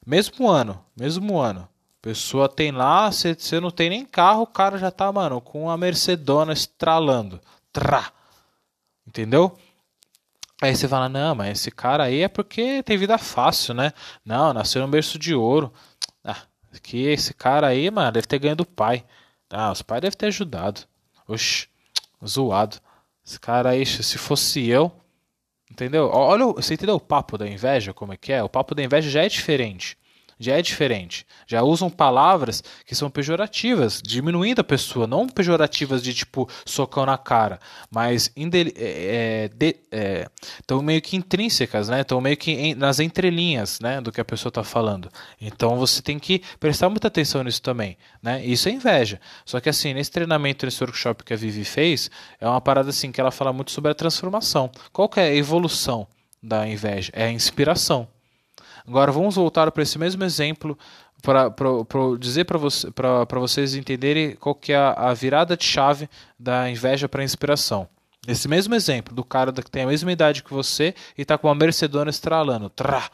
mesmo 0.03 0.49
ano, 0.49 0.83
mesmo 0.99 1.37
ano. 1.37 1.61
A 1.61 2.01
pessoa 2.01 2.49
tem 2.49 2.71
lá, 2.71 3.11
você 3.11 3.59
não 3.61 3.69
tem 3.69 3.91
nem 3.91 4.03
carro, 4.03 4.41
o 4.41 4.47
cara 4.47 4.79
já 4.79 4.89
tá, 4.89 5.11
mano, 5.11 5.39
com 5.39 5.69
a 5.69 5.77
Mercedona 5.77 6.53
estralando. 6.53 7.39
Trá. 7.71 8.11
Entendeu? 9.07 9.55
Aí 10.61 10.75
você 10.75 10.87
fala, 10.87 11.07
não, 11.07 11.35
mas 11.35 11.59
esse 11.59 11.71
cara 11.71 12.03
aí 12.03 12.21
é 12.21 12.27
porque 12.27 12.83
tem 12.83 12.97
vida 12.97 13.17
fácil, 13.17 13.73
né? 13.73 13.93
Não, 14.25 14.53
nasceu 14.53 14.81
no 14.81 14.87
berço 14.87 15.17
de 15.17 15.33
ouro. 15.33 15.71
Ah, 16.23 16.41
que 16.83 17.05
esse 17.05 17.33
cara 17.33 17.67
aí, 17.67 17.89
mano, 17.89 18.11
deve 18.11 18.27
ter 18.27 18.39
ganho 18.39 18.55
do 18.57 18.65
pai. 18.65 19.05
Ah, 19.49 19.71
os 19.71 19.81
pais 19.81 20.01
devem 20.01 20.17
ter 20.17 20.27
ajudado. 20.27 20.81
Oxi, 21.27 21.67
zoado. 22.25 22.77
Esse 23.25 23.39
cara 23.39 23.69
aí, 23.69 23.85
se 23.85 24.17
fosse 24.17 24.67
eu. 24.67 24.91
Entendeu? 25.71 26.09
Olha, 26.11 26.45
você 26.45 26.73
entendeu 26.73 26.95
o 26.95 26.99
papo 26.99 27.37
da 27.37 27.47
inveja, 27.47 27.93
como 27.93 28.11
é 28.11 28.17
que 28.17 28.33
é? 28.33 28.43
O 28.43 28.49
papo 28.49 28.75
da 28.75 28.83
inveja 28.83 29.09
já 29.09 29.23
é 29.23 29.29
diferente 29.29 29.97
já 30.39 30.57
é 30.57 30.61
diferente. 30.61 31.25
Já 31.45 31.61
usam 31.61 31.89
palavras 31.89 32.63
que 32.85 32.95
são 32.95 33.09
pejorativas, 33.09 34.01
diminuindo 34.01 34.61
a 34.61 34.63
pessoa, 34.63 35.05
não 35.05 35.27
pejorativas 35.27 36.01
de 36.01 36.13
tipo 36.13 36.47
socão 36.65 37.05
na 37.05 37.17
cara, 37.17 37.59
mas 37.91 38.31
é, 38.37 39.49
estão 40.59 40.79
é, 40.79 40.83
meio 40.83 41.01
que 41.01 41.17
intrínsecas, 41.17 41.89
né? 41.89 42.01
Estão 42.01 42.21
meio 42.21 42.37
que 42.37 42.51
em, 42.51 42.75
nas 42.75 42.99
entrelinhas, 42.99 43.79
né, 43.79 43.99
do 43.99 44.11
que 44.11 44.21
a 44.21 44.25
pessoa 44.25 44.49
está 44.49 44.63
falando. 44.63 45.09
Então 45.41 45.77
você 45.77 46.01
tem 46.01 46.17
que 46.17 46.41
prestar 46.59 46.89
muita 46.89 47.07
atenção 47.07 47.43
nisso 47.43 47.61
também, 47.61 47.97
né? 48.23 48.43
Isso 48.45 48.69
é 48.69 48.71
inveja. 48.71 49.19
Só 49.45 49.59
que 49.59 49.67
assim, 49.67 49.93
nesse 49.93 50.11
treinamento, 50.11 50.65
nesse 50.65 50.81
workshop 50.81 51.23
que 51.23 51.33
a 51.33 51.37
Vivi 51.37 51.65
fez, 51.65 52.09
é 52.39 52.47
uma 52.47 52.61
parada 52.61 52.89
assim 52.89 53.11
que 53.11 53.19
ela 53.19 53.31
fala 53.31 53.51
muito 53.51 53.71
sobre 53.71 53.91
a 53.91 53.95
transformação. 53.95 54.71
Qual 54.93 55.09
que 55.09 55.19
é 55.19 55.23
a 55.23 55.35
evolução 55.35 56.07
da 56.41 56.67
inveja? 56.67 57.11
É 57.13 57.25
a 57.25 57.31
inspiração. 57.31 58.07
Agora 58.89 59.11
vamos 59.11 59.35
voltar 59.35 59.69
para 59.69 59.83
esse 59.83 59.99
mesmo 59.99 60.23
exemplo 60.23 60.75
para 61.21 61.53
dizer 62.17 62.45
para 62.45 62.57
você, 62.57 62.87
vocês 63.33 63.75
entenderem 63.75 64.35
qual 64.35 64.55
que 64.55 64.73
é 64.73 64.77
a, 64.77 64.93
a 64.93 65.13
virada 65.13 65.55
de 65.55 65.63
chave 65.63 66.09
da 66.39 66.67
inveja 66.67 67.07
para 67.07 67.21
a 67.21 67.23
inspiração. 67.23 67.87
Esse 68.27 68.47
mesmo 68.47 68.73
exemplo 68.73 69.13
do 69.13 69.23
cara 69.23 69.53
que 69.53 69.69
tem 69.69 69.83
a 69.83 69.87
mesma 69.87 70.11
idade 70.11 70.41
que 70.41 70.51
você 70.51 70.95
e 71.15 71.21
está 71.21 71.37
com 71.37 71.47
uma 71.47 71.53
Mercedona 71.53 72.09
estralando. 72.09 72.67
Trá. 72.67 73.11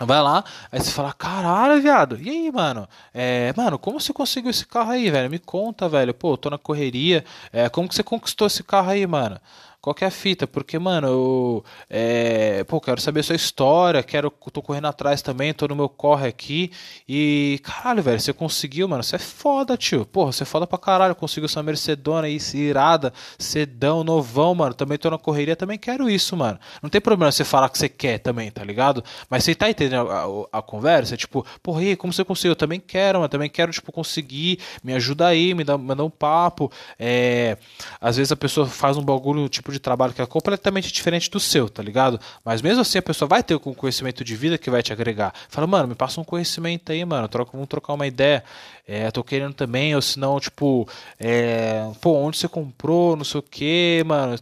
Vai 0.00 0.22
lá, 0.22 0.44
aí 0.72 0.80
você 0.80 0.90
fala, 0.90 1.12
caralho, 1.12 1.80
viado, 1.80 2.18
e 2.20 2.28
aí, 2.28 2.52
mano? 2.52 2.86
É, 3.14 3.52
mano, 3.56 3.78
como 3.78 3.98
você 3.98 4.12
conseguiu 4.12 4.50
esse 4.50 4.66
carro 4.66 4.92
aí, 4.92 5.10
velho? 5.10 5.30
Me 5.30 5.38
conta, 5.38 5.88
velho. 5.90 6.14
Pô, 6.14 6.38
tô 6.38 6.48
na 6.48 6.58
correria. 6.58 7.22
É, 7.52 7.68
como 7.68 7.88
que 7.88 7.94
você 7.94 8.02
conquistou 8.02 8.46
esse 8.46 8.62
carro 8.62 8.90
aí, 8.90 9.06
mano? 9.06 9.38
Qual 9.86 9.94
que 9.94 10.02
é 10.02 10.08
a 10.08 10.10
fita? 10.10 10.48
Porque, 10.48 10.80
mano, 10.80 11.06
eu 11.06 11.64
é, 11.88 12.64
pô, 12.64 12.80
quero 12.80 13.00
saber 13.00 13.22
sua 13.22 13.36
história, 13.36 14.02
quero, 14.02 14.32
tô 14.52 14.60
correndo 14.60 14.88
atrás 14.88 15.22
também, 15.22 15.54
tô 15.54 15.68
no 15.68 15.76
meu 15.76 15.88
corre 15.88 16.26
aqui. 16.26 16.72
E, 17.08 17.60
caralho, 17.62 18.02
velho, 18.02 18.18
você 18.18 18.32
conseguiu, 18.32 18.88
mano, 18.88 19.04
você 19.04 19.14
é 19.14 19.18
foda, 19.20 19.76
tio. 19.76 20.04
Porra, 20.04 20.32
você 20.32 20.42
é 20.42 20.46
foda 20.46 20.66
pra 20.66 20.76
caralho, 20.76 21.14
conseguiu 21.14 21.46
essa 21.46 21.62
Mercedona 21.62 22.26
aí, 22.26 22.36
irada, 22.54 23.12
sedão, 23.38 24.02
novão, 24.02 24.56
mano. 24.56 24.74
Também 24.74 24.98
tô 24.98 25.08
na 25.08 25.18
correria, 25.18 25.54
também 25.54 25.78
quero 25.78 26.10
isso, 26.10 26.36
mano. 26.36 26.58
Não 26.82 26.90
tem 26.90 27.00
problema 27.00 27.30
você 27.30 27.44
falar 27.44 27.68
que 27.68 27.78
você 27.78 27.88
quer 27.88 28.18
também, 28.18 28.50
tá 28.50 28.64
ligado? 28.64 29.04
Mas 29.30 29.44
você 29.44 29.54
tá 29.54 29.70
entendendo 29.70 30.10
a, 30.10 30.24
a, 30.52 30.58
a 30.58 30.62
conversa? 30.62 31.16
Tipo, 31.16 31.46
porra, 31.62 31.84
e 31.84 31.94
como 31.94 32.12
você 32.12 32.24
conseguiu? 32.24 32.50
Eu 32.50 32.56
também 32.56 32.80
quero, 32.80 33.20
mano, 33.20 33.28
também 33.28 33.48
quero, 33.48 33.70
tipo, 33.70 33.92
conseguir, 33.92 34.58
me 34.82 34.94
ajuda 34.94 35.28
aí, 35.28 35.54
me 35.54 35.62
dá, 35.62 35.78
me 35.78 35.94
dá 35.94 36.02
um 36.02 36.10
papo. 36.10 36.72
É, 36.98 37.56
às 38.00 38.16
vezes 38.16 38.32
a 38.32 38.36
pessoa 38.36 38.66
faz 38.66 38.96
um 38.96 39.02
bagulho, 39.02 39.48
tipo, 39.48 39.75
de 39.75 39.75
trabalho 39.78 40.12
que 40.12 40.22
é 40.22 40.26
completamente 40.26 40.92
diferente 40.92 41.30
do 41.30 41.40
seu, 41.40 41.68
tá 41.68 41.82
ligado? 41.82 42.20
Mas 42.44 42.62
mesmo 42.62 42.80
assim 42.80 42.98
a 42.98 43.02
pessoa 43.02 43.28
vai 43.28 43.42
ter 43.42 43.54
um 43.54 43.74
conhecimento 43.74 44.24
de 44.24 44.36
vida 44.36 44.58
que 44.58 44.70
vai 44.70 44.82
te 44.82 44.92
agregar. 44.92 45.32
Fala, 45.48 45.66
mano, 45.66 45.88
me 45.88 45.94
passa 45.94 46.20
um 46.20 46.24
conhecimento 46.24 46.92
aí, 46.92 47.04
mano. 47.04 47.28
Troca, 47.28 47.52
vamos 47.52 47.68
trocar 47.68 47.94
uma 47.94 48.06
ideia. 48.06 48.44
É, 48.86 49.10
tô 49.10 49.22
querendo 49.24 49.54
também, 49.54 49.94
ou 49.94 50.02
senão, 50.02 50.38
tipo, 50.38 50.88
é, 51.18 51.90
pô, 52.00 52.12
onde 52.18 52.38
você 52.38 52.48
comprou, 52.48 53.16
não 53.16 53.24
sei 53.24 53.40
o 53.40 53.42
que, 53.42 54.02
mano 54.06 54.36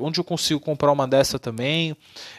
onde 0.00 0.20
eu 0.20 0.24
consigo 0.24 0.60
comprar 0.60 0.90
uma 0.92 1.06
dessa 1.06 1.38
também. 1.38 1.96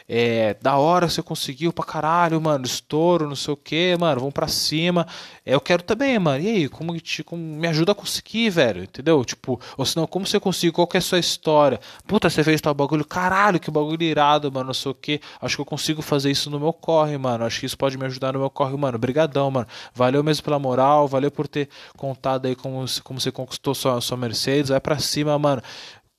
É, 0.08 0.54
da 0.60 0.76
hora 0.76 1.08
você 1.08 1.22
conseguiu 1.22 1.72
pra 1.72 1.84
caralho, 1.84 2.40
mano. 2.40 2.64
Estouro, 2.64 3.28
não 3.28 3.36
sei 3.36 3.54
o 3.54 3.56
que, 3.56 3.96
mano. 3.98 4.20
Vamos 4.20 4.34
pra 4.34 4.48
cima. 4.48 5.06
É, 5.44 5.54
eu 5.54 5.60
quero 5.60 5.82
também, 5.82 6.18
mano. 6.18 6.42
E 6.42 6.48
aí, 6.48 6.68
como, 6.68 6.94
como 7.24 7.42
me 7.42 7.68
ajuda 7.68 7.92
a 7.92 7.94
conseguir, 7.94 8.50
velho? 8.50 8.82
Entendeu? 8.82 9.24
Tipo, 9.24 9.60
ou 9.76 9.84
senão, 9.84 10.06
como 10.06 10.26
você 10.26 10.38
conseguiu? 10.38 10.72
Qual 10.72 10.86
que 10.86 10.96
é 10.96 10.98
a 10.98 11.02
sua 11.02 11.18
história? 11.18 11.80
Puta, 12.06 12.28
você 12.28 12.44
fez 12.44 12.60
tal 12.60 12.74
bagulho. 12.74 13.04
Caralho, 13.04 13.58
que 13.60 13.70
bagulho 13.70 14.02
irado, 14.02 14.50
mano. 14.50 14.66
Não 14.66 14.74
sei 14.74 14.90
o 14.90 14.94
que. 14.94 15.20
Acho 15.40 15.56
que 15.56 15.60
eu 15.60 15.66
consigo 15.66 16.02
fazer 16.02 16.30
isso 16.30 16.50
no 16.50 16.58
meu 16.60 16.72
corre, 16.72 17.16
mano. 17.16 17.44
Acho 17.44 17.60
que 17.60 17.66
isso 17.66 17.78
pode 17.78 17.96
me 17.96 18.04
ajudar 18.06 18.32
no 18.32 18.38
meu 18.38 18.50
corre, 18.50 18.76
mano. 18.76 18.98
Brigadão, 18.98 19.50
mano. 19.50 19.66
Valeu 19.94 20.22
mesmo 20.22 20.44
pela 20.44 20.58
moral. 20.58 21.08
Valeu 21.08 21.30
por 21.30 21.48
ter 21.48 21.68
contado 21.96 22.46
aí 22.46 22.56
como, 22.56 22.84
como 23.02 23.20
você 23.20 23.32
conquistou 23.32 23.74
sua, 23.74 24.00
sua 24.00 24.16
Mercedes. 24.16 24.70
Vai 24.70 24.80
pra 24.80 24.98
cima, 24.98 25.38
mano 25.38 25.62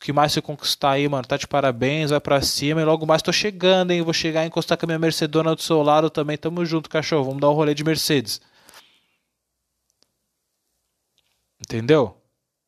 que 0.03 0.11
mais 0.11 0.33
você 0.33 0.41
conquistar 0.41 0.91
aí, 0.91 1.07
mano, 1.07 1.25
tá 1.25 1.37
de 1.37 1.47
parabéns, 1.47 2.09
vai 2.09 2.19
pra 2.19 2.41
cima 2.41 2.81
e 2.81 2.85
logo 2.85 3.05
mais 3.05 3.21
tô 3.21 3.31
chegando, 3.31 3.91
hein? 3.91 4.01
Vou 4.01 4.13
chegar 4.13 4.43
e 4.43 4.47
encostar 4.47 4.77
com 4.77 4.85
a 4.85 4.87
minha 4.87 4.99
Mercedona 4.99 5.55
do 5.55 5.61
seu 5.61 5.81
lado 5.81 6.09
também. 6.09 6.37
Tamo 6.37 6.65
junto, 6.65 6.89
cachorro. 6.89 7.23
Vamos 7.23 7.39
dar 7.39 7.49
um 7.49 7.53
rolê 7.53 7.73
de 7.73 7.85
Mercedes. 7.85 8.41
Entendeu? 11.61 12.21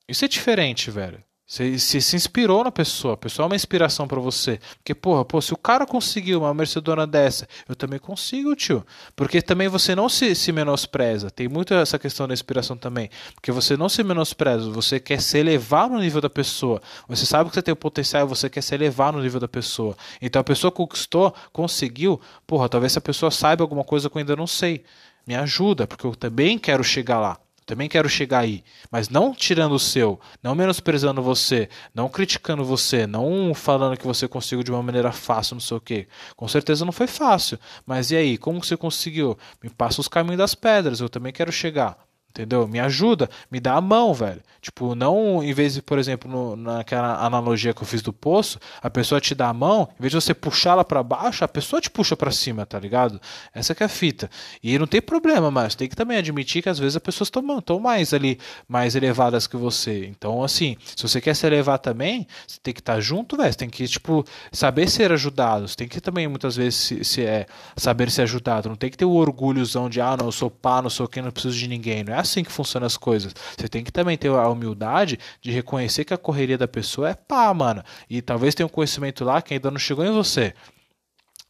Isso 0.07 0.23
é 0.23 0.27
diferente, 0.29 0.89
velho. 0.89 1.24
Você, 1.47 1.77
você 1.77 2.01
se 2.01 2.15
inspirou 2.15 2.63
na 2.63 2.71
pessoa, 2.71 3.13
a 3.13 3.17
pessoa 3.17 3.45
é 3.45 3.47
uma 3.47 3.55
inspiração 3.55 4.07
para 4.07 4.19
você. 4.19 4.59
Porque, 4.77 4.95
porra, 4.95 5.23
pô, 5.23 5.39
se 5.39 5.53
o 5.53 5.57
cara 5.57 5.85
conseguiu 5.85 6.39
uma 6.39 6.53
Mercedona 6.55 7.05
dessa, 7.05 7.47
eu 7.69 7.75
também 7.75 7.99
consigo, 7.99 8.55
tio. 8.55 8.83
Porque 9.15 9.39
também 9.43 9.67
você 9.67 9.93
não 9.93 10.09
se, 10.09 10.33
se 10.33 10.51
menospreza. 10.51 11.29
Tem 11.29 11.47
muito 11.47 11.71
essa 11.75 11.99
questão 11.99 12.27
da 12.27 12.33
inspiração 12.33 12.75
também. 12.75 13.11
Porque 13.35 13.51
você 13.51 13.77
não 13.77 13.87
se 13.87 14.03
menospreza, 14.03 14.71
você 14.71 14.99
quer 14.99 15.21
se 15.21 15.37
elevar 15.37 15.87
no 15.87 15.99
nível 15.99 16.19
da 16.19 16.31
pessoa. 16.31 16.81
Você 17.07 17.27
sabe 17.27 17.49
que 17.49 17.55
você 17.55 17.61
tem 17.61 17.73
o 17.73 17.77
potencial 17.77 18.25
e 18.25 18.29
você 18.29 18.49
quer 18.49 18.61
se 18.61 18.73
elevar 18.73 19.13
no 19.13 19.21
nível 19.21 19.39
da 19.39 19.47
pessoa. 19.47 19.95
Então 20.19 20.39
a 20.39 20.43
pessoa 20.43 20.71
conquistou, 20.71 21.31
conseguiu, 21.53 22.19
porra, 22.47 22.67
talvez 22.67 22.93
essa 22.93 23.01
pessoa 23.01 23.29
saiba 23.29 23.63
alguma 23.63 23.83
coisa 23.83 24.09
que 24.09 24.17
eu 24.17 24.19
ainda 24.19 24.35
não 24.35 24.47
sei. 24.47 24.83
Me 25.27 25.35
ajuda, 25.35 25.85
porque 25.85 26.07
eu 26.07 26.15
também 26.15 26.57
quero 26.57 26.83
chegar 26.83 27.19
lá. 27.19 27.37
Também 27.65 27.89
quero 27.89 28.07
chegar 28.07 28.39
aí, 28.39 28.63
mas 28.91 29.09
não 29.09 29.33
tirando 29.33 29.73
o 29.73 29.79
seu, 29.79 30.19
não 30.43 30.53
menosprezando 30.53 31.19
você, 31.21 31.67
não 31.95 32.07
criticando 32.07 32.63
você, 32.63 33.07
não 33.07 33.55
falando 33.55 33.97
que 33.97 34.05
você 34.05 34.27
conseguiu 34.27 34.63
de 34.63 34.71
uma 34.71 34.83
maneira 34.83 35.11
fácil, 35.11 35.55
não 35.55 35.61
sei 35.61 35.77
o 35.77 35.81
quê. 35.81 36.07
Com 36.35 36.47
certeza 36.47 36.85
não 36.85 36.91
foi 36.91 37.07
fácil, 37.07 37.57
mas 37.83 38.11
e 38.11 38.15
aí, 38.15 38.37
como 38.37 38.63
você 38.63 38.77
conseguiu? 38.77 39.35
Me 39.63 39.69
passa 39.69 39.99
os 39.99 40.07
caminhos 40.07 40.37
das 40.37 40.53
pedras, 40.53 40.99
eu 40.99 41.09
também 41.09 41.33
quero 41.33 41.51
chegar. 41.51 42.04
Entendeu? 42.35 42.67
Me 42.67 42.81
ajuda, 42.81 43.29
me 43.49 43.61
dá 43.61 43.75
a 43.75 43.81
mão, 43.81 44.13
velho. 44.13 44.41
Tipo, 44.61 44.93
não 44.93 45.41
em 45.41 45.53
vez 45.53 45.75
de, 45.75 45.81
por 45.81 45.97
exemplo, 45.97 46.29
no, 46.29 46.55
naquela 46.57 47.23
analogia 47.23 47.73
que 47.73 47.81
eu 47.81 47.87
fiz 47.87 48.01
do 48.01 48.11
poço, 48.11 48.59
a 48.81 48.89
pessoa 48.89 49.21
te 49.21 49.33
dá 49.33 49.47
a 49.47 49.53
mão, 49.53 49.87
em 49.97 50.01
vez 50.01 50.11
de 50.11 50.19
você 50.19 50.33
puxá-la 50.33 50.83
para 50.83 51.01
baixo, 51.01 51.45
a 51.45 51.47
pessoa 51.47 51.79
te 51.79 51.89
puxa 51.89 52.17
para 52.17 52.31
cima, 52.31 52.65
tá 52.65 52.77
ligado? 52.77 53.21
Essa 53.53 53.73
que 53.73 53.83
é 53.83 53.85
a 53.85 53.89
fita. 53.89 54.29
E 54.61 54.77
não 54.77 54.85
tem 54.85 55.01
problema, 55.01 55.49
mas 55.49 55.75
tem 55.75 55.87
que 55.87 55.95
também 55.95 56.17
admitir 56.17 56.61
que 56.61 56.67
às 56.67 56.77
vezes 56.77 56.97
as 56.97 57.01
pessoas 57.01 57.29
estão 57.29 57.79
mais 57.79 58.13
ali, 58.13 58.37
mais 58.67 58.95
elevadas 58.95 59.47
que 59.47 59.55
você. 59.55 60.05
Então, 60.07 60.43
assim, 60.43 60.75
se 60.93 61.07
você 61.07 61.21
quer 61.21 61.35
se 61.35 61.47
elevar 61.47 61.79
também, 61.79 62.27
você 62.45 62.57
tem 62.61 62.73
que 62.73 62.81
estar 62.81 62.95
tá 62.95 62.99
junto, 62.99 63.37
velho. 63.37 63.53
Você 63.53 63.59
tem 63.59 63.69
que, 63.69 63.87
tipo, 63.87 64.25
saber 64.51 64.89
ser 64.89 65.11
ajudado. 65.13 65.69
Você 65.69 65.75
tem 65.75 65.87
que 65.87 66.01
também, 66.01 66.27
muitas 66.27 66.57
vezes, 66.57 66.75
se, 66.75 67.03
se 67.05 67.21
é, 67.21 67.45
saber 67.77 68.11
ser 68.11 68.23
ajudado. 68.23 68.67
Não 68.67 68.75
tem 68.75 68.89
que 68.89 68.97
ter 68.97 69.05
o 69.05 69.13
orgulhozão 69.13 69.89
de, 69.89 70.01
ah, 70.01 70.17
não, 70.19 70.25
eu 70.25 70.31
sou 70.33 70.49
pá, 70.49 70.81
não 70.81 70.89
sou 70.89 71.07
quem, 71.07 71.23
não 71.23 71.31
preciso 71.31 71.55
de 71.55 71.67
ninguém. 71.67 72.03
Não 72.03 72.13
é 72.13 72.24
assim 72.25 72.43
que 72.43 72.51
funcionam 72.51 72.85
as 72.85 72.97
coisas. 72.97 73.33
Você 73.57 73.67
tem 73.67 73.83
que 73.83 73.91
também 73.91 74.17
ter 74.17 74.29
a 74.29 74.49
humildade 74.49 75.19
de 75.41 75.51
reconhecer 75.51 76.03
que 76.03 76.13
a 76.13 76.17
correria 76.17 76.57
da 76.57 76.67
pessoa 76.67 77.09
é 77.09 77.13
pá, 77.13 77.53
mano. 77.53 77.83
E 78.09 78.21
talvez 78.21 78.53
tenha 78.53 78.67
um 78.67 78.69
conhecimento 78.69 79.23
lá 79.23 79.41
que 79.41 79.53
ainda 79.53 79.71
não 79.71 79.79
chegou 79.79 80.05
em 80.05 80.11
você. 80.11 80.53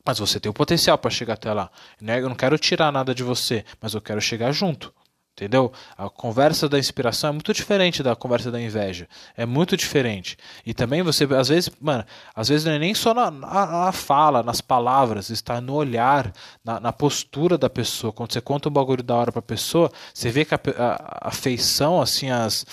Mas 0.06 0.19
você 0.19 0.39
tem 0.39 0.49
o 0.49 0.53
potencial 0.53 0.97
para 0.97 1.10
chegar 1.10 1.34
até 1.34 1.52
lá. 1.52 1.72
Né? 1.99 2.19
Eu 2.19 2.30
não 2.30 2.35
quero 2.35 2.57
tirar 2.60 2.91
nada 2.91 3.15
de 3.15 3.23
você, 3.23 3.65
mas 3.81 3.93
eu 3.93 4.02
quero 4.02 4.22
chegar 4.22 4.52
junto. 4.52 4.93
Entendeu? 5.36 5.70
A 5.98 6.10
conversa 6.10 6.70
da 6.70 6.80
inspiração 6.80 7.32
é 7.32 7.34
muito 7.34 7.53
diferente 7.53 8.02
da 8.02 8.16
conversa 8.16 8.49
da 8.49 8.62
inveja. 8.62 9.06
É 9.36 9.45
muito 9.45 9.76
diferente. 9.76 10.38
E 10.66 10.74
também 10.74 11.02
você, 11.03 11.26
às 11.26 11.49
vezes, 11.49 11.70
mano, 11.82 12.06
às 12.34 12.48
vezes 12.48 12.64
não 12.64 12.72
é 12.72 12.80
nem 12.80 12.95
só 12.95 13.14
na, 13.14 13.30
na, 13.30 13.66
na 13.66 13.91
fala, 13.91 14.41
nas 14.41 14.62
palavras, 14.62 15.30
está 15.30 15.60
no 15.60 15.74
olhar, 15.74 16.32
na, 16.64 16.80
na, 16.80 16.94
postura 16.94 17.57
da 17.57 17.70
pessoa. 17.70 18.14
Quando 18.14 18.32
você 18.32 18.40
conta 18.40 18.70
um 18.70 18.72
bagulho 18.72 19.03
da 19.03 19.14
hora 19.14 19.30
pra 19.30 19.41
pessoa, 19.41 19.91
você 20.14 20.30
vê 20.30 20.45
que 20.45 20.56
a, 20.56 20.60
a, 20.78 21.28
a 21.28 21.32
feição, 21.32 22.02
assim, 22.02 22.32
as, 22.32 22.66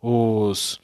os 0.00 0.78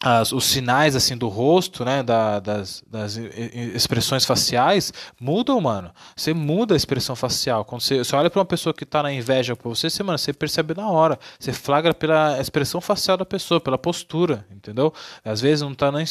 as, 0.00 0.30
os 0.32 0.44
sinais 0.44 0.94
assim 0.94 1.16
do 1.16 1.26
rosto, 1.26 1.84
né, 1.84 2.02
da, 2.02 2.38
das, 2.38 2.84
das, 2.86 3.16
expressões 3.16 4.24
faciais 4.24 4.92
mudam, 5.20 5.60
mano. 5.60 5.90
Você 6.14 6.32
muda 6.32 6.74
a 6.74 6.76
expressão 6.76 7.16
facial. 7.16 7.64
Quando 7.64 7.82
você, 7.82 7.98
você 7.98 8.14
olha 8.14 8.30
para 8.30 8.38
uma 8.38 8.44
pessoa 8.44 8.72
que 8.72 8.84
está 8.84 9.02
na 9.02 9.12
inveja 9.12 9.56
por 9.56 9.74
você, 9.74 9.90
você, 9.90 10.02
mano, 10.04 10.16
você 10.16 10.32
percebe 10.32 10.72
na 10.74 10.88
hora. 10.88 11.18
Você 11.38 11.52
flagra 11.52 11.92
pela 11.92 12.40
expressão 12.40 12.80
facial 12.80 13.16
da 13.16 13.24
pessoa, 13.24 13.60
pela 13.60 13.76
postura, 13.76 14.46
entendeu? 14.52 14.92
Às 15.24 15.40
vezes 15.40 15.62
não 15.62 15.72
está 15.72 15.90
nem, 15.90 16.06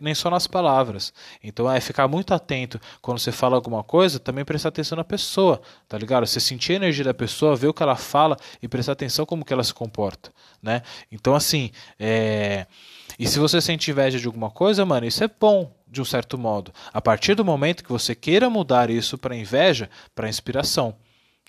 nem 0.00 0.14
só 0.14 0.28
nas 0.28 0.46
palavras. 0.46 1.12
Então 1.42 1.70
é 1.70 1.80
ficar 1.80 2.06
muito 2.08 2.34
atento 2.34 2.78
quando 3.00 3.18
você 3.18 3.32
fala 3.32 3.56
alguma 3.56 3.82
coisa, 3.82 4.18
também 4.18 4.44
prestar 4.44 4.68
atenção 4.68 4.96
na 4.96 5.04
pessoa, 5.04 5.62
tá 5.88 5.96
ligado? 5.96 6.26
Você 6.26 6.40
sentir 6.40 6.74
a 6.74 6.76
energia 6.76 7.04
da 7.04 7.14
pessoa, 7.14 7.56
ver 7.56 7.68
o 7.68 7.74
que 7.74 7.82
ela 7.82 7.96
fala 7.96 8.36
e 8.62 8.68
prestar 8.68 8.92
atenção 8.92 9.24
como 9.24 9.44
que 9.44 9.52
ela 9.52 9.64
se 9.64 9.72
comporta, 9.72 10.30
né? 10.62 10.82
Então 11.10 11.34
assim, 11.34 11.70
é 11.98 12.66
e 13.20 13.26
se 13.26 13.38
você 13.38 13.60
sente 13.60 13.90
inveja 13.90 14.18
de 14.18 14.26
alguma 14.26 14.50
coisa, 14.50 14.82
mano, 14.86 15.06
isso 15.06 15.22
é 15.22 15.28
bom, 15.28 15.70
de 15.86 16.00
um 16.00 16.06
certo 16.06 16.38
modo. 16.38 16.72
A 16.90 17.02
partir 17.02 17.34
do 17.34 17.44
momento 17.44 17.84
que 17.84 17.92
você 17.92 18.14
queira 18.14 18.48
mudar 18.48 18.88
isso 18.88 19.18
para 19.18 19.36
inveja, 19.36 19.90
para 20.14 20.26
inspiração. 20.26 20.96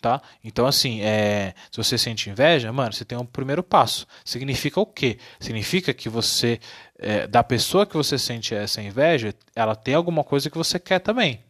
Tá? 0.01 0.21
Então, 0.43 0.65
assim, 0.65 0.99
é, 1.01 1.53
se 1.71 1.77
você 1.77 1.97
sente 1.97 2.29
inveja, 2.29 2.73
mano, 2.73 2.91
você 2.91 3.05
tem 3.05 3.17
um 3.17 3.25
primeiro 3.25 3.63
passo. 3.63 4.05
Significa 4.25 4.81
o 4.81 4.85
quê? 4.85 5.17
Significa 5.39 5.93
que 5.93 6.09
você, 6.09 6.59
é, 6.99 7.25
da 7.25 7.41
pessoa 7.41 7.85
que 7.85 7.95
você 7.95 8.17
sente 8.17 8.53
essa 8.53 8.81
inveja, 8.81 9.33
ela 9.55 9.73
tem 9.73 9.93
alguma 9.93 10.25
coisa 10.25 10.49
que 10.49 10.57
você 10.57 10.77
quer 10.77 10.99
também. 10.99 11.41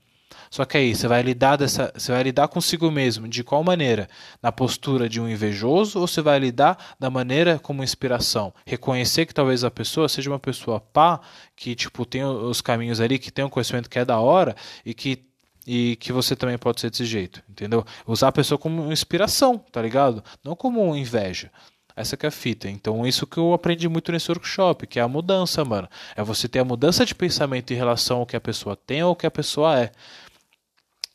Só 0.52 0.66
que 0.66 0.78
aí 0.78 0.94
você 0.94 1.08
vai 1.08 1.22
lidar 1.22 1.56
dessa, 1.56 1.94
você 1.96 2.12
vai 2.12 2.24
lidar 2.24 2.50
consigo 2.50 2.92
mesmo 2.92 3.26
de 3.26 3.42
qual 3.42 3.64
maneira? 3.64 4.10
Na 4.44 4.52
postura 4.52 5.08
de 5.08 5.22
um 5.22 5.30
invejoso 5.30 5.98
ou 5.98 6.06
você 6.06 6.22
vai 6.22 6.38
lidar 6.40 6.78
da 7.00 7.10
maneira 7.10 7.58
como 7.58 7.82
inspiração? 7.82 8.54
Reconhecer 8.66 9.26
que 9.26 9.34
talvez 9.34 9.64
a 9.64 9.72
pessoa 9.72 10.10
seja 10.10 10.30
uma 10.30 10.40
pessoa 10.40 10.82
pá, 10.82 11.22
que 11.56 11.74
tipo 11.74 12.06
tem 12.06 12.26
os 12.26 12.60
caminhos 12.60 13.00
ali, 13.00 13.18
que 13.18 13.32
tem 13.32 13.46
um 13.46 13.50
conhecimento 13.50 13.90
que 13.90 13.98
é 13.98 14.04
da 14.04 14.20
hora 14.20 14.54
e 14.86 14.94
que 14.94 15.26
e 15.66 15.96
que 15.98 16.12
você 16.12 16.36
também 16.36 16.58
pode 16.58 16.82
ser 16.82 16.90
desse 16.90 17.06
jeito, 17.06 17.42
entendeu? 17.48 17.86
Usar 18.06 18.30
a 18.30 18.32
pessoa 18.32 18.58
como 18.58 18.92
inspiração, 18.92 19.60
tá 19.72 19.82
ligado? 19.82 20.24
Não 20.44 20.56
como 20.56 20.96
inveja. 20.96 21.52
Essa 21.96 22.18
que 22.18 22.26
é 22.26 22.30
a 22.30 22.32
fita. 22.32 22.68
Então, 22.68 23.06
isso 23.06 23.28
que 23.28 23.38
eu 23.38 23.54
aprendi 23.54 23.88
muito 23.88 24.12
nesse 24.12 24.32
workshop, 24.32 24.88
que 24.88 25.00
é 25.00 25.04
a 25.04 25.08
mudança, 25.08 25.64
mano. 25.64 25.88
É 26.16 26.24
você 26.24 26.48
ter 26.48 26.60
a 26.60 26.66
mudança 26.66 27.06
de 27.06 27.14
pensamento 27.14 27.72
em 27.72 27.76
relação 27.76 28.20
ao 28.20 28.26
que 28.26 28.36
a 28.36 28.42
pessoa 28.42 28.76
tem 28.76 29.04
ou 29.04 29.10
ao 29.10 29.16
que 29.16 29.28
a 29.28 29.32
pessoa 29.32 29.80
é. 29.80 29.92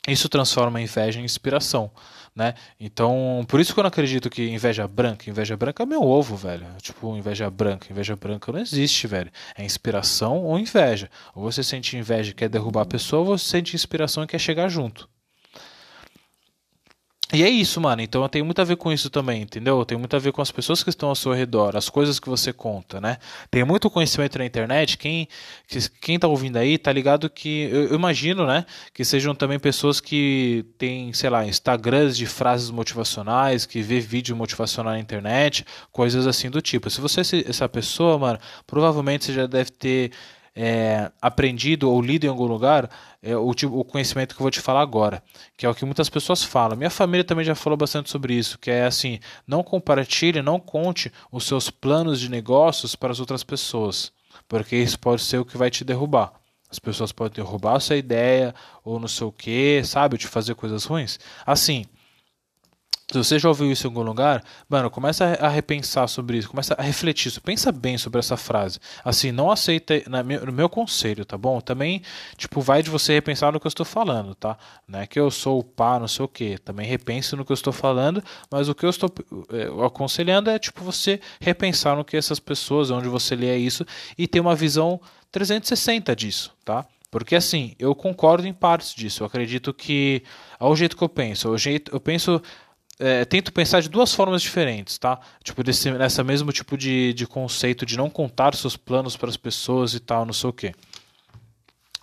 Isso 0.07 0.29
transforma 0.29 0.79
a 0.79 0.81
inveja 0.81 1.19
em 1.19 1.25
inspiração, 1.25 1.91
né? 2.33 2.53
Então, 2.79 3.45
por 3.47 3.59
isso 3.59 3.73
que 3.73 3.79
eu 3.79 3.83
não 3.83 3.89
acredito 3.89 4.29
que 4.29 4.47
inveja 4.47 4.87
branca, 4.87 5.29
inveja 5.29 5.57
branca 5.57 5.83
é 5.83 5.85
meu 5.85 6.01
ovo, 6.01 6.35
velho. 6.37 6.65
Tipo, 6.81 7.15
inveja 7.17 7.49
branca, 7.49 7.91
inveja 7.91 8.15
branca 8.15 8.51
não 8.51 8.59
existe, 8.59 9.05
velho. 9.05 9.29
É 9.55 9.65
inspiração 9.65 10.43
ou 10.43 10.57
inveja. 10.57 11.09
Ou 11.35 11.43
você 11.43 11.61
sente 11.61 11.97
inveja 11.97 12.31
e 12.31 12.33
quer 12.33 12.47
derrubar 12.47 12.83
a 12.83 12.85
pessoa, 12.85 13.19
ou 13.19 13.37
você 13.37 13.49
sente 13.49 13.75
inspiração 13.75 14.23
e 14.23 14.27
quer 14.27 14.39
chegar 14.39 14.69
junto. 14.69 15.09
E 17.33 17.43
é 17.43 17.49
isso, 17.49 17.81
mano. 17.81 18.01
Então 18.01 18.27
tem 18.29 18.41
muito 18.41 18.61
a 18.61 18.63
ver 18.63 18.77
com 18.77 18.89
isso 18.89 19.09
também, 19.09 19.41
entendeu? 19.41 19.83
Tem 19.83 19.97
muito 19.97 20.15
a 20.15 20.19
ver 20.19 20.31
com 20.31 20.41
as 20.41 20.49
pessoas 20.49 20.81
que 20.81 20.89
estão 20.89 21.09
ao 21.09 21.15
seu 21.15 21.33
redor, 21.33 21.75
as 21.75 21.89
coisas 21.89 22.21
que 22.21 22.29
você 22.29 22.53
conta, 22.53 23.01
né? 23.01 23.17
Tem 23.51 23.65
muito 23.65 23.89
conhecimento 23.89 24.37
na 24.37 24.45
internet. 24.45 24.97
Quem, 24.97 25.27
quem 25.99 26.17
tá 26.17 26.25
ouvindo 26.25 26.55
aí 26.55 26.77
tá 26.77 26.89
ligado 26.89 27.29
que. 27.29 27.63
Eu, 27.69 27.89
eu 27.89 27.95
imagino, 27.95 28.47
né? 28.47 28.65
Que 28.93 29.03
sejam 29.03 29.35
também 29.35 29.59
pessoas 29.59 29.99
que 29.99 30.65
têm, 30.77 31.11
sei 31.11 31.29
lá, 31.29 31.45
Instagrams 31.45 32.15
de 32.15 32.25
frases 32.25 32.69
motivacionais, 32.69 33.65
que 33.65 33.81
vê 33.81 33.99
vídeo 33.99 34.33
motivacional 34.33 34.93
na 34.93 34.99
internet, 34.99 35.65
coisas 35.91 36.25
assim 36.27 36.49
do 36.49 36.61
tipo. 36.61 36.89
Se 36.89 37.01
você 37.01 37.19
é 37.19 37.49
essa 37.49 37.67
pessoa, 37.67 38.17
mano, 38.17 38.39
provavelmente 38.65 39.25
você 39.25 39.33
já 39.33 39.47
deve 39.47 39.71
ter 39.71 40.11
é, 40.59 41.11
aprendido 41.21 41.87
ou 41.87 42.01
lido 42.01 42.25
em 42.25 42.29
algum 42.29 42.47
lugar 42.47 42.89
é, 43.21 43.37
o, 43.37 43.53
tipo, 43.53 43.77
o 43.77 43.85
conhecimento 43.85 44.33
que 44.33 44.41
eu 44.41 44.43
vou 44.43 44.49
te 44.49 44.59
falar 44.59 44.81
agora, 44.81 45.21
que 45.55 45.67
é 45.67 45.69
o 45.69 45.75
que 45.75 45.85
muitas 45.85 46.09
pessoas 46.09 46.43
falam. 46.43 46.75
Minha 46.75 46.89
família 46.89 47.23
também 47.23 47.45
já 47.45 47.53
falou 47.53 47.77
bastante 47.77 48.09
sobre 48.09 48.33
isso, 48.33 48.57
que 48.57 48.71
é 48.71 48.85
assim: 48.85 49.19
não 49.45 49.63
compartilhe, 49.63 50.41
não 50.41 50.59
conte 50.59 51.11
os 51.31 51.45
seus 51.45 51.69
planos 51.69 52.19
de 52.19 52.29
negócios 52.29 52.95
para 52.95 53.11
as 53.11 53.19
outras 53.19 53.43
pessoas, 53.43 54.11
porque 54.47 54.75
isso 54.75 54.97
pode 54.99 55.21
ser 55.21 55.37
o 55.37 55.45
que 55.45 55.57
vai 55.57 55.69
te 55.69 55.83
derrubar. 55.83 56.33
As 56.69 56.79
pessoas 56.79 57.11
podem 57.11 57.43
derrubar 57.43 57.75
a 57.75 57.79
sua 57.79 57.95
ideia 57.95 58.53
ou 58.83 58.99
não 58.99 59.07
sei 59.07 59.27
o 59.27 59.31
que, 59.31 59.83
sabe, 59.83 60.17
de 60.17 60.27
fazer 60.27 60.55
coisas 60.55 60.83
ruins. 60.85 61.19
Assim, 61.45 61.85
se 63.09 63.17
você 63.17 63.39
já 63.39 63.47
ouviu 63.47 63.71
isso 63.71 63.87
em 63.87 63.89
algum 63.89 64.01
lugar, 64.01 64.43
mano, 64.67 64.89
começa 64.89 65.23
a 65.39 65.47
repensar 65.47 66.09
sobre 66.09 66.37
isso, 66.37 66.49
começa 66.49 66.75
a 66.77 66.81
refletir 66.81 67.29
isso, 67.29 67.41
pensa 67.41 67.71
bem 67.71 67.97
sobre 67.97 68.19
essa 68.19 68.35
frase. 68.35 68.79
Assim, 69.03 69.31
não 69.31 69.49
aceita 69.49 69.93
no 70.45 70.51
meu 70.51 70.67
conselho, 70.67 71.23
tá 71.23 71.37
bom? 71.37 71.61
Também, 71.61 72.01
tipo, 72.35 72.59
vai 72.59 72.83
de 72.83 72.89
você 72.89 73.13
repensar 73.13 73.53
no 73.53 73.61
que 73.61 73.65
eu 73.65 73.69
estou 73.69 73.85
falando, 73.85 74.35
tá? 74.35 74.57
Não 74.85 74.99
é 74.99 75.07
que 75.07 75.17
eu 75.17 75.31
sou 75.31 75.59
o 75.59 75.63
pá, 75.63 75.97
não 75.97 76.07
sei 76.07 76.25
o 76.25 76.27
quê. 76.27 76.57
Também 76.57 76.85
repense 76.85 77.33
no 77.33 77.45
que 77.45 77.51
eu 77.53 77.55
estou 77.55 77.71
falando, 77.71 78.21
mas 78.51 78.67
o 78.67 78.75
que 78.75 78.85
eu 78.85 78.89
estou 78.89 79.09
é, 79.53 79.85
aconselhando 79.85 80.49
é, 80.49 80.59
tipo, 80.59 80.83
você 80.83 81.21
repensar 81.39 81.95
no 81.95 82.03
que 82.03 82.17
essas 82.17 82.41
pessoas, 82.41 82.91
onde 82.91 83.07
você 83.07 83.37
lê 83.37 83.55
isso, 83.55 83.85
e 84.17 84.27
ter 84.27 84.41
uma 84.41 84.53
visão 84.53 84.99
360 85.31 86.13
disso, 86.13 86.53
tá? 86.65 86.85
Porque 87.09 87.35
assim, 87.35 87.73
eu 87.79 87.95
concordo 87.95 88.45
em 88.45 88.53
partes 88.53 88.93
disso. 88.93 89.23
Eu 89.23 89.27
acredito 89.27 89.73
que, 89.73 90.23
ao 90.59 90.75
jeito 90.75 90.97
que 90.97 91.03
eu 91.03 91.07
penso, 91.07 91.47
ao 91.47 91.57
jeito, 91.57 91.89
eu 91.95 92.01
penso 92.01 92.41
é, 92.99 93.25
tento 93.25 93.53
pensar 93.53 93.81
de 93.81 93.89
duas 93.89 94.13
formas 94.13 94.41
diferentes, 94.41 94.97
tá? 94.97 95.19
Tipo, 95.43 95.63
desse, 95.63 95.91
nessa 95.91 96.23
mesmo 96.23 96.51
tipo 96.51 96.77
de, 96.77 97.13
de 97.13 97.27
conceito 97.27 97.85
de 97.85 97.97
não 97.97 98.09
contar 98.09 98.55
seus 98.55 98.75
planos 98.75 99.15
para 99.15 99.29
as 99.29 99.37
pessoas 99.37 99.93
e 99.93 99.99
tal, 99.99 100.25
não 100.25 100.33
sei 100.33 100.49
o 100.49 100.53
quê. 100.53 100.73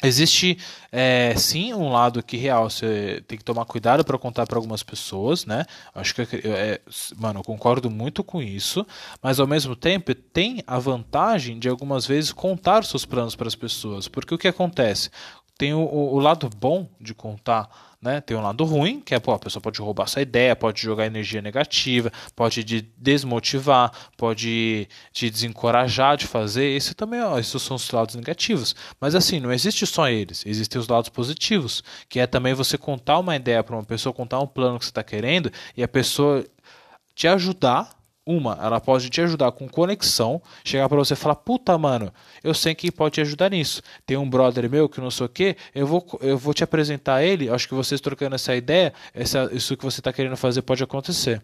Existe 0.03 0.59
é, 0.93 1.35
sim 1.35 1.73
um 1.73 1.91
lado 1.91 2.23
que 2.23 2.37
real 2.37 2.69
você 2.69 3.25
tem 3.27 3.39
que 3.39 3.45
tomar 3.45 3.65
cuidado 3.65 4.05
para 4.05 4.19
contar 4.19 4.47
para 4.47 4.59
algumas 4.59 4.83
pessoas, 4.83 5.47
né? 5.47 5.65
Acho 5.95 6.15
que 6.15 6.23
é, 6.45 6.81
mano, 7.17 7.41
eu 7.41 7.45
concordo 7.45 7.91
muito 7.91 8.23
com 8.23 8.43
isso, 8.43 8.87
mas 9.23 9.41
ao 9.41 9.47
mesmo 9.47 9.75
tempo 9.75 10.15
tem 10.15 10.63
a 10.67 10.79
vantagem 10.79 11.59
de 11.59 11.71
algumas 11.71 12.07
vezes 12.07 12.33
contar 12.33 12.85
seus 12.85 13.07
planos 13.07 13.35
para 13.35 13.49
as 13.49 13.55
pessoas, 13.55 14.07
porque 14.07 14.35
o 14.35 14.39
que 14.39 14.49
acontece? 14.49 15.11
Tem 15.57 15.73
o, 15.75 15.81
o 15.81 16.19
lado 16.19 16.49
bom 16.51 16.89
de 17.01 17.15
contar 17.15 17.95
né? 18.05 18.21
Tem 18.21 18.37
um 18.37 18.43
lado 18.43 18.63
ruim, 18.65 19.01
que 19.01 19.15
é 19.15 19.19
pô, 19.19 19.33
a 19.33 19.39
pessoa 19.39 19.63
pode 19.63 19.81
roubar 19.81 20.07
sua 20.07 20.21
ideia, 20.21 20.55
pode 20.55 20.83
jogar 20.83 21.07
energia 21.07 21.41
negativa, 21.41 22.13
pode 22.37 22.63
te 22.63 22.83
desmotivar, 22.99 23.91
pode 24.19 24.87
te 25.11 25.31
desencorajar 25.31 26.19
de 26.19 26.27
fazer. 26.27 26.67
Esse 26.77 26.93
também, 26.93 27.23
ó, 27.23 27.39
esses 27.39 27.63
são 27.63 27.77
os 27.77 27.91
lados 27.91 28.15
negativos. 28.15 28.77
Mas 29.01 29.15
assim, 29.15 29.41
não 29.41 29.51
existe 29.51 29.87
só 29.87 30.07
eles, 30.07 30.45
existem 30.45 30.79
os 30.79 30.87
lados 30.87 31.09
positivos, 31.09 31.83
que 32.07 32.21
é 32.21 32.27
também 32.27 32.53
você 32.53 32.77
contar 32.77 33.19
uma 33.19 33.35
ideia 33.35 33.65
para 33.65 33.75
uma 33.75 33.85
pessoa, 33.85 34.13
contar 34.13 34.39
um 34.39 34.47
plano 34.47 34.79
que 34.79 34.85
você 34.85 34.91
está 34.91 35.03
querendo 35.03 35.51
e 35.75 35.83
a 35.83 35.89
pessoa 35.89 36.45
te 37.15 37.27
ajudar 37.27 37.89
Uma, 38.27 38.59
ela 38.63 38.81
pode 38.81 39.11
te 39.11 39.21
ajudar 39.21 39.53
com 39.53 39.69
conexão, 39.69 40.41
chegar 40.65 40.89
para 40.89 40.97
você 40.97 41.13
e 41.13 41.17
falar: 41.17 41.35
"Puta, 41.37 41.77
mano, 41.77 42.13
eu 42.43 42.55
sei 42.55 42.75
que 42.75 42.91
pode 42.91 43.15
te 43.15 43.21
ajudar 43.21 43.51
nisso. 43.51 43.83
Tem 44.07 44.17
um 44.17 44.29
brother 44.29 44.69
meu 44.71 44.89
que 44.89 45.01
não 45.01 45.11
sei 45.11 45.27
o 45.27 45.29
quê, 45.29 45.57
eu 45.75 45.87
vou 45.87 46.07
eu 46.23 46.39
vou 46.39 46.55
te 46.55 46.65
apresentar 46.65 47.23
ele, 47.23 47.51
acho 47.51 47.69
que 47.69 47.75
vocês 47.75 48.01
trocando 48.01 48.35
essa 48.35 48.57
ideia, 48.57 48.95
essa, 49.13 49.51
isso 49.53 49.77
que 49.77 49.85
você 49.85 50.01
está 50.01 50.13
querendo 50.13 50.37
fazer 50.37 50.63
pode 50.63 50.83
acontecer." 50.83 51.43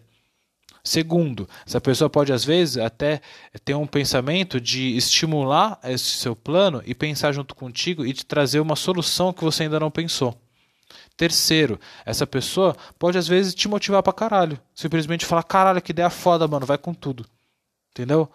Segundo, 0.83 1.47
essa 1.65 1.79
pessoa 1.79 2.09
pode 2.09 2.33
às 2.33 2.43
vezes 2.43 2.77
até 2.77 3.21
ter 3.63 3.75
um 3.75 3.85
pensamento 3.85 4.59
de 4.59 4.95
estimular 4.97 5.79
esse 5.83 6.05
seu 6.05 6.35
plano 6.35 6.81
e 6.85 6.95
pensar 6.95 7.31
junto 7.31 7.53
contigo 7.53 8.03
e 8.05 8.13
te 8.13 8.25
trazer 8.25 8.59
uma 8.59 8.75
solução 8.75 9.31
que 9.31 9.43
você 9.43 9.63
ainda 9.63 9.79
não 9.79 9.91
pensou. 9.91 10.35
Terceiro, 11.21 11.79
essa 12.03 12.25
pessoa 12.25 12.75
pode 12.97 13.15
às 13.15 13.27
vezes 13.27 13.53
te 13.53 13.67
motivar 13.67 14.01
pra 14.01 14.11
caralho. 14.11 14.59
Simplesmente 14.73 15.23
falar, 15.23 15.43
caralho, 15.43 15.79
que 15.79 15.91
ideia 15.91 16.09
foda, 16.09 16.47
mano, 16.47 16.65
vai 16.65 16.79
com 16.79 16.95
tudo. 16.95 17.23
Entendeu? 17.91 18.27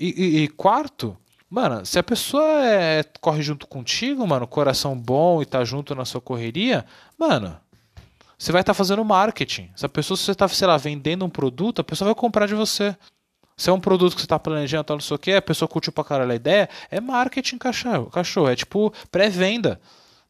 E, 0.00 0.08
e, 0.08 0.42
e 0.42 0.48
quarto, 0.48 1.16
mano, 1.48 1.86
se 1.86 1.96
a 1.96 2.02
pessoa 2.02 2.66
é, 2.66 3.04
corre 3.20 3.42
junto 3.42 3.68
contigo, 3.68 4.26
mano, 4.26 4.44
coração 4.44 4.98
bom 4.98 5.40
e 5.40 5.46
tá 5.46 5.64
junto 5.64 5.94
na 5.94 6.04
sua 6.04 6.20
correria, 6.20 6.84
mano, 7.16 7.56
você 8.36 8.50
vai 8.50 8.62
estar 8.62 8.72
tá 8.72 8.74
fazendo 8.74 9.04
marketing. 9.04 9.70
Se 9.76 9.86
a 9.86 9.88
pessoa, 9.88 10.16
se 10.16 10.24
você 10.24 10.32
está, 10.32 10.48
sei 10.48 10.66
lá, 10.66 10.76
vendendo 10.76 11.24
um 11.24 11.30
produto, 11.30 11.80
a 11.80 11.84
pessoa 11.84 12.06
vai 12.06 12.14
comprar 12.16 12.48
de 12.48 12.56
você. 12.56 12.96
Se 13.56 13.70
é 13.70 13.72
um 13.72 13.78
produto 13.78 14.16
que 14.16 14.20
você 14.20 14.26
está 14.26 14.40
planejando, 14.40 14.82
tal, 14.82 14.96
não 14.96 15.00
sei 15.00 15.14
o 15.14 15.18
que, 15.18 15.32
a 15.32 15.40
pessoa 15.40 15.68
curtiu 15.68 15.92
pra 15.92 16.02
caralho 16.02 16.32
a 16.32 16.34
ideia, 16.34 16.68
é 16.90 17.00
marketing 17.00 17.56
cachorro. 17.56 18.06
cachorro 18.06 18.48
é 18.48 18.56
tipo 18.56 18.92
pré-venda. 19.12 19.80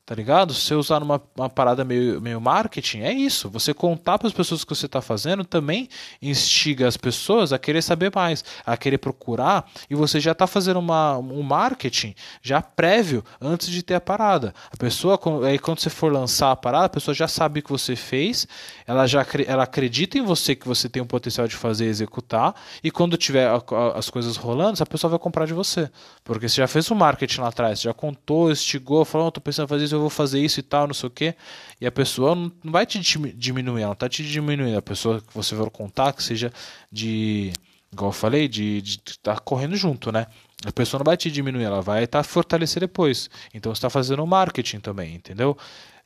Tá 0.07 0.15
ligado? 0.15 0.53
Se 0.53 0.67
você 0.67 0.75
usar 0.75 1.01
numa 1.01 1.23
uma 1.35 1.49
parada 1.49 1.83
meio, 1.83 2.21
meio 2.21 2.39
marketing, 2.39 3.01
é 3.01 3.13
isso. 3.13 3.49
Você 3.49 3.73
contar 3.73 4.19
para 4.19 4.29
as 4.29 4.35
pessoas 4.35 4.63
o 4.63 4.67
que 4.67 4.75
você 4.75 4.85
está 4.85 5.01
fazendo 5.01 5.45
também 5.47 5.89
instiga 6.21 6.87
as 6.87 6.99
pessoas 6.99 7.55
a 7.55 7.59
querer 7.59 7.81
saber 7.81 8.13
mais, 8.15 8.45
a 8.67 8.77
querer 8.77 8.99
procurar, 8.99 9.67
e 9.89 9.95
você 9.95 10.21
já 10.21 10.33
está 10.33 10.47
fazendo 10.47 10.79
uma, 10.79 11.17
um 11.17 11.43
marketing 11.43 12.15
já 12.43 12.61
prévio 12.61 13.25
antes 13.41 13.69
de 13.69 13.83
ter 13.83 13.95
a 13.95 14.01
parada. 14.01 14.55
A 14.71 14.77
pessoa, 14.77 15.19
aí 15.47 15.59
quando 15.59 15.81
você 15.81 15.89
for 15.89 16.13
lançar 16.13 16.51
a 16.51 16.57
parada, 16.57 16.85
a 16.85 16.91
pessoa 16.91 17.15
já 17.15 17.27
sabe 17.27 17.61
o 17.61 17.63
que 17.63 17.71
você 17.71 17.97
fez, 17.97 18.47
ela 18.87 19.07
já 19.07 19.25
ela 19.47 19.63
acredita 19.63 20.19
em 20.19 20.23
você 20.23 20.55
que 20.55 20.69
você 20.69 20.87
tem 20.87 21.03
o 21.03 21.07
potencial 21.07 21.49
de 21.49 21.57
fazer 21.57 21.87
e 21.87 21.89
executar, 21.89 22.55
e 22.83 22.91
quando 22.91 23.17
tiver 23.17 23.49
as 23.95 24.11
coisas 24.11 24.37
rolando, 24.37 24.83
a 24.83 24.87
pessoa 24.87 25.13
vai 25.13 25.19
comprar 25.19 25.47
de 25.47 25.55
você. 25.55 25.91
Porque 26.23 26.47
você 26.47 26.57
já 26.57 26.69
fez 26.69 26.91
o 26.91 26.95
marketing 26.95 27.41
lá 27.41 27.49
atrás, 27.49 27.81
já 27.81 27.95
contou, 27.95 28.51
estigou, 28.51 29.03
falou, 29.07 29.29
oh, 29.29 29.31
tô 29.31 29.41
pensando 29.41 29.65
em 29.65 29.69
fazer 29.69 29.85
isso 29.85 29.94
eu 29.95 30.01
vou 30.01 30.11
fazer 30.11 30.41
isso 30.41 30.61
e 30.61 30.63
tal, 30.63 30.87
não 30.87 30.95
sei 30.95 31.07
o 31.07 31.11
quê. 31.11 31.35
E 31.81 31.87
a 31.87 31.93
pessoa 31.93 32.35
não 32.35 32.53
vai 32.65 32.87
te 32.87 32.99
diminuir, 33.01 33.83
ela 33.83 33.91
não 33.91 33.97
tá 33.97 34.09
te 34.09 34.23
diminuindo. 34.23 34.77
A 34.77 34.83
pessoa 34.83 35.21
que 35.21 35.35
você 35.35 35.55
for 35.57 35.71
contar, 35.71 36.13
que 36.13 36.23
seja 36.23 36.53
de. 36.91 37.53
Igual 37.93 38.09
eu 38.09 38.13
falei, 38.13 38.49
de 38.49 38.79
estar 38.79 39.35
tá 39.35 39.41
correndo 39.41 39.77
junto, 39.77 40.11
né? 40.11 40.27
A 40.67 40.73
pessoa 40.73 40.99
não 40.99 41.05
vai 41.05 41.17
te 41.17 41.31
diminuir, 41.31 41.65
ela 41.65 41.81
vai 41.81 42.05
estar 42.05 42.23
tá 42.23 42.29
fortalecer 42.29 42.81
depois. 42.81 43.31
Então 43.53 43.73
você 43.73 43.79
está 43.79 43.91
fazendo 43.91 44.27
marketing 44.27 44.81
também, 44.81 45.15
entendeu? 45.15 45.57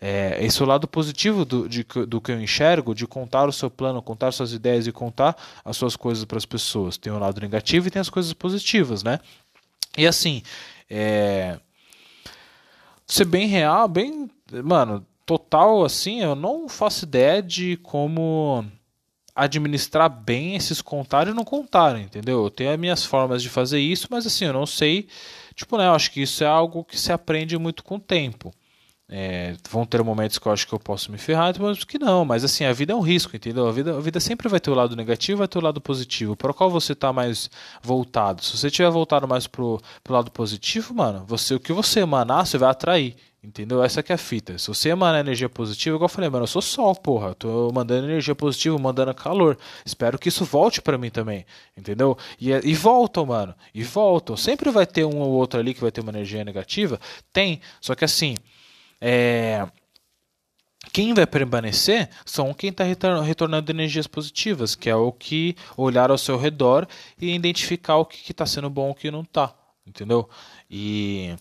É, 0.01 0.39
esse 0.44 0.60
é 0.60 0.65
o 0.65 0.69
lado 0.69 0.86
positivo 0.86 1.44
do, 1.44 1.69
de, 1.69 1.85
do 2.06 2.20
que 2.20 2.31
eu 2.31 2.40
enxergo, 2.40 2.94
de 2.94 3.06
contar 3.06 3.48
o 3.48 3.52
seu 3.52 3.69
plano, 3.70 4.01
contar 4.01 4.31
suas 4.32 4.52
ideias 4.52 4.86
e 4.86 4.93
contar 4.93 5.36
as 5.65 5.77
suas 5.77 5.97
coisas 5.97 6.24
para 6.24 6.39
as 6.39 6.47
pessoas. 6.47 6.97
Tem 6.97 7.12
o 7.12 7.19
lado 7.19 7.40
negativo 7.40 7.89
e 7.89 7.90
tem 7.90 8.01
as 8.01 8.10
coisas 8.10 8.32
positivas, 8.32 9.02
né? 9.02 9.19
E 9.97 10.06
assim, 10.06 10.43
é, 10.89 11.59
ser 13.09 13.25
bem 13.25 13.47
real, 13.47 13.89
bem. 13.89 14.31
Mano, 14.65 15.05
total 15.27 15.85
assim, 15.85 16.21
eu 16.21 16.35
não 16.35 16.69
faço 16.69 17.05
ideia 17.05 17.43
de 17.43 17.77
como 17.79 18.65
administrar 19.35 20.11
bem 20.11 20.57
esses 20.57 20.83
contar 20.83 21.29
e 21.29 21.35
não 21.35 21.45
contar, 21.45 21.99
entendeu? 21.99 22.45
Eu 22.45 22.51
tenho 22.51 22.73
as 22.73 22.79
minhas 22.79 23.05
formas 23.05 23.43
de 23.43 23.49
fazer 23.49 23.79
isso, 23.79 24.09
mas 24.11 24.27
assim, 24.27 24.47
eu 24.47 24.53
não 24.53 24.67
sei. 24.67 25.09
Tipo, 25.55 25.77
né? 25.77 25.87
Eu 25.87 25.93
acho 25.93 26.11
que 26.11 26.23
isso 26.23 26.43
é 26.43 26.47
algo 26.47 26.85
que 26.85 26.99
se 26.99 27.13
aprende 27.13 27.57
muito 27.57 27.85
com 27.85 27.97
o 27.97 28.01
tempo. 28.01 28.53
É, 29.11 29.57
vão 29.71 29.87
ter 29.87 30.03
momentos 30.03 30.39
que 30.39 30.47
eu 30.47 30.53
acho 30.53 30.67
que 30.67 30.75
eu 30.75 30.79
posso 30.79 31.11
me 31.11 31.17
ferrar, 31.17 31.59
momentos 31.59 31.85
que 31.85 31.99
não, 31.99 32.27
mas 32.27 32.45
assim, 32.45 32.67
a 32.67 32.73
vida 32.75 32.93
é 32.93 32.97
um 32.97 33.01
risco, 33.01 33.35
entendeu? 33.35 33.67
A 33.67 33.73
vida, 33.73 33.97
a 33.97 34.01
vida 34.01 34.21
sempre 34.21 34.49
vai 34.51 34.61
ter 34.61 34.71
o 34.71 34.75
lado 34.75 34.95
negativo 34.95 35.39
vai 35.39 35.49
ter 35.49 35.59
o 35.59 35.63
lado 35.63 35.81
positivo. 35.81 36.37
Para 36.37 36.53
qual 36.53 36.71
você 36.71 36.93
está 36.93 37.11
mais 37.11 37.51
voltado? 37.83 38.45
Se 38.45 38.57
você 38.57 38.71
tiver 38.71 38.91
voltado 38.91 39.27
mais 39.27 39.47
pro, 39.47 39.81
pro 40.05 40.13
lado 40.13 40.31
positivo, 40.31 40.95
mano, 40.95 41.25
você 41.27 41.55
o 41.55 41.61
que 41.61 41.73
você 41.73 42.01
emanar, 42.01 42.47
você 42.47 42.59
vai 42.59 42.71
atrair. 42.71 43.17
Entendeu? 43.43 43.83
Essa 43.83 44.03
que 44.03 44.11
é 44.11 44.17
a 44.17 44.19
fita. 44.19 44.59
Se 44.59 44.67
você 44.67 44.89
emanar 44.89 45.21
energia 45.21 45.49
positiva, 45.49 45.95
igual 45.95 46.07
eu 46.07 46.13
falei, 46.13 46.29
mano, 46.29 46.43
eu 46.43 46.49
sou 46.49 46.61
sol, 46.61 46.95
porra. 46.97 47.35
Tô 47.37 47.71
mandando 47.73 48.09
energia 48.09 48.35
positiva, 48.35 48.77
mandando 48.79 49.15
calor. 49.15 49.57
Espero 49.87 50.19
que 50.19 50.29
isso 50.29 50.45
volte 50.45 50.83
para 50.83 50.99
mim 50.99 51.09
também. 51.09 51.47
Entendeu? 51.77 52.19
E, 52.41 52.51
e 52.51 52.75
voltam, 52.75 53.25
mano. 53.27 53.55
E 53.73 53.85
voltam. 53.85 54.37
Sempre 54.37 54.71
vai 54.71 54.85
ter 54.87 55.05
um 55.05 55.19
ou 55.19 55.31
outro 55.31 55.61
ali 55.61 55.73
que 55.73 55.81
vai 55.81 55.93
ter 55.93 56.01
uma 56.01 56.11
energia 56.11 56.45
negativa. 56.45 57.01
Tem. 57.33 57.61
Só 57.81 57.95
que 57.95 58.05
assim, 58.05 58.35
é, 59.01 59.66
quem 60.93 61.15
vai 61.15 61.27
permanecer 61.27 62.09
são 62.25 62.55
quem 62.55 62.70
está 62.70 62.85
retornando 63.23 63.70
energias 63.70 64.07
positivas, 64.07 64.75
que 64.75 64.89
é 64.89 64.97
o 64.97 65.12
que 65.12 65.57
olhar 65.77 66.11
ao 66.11 66.19
seu 66.19 66.39
redor 66.39 66.87
e 67.20 67.35
identificar 67.35 67.97
o 67.97 68.07
que 68.07 68.31
está 68.31 68.47
sendo 68.47 68.70
bom 68.70 68.89
e 68.89 68.93
o 68.93 68.95
que 68.95 69.11
não 69.11 69.23
está, 69.23 69.55
entendeu? 69.87 70.29
E 70.70 71.37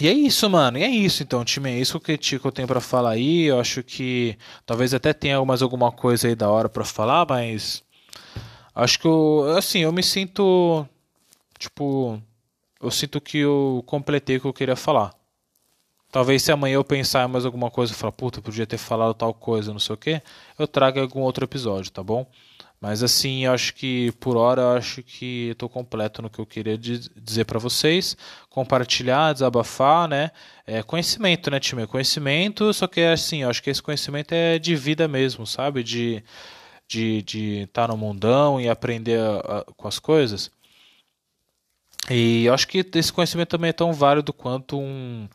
e 0.00 0.08
é 0.08 0.12
isso, 0.12 0.48
mano. 0.50 0.78
E 0.78 0.82
é 0.82 0.88
isso, 0.88 1.22
então, 1.22 1.44
time. 1.44 1.70
É 1.70 1.78
isso 1.78 2.00
que 2.00 2.18
eu 2.42 2.52
tenho 2.52 2.66
para 2.66 2.80
falar 2.80 3.10
aí. 3.10 3.44
Eu 3.44 3.60
acho 3.60 3.82
que 3.82 4.36
talvez 4.66 4.92
até 4.92 5.12
tenha 5.12 5.42
mais 5.44 5.62
alguma 5.62 5.92
coisa 5.92 6.26
aí 6.28 6.34
da 6.34 6.50
hora 6.50 6.68
para 6.68 6.84
falar, 6.84 7.26
mas 7.28 7.82
acho 8.74 8.98
que 8.98 9.06
eu, 9.06 9.54
assim, 9.56 9.80
eu 9.80 9.92
me 9.92 10.02
sinto 10.02 10.86
tipo, 11.58 12.20
eu 12.80 12.90
sinto 12.90 13.20
que 13.20 13.38
eu 13.38 13.82
completei 13.86 14.36
o 14.36 14.40
que 14.40 14.46
eu 14.46 14.52
queria 14.52 14.76
falar. 14.76 15.14
Talvez 16.14 16.44
se 16.44 16.52
amanhã 16.52 16.74
eu 16.76 16.84
pensar 16.84 17.26
mais 17.26 17.44
alguma 17.44 17.72
coisa 17.72 17.92
e 17.92 17.96
falar, 17.96 18.12
puta, 18.12 18.40
podia 18.40 18.64
ter 18.64 18.78
falado 18.78 19.12
tal 19.14 19.34
coisa, 19.34 19.72
não 19.72 19.80
sei 19.80 19.94
o 19.94 19.98
que, 19.98 20.22
eu 20.56 20.68
traga 20.68 21.00
algum 21.00 21.18
outro 21.18 21.44
episódio, 21.44 21.90
tá 21.90 22.04
bom? 22.04 22.24
Mas 22.80 23.02
assim, 23.02 23.46
eu 23.46 23.52
acho 23.52 23.74
que 23.74 24.12
por 24.20 24.36
hora 24.36 24.62
eu 24.62 24.76
acho 24.76 25.02
que 25.02 25.48
estou 25.50 25.68
completo 25.68 26.22
no 26.22 26.30
que 26.30 26.38
eu 26.38 26.46
queria 26.46 26.78
dizer 26.78 27.44
para 27.46 27.58
vocês, 27.58 28.16
compartilhar, 28.48 29.32
desabafar, 29.32 30.06
né? 30.06 30.30
É 30.64 30.84
conhecimento, 30.84 31.50
né, 31.50 31.58
time? 31.58 31.84
Conhecimento, 31.84 32.72
só 32.72 32.86
que 32.86 33.00
assim, 33.00 33.42
eu 33.42 33.50
acho 33.50 33.60
que 33.60 33.70
esse 33.70 33.82
conhecimento 33.82 34.30
é 34.30 34.56
de 34.56 34.76
vida 34.76 35.08
mesmo, 35.08 35.44
sabe? 35.44 35.82
De 35.82 36.22
de 36.88 37.22
de 37.22 37.62
estar 37.62 37.88
tá 37.88 37.88
no 37.88 37.96
mundão 37.96 38.60
e 38.60 38.68
aprender 38.68 39.18
a, 39.18 39.38
a, 39.38 39.64
com 39.76 39.88
as 39.88 39.98
coisas. 39.98 40.48
E 42.08 42.44
eu 42.44 42.54
acho 42.54 42.68
que 42.68 42.86
esse 42.94 43.12
conhecimento 43.12 43.48
também 43.48 43.70
é 43.70 43.72
tão 43.72 43.92
válido 43.92 44.32
quanto 44.32 44.78
um 44.78 45.28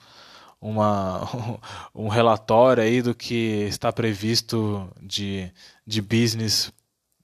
uma, 0.61 1.27
um 1.93 2.07
relatório 2.07 2.83
aí 2.83 3.01
do 3.01 3.15
que 3.15 3.65
está 3.67 3.91
previsto 3.91 4.89
de, 5.01 5.51
de 5.85 6.01
business 6.01 6.71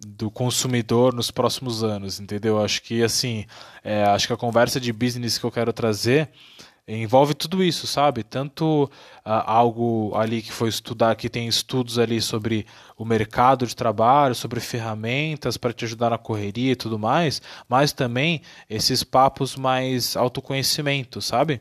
do 0.05 0.29
consumidor 0.29 1.13
nos 1.13 1.31
próximos 1.31 1.83
anos, 1.83 2.19
entendeu? 2.19 2.61
Acho 2.61 2.81
que 2.81 3.03
assim, 3.03 3.45
é, 3.83 4.03
acho 4.03 4.27
que 4.27 4.33
a 4.33 4.37
conversa 4.37 4.79
de 4.79 4.91
business 4.91 5.37
que 5.37 5.45
eu 5.45 5.51
quero 5.51 5.73
trazer 5.73 6.29
envolve 6.87 7.33
tudo 7.33 7.63
isso, 7.63 7.87
sabe? 7.87 8.23
Tanto 8.23 8.83
uh, 8.83 8.89
algo 9.25 10.15
ali 10.15 10.41
que 10.41 10.51
foi 10.51 10.69
estudar, 10.69 11.15
que 11.15 11.29
tem 11.29 11.47
estudos 11.47 11.97
ali 11.97 12.21
sobre 12.21 12.65
o 12.95 13.03
mercado 13.03 13.65
de 13.65 13.75
trabalho, 13.75 14.35
sobre 14.35 14.59
ferramentas 14.59 15.57
para 15.57 15.73
te 15.73 15.85
ajudar 15.85 16.11
na 16.11 16.17
correria 16.17 16.73
e 16.73 16.75
tudo 16.75 16.99
mais, 16.99 17.41
mas 17.67 17.91
também 17.91 18.41
esses 18.69 19.03
papos 19.03 19.55
mais 19.55 20.15
autoconhecimento, 20.15 21.21
sabe? 21.21 21.59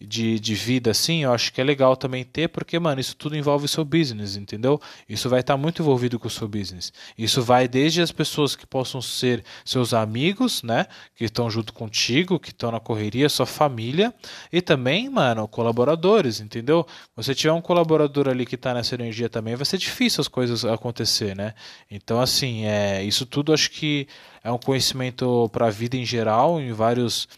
De, 0.00 0.38
de 0.38 0.54
vida 0.54 0.92
assim, 0.92 1.24
eu 1.24 1.32
acho 1.32 1.52
que 1.52 1.60
é 1.60 1.64
legal 1.64 1.96
também 1.96 2.24
ter, 2.24 2.48
porque, 2.48 2.78
mano, 2.78 3.00
isso 3.00 3.16
tudo 3.16 3.36
envolve 3.36 3.64
o 3.64 3.68
seu 3.68 3.84
business, 3.84 4.36
entendeu? 4.36 4.80
Isso 5.08 5.28
vai 5.28 5.40
estar 5.40 5.56
muito 5.56 5.82
envolvido 5.82 6.20
com 6.20 6.28
o 6.28 6.30
seu 6.30 6.46
business. 6.46 6.92
Isso 7.16 7.42
vai 7.42 7.66
desde 7.66 8.00
as 8.00 8.12
pessoas 8.12 8.54
que 8.54 8.64
possam 8.64 9.02
ser 9.02 9.44
seus 9.64 9.92
amigos, 9.92 10.62
né? 10.62 10.86
Que 11.16 11.24
estão 11.24 11.50
junto 11.50 11.72
contigo, 11.72 12.38
que 12.38 12.50
estão 12.50 12.70
na 12.70 12.78
correria, 12.78 13.28
sua 13.28 13.46
família, 13.46 14.14
e 14.52 14.62
também, 14.62 15.08
mano, 15.10 15.48
colaboradores, 15.48 16.38
entendeu? 16.38 16.86
Você 17.16 17.34
tiver 17.34 17.52
um 17.52 17.60
colaborador 17.60 18.28
ali 18.28 18.46
que 18.46 18.54
está 18.54 18.72
nessa 18.72 18.94
energia 18.94 19.28
também, 19.28 19.56
vai 19.56 19.66
ser 19.66 19.78
difícil 19.78 20.20
as 20.20 20.28
coisas 20.28 20.64
acontecer, 20.64 21.34
né? 21.34 21.54
Então, 21.90 22.20
assim, 22.20 22.66
é, 22.66 23.02
isso 23.02 23.26
tudo 23.26 23.52
acho 23.52 23.70
que 23.72 24.06
é 24.44 24.52
um 24.52 24.58
conhecimento 24.58 25.48
para 25.52 25.66
a 25.66 25.70
vida 25.70 25.96
em 25.96 26.04
geral, 26.04 26.60
em 26.60 26.72
vários. 26.72 27.28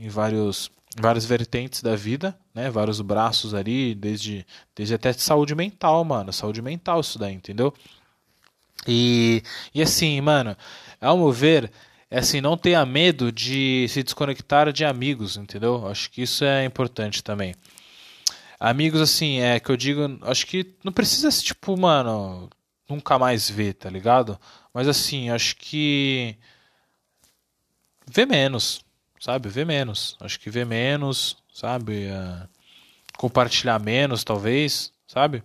Em 0.00 0.08
vários 0.08 0.70
várias 1.00 1.24
vertentes 1.24 1.82
da 1.82 1.96
vida, 1.96 2.38
né? 2.54 2.70
Vários 2.70 3.00
braços 3.00 3.54
ali, 3.54 3.94
desde, 3.94 4.46
desde 4.74 4.94
até 4.94 5.12
saúde 5.12 5.54
mental, 5.54 6.04
mano. 6.04 6.32
Saúde 6.32 6.62
mental 6.62 7.00
isso 7.00 7.18
daí, 7.18 7.34
entendeu? 7.34 7.72
E, 8.86 9.42
e 9.74 9.82
assim, 9.82 10.20
mano, 10.20 10.56
ao 11.00 11.16
meu 11.18 11.32
ver, 11.32 11.70
é 12.10 12.18
assim, 12.18 12.40
não 12.40 12.56
tenha 12.56 12.84
medo 12.86 13.30
de 13.30 13.86
se 13.88 14.02
desconectar 14.02 14.72
de 14.72 14.84
amigos, 14.84 15.36
entendeu? 15.36 15.86
Acho 15.88 16.10
que 16.10 16.22
isso 16.22 16.44
é 16.44 16.64
importante 16.64 17.22
também. 17.22 17.54
Amigos, 18.58 19.00
assim, 19.00 19.40
é 19.40 19.60
que 19.60 19.70
eu 19.70 19.76
digo, 19.76 20.18
acho 20.22 20.46
que 20.46 20.74
não 20.82 20.92
precisa 20.92 21.30
tipo, 21.30 21.76
mano, 21.76 22.48
nunca 22.88 23.18
mais 23.18 23.48
ver, 23.48 23.74
tá 23.74 23.90
ligado? 23.90 24.38
Mas 24.72 24.88
assim, 24.88 25.30
acho 25.30 25.56
que. 25.56 26.36
Vê 28.10 28.24
menos, 28.24 28.80
sabe? 29.20 29.48
Vê 29.48 29.64
menos. 29.64 30.16
Acho 30.20 30.38
que 30.40 30.50
vê 30.50 30.64
menos, 30.64 31.36
sabe? 31.52 32.06
Uh, 32.06 32.48
compartilhar 33.16 33.78
menos, 33.78 34.24
talvez, 34.24 34.92
sabe? 35.06 35.42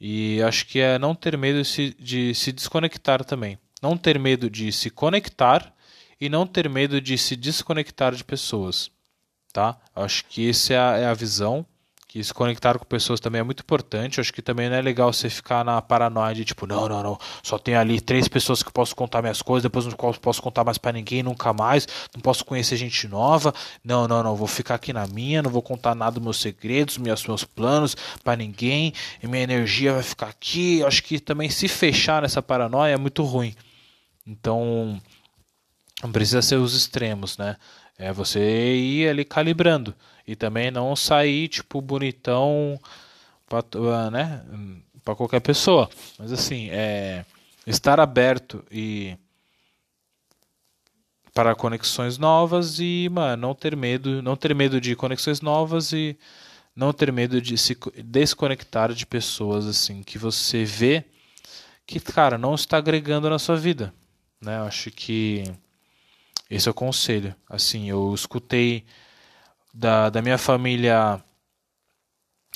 E 0.00 0.42
acho 0.42 0.66
que 0.66 0.80
é 0.80 0.98
não 0.98 1.14
ter 1.14 1.36
medo 1.36 1.62
de 1.62 1.68
se, 1.68 1.96
de 1.98 2.34
se 2.34 2.52
desconectar 2.52 3.24
também. 3.24 3.58
Não 3.82 3.96
ter 3.96 4.18
medo 4.18 4.48
de 4.48 4.72
se 4.72 4.90
conectar 4.90 5.74
e 6.20 6.28
não 6.28 6.46
ter 6.46 6.68
medo 6.68 7.00
de 7.00 7.18
se 7.18 7.36
desconectar 7.36 8.14
de 8.14 8.24
pessoas, 8.24 8.90
tá? 9.52 9.78
Acho 9.94 10.24
que 10.26 10.48
essa 10.48 10.74
é 10.74 10.78
a, 10.78 10.96
é 10.98 11.06
a 11.06 11.14
visão 11.14 11.66
que 12.14 12.22
se 12.22 12.32
conectar 12.32 12.78
com 12.78 12.84
pessoas 12.84 13.18
também 13.18 13.40
é 13.40 13.42
muito 13.42 13.64
importante. 13.64 14.20
acho 14.20 14.32
que 14.32 14.40
também 14.40 14.68
não 14.68 14.76
é 14.76 14.80
legal 14.80 15.12
você 15.12 15.28
ficar 15.28 15.64
na 15.64 15.82
paranoia 15.82 16.32
de 16.32 16.44
tipo, 16.44 16.64
não, 16.64 16.88
não, 16.88 17.02
não, 17.02 17.18
só 17.42 17.58
tem 17.58 17.74
ali 17.74 18.00
três 18.00 18.28
pessoas 18.28 18.62
que 18.62 18.68
eu 18.68 18.72
posso 18.72 18.94
contar 18.94 19.20
minhas 19.20 19.42
coisas, 19.42 19.64
depois 19.64 19.84
não 19.84 19.94
posso 19.94 20.40
contar 20.40 20.62
mais 20.62 20.78
para 20.78 20.92
ninguém, 20.92 21.24
nunca 21.24 21.52
mais, 21.52 21.88
não 22.14 22.20
posso 22.20 22.44
conhecer 22.44 22.76
gente 22.76 23.08
nova. 23.08 23.52
Não, 23.82 24.06
não, 24.06 24.22
não, 24.22 24.36
vou 24.36 24.46
ficar 24.46 24.76
aqui 24.76 24.92
na 24.92 25.08
minha, 25.08 25.42
não 25.42 25.50
vou 25.50 25.60
contar 25.60 25.96
nada 25.96 26.12
dos 26.12 26.22
meus 26.22 26.40
segredos, 26.40 26.98
meus, 26.98 27.26
meus 27.26 27.42
planos 27.42 27.96
para 28.22 28.36
ninguém, 28.36 28.92
minha 29.20 29.42
energia 29.42 29.94
vai 29.94 30.02
ficar 30.04 30.28
aqui. 30.28 30.78
Eu 30.78 30.86
acho 30.86 31.02
que 31.02 31.18
também 31.18 31.50
se 31.50 31.66
fechar 31.66 32.22
nessa 32.22 32.40
paranoia 32.40 32.92
é 32.92 32.96
muito 32.96 33.24
ruim. 33.24 33.56
Então, 34.24 35.02
não 36.00 36.12
precisa 36.12 36.42
ser 36.42 36.56
os 36.60 36.76
extremos, 36.76 37.36
né? 37.36 37.56
É 37.98 38.12
você 38.12 38.74
ir 38.76 39.08
ali 39.08 39.24
calibrando. 39.24 39.94
E 40.26 40.34
também 40.34 40.70
não 40.70 40.96
sair, 40.96 41.48
tipo, 41.48 41.80
bonitão 41.80 42.80
pra, 43.46 44.10
né, 44.10 44.42
pra 45.04 45.14
qualquer 45.14 45.40
pessoa. 45.40 45.88
Mas 46.18 46.32
assim, 46.32 46.68
é, 46.70 47.24
estar 47.66 48.00
aberto 48.00 48.64
e 48.70 49.16
para 51.32 51.54
conexões 51.54 52.16
novas 52.16 52.78
e, 52.78 53.08
mano, 53.10 53.48
não 53.48 53.54
ter 53.54 53.76
medo, 53.76 54.22
não 54.22 54.36
ter 54.36 54.54
medo 54.54 54.80
de 54.80 54.94
conexões 54.94 55.40
novas 55.40 55.92
e 55.92 56.16
não 56.74 56.92
ter 56.92 57.12
medo 57.12 57.40
de 57.40 57.58
se 57.58 57.76
desconectar 58.04 58.92
de 58.92 59.04
pessoas 59.04 59.66
assim 59.66 60.02
que 60.02 60.16
você 60.16 60.64
vê 60.64 61.04
que, 61.86 62.00
cara, 62.00 62.38
não 62.38 62.54
está 62.54 62.78
agregando 62.78 63.28
na 63.28 63.38
sua 63.38 63.56
vida, 63.56 63.92
né? 64.40 64.58
Eu 64.58 64.64
acho 64.64 64.90
que 64.90 65.44
esse 66.50 66.68
é 66.68 66.70
o 66.70 66.74
conselho. 66.74 67.34
Assim, 67.48 67.88
eu 67.88 68.14
escutei 68.14 68.84
da, 69.72 70.10
da 70.10 70.22
minha 70.22 70.38
família 70.38 71.22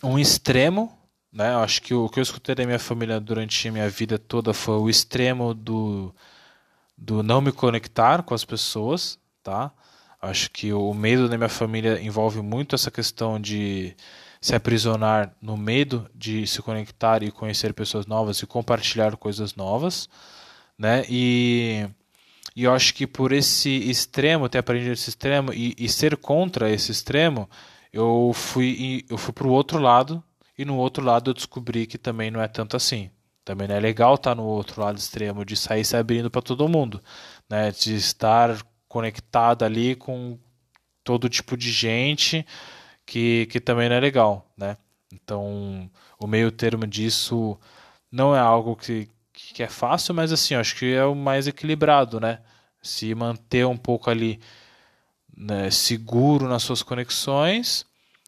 um 0.02 0.18
extremo, 0.18 0.96
né? 1.32 1.52
Eu 1.54 1.58
acho 1.58 1.82
que 1.82 1.94
o, 1.94 2.08
que 2.08 2.18
eu 2.18 2.22
escutei 2.22 2.54
da 2.54 2.64
minha 2.64 2.78
família 2.78 3.20
durante 3.20 3.68
a 3.68 3.72
minha 3.72 3.88
vida 3.88 4.18
toda 4.18 4.54
foi 4.54 4.76
o 4.76 4.88
extremo 4.88 5.54
do, 5.54 6.14
do 6.96 7.22
não 7.22 7.40
me 7.40 7.52
conectar 7.52 8.22
com 8.22 8.34
as 8.34 8.44
pessoas, 8.44 9.18
tá? 9.42 9.72
Acho 10.20 10.50
que 10.50 10.72
o 10.72 10.92
medo 10.94 11.28
da 11.28 11.36
minha 11.36 11.48
família 11.48 12.00
envolve 12.00 12.42
muito 12.42 12.74
essa 12.74 12.90
questão 12.90 13.40
de 13.40 13.96
se 14.40 14.54
aprisionar 14.54 15.34
no 15.40 15.56
medo 15.56 16.08
de 16.14 16.46
se 16.46 16.62
conectar 16.62 17.22
e 17.22 17.30
conhecer 17.30 17.72
pessoas 17.74 18.06
novas 18.06 18.38
e 18.40 18.46
compartilhar 18.46 19.16
coisas 19.16 19.54
novas, 19.54 20.08
né? 20.78 21.04
E 21.08 21.88
e 22.56 22.64
eu 22.64 22.72
acho 22.72 22.94
que 22.94 23.06
por 23.06 23.32
esse 23.32 23.70
extremo, 23.90 24.48
ter 24.48 24.58
aprendido 24.58 24.92
esse 24.92 25.10
extremo 25.10 25.52
e, 25.52 25.74
e 25.78 25.88
ser 25.88 26.16
contra 26.16 26.70
esse 26.70 26.90
extremo, 26.92 27.48
eu 27.92 28.32
fui 28.34 29.04
eu 29.08 29.16
fui 29.18 29.32
pro 29.32 29.50
outro 29.50 29.78
lado 29.78 30.22
e 30.56 30.64
no 30.64 30.76
outro 30.76 31.04
lado 31.04 31.30
eu 31.30 31.34
descobri 31.34 31.86
que 31.86 31.98
também 31.98 32.30
não 32.30 32.40
é 32.40 32.48
tanto 32.48 32.76
assim. 32.76 33.10
Também 33.44 33.68
não 33.68 33.76
é 33.76 33.80
legal 33.80 34.14
estar 34.16 34.34
no 34.34 34.44
outro 34.44 34.80
lado 34.82 34.98
extremo 34.98 35.44
de 35.44 35.56
sair 35.56 35.84
se 35.84 35.96
abrindo 35.96 36.30
para 36.30 36.42
todo 36.42 36.68
mundo, 36.68 37.02
né? 37.48 37.70
De 37.70 37.94
estar 37.94 38.58
conectado 38.88 39.64
ali 39.64 39.94
com 39.94 40.38
todo 41.04 41.28
tipo 41.28 41.56
de 41.56 41.70
gente 41.70 42.44
que, 43.06 43.46
que 43.46 43.60
também 43.60 43.88
não 43.88 43.96
é 43.96 44.00
legal, 44.00 44.46
né? 44.56 44.76
Então, 45.12 45.90
o 46.18 46.26
meio 46.26 46.52
termo 46.52 46.86
disso 46.86 47.58
não 48.10 48.34
é 48.36 48.38
algo 48.38 48.76
que, 48.76 49.08
que 49.54 49.62
é 49.62 49.68
fácil, 49.68 50.14
mas 50.14 50.32
assim, 50.32 50.54
acho 50.54 50.76
que 50.76 50.92
é 50.94 51.04
o 51.04 51.14
mais 51.14 51.46
equilibrado, 51.46 52.20
né? 52.20 52.40
Se 52.82 53.14
manter 53.14 53.66
um 53.66 53.76
pouco 53.76 54.10
ali 54.10 54.40
né, 55.36 55.70
seguro 55.70 56.48
nas 56.48 56.62
suas 56.62 56.82
conexões, 56.82 57.86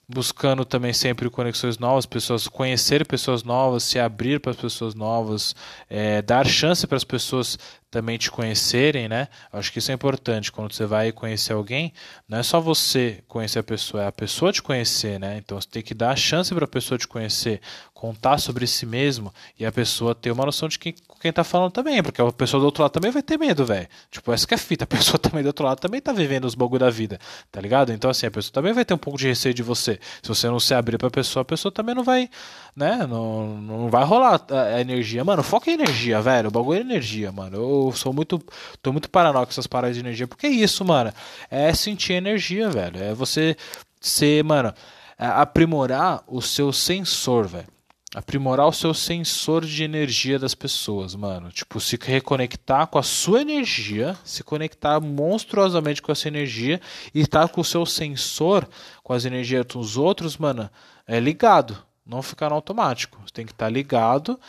buscando 0.09 0.65
também 0.65 0.93
sempre 0.93 1.31
conexões 1.31 1.79
novas, 1.79 2.05
pessoas 2.05 2.49
conhecer 2.49 3.07
pessoas 3.07 3.45
novas, 3.45 3.85
se 3.85 3.99
abrir 3.99 4.41
para 4.41 4.51
as 4.51 4.57
pessoas 4.57 4.95
novas, 4.95 5.55
é, 5.89 6.21
dar 6.21 6.45
chance 6.45 6.85
para 6.87 6.97
as 6.97 7.05
pessoas 7.05 7.57
também 7.91 8.19
te 8.19 8.31
conhecerem, 8.31 9.09
né? 9.09 9.29
Acho 9.53 9.73
que 9.73 9.79
isso 9.79 9.91
é 9.91 9.95
importante. 9.95 10.51
Quando 10.51 10.73
você 10.73 10.85
vai 10.85 11.13
conhecer 11.13 11.53
alguém, 11.53 11.93
não 12.29 12.39
é 12.39 12.43
só 12.43 12.61
você 12.61 13.23
conhecer 13.29 13.61
a 13.61 13.63
pessoa, 13.63 14.05
é 14.05 14.07
a 14.07 14.13
pessoa 14.13 14.53
te 14.53 14.63
conhecer, 14.63 15.19
né? 15.19 15.39
Então 15.39 15.61
você 15.61 15.69
tem 15.69 15.83
que 15.83 15.95
dar 15.95 16.11
a 16.11 16.17
chance 16.17 16.53
para 16.55 16.65
a 16.65 16.69
pessoa 16.69 16.99
te 16.99 17.07
conhecer, 17.07 17.61
contar 18.01 18.39
sobre 18.39 18.67
si 18.67 18.87
mesmo 18.87 19.33
e 19.59 19.67
a 19.67 19.73
pessoa 19.73 20.15
ter 20.15 20.31
uma 20.31 20.47
noção 20.47 20.69
de 20.69 20.79
quem, 20.79 20.95
quem 21.21 21.33
tá 21.33 21.45
falando 21.45 21.73
também, 21.73 22.03
porque 22.03 22.23
a 22.23 22.33
pessoa 22.33 22.61
do 22.61 22.65
outro 22.65 22.83
lado 22.83 22.93
também 22.93 23.11
vai 23.11 23.23
ter 23.23 23.39
medo, 23.39 23.65
velho. 23.67 23.87
Tipo, 24.11 24.33
essa 24.33 24.47
que 24.47 24.55
é 24.55 24.57
a 24.57 24.59
fita, 24.59 24.85
a 24.85 24.87
pessoa 24.87 25.19
também 25.21 25.43
do 25.43 25.49
outro 25.49 25.65
lado 25.65 25.81
também 25.81 26.01
tá 26.01 26.13
vivendo 26.13 26.45
os 26.45 26.55
bagulho 26.55 26.81
da 26.81 26.91
vida, 26.91 27.19
tá 27.51 27.61
ligado? 27.61 27.93
Então 27.93 28.11
assim, 28.11 28.27
a 28.27 28.31
pessoa 28.31 28.53
também 28.53 28.73
vai 28.73 28.85
ter 28.85 28.95
um 28.95 28.99
pouco 28.99 29.19
de 29.19 29.27
receio 29.27 29.53
de 29.53 29.63
você. 29.63 29.99
Se 30.23 30.29
você 30.29 30.49
não 30.49 30.61
se 30.61 30.73
abrir 30.75 30.97
para 30.97 31.09
a 31.09 31.11
pessoa, 31.11 31.43
a 31.43 31.45
pessoa 31.45 31.73
também 31.73 31.95
não 31.95 32.05
vai, 32.05 32.31
né? 32.75 33.07
Não, 33.07 33.61
não 33.61 33.91
vai 33.91 34.05
rolar 34.05 34.41
a 34.51 34.81
energia. 34.81 35.25
Mano, 35.25 35.43
foca 35.43 35.71
em 35.71 35.75
energia, 35.75 36.23
velho. 36.23 36.49
O 36.49 36.51
bagulho 36.51 36.79
é 36.79 36.81
energia, 36.81 37.31
mano. 37.33 37.57
Eu 37.57 37.81
eu 37.91 37.93
sou 37.93 38.13
muito. 38.13 38.43
tô 38.83 38.93
muito 38.93 39.11
paranoico 39.11 39.47
com 39.47 39.53
essas 39.53 39.67
paradas 39.67 39.97
de 39.97 40.03
energia. 40.03 40.27
Porque 40.27 40.47
é 40.47 40.51
isso, 40.51 40.85
mano. 40.85 41.13
É 41.51 41.73
sentir 41.75 42.15
energia, 42.15 42.69
velho. 42.71 43.03
É 43.03 43.15
você 43.15 43.57
ser, 44.01 44.45
mano, 44.45 44.73
é 45.19 45.27
aprimorar 45.27 46.23
o 46.27 46.41
seu 46.41 46.73
sensor, 46.73 47.47
velho. 47.47 47.69
Aprimorar 48.13 48.67
o 48.67 48.73
seu 48.73 48.93
sensor 48.93 49.65
de 49.65 49.85
energia 49.85 50.37
das 50.37 50.53
pessoas, 50.53 51.15
mano. 51.15 51.53
Tipo, 51.53 51.79
se 51.81 51.97
reconectar 51.97 52.89
com 52.89 52.99
a 52.99 53.05
sua 53.05 53.41
energia, 53.41 54.19
se 54.25 54.43
conectar 54.43 55.01
monstruosamente 55.01 56.03
com 56.03 56.11
essa 56.11 56.27
energia 56.27 56.81
e 57.15 57.21
estar 57.21 57.49
com 57.49 57.61
o 57.61 57.65
seu 57.65 57.87
sensor, 57.87 58.69
com 59.05 59.13
as 59.13 59.25
energias 59.25 59.65
dos 59.67 59.97
outros, 59.97 60.37
mano, 60.37 60.69
é 61.07 61.21
ligado. 61.21 61.79
Não 62.05 62.21
ficar 62.21 62.49
no 62.49 62.57
automático. 62.57 63.17
Você 63.25 63.33
tem 63.33 63.47
que 63.47 63.53
estar 63.53 63.69
ligado 63.69 64.41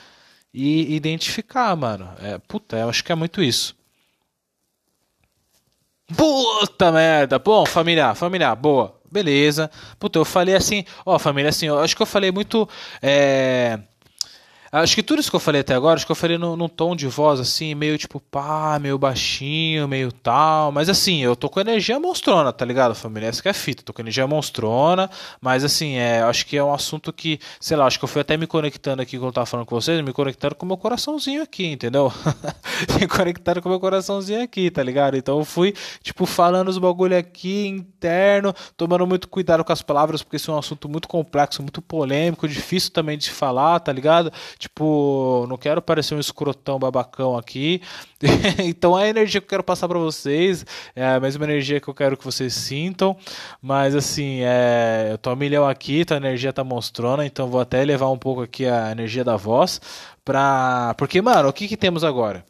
e 0.51 0.95
identificar, 0.95 1.75
mano. 1.75 2.09
É, 2.19 2.39
puta, 2.39 2.77
eu 2.77 2.89
acho 2.89 3.03
que 3.03 3.11
é 3.11 3.15
muito 3.15 3.43
isso. 3.43 3.75
Puta 6.17 6.91
merda. 6.91 7.37
Bom, 7.37 7.65
família, 7.65 8.15
família, 8.15 8.55
boa. 8.55 9.00
Beleza. 9.11 9.69
Puta, 9.99 10.19
eu 10.19 10.25
falei 10.25 10.55
assim, 10.55 10.85
ó, 11.05 11.19
família, 11.19 11.49
assim, 11.49 11.67
eu 11.67 11.79
acho 11.79 11.95
que 11.95 12.01
eu 12.01 12.05
falei 12.05 12.31
muito. 12.31 12.67
É 13.01 13.79
Acho 14.73 14.95
que 14.95 15.03
tudo 15.03 15.19
isso 15.19 15.29
que 15.29 15.35
eu 15.35 15.39
falei 15.41 15.59
até 15.59 15.73
agora, 15.73 15.95
acho 15.95 16.05
que 16.05 16.11
eu 16.13 16.15
falei 16.15 16.37
num, 16.37 16.55
num 16.55 16.69
tom 16.69 16.95
de 16.95 17.05
voz 17.05 17.41
assim, 17.41 17.75
meio 17.75 17.97
tipo 17.97 18.21
pá, 18.21 18.79
meio 18.79 18.97
baixinho, 18.97 19.85
meio 19.85 20.13
tal. 20.13 20.71
Mas 20.71 20.87
assim, 20.87 21.21
eu 21.21 21.35
tô 21.35 21.49
com 21.49 21.59
energia 21.59 21.99
monstrona, 21.99 22.53
tá 22.53 22.63
ligado, 22.63 22.95
família? 22.95 23.27
Essa 23.27 23.41
que 23.41 23.49
é 23.49 23.53
fita, 23.53 23.83
tô 23.83 23.91
com 23.91 24.01
energia 24.01 24.25
monstrona. 24.25 25.09
Mas 25.41 25.65
assim, 25.65 25.95
é, 25.95 26.21
acho 26.21 26.45
que 26.45 26.55
é 26.55 26.63
um 26.63 26.73
assunto 26.73 27.11
que, 27.11 27.37
sei 27.59 27.75
lá, 27.75 27.85
acho 27.85 27.99
que 27.99 28.05
eu 28.05 28.07
fui 28.07 28.21
até 28.21 28.37
me 28.37 28.47
conectando 28.47 29.01
aqui 29.01 29.17
quando 29.17 29.27
eu 29.27 29.33
tava 29.33 29.45
falando 29.45 29.65
com 29.65 29.75
vocês, 29.75 29.99
me 29.99 30.13
conectando 30.13 30.55
com 30.55 30.65
o 30.65 30.67
meu 30.67 30.77
coraçãozinho 30.77 31.43
aqui, 31.43 31.65
entendeu? 31.65 32.09
me 32.97 33.09
conectando 33.09 33.61
com 33.61 33.67
o 33.67 33.71
meu 33.73 33.79
coraçãozinho 33.79 34.41
aqui, 34.41 34.71
tá 34.71 34.81
ligado? 34.81 35.17
Então 35.17 35.37
eu 35.39 35.43
fui, 35.43 35.73
tipo, 36.01 36.25
falando 36.25 36.69
os 36.69 36.77
bagulho 36.77 37.17
aqui 37.17 37.67
interno, 37.67 38.53
tomando 38.77 39.05
muito 39.05 39.27
cuidado 39.27 39.65
com 39.65 39.73
as 39.73 39.81
palavras, 39.81 40.23
porque 40.23 40.37
isso 40.37 40.49
é 40.49 40.53
um 40.53 40.57
assunto 40.57 40.87
muito 40.87 41.09
complexo, 41.09 41.61
muito 41.61 41.81
polêmico, 41.81 42.47
difícil 42.47 42.91
também 42.91 43.17
de 43.17 43.29
falar, 43.29 43.77
tá 43.81 43.91
ligado? 43.91 44.31
Tipo, 44.61 45.47
não 45.49 45.57
quero 45.57 45.81
parecer 45.81 46.13
um 46.13 46.19
escrotão 46.19 46.77
babacão 46.77 47.35
aqui. 47.35 47.81
então 48.63 48.95
a 48.95 49.07
energia 49.07 49.41
que 49.41 49.45
eu 49.45 49.49
quero 49.49 49.63
passar 49.63 49.87
para 49.87 49.97
vocês 49.97 50.63
é 50.95 51.03
a 51.03 51.19
mesma 51.19 51.45
energia 51.45 51.81
que 51.81 51.87
eu 51.87 51.95
quero 51.95 52.15
que 52.15 52.23
vocês 52.23 52.53
sintam. 52.53 53.17
Mas 53.59 53.95
assim, 53.95 54.41
é, 54.43 55.09
eu 55.11 55.17
tô 55.17 55.31
a 55.31 55.35
milhão 55.35 55.67
aqui, 55.67 56.05
tua 56.05 56.17
energia 56.17 56.53
tá 56.53 56.63
monstrona, 56.63 57.25
então 57.25 57.47
vou 57.47 57.59
até 57.59 57.83
levar 57.83 58.09
um 58.09 58.19
pouco 58.19 58.43
aqui 58.43 58.67
a 58.67 58.91
energia 58.91 59.23
da 59.23 59.35
voz. 59.35 59.81
Pra... 60.23 60.93
Porque, 60.95 61.19
mano, 61.23 61.49
o 61.49 61.53
que, 61.53 61.67
que 61.67 61.75
temos 61.75 62.03
agora? 62.03 62.45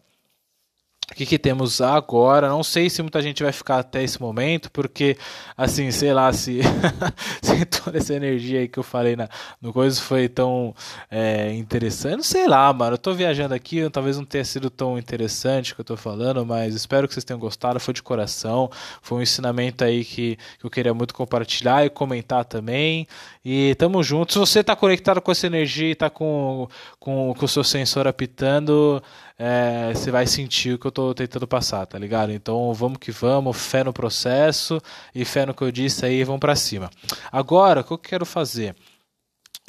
O 1.12 1.16
que, 1.16 1.26
que 1.26 1.38
temos 1.38 1.82
agora? 1.82 2.48
Não 2.48 2.64
sei 2.64 2.90
se 2.90 3.02
muita 3.02 3.22
gente 3.22 3.44
vai 3.44 3.52
ficar 3.52 3.80
até 3.80 4.02
esse 4.02 4.20
momento, 4.20 4.72
porque, 4.72 5.18
assim, 5.58 5.92
sei 5.92 6.14
lá 6.14 6.32
se, 6.32 6.62
se 7.44 7.66
toda 7.66 7.98
essa 7.98 8.14
energia 8.14 8.62
aí 8.62 8.68
que 8.70 8.80
eu 8.80 8.84
falei 8.84 9.18
na, 9.18 9.28
no 9.62 9.74
coisa 9.74 10.00
foi 10.00 10.30
tão 10.30 10.74
é, 11.10 11.54
interessante. 11.54 12.26
Sei 12.26 12.48
lá, 12.48 12.72
mano. 12.72 12.94
Eu 12.94 12.98
tô 12.98 13.14
viajando 13.14 13.54
aqui, 13.54 13.90
talvez 13.90 14.18
não 14.18 14.24
tenha 14.24 14.46
sido 14.46 14.70
tão 14.70 14.98
interessante 14.98 15.74
o 15.74 15.76
que 15.76 15.82
eu 15.82 15.86
tô 15.86 15.98
falando, 15.98 16.46
mas 16.46 16.74
espero 16.74 17.08
que 17.10 17.14
vocês 17.14 17.26
tenham 17.26 17.40
gostado. 17.40 17.78
Foi 17.80 17.94
de 17.94 18.02
coração. 18.02 18.70
Foi 19.02 19.18
um 19.18 19.22
ensinamento 19.22 19.84
aí 19.84 20.06
que, 20.06 20.38
que 20.60 20.66
eu 20.66 20.70
queria 20.70 20.94
muito 20.94 21.14
compartilhar 21.14 21.86
e 21.86 21.90
comentar 21.90 22.46
também. 22.46 23.06
E 23.44 23.76
tamo 23.76 24.02
junto. 24.02 24.32
Se 24.32 24.40
você 24.40 24.64
tá 24.64 24.78
conectado 24.78 25.20
com 25.22 25.32
essa 25.32 25.46
energia 25.46 25.92
e 25.92 25.96
tá 25.96 26.10
com, 26.10 26.70
com, 27.00 27.34
com 27.38 27.46
o 27.46 27.50
seu 27.50 27.66
sensor 27.66 28.08
apitando 28.08 29.04
é, 29.44 29.92
você 29.92 30.12
vai 30.12 30.28
sentir 30.28 30.76
o 30.76 30.78
que 30.78 30.86
eu 30.86 30.92
tô 30.92 31.16
tentando 31.16 31.48
passar, 31.48 31.84
tá 31.88 31.98
ligado? 31.98 32.32
Então 32.32 32.72
vamos 32.76 33.00
que 33.00 33.12
vamos, 33.12 33.58
fé 33.58 33.84
no 33.84 33.92
processo 33.92 34.80
e 35.16 35.26
fé 35.26 35.48
no 35.48 35.54
que 35.56 35.64
eu 35.64 35.72
disse 35.72 36.06
aí, 36.06 36.24
vamos 36.24 36.40
para 36.40 36.56
cima. 36.56 36.92
Agora, 37.32 37.82
o 37.82 37.84
que 37.84 37.92
eu 37.92 37.98
quero 37.98 38.24
fazer? 38.24 38.76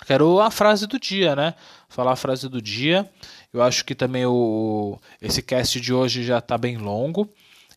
Quero 0.07 0.41
a 0.41 0.51
frase 0.51 0.87
do 0.87 1.01
dia, 1.01 1.35
né? 1.35 1.55
Falar 1.89 2.13
a 2.13 2.17
frase 2.17 2.51
do 2.51 2.61
dia. 2.61 3.11
Eu 3.51 3.63
acho 3.63 3.83
que 3.83 3.95
também 3.95 4.27
o 4.27 4.99
esse 5.23 5.41
cast 5.41 5.81
de 5.81 5.95
hoje 5.95 6.23
já 6.23 6.39
tá 6.39 6.59
bem 6.59 6.77
longo. 6.77 7.27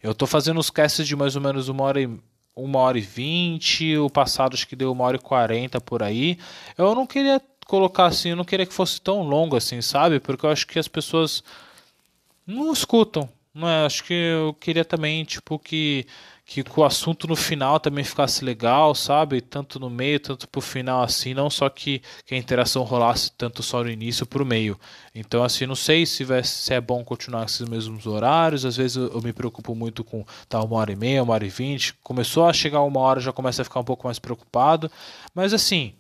Eu 0.04 0.14
tô 0.14 0.28
fazendo 0.28 0.60
os 0.60 0.70
casts 0.70 1.08
de 1.08 1.16
mais 1.16 1.38
ou 1.38 1.42
menos 1.42 1.70
uma 1.70 1.86
hora 1.86 2.02
e 2.02 2.10
uma 2.54 2.80
hora 2.80 2.98
e 2.98 3.02
vinte, 3.02 3.98
o 3.98 4.10
passado 4.10 4.54
acho 4.54 4.68
que 4.68 4.76
deu 4.76 4.92
uma 4.92 5.06
hora 5.06 5.16
e 5.16 5.20
quarenta 5.20 5.80
por 5.80 6.04
aí. 6.04 6.38
Eu 6.78 6.94
não 6.94 7.08
queria 7.08 7.42
colocar 7.66 8.08
assim, 8.08 8.32
eu 8.32 8.36
não 8.36 8.44
queria 8.44 8.66
que 8.66 8.74
fosse 8.74 9.00
tão 9.00 9.22
longo 9.24 9.56
assim, 9.56 9.82
sabe? 9.82 10.20
Porque 10.20 10.46
eu 10.46 10.50
acho 10.50 10.68
que 10.68 10.78
as 10.78 10.90
pessoas 10.90 11.42
não 12.46 12.72
escutam. 12.72 13.30
Não 13.56 13.70
é? 13.70 13.86
Acho 13.86 14.04
que 14.04 14.14
eu 14.14 14.54
queria 14.54 14.84
também, 14.84 15.24
tipo, 15.24 15.58
que, 15.58 16.06
que 16.46 16.62
o 16.76 16.84
assunto 16.84 17.26
no 17.26 17.38
final 17.38 17.80
também 17.80 18.04
ficasse 18.04 18.44
legal, 18.44 18.94
sabe? 18.94 19.40
Tanto 19.40 19.80
no 19.80 19.90
meio, 19.90 20.20
tanto 20.20 20.46
pro 20.50 20.60
final, 20.60 21.02
assim, 21.02 21.34
não 21.34 21.50
só 21.50 21.70
que, 21.70 22.02
que 22.26 22.36
a 22.36 22.38
interação 22.38 22.84
rolasse 22.84 23.32
tanto 23.32 23.64
só 23.64 23.82
no 23.82 23.90
início 23.90 24.26
pro 24.26 24.46
meio. 24.46 24.78
Então, 25.14 25.42
assim, 25.42 25.66
não 25.66 25.76
sei 25.76 26.06
se, 26.06 26.26
vai, 26.26 26.44
se 26.44 26.74
é 26.74 26.82
bom 26.82 27.02
continuar 27.06 27.46
esses 27.46 27.66
mesmos 27.68 28.06
horários. 28.06 28.66
Às 28.66 28.76
vezes 28.76 28.98
eu, 28.98 29.08
eu, 29.08 29.22
me 29.22 29.32
preocupo 29.32 29.74
muito 29.74 30.04
com 30.04 30.26
tá, 30.50 30.62
uma 30.62 30.76
hora 30.76 30.92
e 30.92 30.96
meia, 30.98 31.24
uma 31.24 31.34
hora 31.34 31.46
e 31.46 31.50
vinte. 31.50 31.94
Começou 32.04 32.46
a 32.46 32.52
chegar 32.52 32.82
uma 32.82 33.00
hora, 33.00 33.22
já 33.22 33.32
começa 33.32 33.62
a 33.62 33.66
ficar 33.66 33.80
um 33.80 33.86
pouco 33.86 34.06
mais 34.06 34.20
preocupado. 34.20 34.92
Mas 35.34 35.54
assim, 35.54 35.94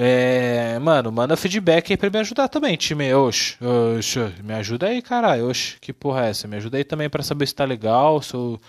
é, 0.00 0.78
mano, 0.78 1.10
manda 1.10 1.36
feedback 1.36 1.92
aí 1.92 1.96
pra 1.96 2.08
me 2.08 2.20
ajudar 2.20 2.46
também, 2.46 2.76
time. 2.76 3.12
Oxe, 3.12 3.56
oxe, 3.60 4.20
me 4.44 4.54
ajuda 4.54 4.86
aí, 4.86 5.02
caralho. 5.02 5.50
Oxe, 5.50 5.76
que 5.80 5.92
porra 5.92 6.26
é 6.26 6.30
essa? 6.30 6.46
Me 6.46 6.56
ajuda 6.56 6.76
aí 6.76 6.84
também 6.84 7.10
para 7.10 7.20
saber 7.24 7.48
se 7.48 7.54
tá 7.56 7.64
legal, 7.64 8.22
se 8.22 8.32
eu 8.32 8.60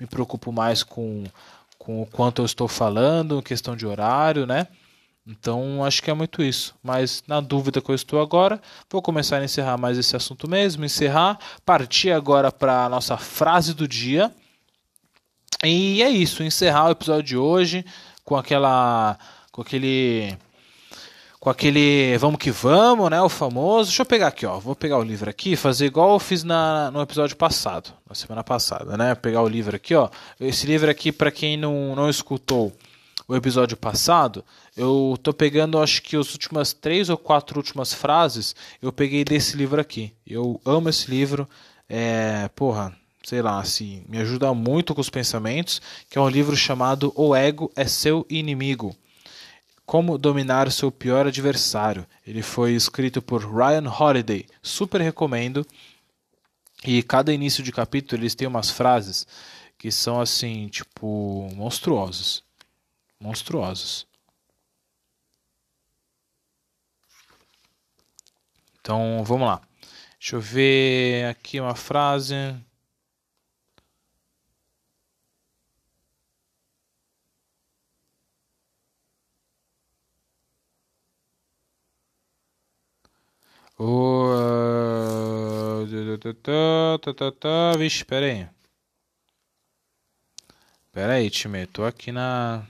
me 0.00 0.06
preocupo 0.06 0.50
mais 0.50 0.82
com, 0.82 1.24
com 1.78 2.00
o 2.00 2.06
quanto 2.06 2.40
eu 2.40 2.46
estou 2.46 2.66
falando, 2.66 3.42
questão 3.42 3.76
de 3.76 3.86
horário, 3.86 4.46
né? 4.46 4.66
Então, 5.26 5.84
acho 5.84 6.02
que 6.02 6.10
é 6.10 6.14
muito 6.14 6.42
isso. 6.42 6.74
Mas 6.82 7.22
na 7.28 7.38
dúvida 7.38 7.82
que 7.82 7.90
eu 7.90 7.94
estou 7.94 8.18
agora, 8.18 8.58
vou 8.90 9.02
começar 9.02 9.36
a 9.36 9.44
encerrar 9.44 9.76
mais 9.76 9.98
esse 9.98 10.16
assunto 10.16 10.48
mesmo, 10.48 10.86
encerrar, 10.86 11.38
partir 11.66 12.12
agora 12.12 12.50
para 12.50 12.88
nossa 12.88 13.18
frase 13.18 13.74
do 13.74 13.86
dia. 13.86 14.32
E 15.62 16.02
é 16.02 16.08
isso, 16.08 16.42
encerrar 16.42 16.88
o 16.88 16.92
episódio 16.92 17.24
de 17.24 17.36
hoje 17.36 17.84
com 18.24 18.36
aquela 18.36 19.18
com 19.52 19.60
aquele 19.60 20.34
com 21.40 21.50
aquele 21.50 22.16
vamos 22.18 22.38
que 22.38 22.50
vamos, 22.50 23.10
né? 23.10 23.20
O 23.20 23.28
famoso. 23.28 23.88
Deixa 23.88 24.02
eu 24.02 24.06
pegar 24.06 24.28
aqui, 24.28 24.44
ó. 24.44 24.58
Vou 24.58 24.74
pegar 24.74 24.98
o 24.98 25.02
livro 25.02 25.30
aqui, 25.30 25.56
fazer 25.56 25.86
igual 25.86 26.12
eu 26.12 26.18
fiz 26.18 26.42
na, 26.42 26.90
no 26.90 27.00
episódio 27.00 27.36
passado, 27.36 27.90
na 28.08 28.14
semana 28.14 28.42
passada, 28.42 28.96
né? 28.96 29.14
Pegar 29.14 29.42
o 29.42 29.48
livro 29.48 29.76
aqui, 29.76 29.94
ó. 29.94 30.08
Esse 30.40 30.66
livro 30.66 30.90
aqui, 30.90 31.12
para 31.12 31.30
quem 31.30 31.56
não, 31.56 31.94
não 31.94 32.10
escutou 32.10 32.72
o 33.26 33.36
episódio 33.36 33.76
passado, 33.76 34.42
eu 34.74 35.18
tô 35.22 35.34
pegando, 35.34 35.78
acho 35.78 36.02
que 36.02 36.16
as 36.16 36.32
últimas 36.32 36.72
três 36.72 37.10
ou 37.10 37.18
quatro 37.18 37.58
últimas 37.58 37.92
frases, 37.92 38.56
eu 38.80 38.90
peguei 38.90 39.22
desse 39.22 39.54
livro 39.56 39.80
aqui. 39.80 40.12
Eu 40.26 40.60
amo 40.64 40.88
esse 40.88 41.10
livro. 41.10 41.46
É, 41.86 42.48
porra, 42.56 42.96
sei 43.22 43.42
lá, 43.42 43.60
assim, 43.60 44.02
me 44.08 44.18
ajuda 44.18 44.52
muito 44.54 44.94
com 44.94 45.00
os 45.00 45.10
pensamentos, 45.10 45.80
que 46.08 46.16
é 46.16 46.20
um 46.20 46.28
livro 46.28 46.56
chamado 46.56 47.12
O 47.14 47.36
Ego 47.36 47.70
é 47.76 47.86
Seu 47.86 48.26
Inimigo 48.30 48.96
como 49.88 50.18
dominar 50.18 50.70
seu 50.70 50.92
pior 50.92 51.26
adversário. 51.26 52.06
Ele 52.26 52.42
foi 52.42 52.74
escrito 52.74 53.22
por 53.22 53.40
Ryan 53.42 53.90
Holiday. 53.90 54.46
Super 54.62 55.00
recomendo. 55.00 55.66
E 56.84 57.02
cada 57.02 57.32
início 57.32 57.64
de 57.64 57.72
capítulo 57.72 58.20
eles 58.20 58.34
têm 58.34 58.46
umas 58.46 58.68
frases 58.68 59.26
que 59.78 59.90
são 59.90 60.20
assim, 60.20 60.68
tipo, 60.68 61.48
monstruosas. 61.54 62.42
Monstruosas. 63.18 64.06
Então, 68.82 69.24
vamos 69.24 69.48
lá. 69.48 69.62
Deixa 70.20 70.36
eu 70.36 70.40
ver 70.42 71.28
aqui 71.30 71.58
uma 71.58 71.74
frase. 71.74 72.34
O... 83.78 84.26
Vixe, 87.78 88.04
pera 88.04 88.26
aí. 88.26 88.48
Pera 90.92 91.12
aí, 91.14 91.30
time. 91.30 91.66
Tô 91.66 91.84
aqui 91.84 92.10
na... 92.10 92.66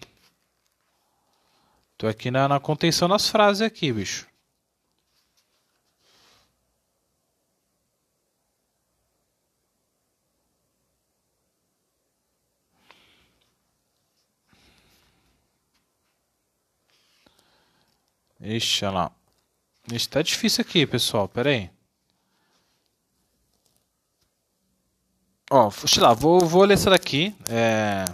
Tô 1.97 2.07
aqui 2.07 2.31
na, 2.31 2.47
na 2.49 2.61
contenção 2.61 3.09
das 3.09 3.29
frases 3.29 3.63
aqui, 3.63 3.93
bicho. 3.93 4.27
Ixi, 18.41 18.85
olha 18.85 18.95
lá. 18.95 19.18
Isso 19.93 20.09
tá 20.09 20.23
difícil 20.23 20.63
aqui, 20.63 20.87
pessoal. 20.87 21.29
Pera 21.29 21.51
aí. 21.51 21.71
Ó, 25.51 25.71
sei 25.71 26.03
lá, 26.03 26.13
vou, 26.13 26.41
vou 26.41 26.65
ler 26.65 26.75
essa 26.75 26.91
daqui. 26.91 27.35
É... 27.49 28.05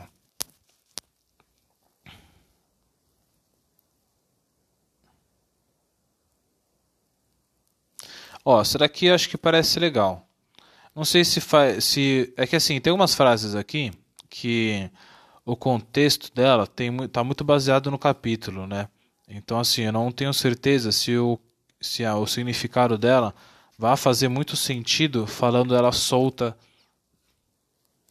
Ó, 8.44 8.60
essa 8.60 8.78
daqui 8.78 9.10
acho 9.10 9.28
que 9.28 9.36
parece 9.38 9.80
legal. 9.80 10.26
Não 10.94 11.04
sei 11.04 11.24
se 11.24 11.40
faz. 11.40 11.84
Se... 11.84 12.32
É 12.36 12.46
que 12.46 12.56
assim, 12.56 12.80
tem 12.80 12.92
umas 12.92 13.14
frases 13.14 13.54
aqui 13.54 13.92
que 14.30 14.90
o 15.44 15.56
contexto 15.56 16.32
dela 16.34 16.66
tem, 16.66 17.08
tá 17.08 17.24
muito 17.24 17.44
baseado 17.44 17.90
no 17.90 17.98
capítulo, 17.98 18.66
né? 18.66 18.88
Então, 19.28 19.58
assim, 19.58 19.82
eu 19.82 19.92
não 19.92 20.12
tenho 20.12 20.32
certeza 20.32 20.92
se 20.92 21.16
o 21.16 21.38
se 21.84 22.04
a, 22.04 22.16
o 22.16 22.26
significado 22.26 22.96
dela 22.96 23.34
vai 23.78 23.96
fazer 23.96 24.28
muito 24.28 24.56
sentido 24.56 25.26
falando 25.26 25.74
ela 25.74 25.92
solta 25.92 26.56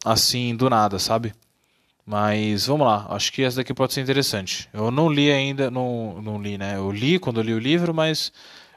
assim 0.04 0.54
do 0.54 0.70
nada, 0.70 0.98
sabe? 0.98 1.34
Mas 2.06 2.66
vamos 2.66 2.86
lá, 2.86 3.06
acho 3.10 3.32
que 3.32 3.42
essa 3.42 3.56
daqui 3.56 3.72
pode 3.72 3.94
ser 3.94 4.02
interessante. 4.02 4.68
Eu 4.72 4.90
não 4.90 5.08
li 5.08 5.32
ainda, 5.32 5.70
não, 5.70 6.20
não 6.22 6.40
li, 6.40 6.58
né? 6.58 6.76
Eu 6.76 6.92
li 6.92 7.18
quando 7.18 7.40
eu 7.40 7.44
li 7.44 7.54
o 7.54 7.58
livro, 7.58 7.94
mas 7.94 8.30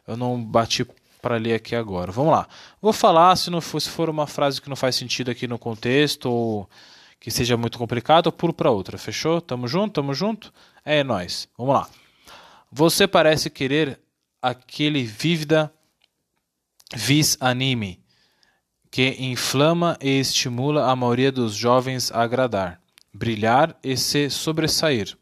eu 0.07 0.15
não 0.15 0.41
bati 0.41 0.87
para 1.21 1.35
ler 1.35 1.55
aqui 1.55 1.75
agora. 1.75 2.11
Vamos 2.11 2.31
lá. 2.31 2.47
Vou 2.81 2.93
falar 2.93 3.35
se 3.35 3.49
não 3.49 3.59
for, 3.59 3.81
se 3.81 3.89
for 3.89 4.09
uma 4.09 4.25
frase 4.25 4.61
que 4.61 4.69
não 4.69 4.77
faz 4.77 4.95
sentido 4.95 5.29
aqui 5.29 5.45
no 5.45 5.59
contexto 5.59 6.27
ou 6.27 6.69
que 7.19 7.29
seja 7.29 7.57
muito 7.57 7.77
complicado, 7.77 8.27
eu 8.27 8.31
pulo 8.31 8.53
para 8.53 8.71
outra. 8.71 8.97
Fechou? 8.97 9.41
Tamo 9.41 9.67
junto? 9.67 9.95
Tamo 9.95 10.13
junto? 10.13 10.53
É 10.85 11.03
nós. 11.03 11.49
Vamos 11.57 11.73
lá. 11.73 11.89
Você 12.71 13.07
parece 13.07 13.49
querer 13.49 13.99
aquele 14.49 15.03
vívida 15.03 15.73
vis 16.95 17.37
anime 17.39 18.01
que 18.89 19.09
inflama 19.19 19.97
e 20.01 20.19
estimula 20.19 20.89
a 20.89 20.95
maioria 20.95 21.31
dos 21.31 21.53
jovens 21.53 22.11
a 22.11 22.21
agradar, 22.21 22.81
brilhar 23.13 23.77
e 23.83 23.97
se 23.97 24.29
sobressair, 24.29 25.17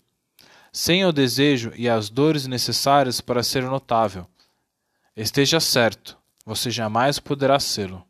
sem 0.72 1.04
o 1.04 1.12
desejo 1.12 1.74
e 1.76 1.90
as 1.90 2.10
dores 2.10 2.46
necessárias 2.46 3.20
para 3.20 3.42
ser 3.42 3.64
notável. 3.64 4.28
Esteja 5.16 5.60
certo, 5.60 6.18
você 6.46 6.70
jamais 6.70 7.18
poderá 7.18 7.60
sê-lo. 7.60 8.06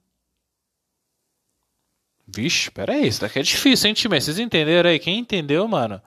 Vixe, 2.27 2.69
peraí, 2.71 3.07
isso 3.07 3.21
daqui 3.21 3.39
é 3.39 3.43
difícil, 3.43 3.87
hein, 3.87 3.93
time? 3.93 4.19
Vocês 4.19 4.39
entenderam 4.39 4.89
aí? 4.89 4.99
Quem 4.99 5.19
entendeu, 5.19 5.67
mano? 5.67 6.01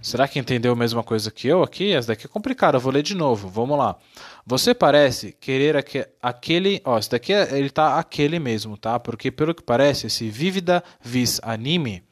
Será 0.00 0.26
que 0.26 0.38
entendeu 0.38 0.72
a 0.72 0.76
mesma 0.76 1.02
coisa 1.02 1.30
que 1.30 1.46
eu 1.46 1.62
aqui? 1.62 1.92
Essa 1.92 2.08
daqui 2.08 2.26
é 2.26 2.28
complicada, 2.28 2.76
eu 2.76 2.80
vou 2.80 2.92
ler 2.92 3.02
de 3.02 3.14
novo. 3.14 3.48
Vamos 3.48 3.78
lá. 3.78 3.96
Você 4.44 4.74
parece 4.74 5.32
querer 5.40 5.76
aque- 5.76 6.08
aquele. 6.20 6.80
Ó, 6.84 6.98
esse 6.98 7.10
daqui 7.10 7.32
é- 7.32 7.56
ele 7.56 7.70
tá 7.70 7.98
aquele 7.98 8.38
mesmo, 8.40 8.76
tá? 8.76 8.98
Porque 8.98 9.30
pelo 9.30 9.54
que 9.54 9.62
parece, 9.62 10.08
esse 10.08 10.28
vívida 10.28 10.82
vis 11.00 11.38
anime 11.44 12.02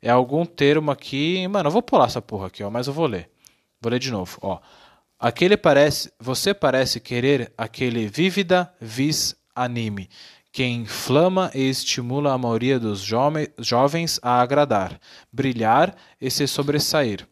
é 0.00 0.08
algum 0.10 0.46
termo 0.46 0.90
aqui. 0.90 1.46
Mano, 1.48 1.68
eu 1.68 1.72
vou 1.72 1.82
pular 1.82 2.06
essa 2.06 2.22
porra 2.22 2.46
aqui, 2.46 2.62
ó, 2.62 2.70
mas 2.70 2.86
eu 2.86 2.92
vou 2.94 3.06
ler. 3.06 3.28
Vou 3.82 3.90
ler 3.92 3.98
de 3.98 4.10
novo, 4.10 4.38
ó. 4.40 4.58
Aquele 5.18 5.56
parece. 5.58 6.10
Você 6.18 6.54
parece 6.54 7.00
querer 7.00 7.52
aquele 7.56 8.06
vívida 8.08 8.72
vis 8.80 9.36
anime 9.54 10.08
que 10.56 10.64
inflama 10.64 11.50
e 11.54 11.68
estimula 11.68 12.32
a 12.32 12.38
maioria 12.38 12.80
dos 12.80 13.02
jovens 13.58 14.18
a 14.22 14.40
agradar, 14.40 14.98
brilhar 15.30 15.94
e 16.18 16.30
se 16.30 16.46
sobressair. 16.46 17.28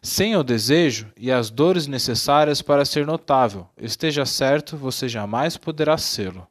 Sem 0.00 0.34
o 0.36 0.42
desejo 0.42 1.12
e 1.14 1.30
as 1.30 1.50
dores 1.50 1.86
necessárias 1.86 2.62
para 2.62 2.86
ser 2.86 3.04
notável, 3.06 3.68
esteja 3.76 4.24
certo, 4.24 4.74
você 4.74 5.06
jamais 5.06 5.58
poderá 5.58 5.98
sê-lo. 5.98 6.48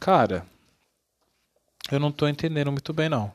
Cara, 0.00 0.44
eu 1.92 2.00
não 2.00 2.10
tô 2.10 2.26
entendendo 2.26 2.72
muito 2.72 2.92
bem 2.92 3.08
não. 3.08 3.32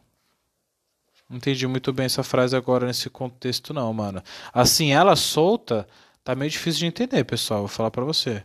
Não 1.32 1.38
entendi 1.38 1.66
muito 1.66 1.94
bem 1.94 2.08
essa 2.08 2.24
frase 2.24 2.58
agora 2.58 2.86
nesse 2.86 3.10
contexto 3.10 3.74
não, 3.74 3.94
mano. 3.94 4.22
Assim, 4.54 4.92
ela 4.92 5.16
solta, 5.16 5.88
tá 6.26 6.36
meio 6.36 6.52
difícil 6.52 6.80
de 6.82 6.88
entender, 6.88 7.24
pessoal, 7.24 7.62
vou 7.62 7.70
falar 7.70 7.90
pra 7.90 8.04
você. 8.04 8.44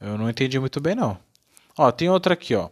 Eu 0.00 0.16
não 0.16 0.30
entendi 0.30 0.60
muito 0.60 0.80
bem 0.80 0.94
não. 0.94 1.18
Ó, 1.76 1.90
tem 1.90 2.08
outra 2.08 2.34
aqui, 2.34 2.54
ó. 2.54 2.68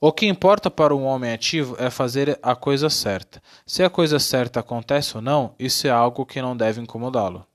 O 0.00 0.10
que 0.10 0.24
importa 0.24 0.70
para 0.70 0.96
um 0.96 1.04
homem 1.04 1.34
ativo 1.34 1.76
é 1.78 1.90
fazer 1.90 2.38
a 2.42 2.56
coisa 2.56 2.88
certa. 2.88 3.42
Se 3.66 3.82
a 3.82 3.90
coisa 3.90 4.18
certa 4.18 4.60
acontece 4.60 5.14
ou 5.14 5.22
não, 5.22 5.54
isso 5.58 5.86
é 5.86 5.90
algo 5.90 6.24
que 6.24 6.40
não 6.40 6.56
deve 6.56 6.80
incomodá-lo. 6.80 7.46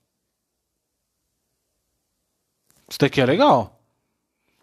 Isso 2.88 2.98
daqui 3.00 3.20
é 3.20 3.26
legal. 3.26 3.76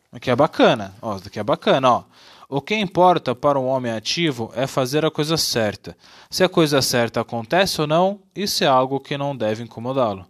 Aqui 0.09 0.31
é 0.31 0.35
bacana. 0.37 0.95
Ó, 1.01 1.15
isso 1.15 1.25
daqui 1.25 1.37
é 1.37 1.43
bacana, 1.43 1.91
ó. 1.91 2.03
O 2.51 2.59
que 2.61 2.73
importa 2.73 3.35
para 3.35 3.59
um 3.59 3.67
homem 3.67 3.91
ativo 3.91 4.51
é 4.55 4.65
fazer 4.65 5.05
a 5.05 5.11
coisa 5.11 5.37
certa. 5.37 5.95
Se 6.31 6.43
a 6.43 6.49
coisa 6.49 6.81
certa 6.81 7.21
acontece 7.21 7.79
ou 7.79 7.85
não, 7.85 8.23
isso 8.35 8.63
é 8.63 8.67
algo 8.67 8.99
que 8.99 9.15
não 9.19 9.37
deve 9.37 9.61
incomodá-lo. 9.61 10.25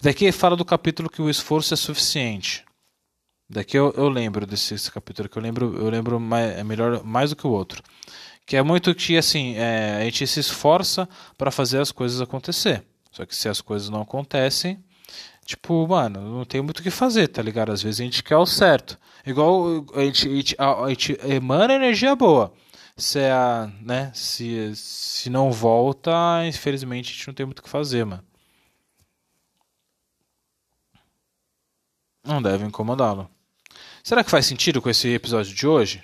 Daqui 0.00 0.32
fala 0.32 0.56
do 0.56 0.64
capítulo 0.64 1.10
que 1.10 1.20
o 1.20 1.28
esforço 1.28 1.74
é 1.74 1.76
suficiente. 1.76 2.64
Daqui 3.50 3.76
eu, 3.76 3.92
eu 3.98 4.08
lembro 4.08 4.46
desse, 4.46 4.72
esse 4.72 4.90
capítulo 4.90 5.28
que 5.28 5.36
eu 5.36 5.42
lembro, 5.42 5.76
eu 5.76 5.90
lembro 5.90 6.18
mais, 6.18 6.58
é 6.58 6.64
melhor 6.64 7.04
mais 7.04 7.30
do 7.30 7.36
que 7.36 7.46
o 7.46 7.50
outro. 7.50 7.82
Que 8.46 8.56
é 8.56 8.62
muito 8.62 8.94
que 8.94 9.18
assim, 9.18 9.56
é, 9.56 9.96
a 10.00 10.04
gente 10.04 10.26
se 10.26 10.40
esforça 10.40 11.06
para 11.36 11.50
fazer 11.50 11.82
as 11.82 11.92
coisas 11.92 12.18
acontecer. 12.18 12.82
Só 13.12 13.26
que 13.26 13.36
se 13.36 13.46
as 13.46 13.60
coisas 13.60 13.90
não 13.90 14.00
acontecem, 14.00 14.82
Tipo, 15.44 15.86
mano, 15.86 16.20
não 16.20 16.44
tem 16.44 16.62
muito 16.62 16.78
o 16.78 16.82
que 16.82 16.90
fazer, 16.90 17.28
tá 17.28 17.42
ligado? 17.42 17.70
Às 17.70 17.82
vezes 17.82 18.00
a 18.00 18.04
gente 18.04 18.22
quer 18.22 18.36
o 18.36 18.46
certo. 18.46 18.98
Igual 19.26 19.84
a 19.94 20.00
gente, 20.00 20.28
a 20.28 20.34
gente, 20.34 20.56
a 20.58 20.88
gente 20.88 21.18
emana 21.24 21.74
energia 21.74 22.16
boa. 22.16 22.52
Se, 22.96 23.18
é 23.18 23.32
a, 23.32 23.70
né, 23.82 24.10
se, 24.14 24.74
se 24.76 25.28
não 25.28 25.50
volta, 25.50 26.12
infelizmente 26.46 27.10
a 27.10 27.12
gente 27.14 27.26
não 27.26 27.34
tem 27.34 27.46
muito 27.46 27.58
o 27.58 27.62
que 27.62 27.68
fazer, 27.68 28.04
mano. 28.04 28.24
Não 32.24 32.40
deve 32.40 32.64
incomodá-lo. 32.64 33.28
Será 34.02 34.24
que 34.24 34.30
faz 34.30 34.46
sentido 34.46 34.80
com 34.80 34.88
esse 34.88 35.08
episódio 35.08 35.54
de 35.54 35.66
hoje? 35.66 36.02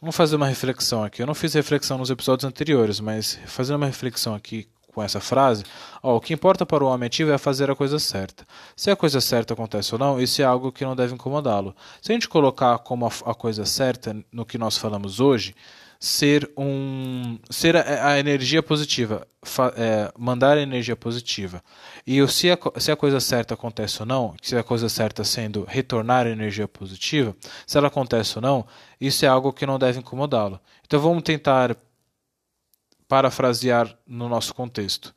Vamos 0.00 0.16
fazer 0.16 0.36
uma 0.36 0.46
reflexão 0.46 1.04
aqui. 1.04 1.22
Eu 1.22 1.26
não 1.26 1.34
fiz 1.34 1.54
reflexão 1.54 1.98
nos 1.98 2.10
episódios 2.10 2.44
anteriores, 2.44 3.00
mas 3.00 3.38
fazendo 3.46 3.76
uma 3.76 3.86
reflexão 3.86 4.34
aqui 4.34 4.68
com 4.92 5.02
essa 5.02 5.20
frase, 5.20 5.64
ó, 6.02 6.16
o 6.16 6.20
que 6.20 6.34
importa 6.34 6.66
para 6.66 6.82
o 6.82 6.86
homem 6.86 7.06
ativo 7.06 7.30
é 7.30 7.38
fazer 7.38 7.70
a 7.70 7.76
coisa 7.76 7.98
certa. 7.98 8.46
Se 8.74 8.90
a 8.90 8.96
coisa 8.96 9.20
certa 9.20 9.54
acontece 9.54 9.94
ou 9.94 9.98
não, 9.98 10.20
isso 10.20 10.42
é 10.42 10.44
algo 10.44 10.72
que 10.72 10.84
não 10.84 10.96
deve 10.96 11.14
incomodá-lo. 11.14 11.74
Se 12.00 12.10
a 12.10 12.14
gente 12.14 12.28
colocar 12.28 12.78
como 12.78 13.06
a, 13.06 13.10
a 13.30 13.34
coisa 13.34 13.64
certa 13.64 14.16
no 14.32 14.44
que 14.44 14.58
nós 14.58 14.76
falamos 14.76 15.20
hoje, 15.20 15.54
ser 16.00 16.48
um 16.56 17.38
ser 17.50 17.76
a, 17.76 18.12
a 18.12 18.18
energia 18.18 18.62
positiva, 18.62 19.26
fa, 19.42 19.72
é, 19.76 20.12
mandar 20.16 20.56
a 20.56 20.62
energia 20.62 20.94
positiva. 20.94 21.62
E 22.06 22.22
o, 22.22 22.28
se, 22.28 22.50
a, 22.50 22.58
se 22.76 22.92
a 22.92 22.96
coisa 22.96 23.18
certa 23.18 23.54
acontece 23.54 24.00
ou 24.00 24.06
não, 24.06 24.34
se 24.40 24.56
a 24.56 24.62
coisa 24.62 24.88
certa 24.88 25.24
sendo 25.24 25.64
retornar 25.66 26.26
a 26.26 26.30
energia 26.30 26.68
positiva, 26.68 27.36
se 27.66 27.76
ela 27.76 27.88
acontece 27.88 28.38
ou 28.38 28.42
não, 28.42 28.66
isso 29.00 29.24
é 29.24 29.28
algo 29.28 29.52
que 29.52 29.66
não 29.66 29.78
deve 29.78 29.98
incomodá-lo. 29.98 30.60
Então 30.86 31.00
vamos 31.00 31.22
tentar 31.22 31.76
parafrasear 33.08 33.96
no 34.06 34.28
nosso 34.28 34.54
contexto. 34.54 35.14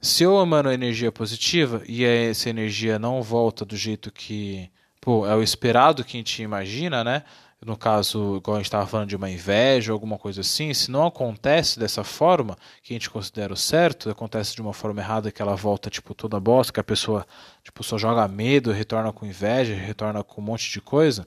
Se 0.00 0.24
eu 0.24 0.40
emano 0.42 0.70
energia 0.70 1.10
positiva 1.10 1.82
e 1.86 2.04
essa 2.04 2.50
energia 2.50 2.98
não 2.98 3.22
volta 3.22 3.64
do 3.64 3.76
jeito 3.76 4.12
que 4.12 4.70
pô, 5.00 5.26
é 5.26 5.34
o 5.34 5.42
esperado 5.42 6.04
que 6.04 6.16
a 6.16 6.20
gente 6.20 6.42
imagina, 6.42 7.04
né? 7.04 7.22
No 7.64 7.76
caso, 7.76 8.36
igual 8.36 8.56
a 8.56 8.58
gente 8.58 8.66
estava 8.66 8.86
falando 8.86 9.08
de 9.08 9.16
uma 9.16 9.30
inveja 9.30 9.92
ou 9.92 9.94
alguma 9.96 10.18
coisa 10.18 10.42
assim, 10.42 10.74
se 10.74 10.90
não 10.90 11.06
acontece 11.06 11.78
dessa 11.78 12.04
forma, 12.04 12.56
que 12.82 12.92
a 12.92 12.94
gente 12.94 13.08
considera 13.08 13.52
o 13.52 13.56
certo, 13.56 14.10
acontece 14.10 14.54
de 14.54 14.60
uma 14.60 14.74
forma 14.74 15.00
errada 15.00 15.32
que 15.32 15.40
ela 15.40 15.56
volta 15.56 15.88
tipo 15.88 16.14
toda 16.14 16.38
bosta, 16.38 16.72
que 16.72 16.80
a 16.80 16.84
pessoa 16.84 17.26
tipo 17.64 17.82
só 17.82 17.96
joga 17.96 18.28
medo, 18.28 18.72
retorna 18.72 19.12
com 19.12 19.24
inveja, 19.24 19.74
retorna 19.74 20.22
com 20.22 20.40
um 20.40 20.44
monte 20.44 20.70
de 20.70 20.80
coisa, 20.80 21.26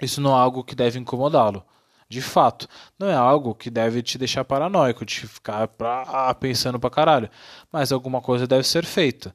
isso 0.00 0.20
não 0.20 0.30
é 0.30 0.40
algo 0.40 0.64
que 0.64 0.74
deve 0.74 0.98
incomodá-lo 0.98 1.64
de 2.10 2.20
fato. 2.20 2.68
Não 2.98 3.08
é 3.08 3.14
algo 3.14 3.54
que 3.54 3.70
deve 3.70 4.02
te 4.02 4.18
deixar 4.18 4.44
paranoico, 4.44 5.06
de 5.06 5.28
ficar 5.28 5.68
pra, 5.68 6.34
pensando 6.34 6.78
pra 6.78 6.90
caralho. 6.90 7.30
Mas 7.70 7.92
alguma 7.92 8.20
coisa 8.20 8.48
deve 8.48 8.66
ser 8.66 8.84
feita. 8.84 9.32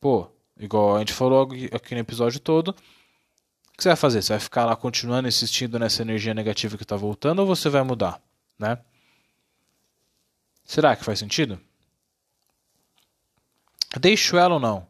Pô, 0.00 0.26
igual 0.58 0.96
a 0.96 1.00
gente 1.00 1.12
falou 1.12 1.46
aqui 1.70 1.94
no 1.94 2.00
episódio 2.00 2.40
todo. 2.40 2.70
O 2.70 3.76
que 3.76 3.82
você 3.82 3.90
vai 3.90 3.96
fazer? 3.96 4.22
Você 4.22 4.32
vai 4.32 4.40
ficar 4.40 4.64
lá 4.64 4.74
continuando 4.74 5.28
insistindo 5.28 5.78
nessa 5.78 6.00
energia 6.00 6.32
negativa 6.32 6.78
que 6.78 6.84
tá 6.84 6.96
voltando 6.96 7.40
ou 7.40 7.46
você 7.46 7.68
vai 7.68 7.82
mudar? 7.82 8.22
Né? 8.58 8.78
Será 10.64 10.96
que 10.96 11.04
faz 11.04 11.18
sentido? 11.18 11.60
Deixo 14.00 14.38
ela 14.38 14.54
ou 14.54 14.60
não? 14.60 14.86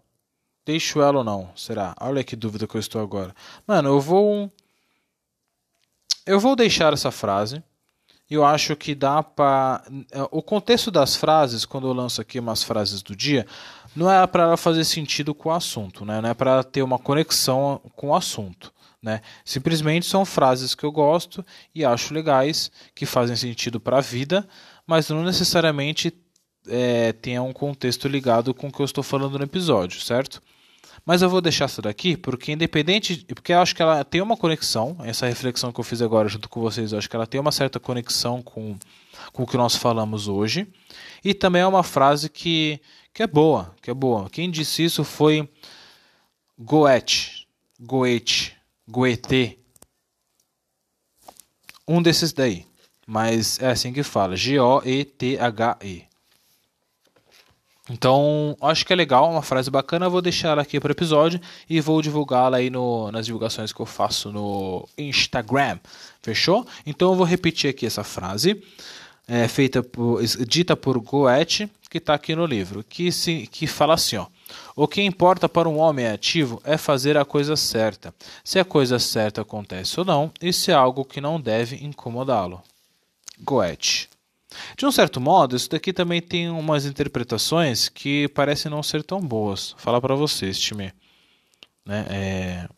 Deixo 0.65 1.03
ela 1.03 1.19
ou 1.19 1.25
não? 1.25 1.51
Será? 1.57 1.97
Olha 2.01 2.23
que 2.23 2.37
dúvida 2.37 2.67
que 2.69 2.77
eu 2.77 2.81
estou 2.81 3.03
agora. 3.03 3.35
Mano, 3.67 3.89
eu 3.89 4.01
vou 4.01 4.53
eu 6.27 6.41
vou 6.41 6.57
deixar 6.57 6.93
essa 6.93 7.11
frase. 7.11 7.63
Eu 8.31 8.45
acho 8.45 8.75
que 8.75 8.95
dá 8.95 9.23
para 9.23 9.85
o 10.31 10.43
contexto 10.43 10.91
das 10.91 11.15
frases, 11.15 11.67
quando 11.67 11.87
eu 11.87 11.93
lanço 11.93 12.21
aqui 12.21 12.41
umas 12.41 12.63
frases 12.63 13.03
do 13.03 13.15
dia, 13.15 13.47
não 13.95 14.11
é 14.11 14.27
para 14.27 14.45
ela 14.45 14.57
fazer 14.57 14.85
sentido 14.85 15.35
com 15.35 15.51
o 15.51 15.53
assunto, 15.53 16.05
né? 16.05 16.21
Não 16.21 16.31
é 16.31 16.35
para 16.35 16.65
ter 16.65 16.83
uma 16.83 16.99
conexão 16.99 17.81
com 17.95 18.09
o 18.09 18.15
assunto, 18.15 18.73
né? 19.03 19.21
Simplesmente 19.45 20.07
são 20.07 20.25
frases 20.25 20.75
que 20.75 20.85
eu 20.85 20.91
gosto 20.91 21.45
e 21.75 21.85
acho 21.85 22.15
legais, 22.15 22.73
que 22.95 23.05
fazem 23.05 23.37
sentido 23.37 23.79
para 23.79 23.99
a 23.99 24.01
vida, 24.01 24.49
mas 24.87 25.11
não 25.11 25.23
necessariamente 25.23 26.13
é, 26.67 27.13
tenha 27.13 27.43
um 27.43 27.53
contexto 27.53 28.09
ligado 28.09 28.55
com 28.55 28.69
o 28.69 28.73
que 28.73 28.81
eu 28.81 28.87
estou 28.87 29.05
falando 29.05 29.39
no 29.39 29.45
episódio, 29.45 30.01
certo? 30.01 30.43
Mas 31.05 31.21
eu 31.21 31.29
vou 31.29 31.41
deixar 31.41 31.67
essa 31.67 31.83
daqui 31.83 32.17
porque 32.17 32.53
independente, 32.53 33.25
porque 33.35 33.53
eu 33.53 33.61
acho 33.61 33.75
que 33.75 33.83
ela 33.83 34.03
tem 34.05 34.23
uma 34.23 34.37
conexão, 34.37 34.97
essa 35.01 35.27
reflexão 35.27 35.71
que 35.71 35.79
eu 35.79 35.85
fiz 35.85 36.01
agora 36.01 36.29
junto 36.29 36.49
com 36.49 36.61
vocês, 36.61 36.93
eu 36.93 36.99
acho 36.99 37.11
que 37.11 37.17
ela 37.17 37.27
tem 37.27 37.41
uma 37.41 37.53
certa 37.53 37.79
conexão 37.79 38.41
com, 38.41 38.77
com 39.33 39.43
o 39.43 39.47
que 39.47 39.57
nós 39.57 39.77
falamos 39.77 40.29
hoje. 40.29 40.67
E 41.23 41.35
também 41.35 41.61
é 41.61 41.67
uma 41.67 41.83
frase 41.83 42.31
que, 42.31 42.81
que 43.13 43.23
é 43.23 43.27
boa, 43.27 43.75
que 43.83 43.91
é 43.91 43.95
boa. 43.95 44.31
Quem 44.31 44.51
disse 44.51 44.83
isso 44.83 45.05
foi 45.05 45.47
Goethe, 46.59 47.47
Goethe, 47.79 48.53
Goethe. 48.89 49.59
Um 51.87 52.01
desses 52.01 52.33
daí, 52.33 52.65
mas 53.07 53.59
é 53.61 53.69
assim 53.69 53.93
que 53.93 54.03
fala, 54.03 54.37
G-O-E-T-H-E. 54.37 56.14
Então, 57.91 58.57
acho 58.63 58.87
que 58.87 58.95
é 58.95 58.97
legal, 58.97 59.31
uma 59.31 59.43
frase 59.43 59.71
bacana. 59.71 60.09
Vou 60.09 60.23
deixar 60.23 60.49
ela 60.49 60.63
aqui 60.63 60.81
para 60.81 60.89
o 60.89 60.93
episódio 60.93 61.41
e 61.69 61.81
vou 61.81 62.01
divulgá-la 62.01 62.57
aí 62.57 62.71
no, 62.71 63.13
nas 63.13 63.27
divulgações 63.27 63.73
que 63.73 63.81
eu 63.81 63.87
faço 63.87 64.33
no 64.33 64.89
Instagram. 64.97 65.79
Fechou? 66.23 66.67
Então, 66.87 67.11
eu 67.11 67.17
vou 67.17 67.27
repetir 67.27 67.69
aqui 67.69 67.85
essa 67.85 68.03
frase, 68.03 68.63
é, 69.29 69.47
feita 69.49 69.83
por, 69.83 70.23
dita 70.47 70.75
por 70.75 70.99
Goethe, 70.99 71.69
que 71.91 71.99
está 71.99 72.15
aqui 72.15 72.35
no 72.35 72.47
livro, 72.47 72.83
que, 72.83 73.13
se, 73.13 73.47
que 73.47 73.67
fala 73.67 73.95
assim: 73.95 74.17
ó, 74.17 74.27
O 74.75 74.89
que 74.89 75.03
importa 75.03 75.47
para 75.47 75.69
um 75.69 75.79
homem 75.79 76.07
ativo 76.07 76.63
é 76.65 76.79
fazer 76.79 77.19
a 77.19 77.25
coisa 77.25 77.55
certa. 77.55 78.15
Se 78.43 78.59
a 78.59 78.65
coisa 78.65 78.99
certa 78.99 79.43
acontece 79.43 80.01
ou 80.01 80.07
não, 80.07 80.33
isso 80.41 80.71
é 80.71 80.75
algo 80.75 81.05
que 81.05 81.21
não 81.21 81.39
deve 81.39 81.77
incomodá-lo. 81.85 82.63
Goethe. 83.41 84.09
De 84.77 84.87
um 84.87 84.93
certo 84.93 85.21
modo, 85.21 85.57
isso 85.57 85.69
daqui 85.71 85.93
também 85.93 86.21
tem 86.21 86.51
umas 86.51 86.87
interpretações 86.87 87.89
que 87.89 88.29
parecem 88.29 88.71
não 88.71 88.83
ser 88.83 89.03
tão 89.03 89.21
boas. 89.21 89.73
Vou 89.73 89.81
falar 89.81 90.01
para 90.01 90.15
vocês, 90.15 90.59
time. 90.59 90.93
né? 91.85 92.07
É... 92.09 92.69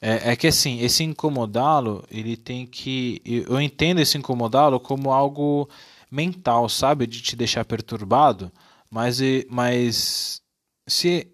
É, 0.00 0.32
é 0.32 0.36
que 0.36 0.46
assim, 0.46 0.80
esse 0.80 1.02
incomodá-lo, 1.02 2.04
ele 2.10 2.36
tem 2.36 2.66
que. 2.66 3.22
Eu 3.24 3.60
entendo 3.60 3.98
esse 4.00 4.18
incomodá-lo 4.18 4.78
como 4.78 5.10
algo 5.10 5.68
mental, 6.10 6.68
sabe? 6.68 7.06
De 7.06 7.22
te 7.22 7.34
deixar 7.34 7.64
perturbado, 7.64 8.52
mas, 8.90 9.18
mas 9.48 10.42
se 10.86 11.26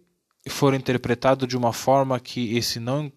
for 0.48 0.74
interpretado 0.74 1.46
de 1.46 1.56
uma 1.56 1.72
forma 1.72 2.18
que 2.20 2.56
esse 2.56 2.80
não 2.80 3.12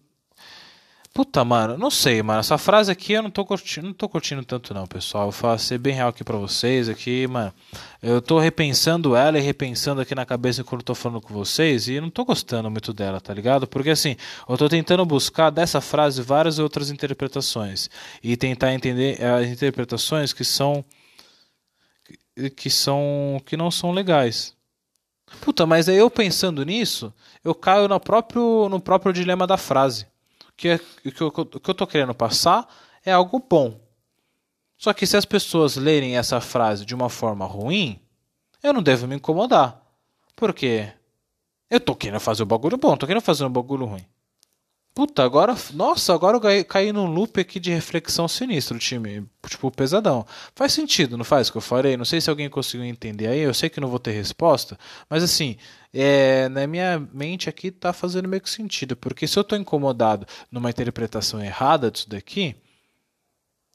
Puta, 1.16 1.42
mano, 1.46 1.78
não 1.78 1.90
sei, 1.90 2.22
mano. 2.22 2.40
Essa 2.40 2.58
frase 2.58 2.92
aqui 2.92 3.14
eu 3.14 3.22
não 3.22 3.30
tô 3.30 3.42
curtindo, 3.42 3.86
não 3.86 3.94
tô 3.94 4.06
curtindo 4.06 4.44
tanto 4.44 4.74
não, 4.74 4.86
pessoal. 4.86 5.30
Vou 5.30 5.58
ser 5.58 5.78
bem 5.78 5.94
real 5.94 6.10
aqui 6.10 6.22
pra 6.22 6.36
vocês 6.36 6.90
aqui, 6.90 7.26
mano. 7.26 7.54
Eu 8.02 8.20
tô 8.20 8.38
repensando 8.38 9.16
ela 9.16 9.38
e 9.38 9.40
repensando 9.40 10.02
aqui 10.02 10.14
na 10.14 10.26
cabeça 10.26 10.62
quando 10.62 10.82
eu 10.82 10.84
tô 10.84 10.94
falando 10.94 11.22
com 11.22 11.32
vocês 11.32 11.88
e 11.88 11.98
não 12.02 12.10
tô 12.10 12.22
gostando 12.22 12.70
muito 12.70 12.92
dela, 12.92 13.18
tá 13.18 13.32
ligado? 13.32 13.66
Porque 13.66 13.88
assim, 13.88 14.14
eu 14.46 14.58
tô 14.58 14.68
tentando 14.68 15.06
buscar 15.06 15.48
dessa 15.48 15.80
frase 15.80 16.20
várias 16.20 16.58
outras 16.58 16.90
interpretações 16.90 17.88
e 18.22 18.36
tentar 18.36 18.74
entender 18.74 19.18
as 19.24 19.46
interpretações 19.48 20.34
que 20.34 20.44
são 20.44 20.84
que 22.54 22.68
são 22.68 23.40
que 23.46 23.56
não 23.56 23.70
são 23.70 23.90
legais. 23.90 24.54
Puta, 25.40 25.64
mas 25.64 25.88
aí 25.88 25.96
eu 25.96 26.10
pensando 26.10 26.62
nisso, 26.62 27.10
eu 27.42 27.54
caio 27.54 27.88
no 27.88 27.98
próprio 27.98 28.68
no 28.68 28.78
próprio 28.78 29.14
dilema 29.14 29.46
da 29.46 29.56
frase 29.56 30.06
que, 30.56 30.68
é, 30.68 30.78
que, 30.78 31.20
eu, 31.20 31.30
que 31.30 31.70
eu 31.70 31.74
tô 31.74 31.86
querendo 31.86 32.14
passar 32.14 32.66
é 33.04 33.12
algo 33.12 33.38
bom. 33.38 33.80
Só 34.76 34.92
que 34.92 35.06
se 35.06 35.16
as 35.16 35.24
pessoas 35.24 35.76
lerem 35.76 36.16
essa 36.16 36.40
frase 36.40 36.84
de 36.84 36.94
uma 36.94 37.08
forma 37.08 37.46
ruim, 37.46 38.00
eu 38.62 38.72
não 38.72 38.82
devo 38.82 39.06
me 39.06 39.16
incomodar. 39.16 39.80
Por 40.34 40.52
quê? 40.52 40.92
Eu 41.70 41.80
tô 41.80 41.94
querendo 41.94 42.20
fazer 42.20 42.42
o 42.42 42.46
bagulho 42.46 42.76
bom, 42.76 42.96
tô 42.96 43.06
querendo 43.06 43.22
fazer 43.22 43.44
um 43.44 43.50
bagulho 43.50 43.86
ruim. 43.86 44.04
Puta, 44.96 45.22
agora. 45.22 45.54
Nossa, 45.74 46.14
agora 46.14 46.38
eu 46.38 46.64
caí 46.64 46.90
num 46.90 47.04
loop 47.04 47.38
aqui 47.38 47.60
de 47.60 47.70
reflexão 47.70 48.26
sinistro, 48.26 48.78
time. 48.78 49.26
Tipo, 49.46 49.70
pesadão. 49.70 50.24
Faz 50.54 50.72
sentido, 50.72 51.18
não 51.18 51.24
faz 51.24 51.48
o 51.48 51.52
que 51.52 51.58
eu 51.58 51.62
falei? 51.62 51.98
Não 51.98 52.06
sei 52.06 52.18
se 52.18 52.30
alguém 52.30 52.48
conseguiu 52.48 52.86
entender 52.86 53.26
aí. 53.26 53.40
Eu 53.40 53.52
sei 53.52 53.68
que 53.68 53.78
não 53.78 53.88
vou 53.88 53.98
ter 53.98 54.12
resposta. 54.12 54.78
Mas 55.10 55.22
assim, 55.22 55.58
é, 55.92 56.48
na 56.48 56.66
minha 56.66 56.98
mente 57.12 57.46
aqui 57.46 57.70
tá 57.70 57.92
fazendo 57.92 58.26
meio 58.26 58.40
que 58.40 58.48
sentido. 58.48 58.96
Porque 58.96 59.26
se 59.28 59.38
eu 59.38 59.44
tô 59.44 59.54
incomodado 59.54 60.26
numa 60.50 60.70
interpretação 60.70 61.44
errada 61.44 61.90
disso 61.90 62.08
daqui. 62.08 62.56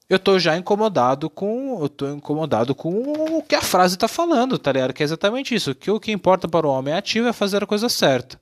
Eu 0.08 0.18
tô 0.18 0.40
já 0.40 0.56
incomodado 0.58 1.30
com. 1.30 1.80
Eu 1.80 1.88
tô 1.88 2.10
incomodado 2.10 2.74
com 2.74 3.38
o 3.38 3.42
que 3.44 3.54
a 3.54 3.62
frase 3.62 3.96
tá 3.96 4.08
falando, 4.08 4.58
tá 4.58 4.72
ligado? 4.72 4.92
Que 4.92 5.04
é 5.04 5.06
exatamente 5.06 5.54
isso. 5.54 5.72
Que 5.72 5.88
o 5.88 6.00
que 6.00 6.10
importa 6.10 6.48
para 6.48 6.66
o 6.66 6.70
homem 6.70 6.94
ativo 6.94 7.28
é 7.28 7.32
fazer 7.32 7.62
a 7.62 7.66
coisa 7.66 7.88
certa. 7.88 8.40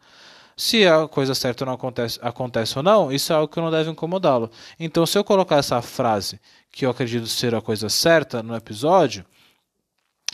Se 0.60 0.86
a 0.86 1.08
coisa 1.08 1.34
certa 1.34 1.64
não 1.64 1.72
acontece, 1.72 2.18
acontece 2.20 2.76
ou 2.76 2.82
não, 2.82 3.10
isso 3.10 3.32
é 3.32 3.36
algo 3.36 3.50
que 3.50 3.58
não 3.58 3.70
deve 3.70 3.88
incomodá-lo. 3.88 4.50
Então, 4.78 5.06
se 5.06 5.16
eu 5.16 5.24
colocar 5.24 5.56
essa 5.56 5.80
frase, 5.80 6.38
que 6.70 6.84
eu 6.84 6.90
acredito 6.90 7.26
ser 7.28 7.54
a 7.54 7.62
coisa 7.62 7.88
certa 7.88 8.42
no 8.42 8.54
episódio, 8.54 9.24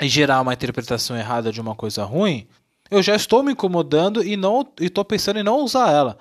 e 0.01 0.09
gerar 0.09 0.41
uma 0.41 0.53
interpretação 0.53 1.17
errada 1.17 1.53
de 1.53 1.61
uma 1.61 1.77
coisa 1.77 2.03
ruim, 2.03 2.49
eu 2.91 3.05
já 3.05 3.15
estou 3.15 3.41
me 3.41 3.53
incomodando 3.53 4.21
e 4.21 4.37
não 4.37 4.67
estou 4.81 5.05
pensando 5.05 5.39
em 5.39 5.45
não 5.45 5.61
usar 5.61 5.93
ela. 5.93 6.19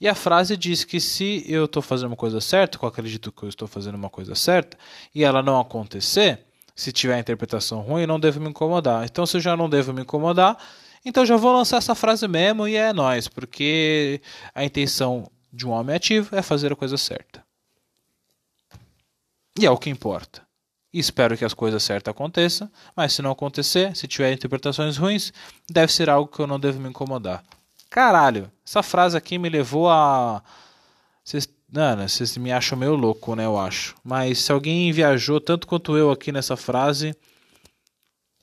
E 0.00 0.06
a 0.06 0.14
frase 0.14 0.56
diz 0.56 0.84
que 0.84 1.00
se 1.00 1.44
eu 1.48 1.64
estou 1.64 1.82
fazendo 1.82 2.10
uma 2.10 2.16
coisa 2.16 2.40
certa, 2.40 2.78
que 2.78 2.84
eu 2.84 2.88
acredito 2.88 3.32
que 3.32 3.42
eu 3.42 3.48
estou 3.48 3.66
fazendo 3.66 3.96
uma 3.96 4.08
coisa 4.08 4.36
certa, 4.36 4.78
e 5.12 5.24
ela 5.24 5.42
não 5.42 5.58
acontecer, 5.58 6.46
se 6.76 6.92
tiver 6.92 7.18
interpretação 7.18 7.80
ruim, 7.80 8.06
não 8.06 8.20
devo 8.20 8.38
me 8.38 8.50
incomodar. 8.50 9.04
Então, 9.04 9.26
se 9.26 9.36
eu 9.36 9.40
já 9.40 9.56
não 9.56 9.68
devo 9.68 9.92
me 9.92 10.02
incomodar, 10.02 10.56
então 11.04 11.26
já 11.26 11.36
vou 11.36 11.52
lançar 11.52 11.78
essa 11.78 11.94
frase 11.94 12.26
mesmo 12.28 12.66
e 12.68 12.76
é 12.76 12.92
nós, 12.92 13.28
porque 13.28 14.20
a 14.54 14.64
intenção 14.64 15.30
de 15.52 15.66
um 15.66 15.70
homem 15.70 15.96
ativo 15.96 16.34
é 16.34 16.42
fazer 16.42 16.72
a 16.72 16.76
coisa 16.76 16.96
certa. 16.96 17.44
E 19.58 19.66
é 19.66 19.70
o 19.70 19.76
que 19.76 19.90
importa. 19.90 20.42
Espero 20.92 21.36
que 21.36 21.44
as 21.44 21.54
coisas 21.54 21.82
certas 21.82 22.12
aconteçam, 22.12 22.70
mas 22.94 23.12
se 23.14 23.22
não 23.22 23.30
acontecer, 23.30 23.96
se 23.96 24.06
tiver 24.06 24.32
interpretações 24.32 24.96
ruins, 24.96 25.32
deve 25.70 25.92
ser 25.92 26.10
algo 26.10 26.30
que 26.30 26.40
eu 26.40 26.46
não 26.46 26.60
devo 26.60 26.78
me 26.78 26.88
incomodar. 26.88 27.42
Caralho, 27.88 28.50
essa 28.66 28.82
frase 28.82 29.16
aqui 29.16 29.38
me 29.38 29.48
levou 29.48 29.88
a. 29.90 30.42
Não, 31.70 31.96
vocês 32.06 32.36
me 32.36 32.52
acham 32.52 32.76
meio 32.76 32.94
louco, 32.94 33.34
né? 33.34 33.46
Eu 33.46 33.58
acho. 33.58 33.94
Mas 34.04 34.40
se 34.40 34.52
alguém 34.52 34.92
viajou 34.92 35.40
tanto 35.40 35.66
quanto 35.66 35.96
eu 35.96 36.10
aqui 36.10 36.30
nessa 36.30 36.56
frase, 36.56 37.16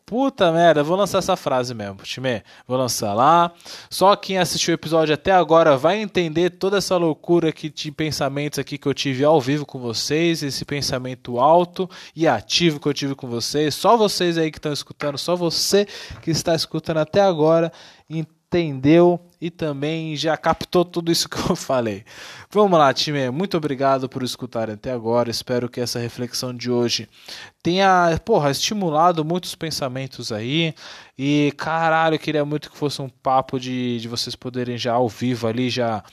Puta 0.06 0.52
merda, 0.52 0.84
vou 0.84 0.96
lançar 0.96 1.18
essa 1.18 1.36
frase 1.36 1.74
mesmo, 1.74 1.96
time. 2.04 2.44
Vou 2.68 2.78
lançar 2.78 3.16
lá. 3.16 3.52
Só 3.90 4.16
quem 4.16 4.38
assistiu 4.38 4.74
o 4.74 4.76
episódio 4.76 5.16
até 5.16 5.32
agora 5.32 5.76
vai 5.78 5.98
entender 5.98 6.52
toda 6.52 6.78
essa 6.78 6.96
loucura 6.96 7.50
aqui 7.50 7.72
de 7.72 7.92
pensamentos 7.92 8.60
aqui 8.60 8.78
que 8.78 8.88
eu 8.88 8.94
tive 8.94 9.26
ao 9.26 9.42
vivo 9.42 9.66
com 9.66 9.80
vocês, 9.80 10.44
esse 10.44 10.64
pensamento 10.64 11.40
alto 11.40 11.90
e 12.16 12.28
ativo 12.28 12.80
que 12.80 12.88
eu 12.88 12.94
tive 12.94 13.16
com 13.16 13.28
vocês. 13.28 13.74
Só 13.74 13.98
vocês 13.98 14.38
aí 14.38 14.52
que 14.52 14.60
estão 14.60 14.72
escutando, 14.72 15.18
só 15.18 15.36
você 15.36 15.88
que 16.22 16.30
está 16.30 16.54
escutando 16.54 16.98
até 16.98 17.22
agora 17.22 17.72
entendeu 18.48 19.20
e 19.42 19.50
também 19.50 20.16
já 20.16 20.38
captou 20.38 20.86
tudo 20.86 21.12
isso 21.12 21.28
que 21.28 21.38
eu 21.38 21.56
falei. 21.58 22.04
Vamos 22.50 22.78
lá, 22.78 22.94
time. 22.94 23.30
Muito 23.30 23.58
obrigado 23.58 24.08
por 24.08 24.24
escutar 24.24 24.70
até 24.70 24.92
agora. 24.92 25.30
Espero 25.30 25.70
que 25.70 25.82
essa 25.82 26.00
reflexão 26.00 26.54
de 26.54 26.72
hoje 26.72 27.10
tenha, 27.62 28.20
porra, 28.24 28.52
estimulado 28.52 29.26
muitos 29.26 29.56
pensamentos 29.56 30.32
aí. 30.32 30.74
E 31.18 31.54
caralho, 31.58 32.16
eu 32.16 32.20
queria 32.20 32.46
muito 32.46 32.72
que 32.72 32.78
fosse 32.78 33.02
um 33.02 33.10
papo 33.10 33.60
de, 33.60 34.00
de 34.00 34.08
vocês 34.08 34.36
poderem 34.36 34.78
já 34.78 34.94
ao 34.94 35.10
vivo 35.10 35.48
ali 35.48 35.70
já 35.70 36.04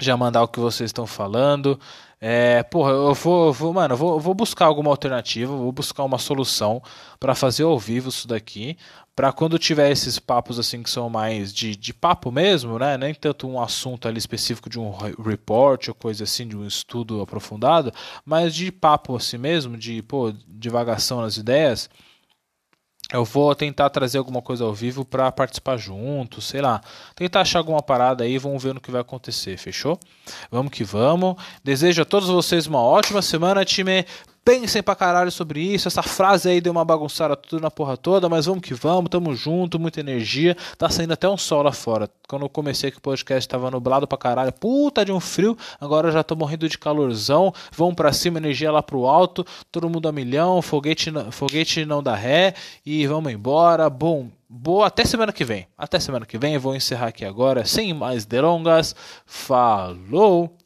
já 0.00 0.16
mandar 0.16 0.42
o 0.42 0.48
que 0.48 0.58
vocês 0.58 0.88
estão 0.88 1.06
falando. 1.06 1.78
É, 2.24 2.62
porra, 2.62 2.92
eu 2.92 3.14
vou, 3.14 3.46
eu 3.48 3.52
vou 3.52 3.72
mano, 3.74 3.94
eu 3.94 3.98
vou, 3.98 4.12
eu 4.12 4.20
vou 4.20 4.32
buscar 4.32 4.66
alguma 4.66 4.90
alternativa, 4.90 5.56
vou 5.56 5.72
buscar 5.72 6.04
uma 6.04 6.18
solução 6.18 6.80
para 7.18 7.34
fazer 7.34 7.64
ao 7.64 7.76
vivo 7.76 8.10
isso 8.10 8.28
daqui, 8.28 8.76
para 9.16 9.32
quando 9.32 9.58
tiver 9.58 9.90
esses 9.90 10.20
papos 10.20 10.56
assim 10.56 10.84
que 10.84 10.88
são 10.88 11.10
mais 11.10 11.52
de, 11.52 11.74
de 11.74 11.92
papo 11.92 12.30
mesmo, 12.30 12.78
né? 12.78 12.96
Nem 12.96 13.12
tanto 13.12 13.48
um 13.48 13.60
assunto 13.60 14.06
ali 14.06 14.18
específico 14.18 14.70
de 14.70 14.78
um 14.78 14.92
report 15.20 15.88
ou 15.88 15.94
coisa 15.96 16.22
assim, 16.22 16.46
de 16.46 16.56
um 16.56 16.64
estudo 16.64 17.20
aprofundado, 17.20 17.92
mas 18.24 18.54
de 18.54 18.70
papo 18.70 19.16
assim 19.16 19.36
mesmo, 19.36 19.76
de 19.76 20.00
pô, 20.02 20.32
divagação 20.46 21.22
nas 21.22 21.36
ideias. 21.36 21.90
Eu 23.12 23.26
vou 23.26 23.54
tentar 23.54 23.90
trazer 23.90 24.16
alguma 24.16 24.40
coisa 24.40 24.64
ao 24.64 24.72
vivo 24.72 25.04
para 25.04 25.30
participar 25.30 25.76
junto, 25.76 26.40
sei 26.40 26.62
lá. 26.62 26.80
Tentar 27.14 27.42
achar 27.42 27.58
alguma 27.58 27.82
parada 27.82 28.24
aí, 28.24 28.38
vamos 28.38 28.62
ver 28.62 28.72
no 28.72 28.80
que 28.80 28.90
vai 28.90 29.02
acontecer, 29.02 29.58
fechou? 29.58 30.00
Vamos 30.50 30.72
que 30.72 30.82
vamos. 30.82 31.36
Desejo 31.62 32.00
a 32.00 32.04
todos 32.06 32.30
vocês 32.30 32.66
uma 32.66 32.80
ótima 32.80 33.20
semana, 33.20 33.66
time. 33.66 34.06
Pensem 34.44 34.82
pra 34.82 34.96
caralho 34.96 35.30
sobre 35.30 35.60
isso. 35.60 35.86
Essa 35.86 36.02
frase 36.02 36.48
aí 36.48 36.60
deu 36.60 36.72
uma 36.72 36.84
bagunçada 36.84 37.36
tudo 37.36 37.62
na 37.62 37.70
porra 37.70 37.96
toda, 37.96 38.28
mas 38.28 38.46
vamos 38.46 38.62
que 38.62 38.74
vamos, 38.74 39.08
tamo 39.08 39.34
junto, 39.36 39.78
muita 39.78 40.00
energia. 40.00 40.56
Tá 40.76 40.90
saindo 40.90 41.12
até 41.12 41.28
um 41.28 41.36
sol 41.36 41.62
lá 41.62 41.70
fora. 41.70 42.10
Quando 42.28 42.42
eu 42.42 42.48
comecei 42.48 42.90
que 42.90 42.98
o 42.98 43.00
podcast 43.00 43.48
tava 43.48 43.70
nublado 43.70 44.06
pra 44.06 44.18
caralho, 44.18 44.52
puta 44.52 45.04
de 45.04 45.12
um 45.12 45.20
frio, 45.20 45.56
agora 45.80 46.10
já 46.10 46.24
tô 46.24 46.34
morrendo 46.34 46.68
de 46.68 46.76
calorzão. 46.76 47.54
Vamos 47.70 47.94
pra 47.94 48.12
cima, 48.12 48.38
energia 48.38 48.72
lá 48.72 48.82
pro 48.82 49.06
alto, 49.06 49.46
todo 49.70 49.88
mundo 49.88 50.08
a 50.08 50.12
milhão, 50.12 50.60
foguete, 50.60 51.12
foguete 51.30 51.84
não 51.84 52.02
dá 52.02 52.16
ré 52.16 52.54
e 52.84 53.06
vamos 53.06 53.32
embora. 53.32 53.88
Bom, 53.88 54.28
boa, 54.48 54.88
até 54.88 55.04
semana 55.04 55.32
que 55.32 55.44
vem. 55.44 55.68
Até 55.78 56.00
semana 56.00 56.26
que 56.26 56.36
vem, 56.36 56.58
vou 56.58 56.74
encerrar 56.74 57.08
aqui 57.08 57.24
agora, 57.24 57.64
sem 57.64 57.94
mais 57.94 58.24
delongas. 58.24 58.94
Falou! 59.24 60.56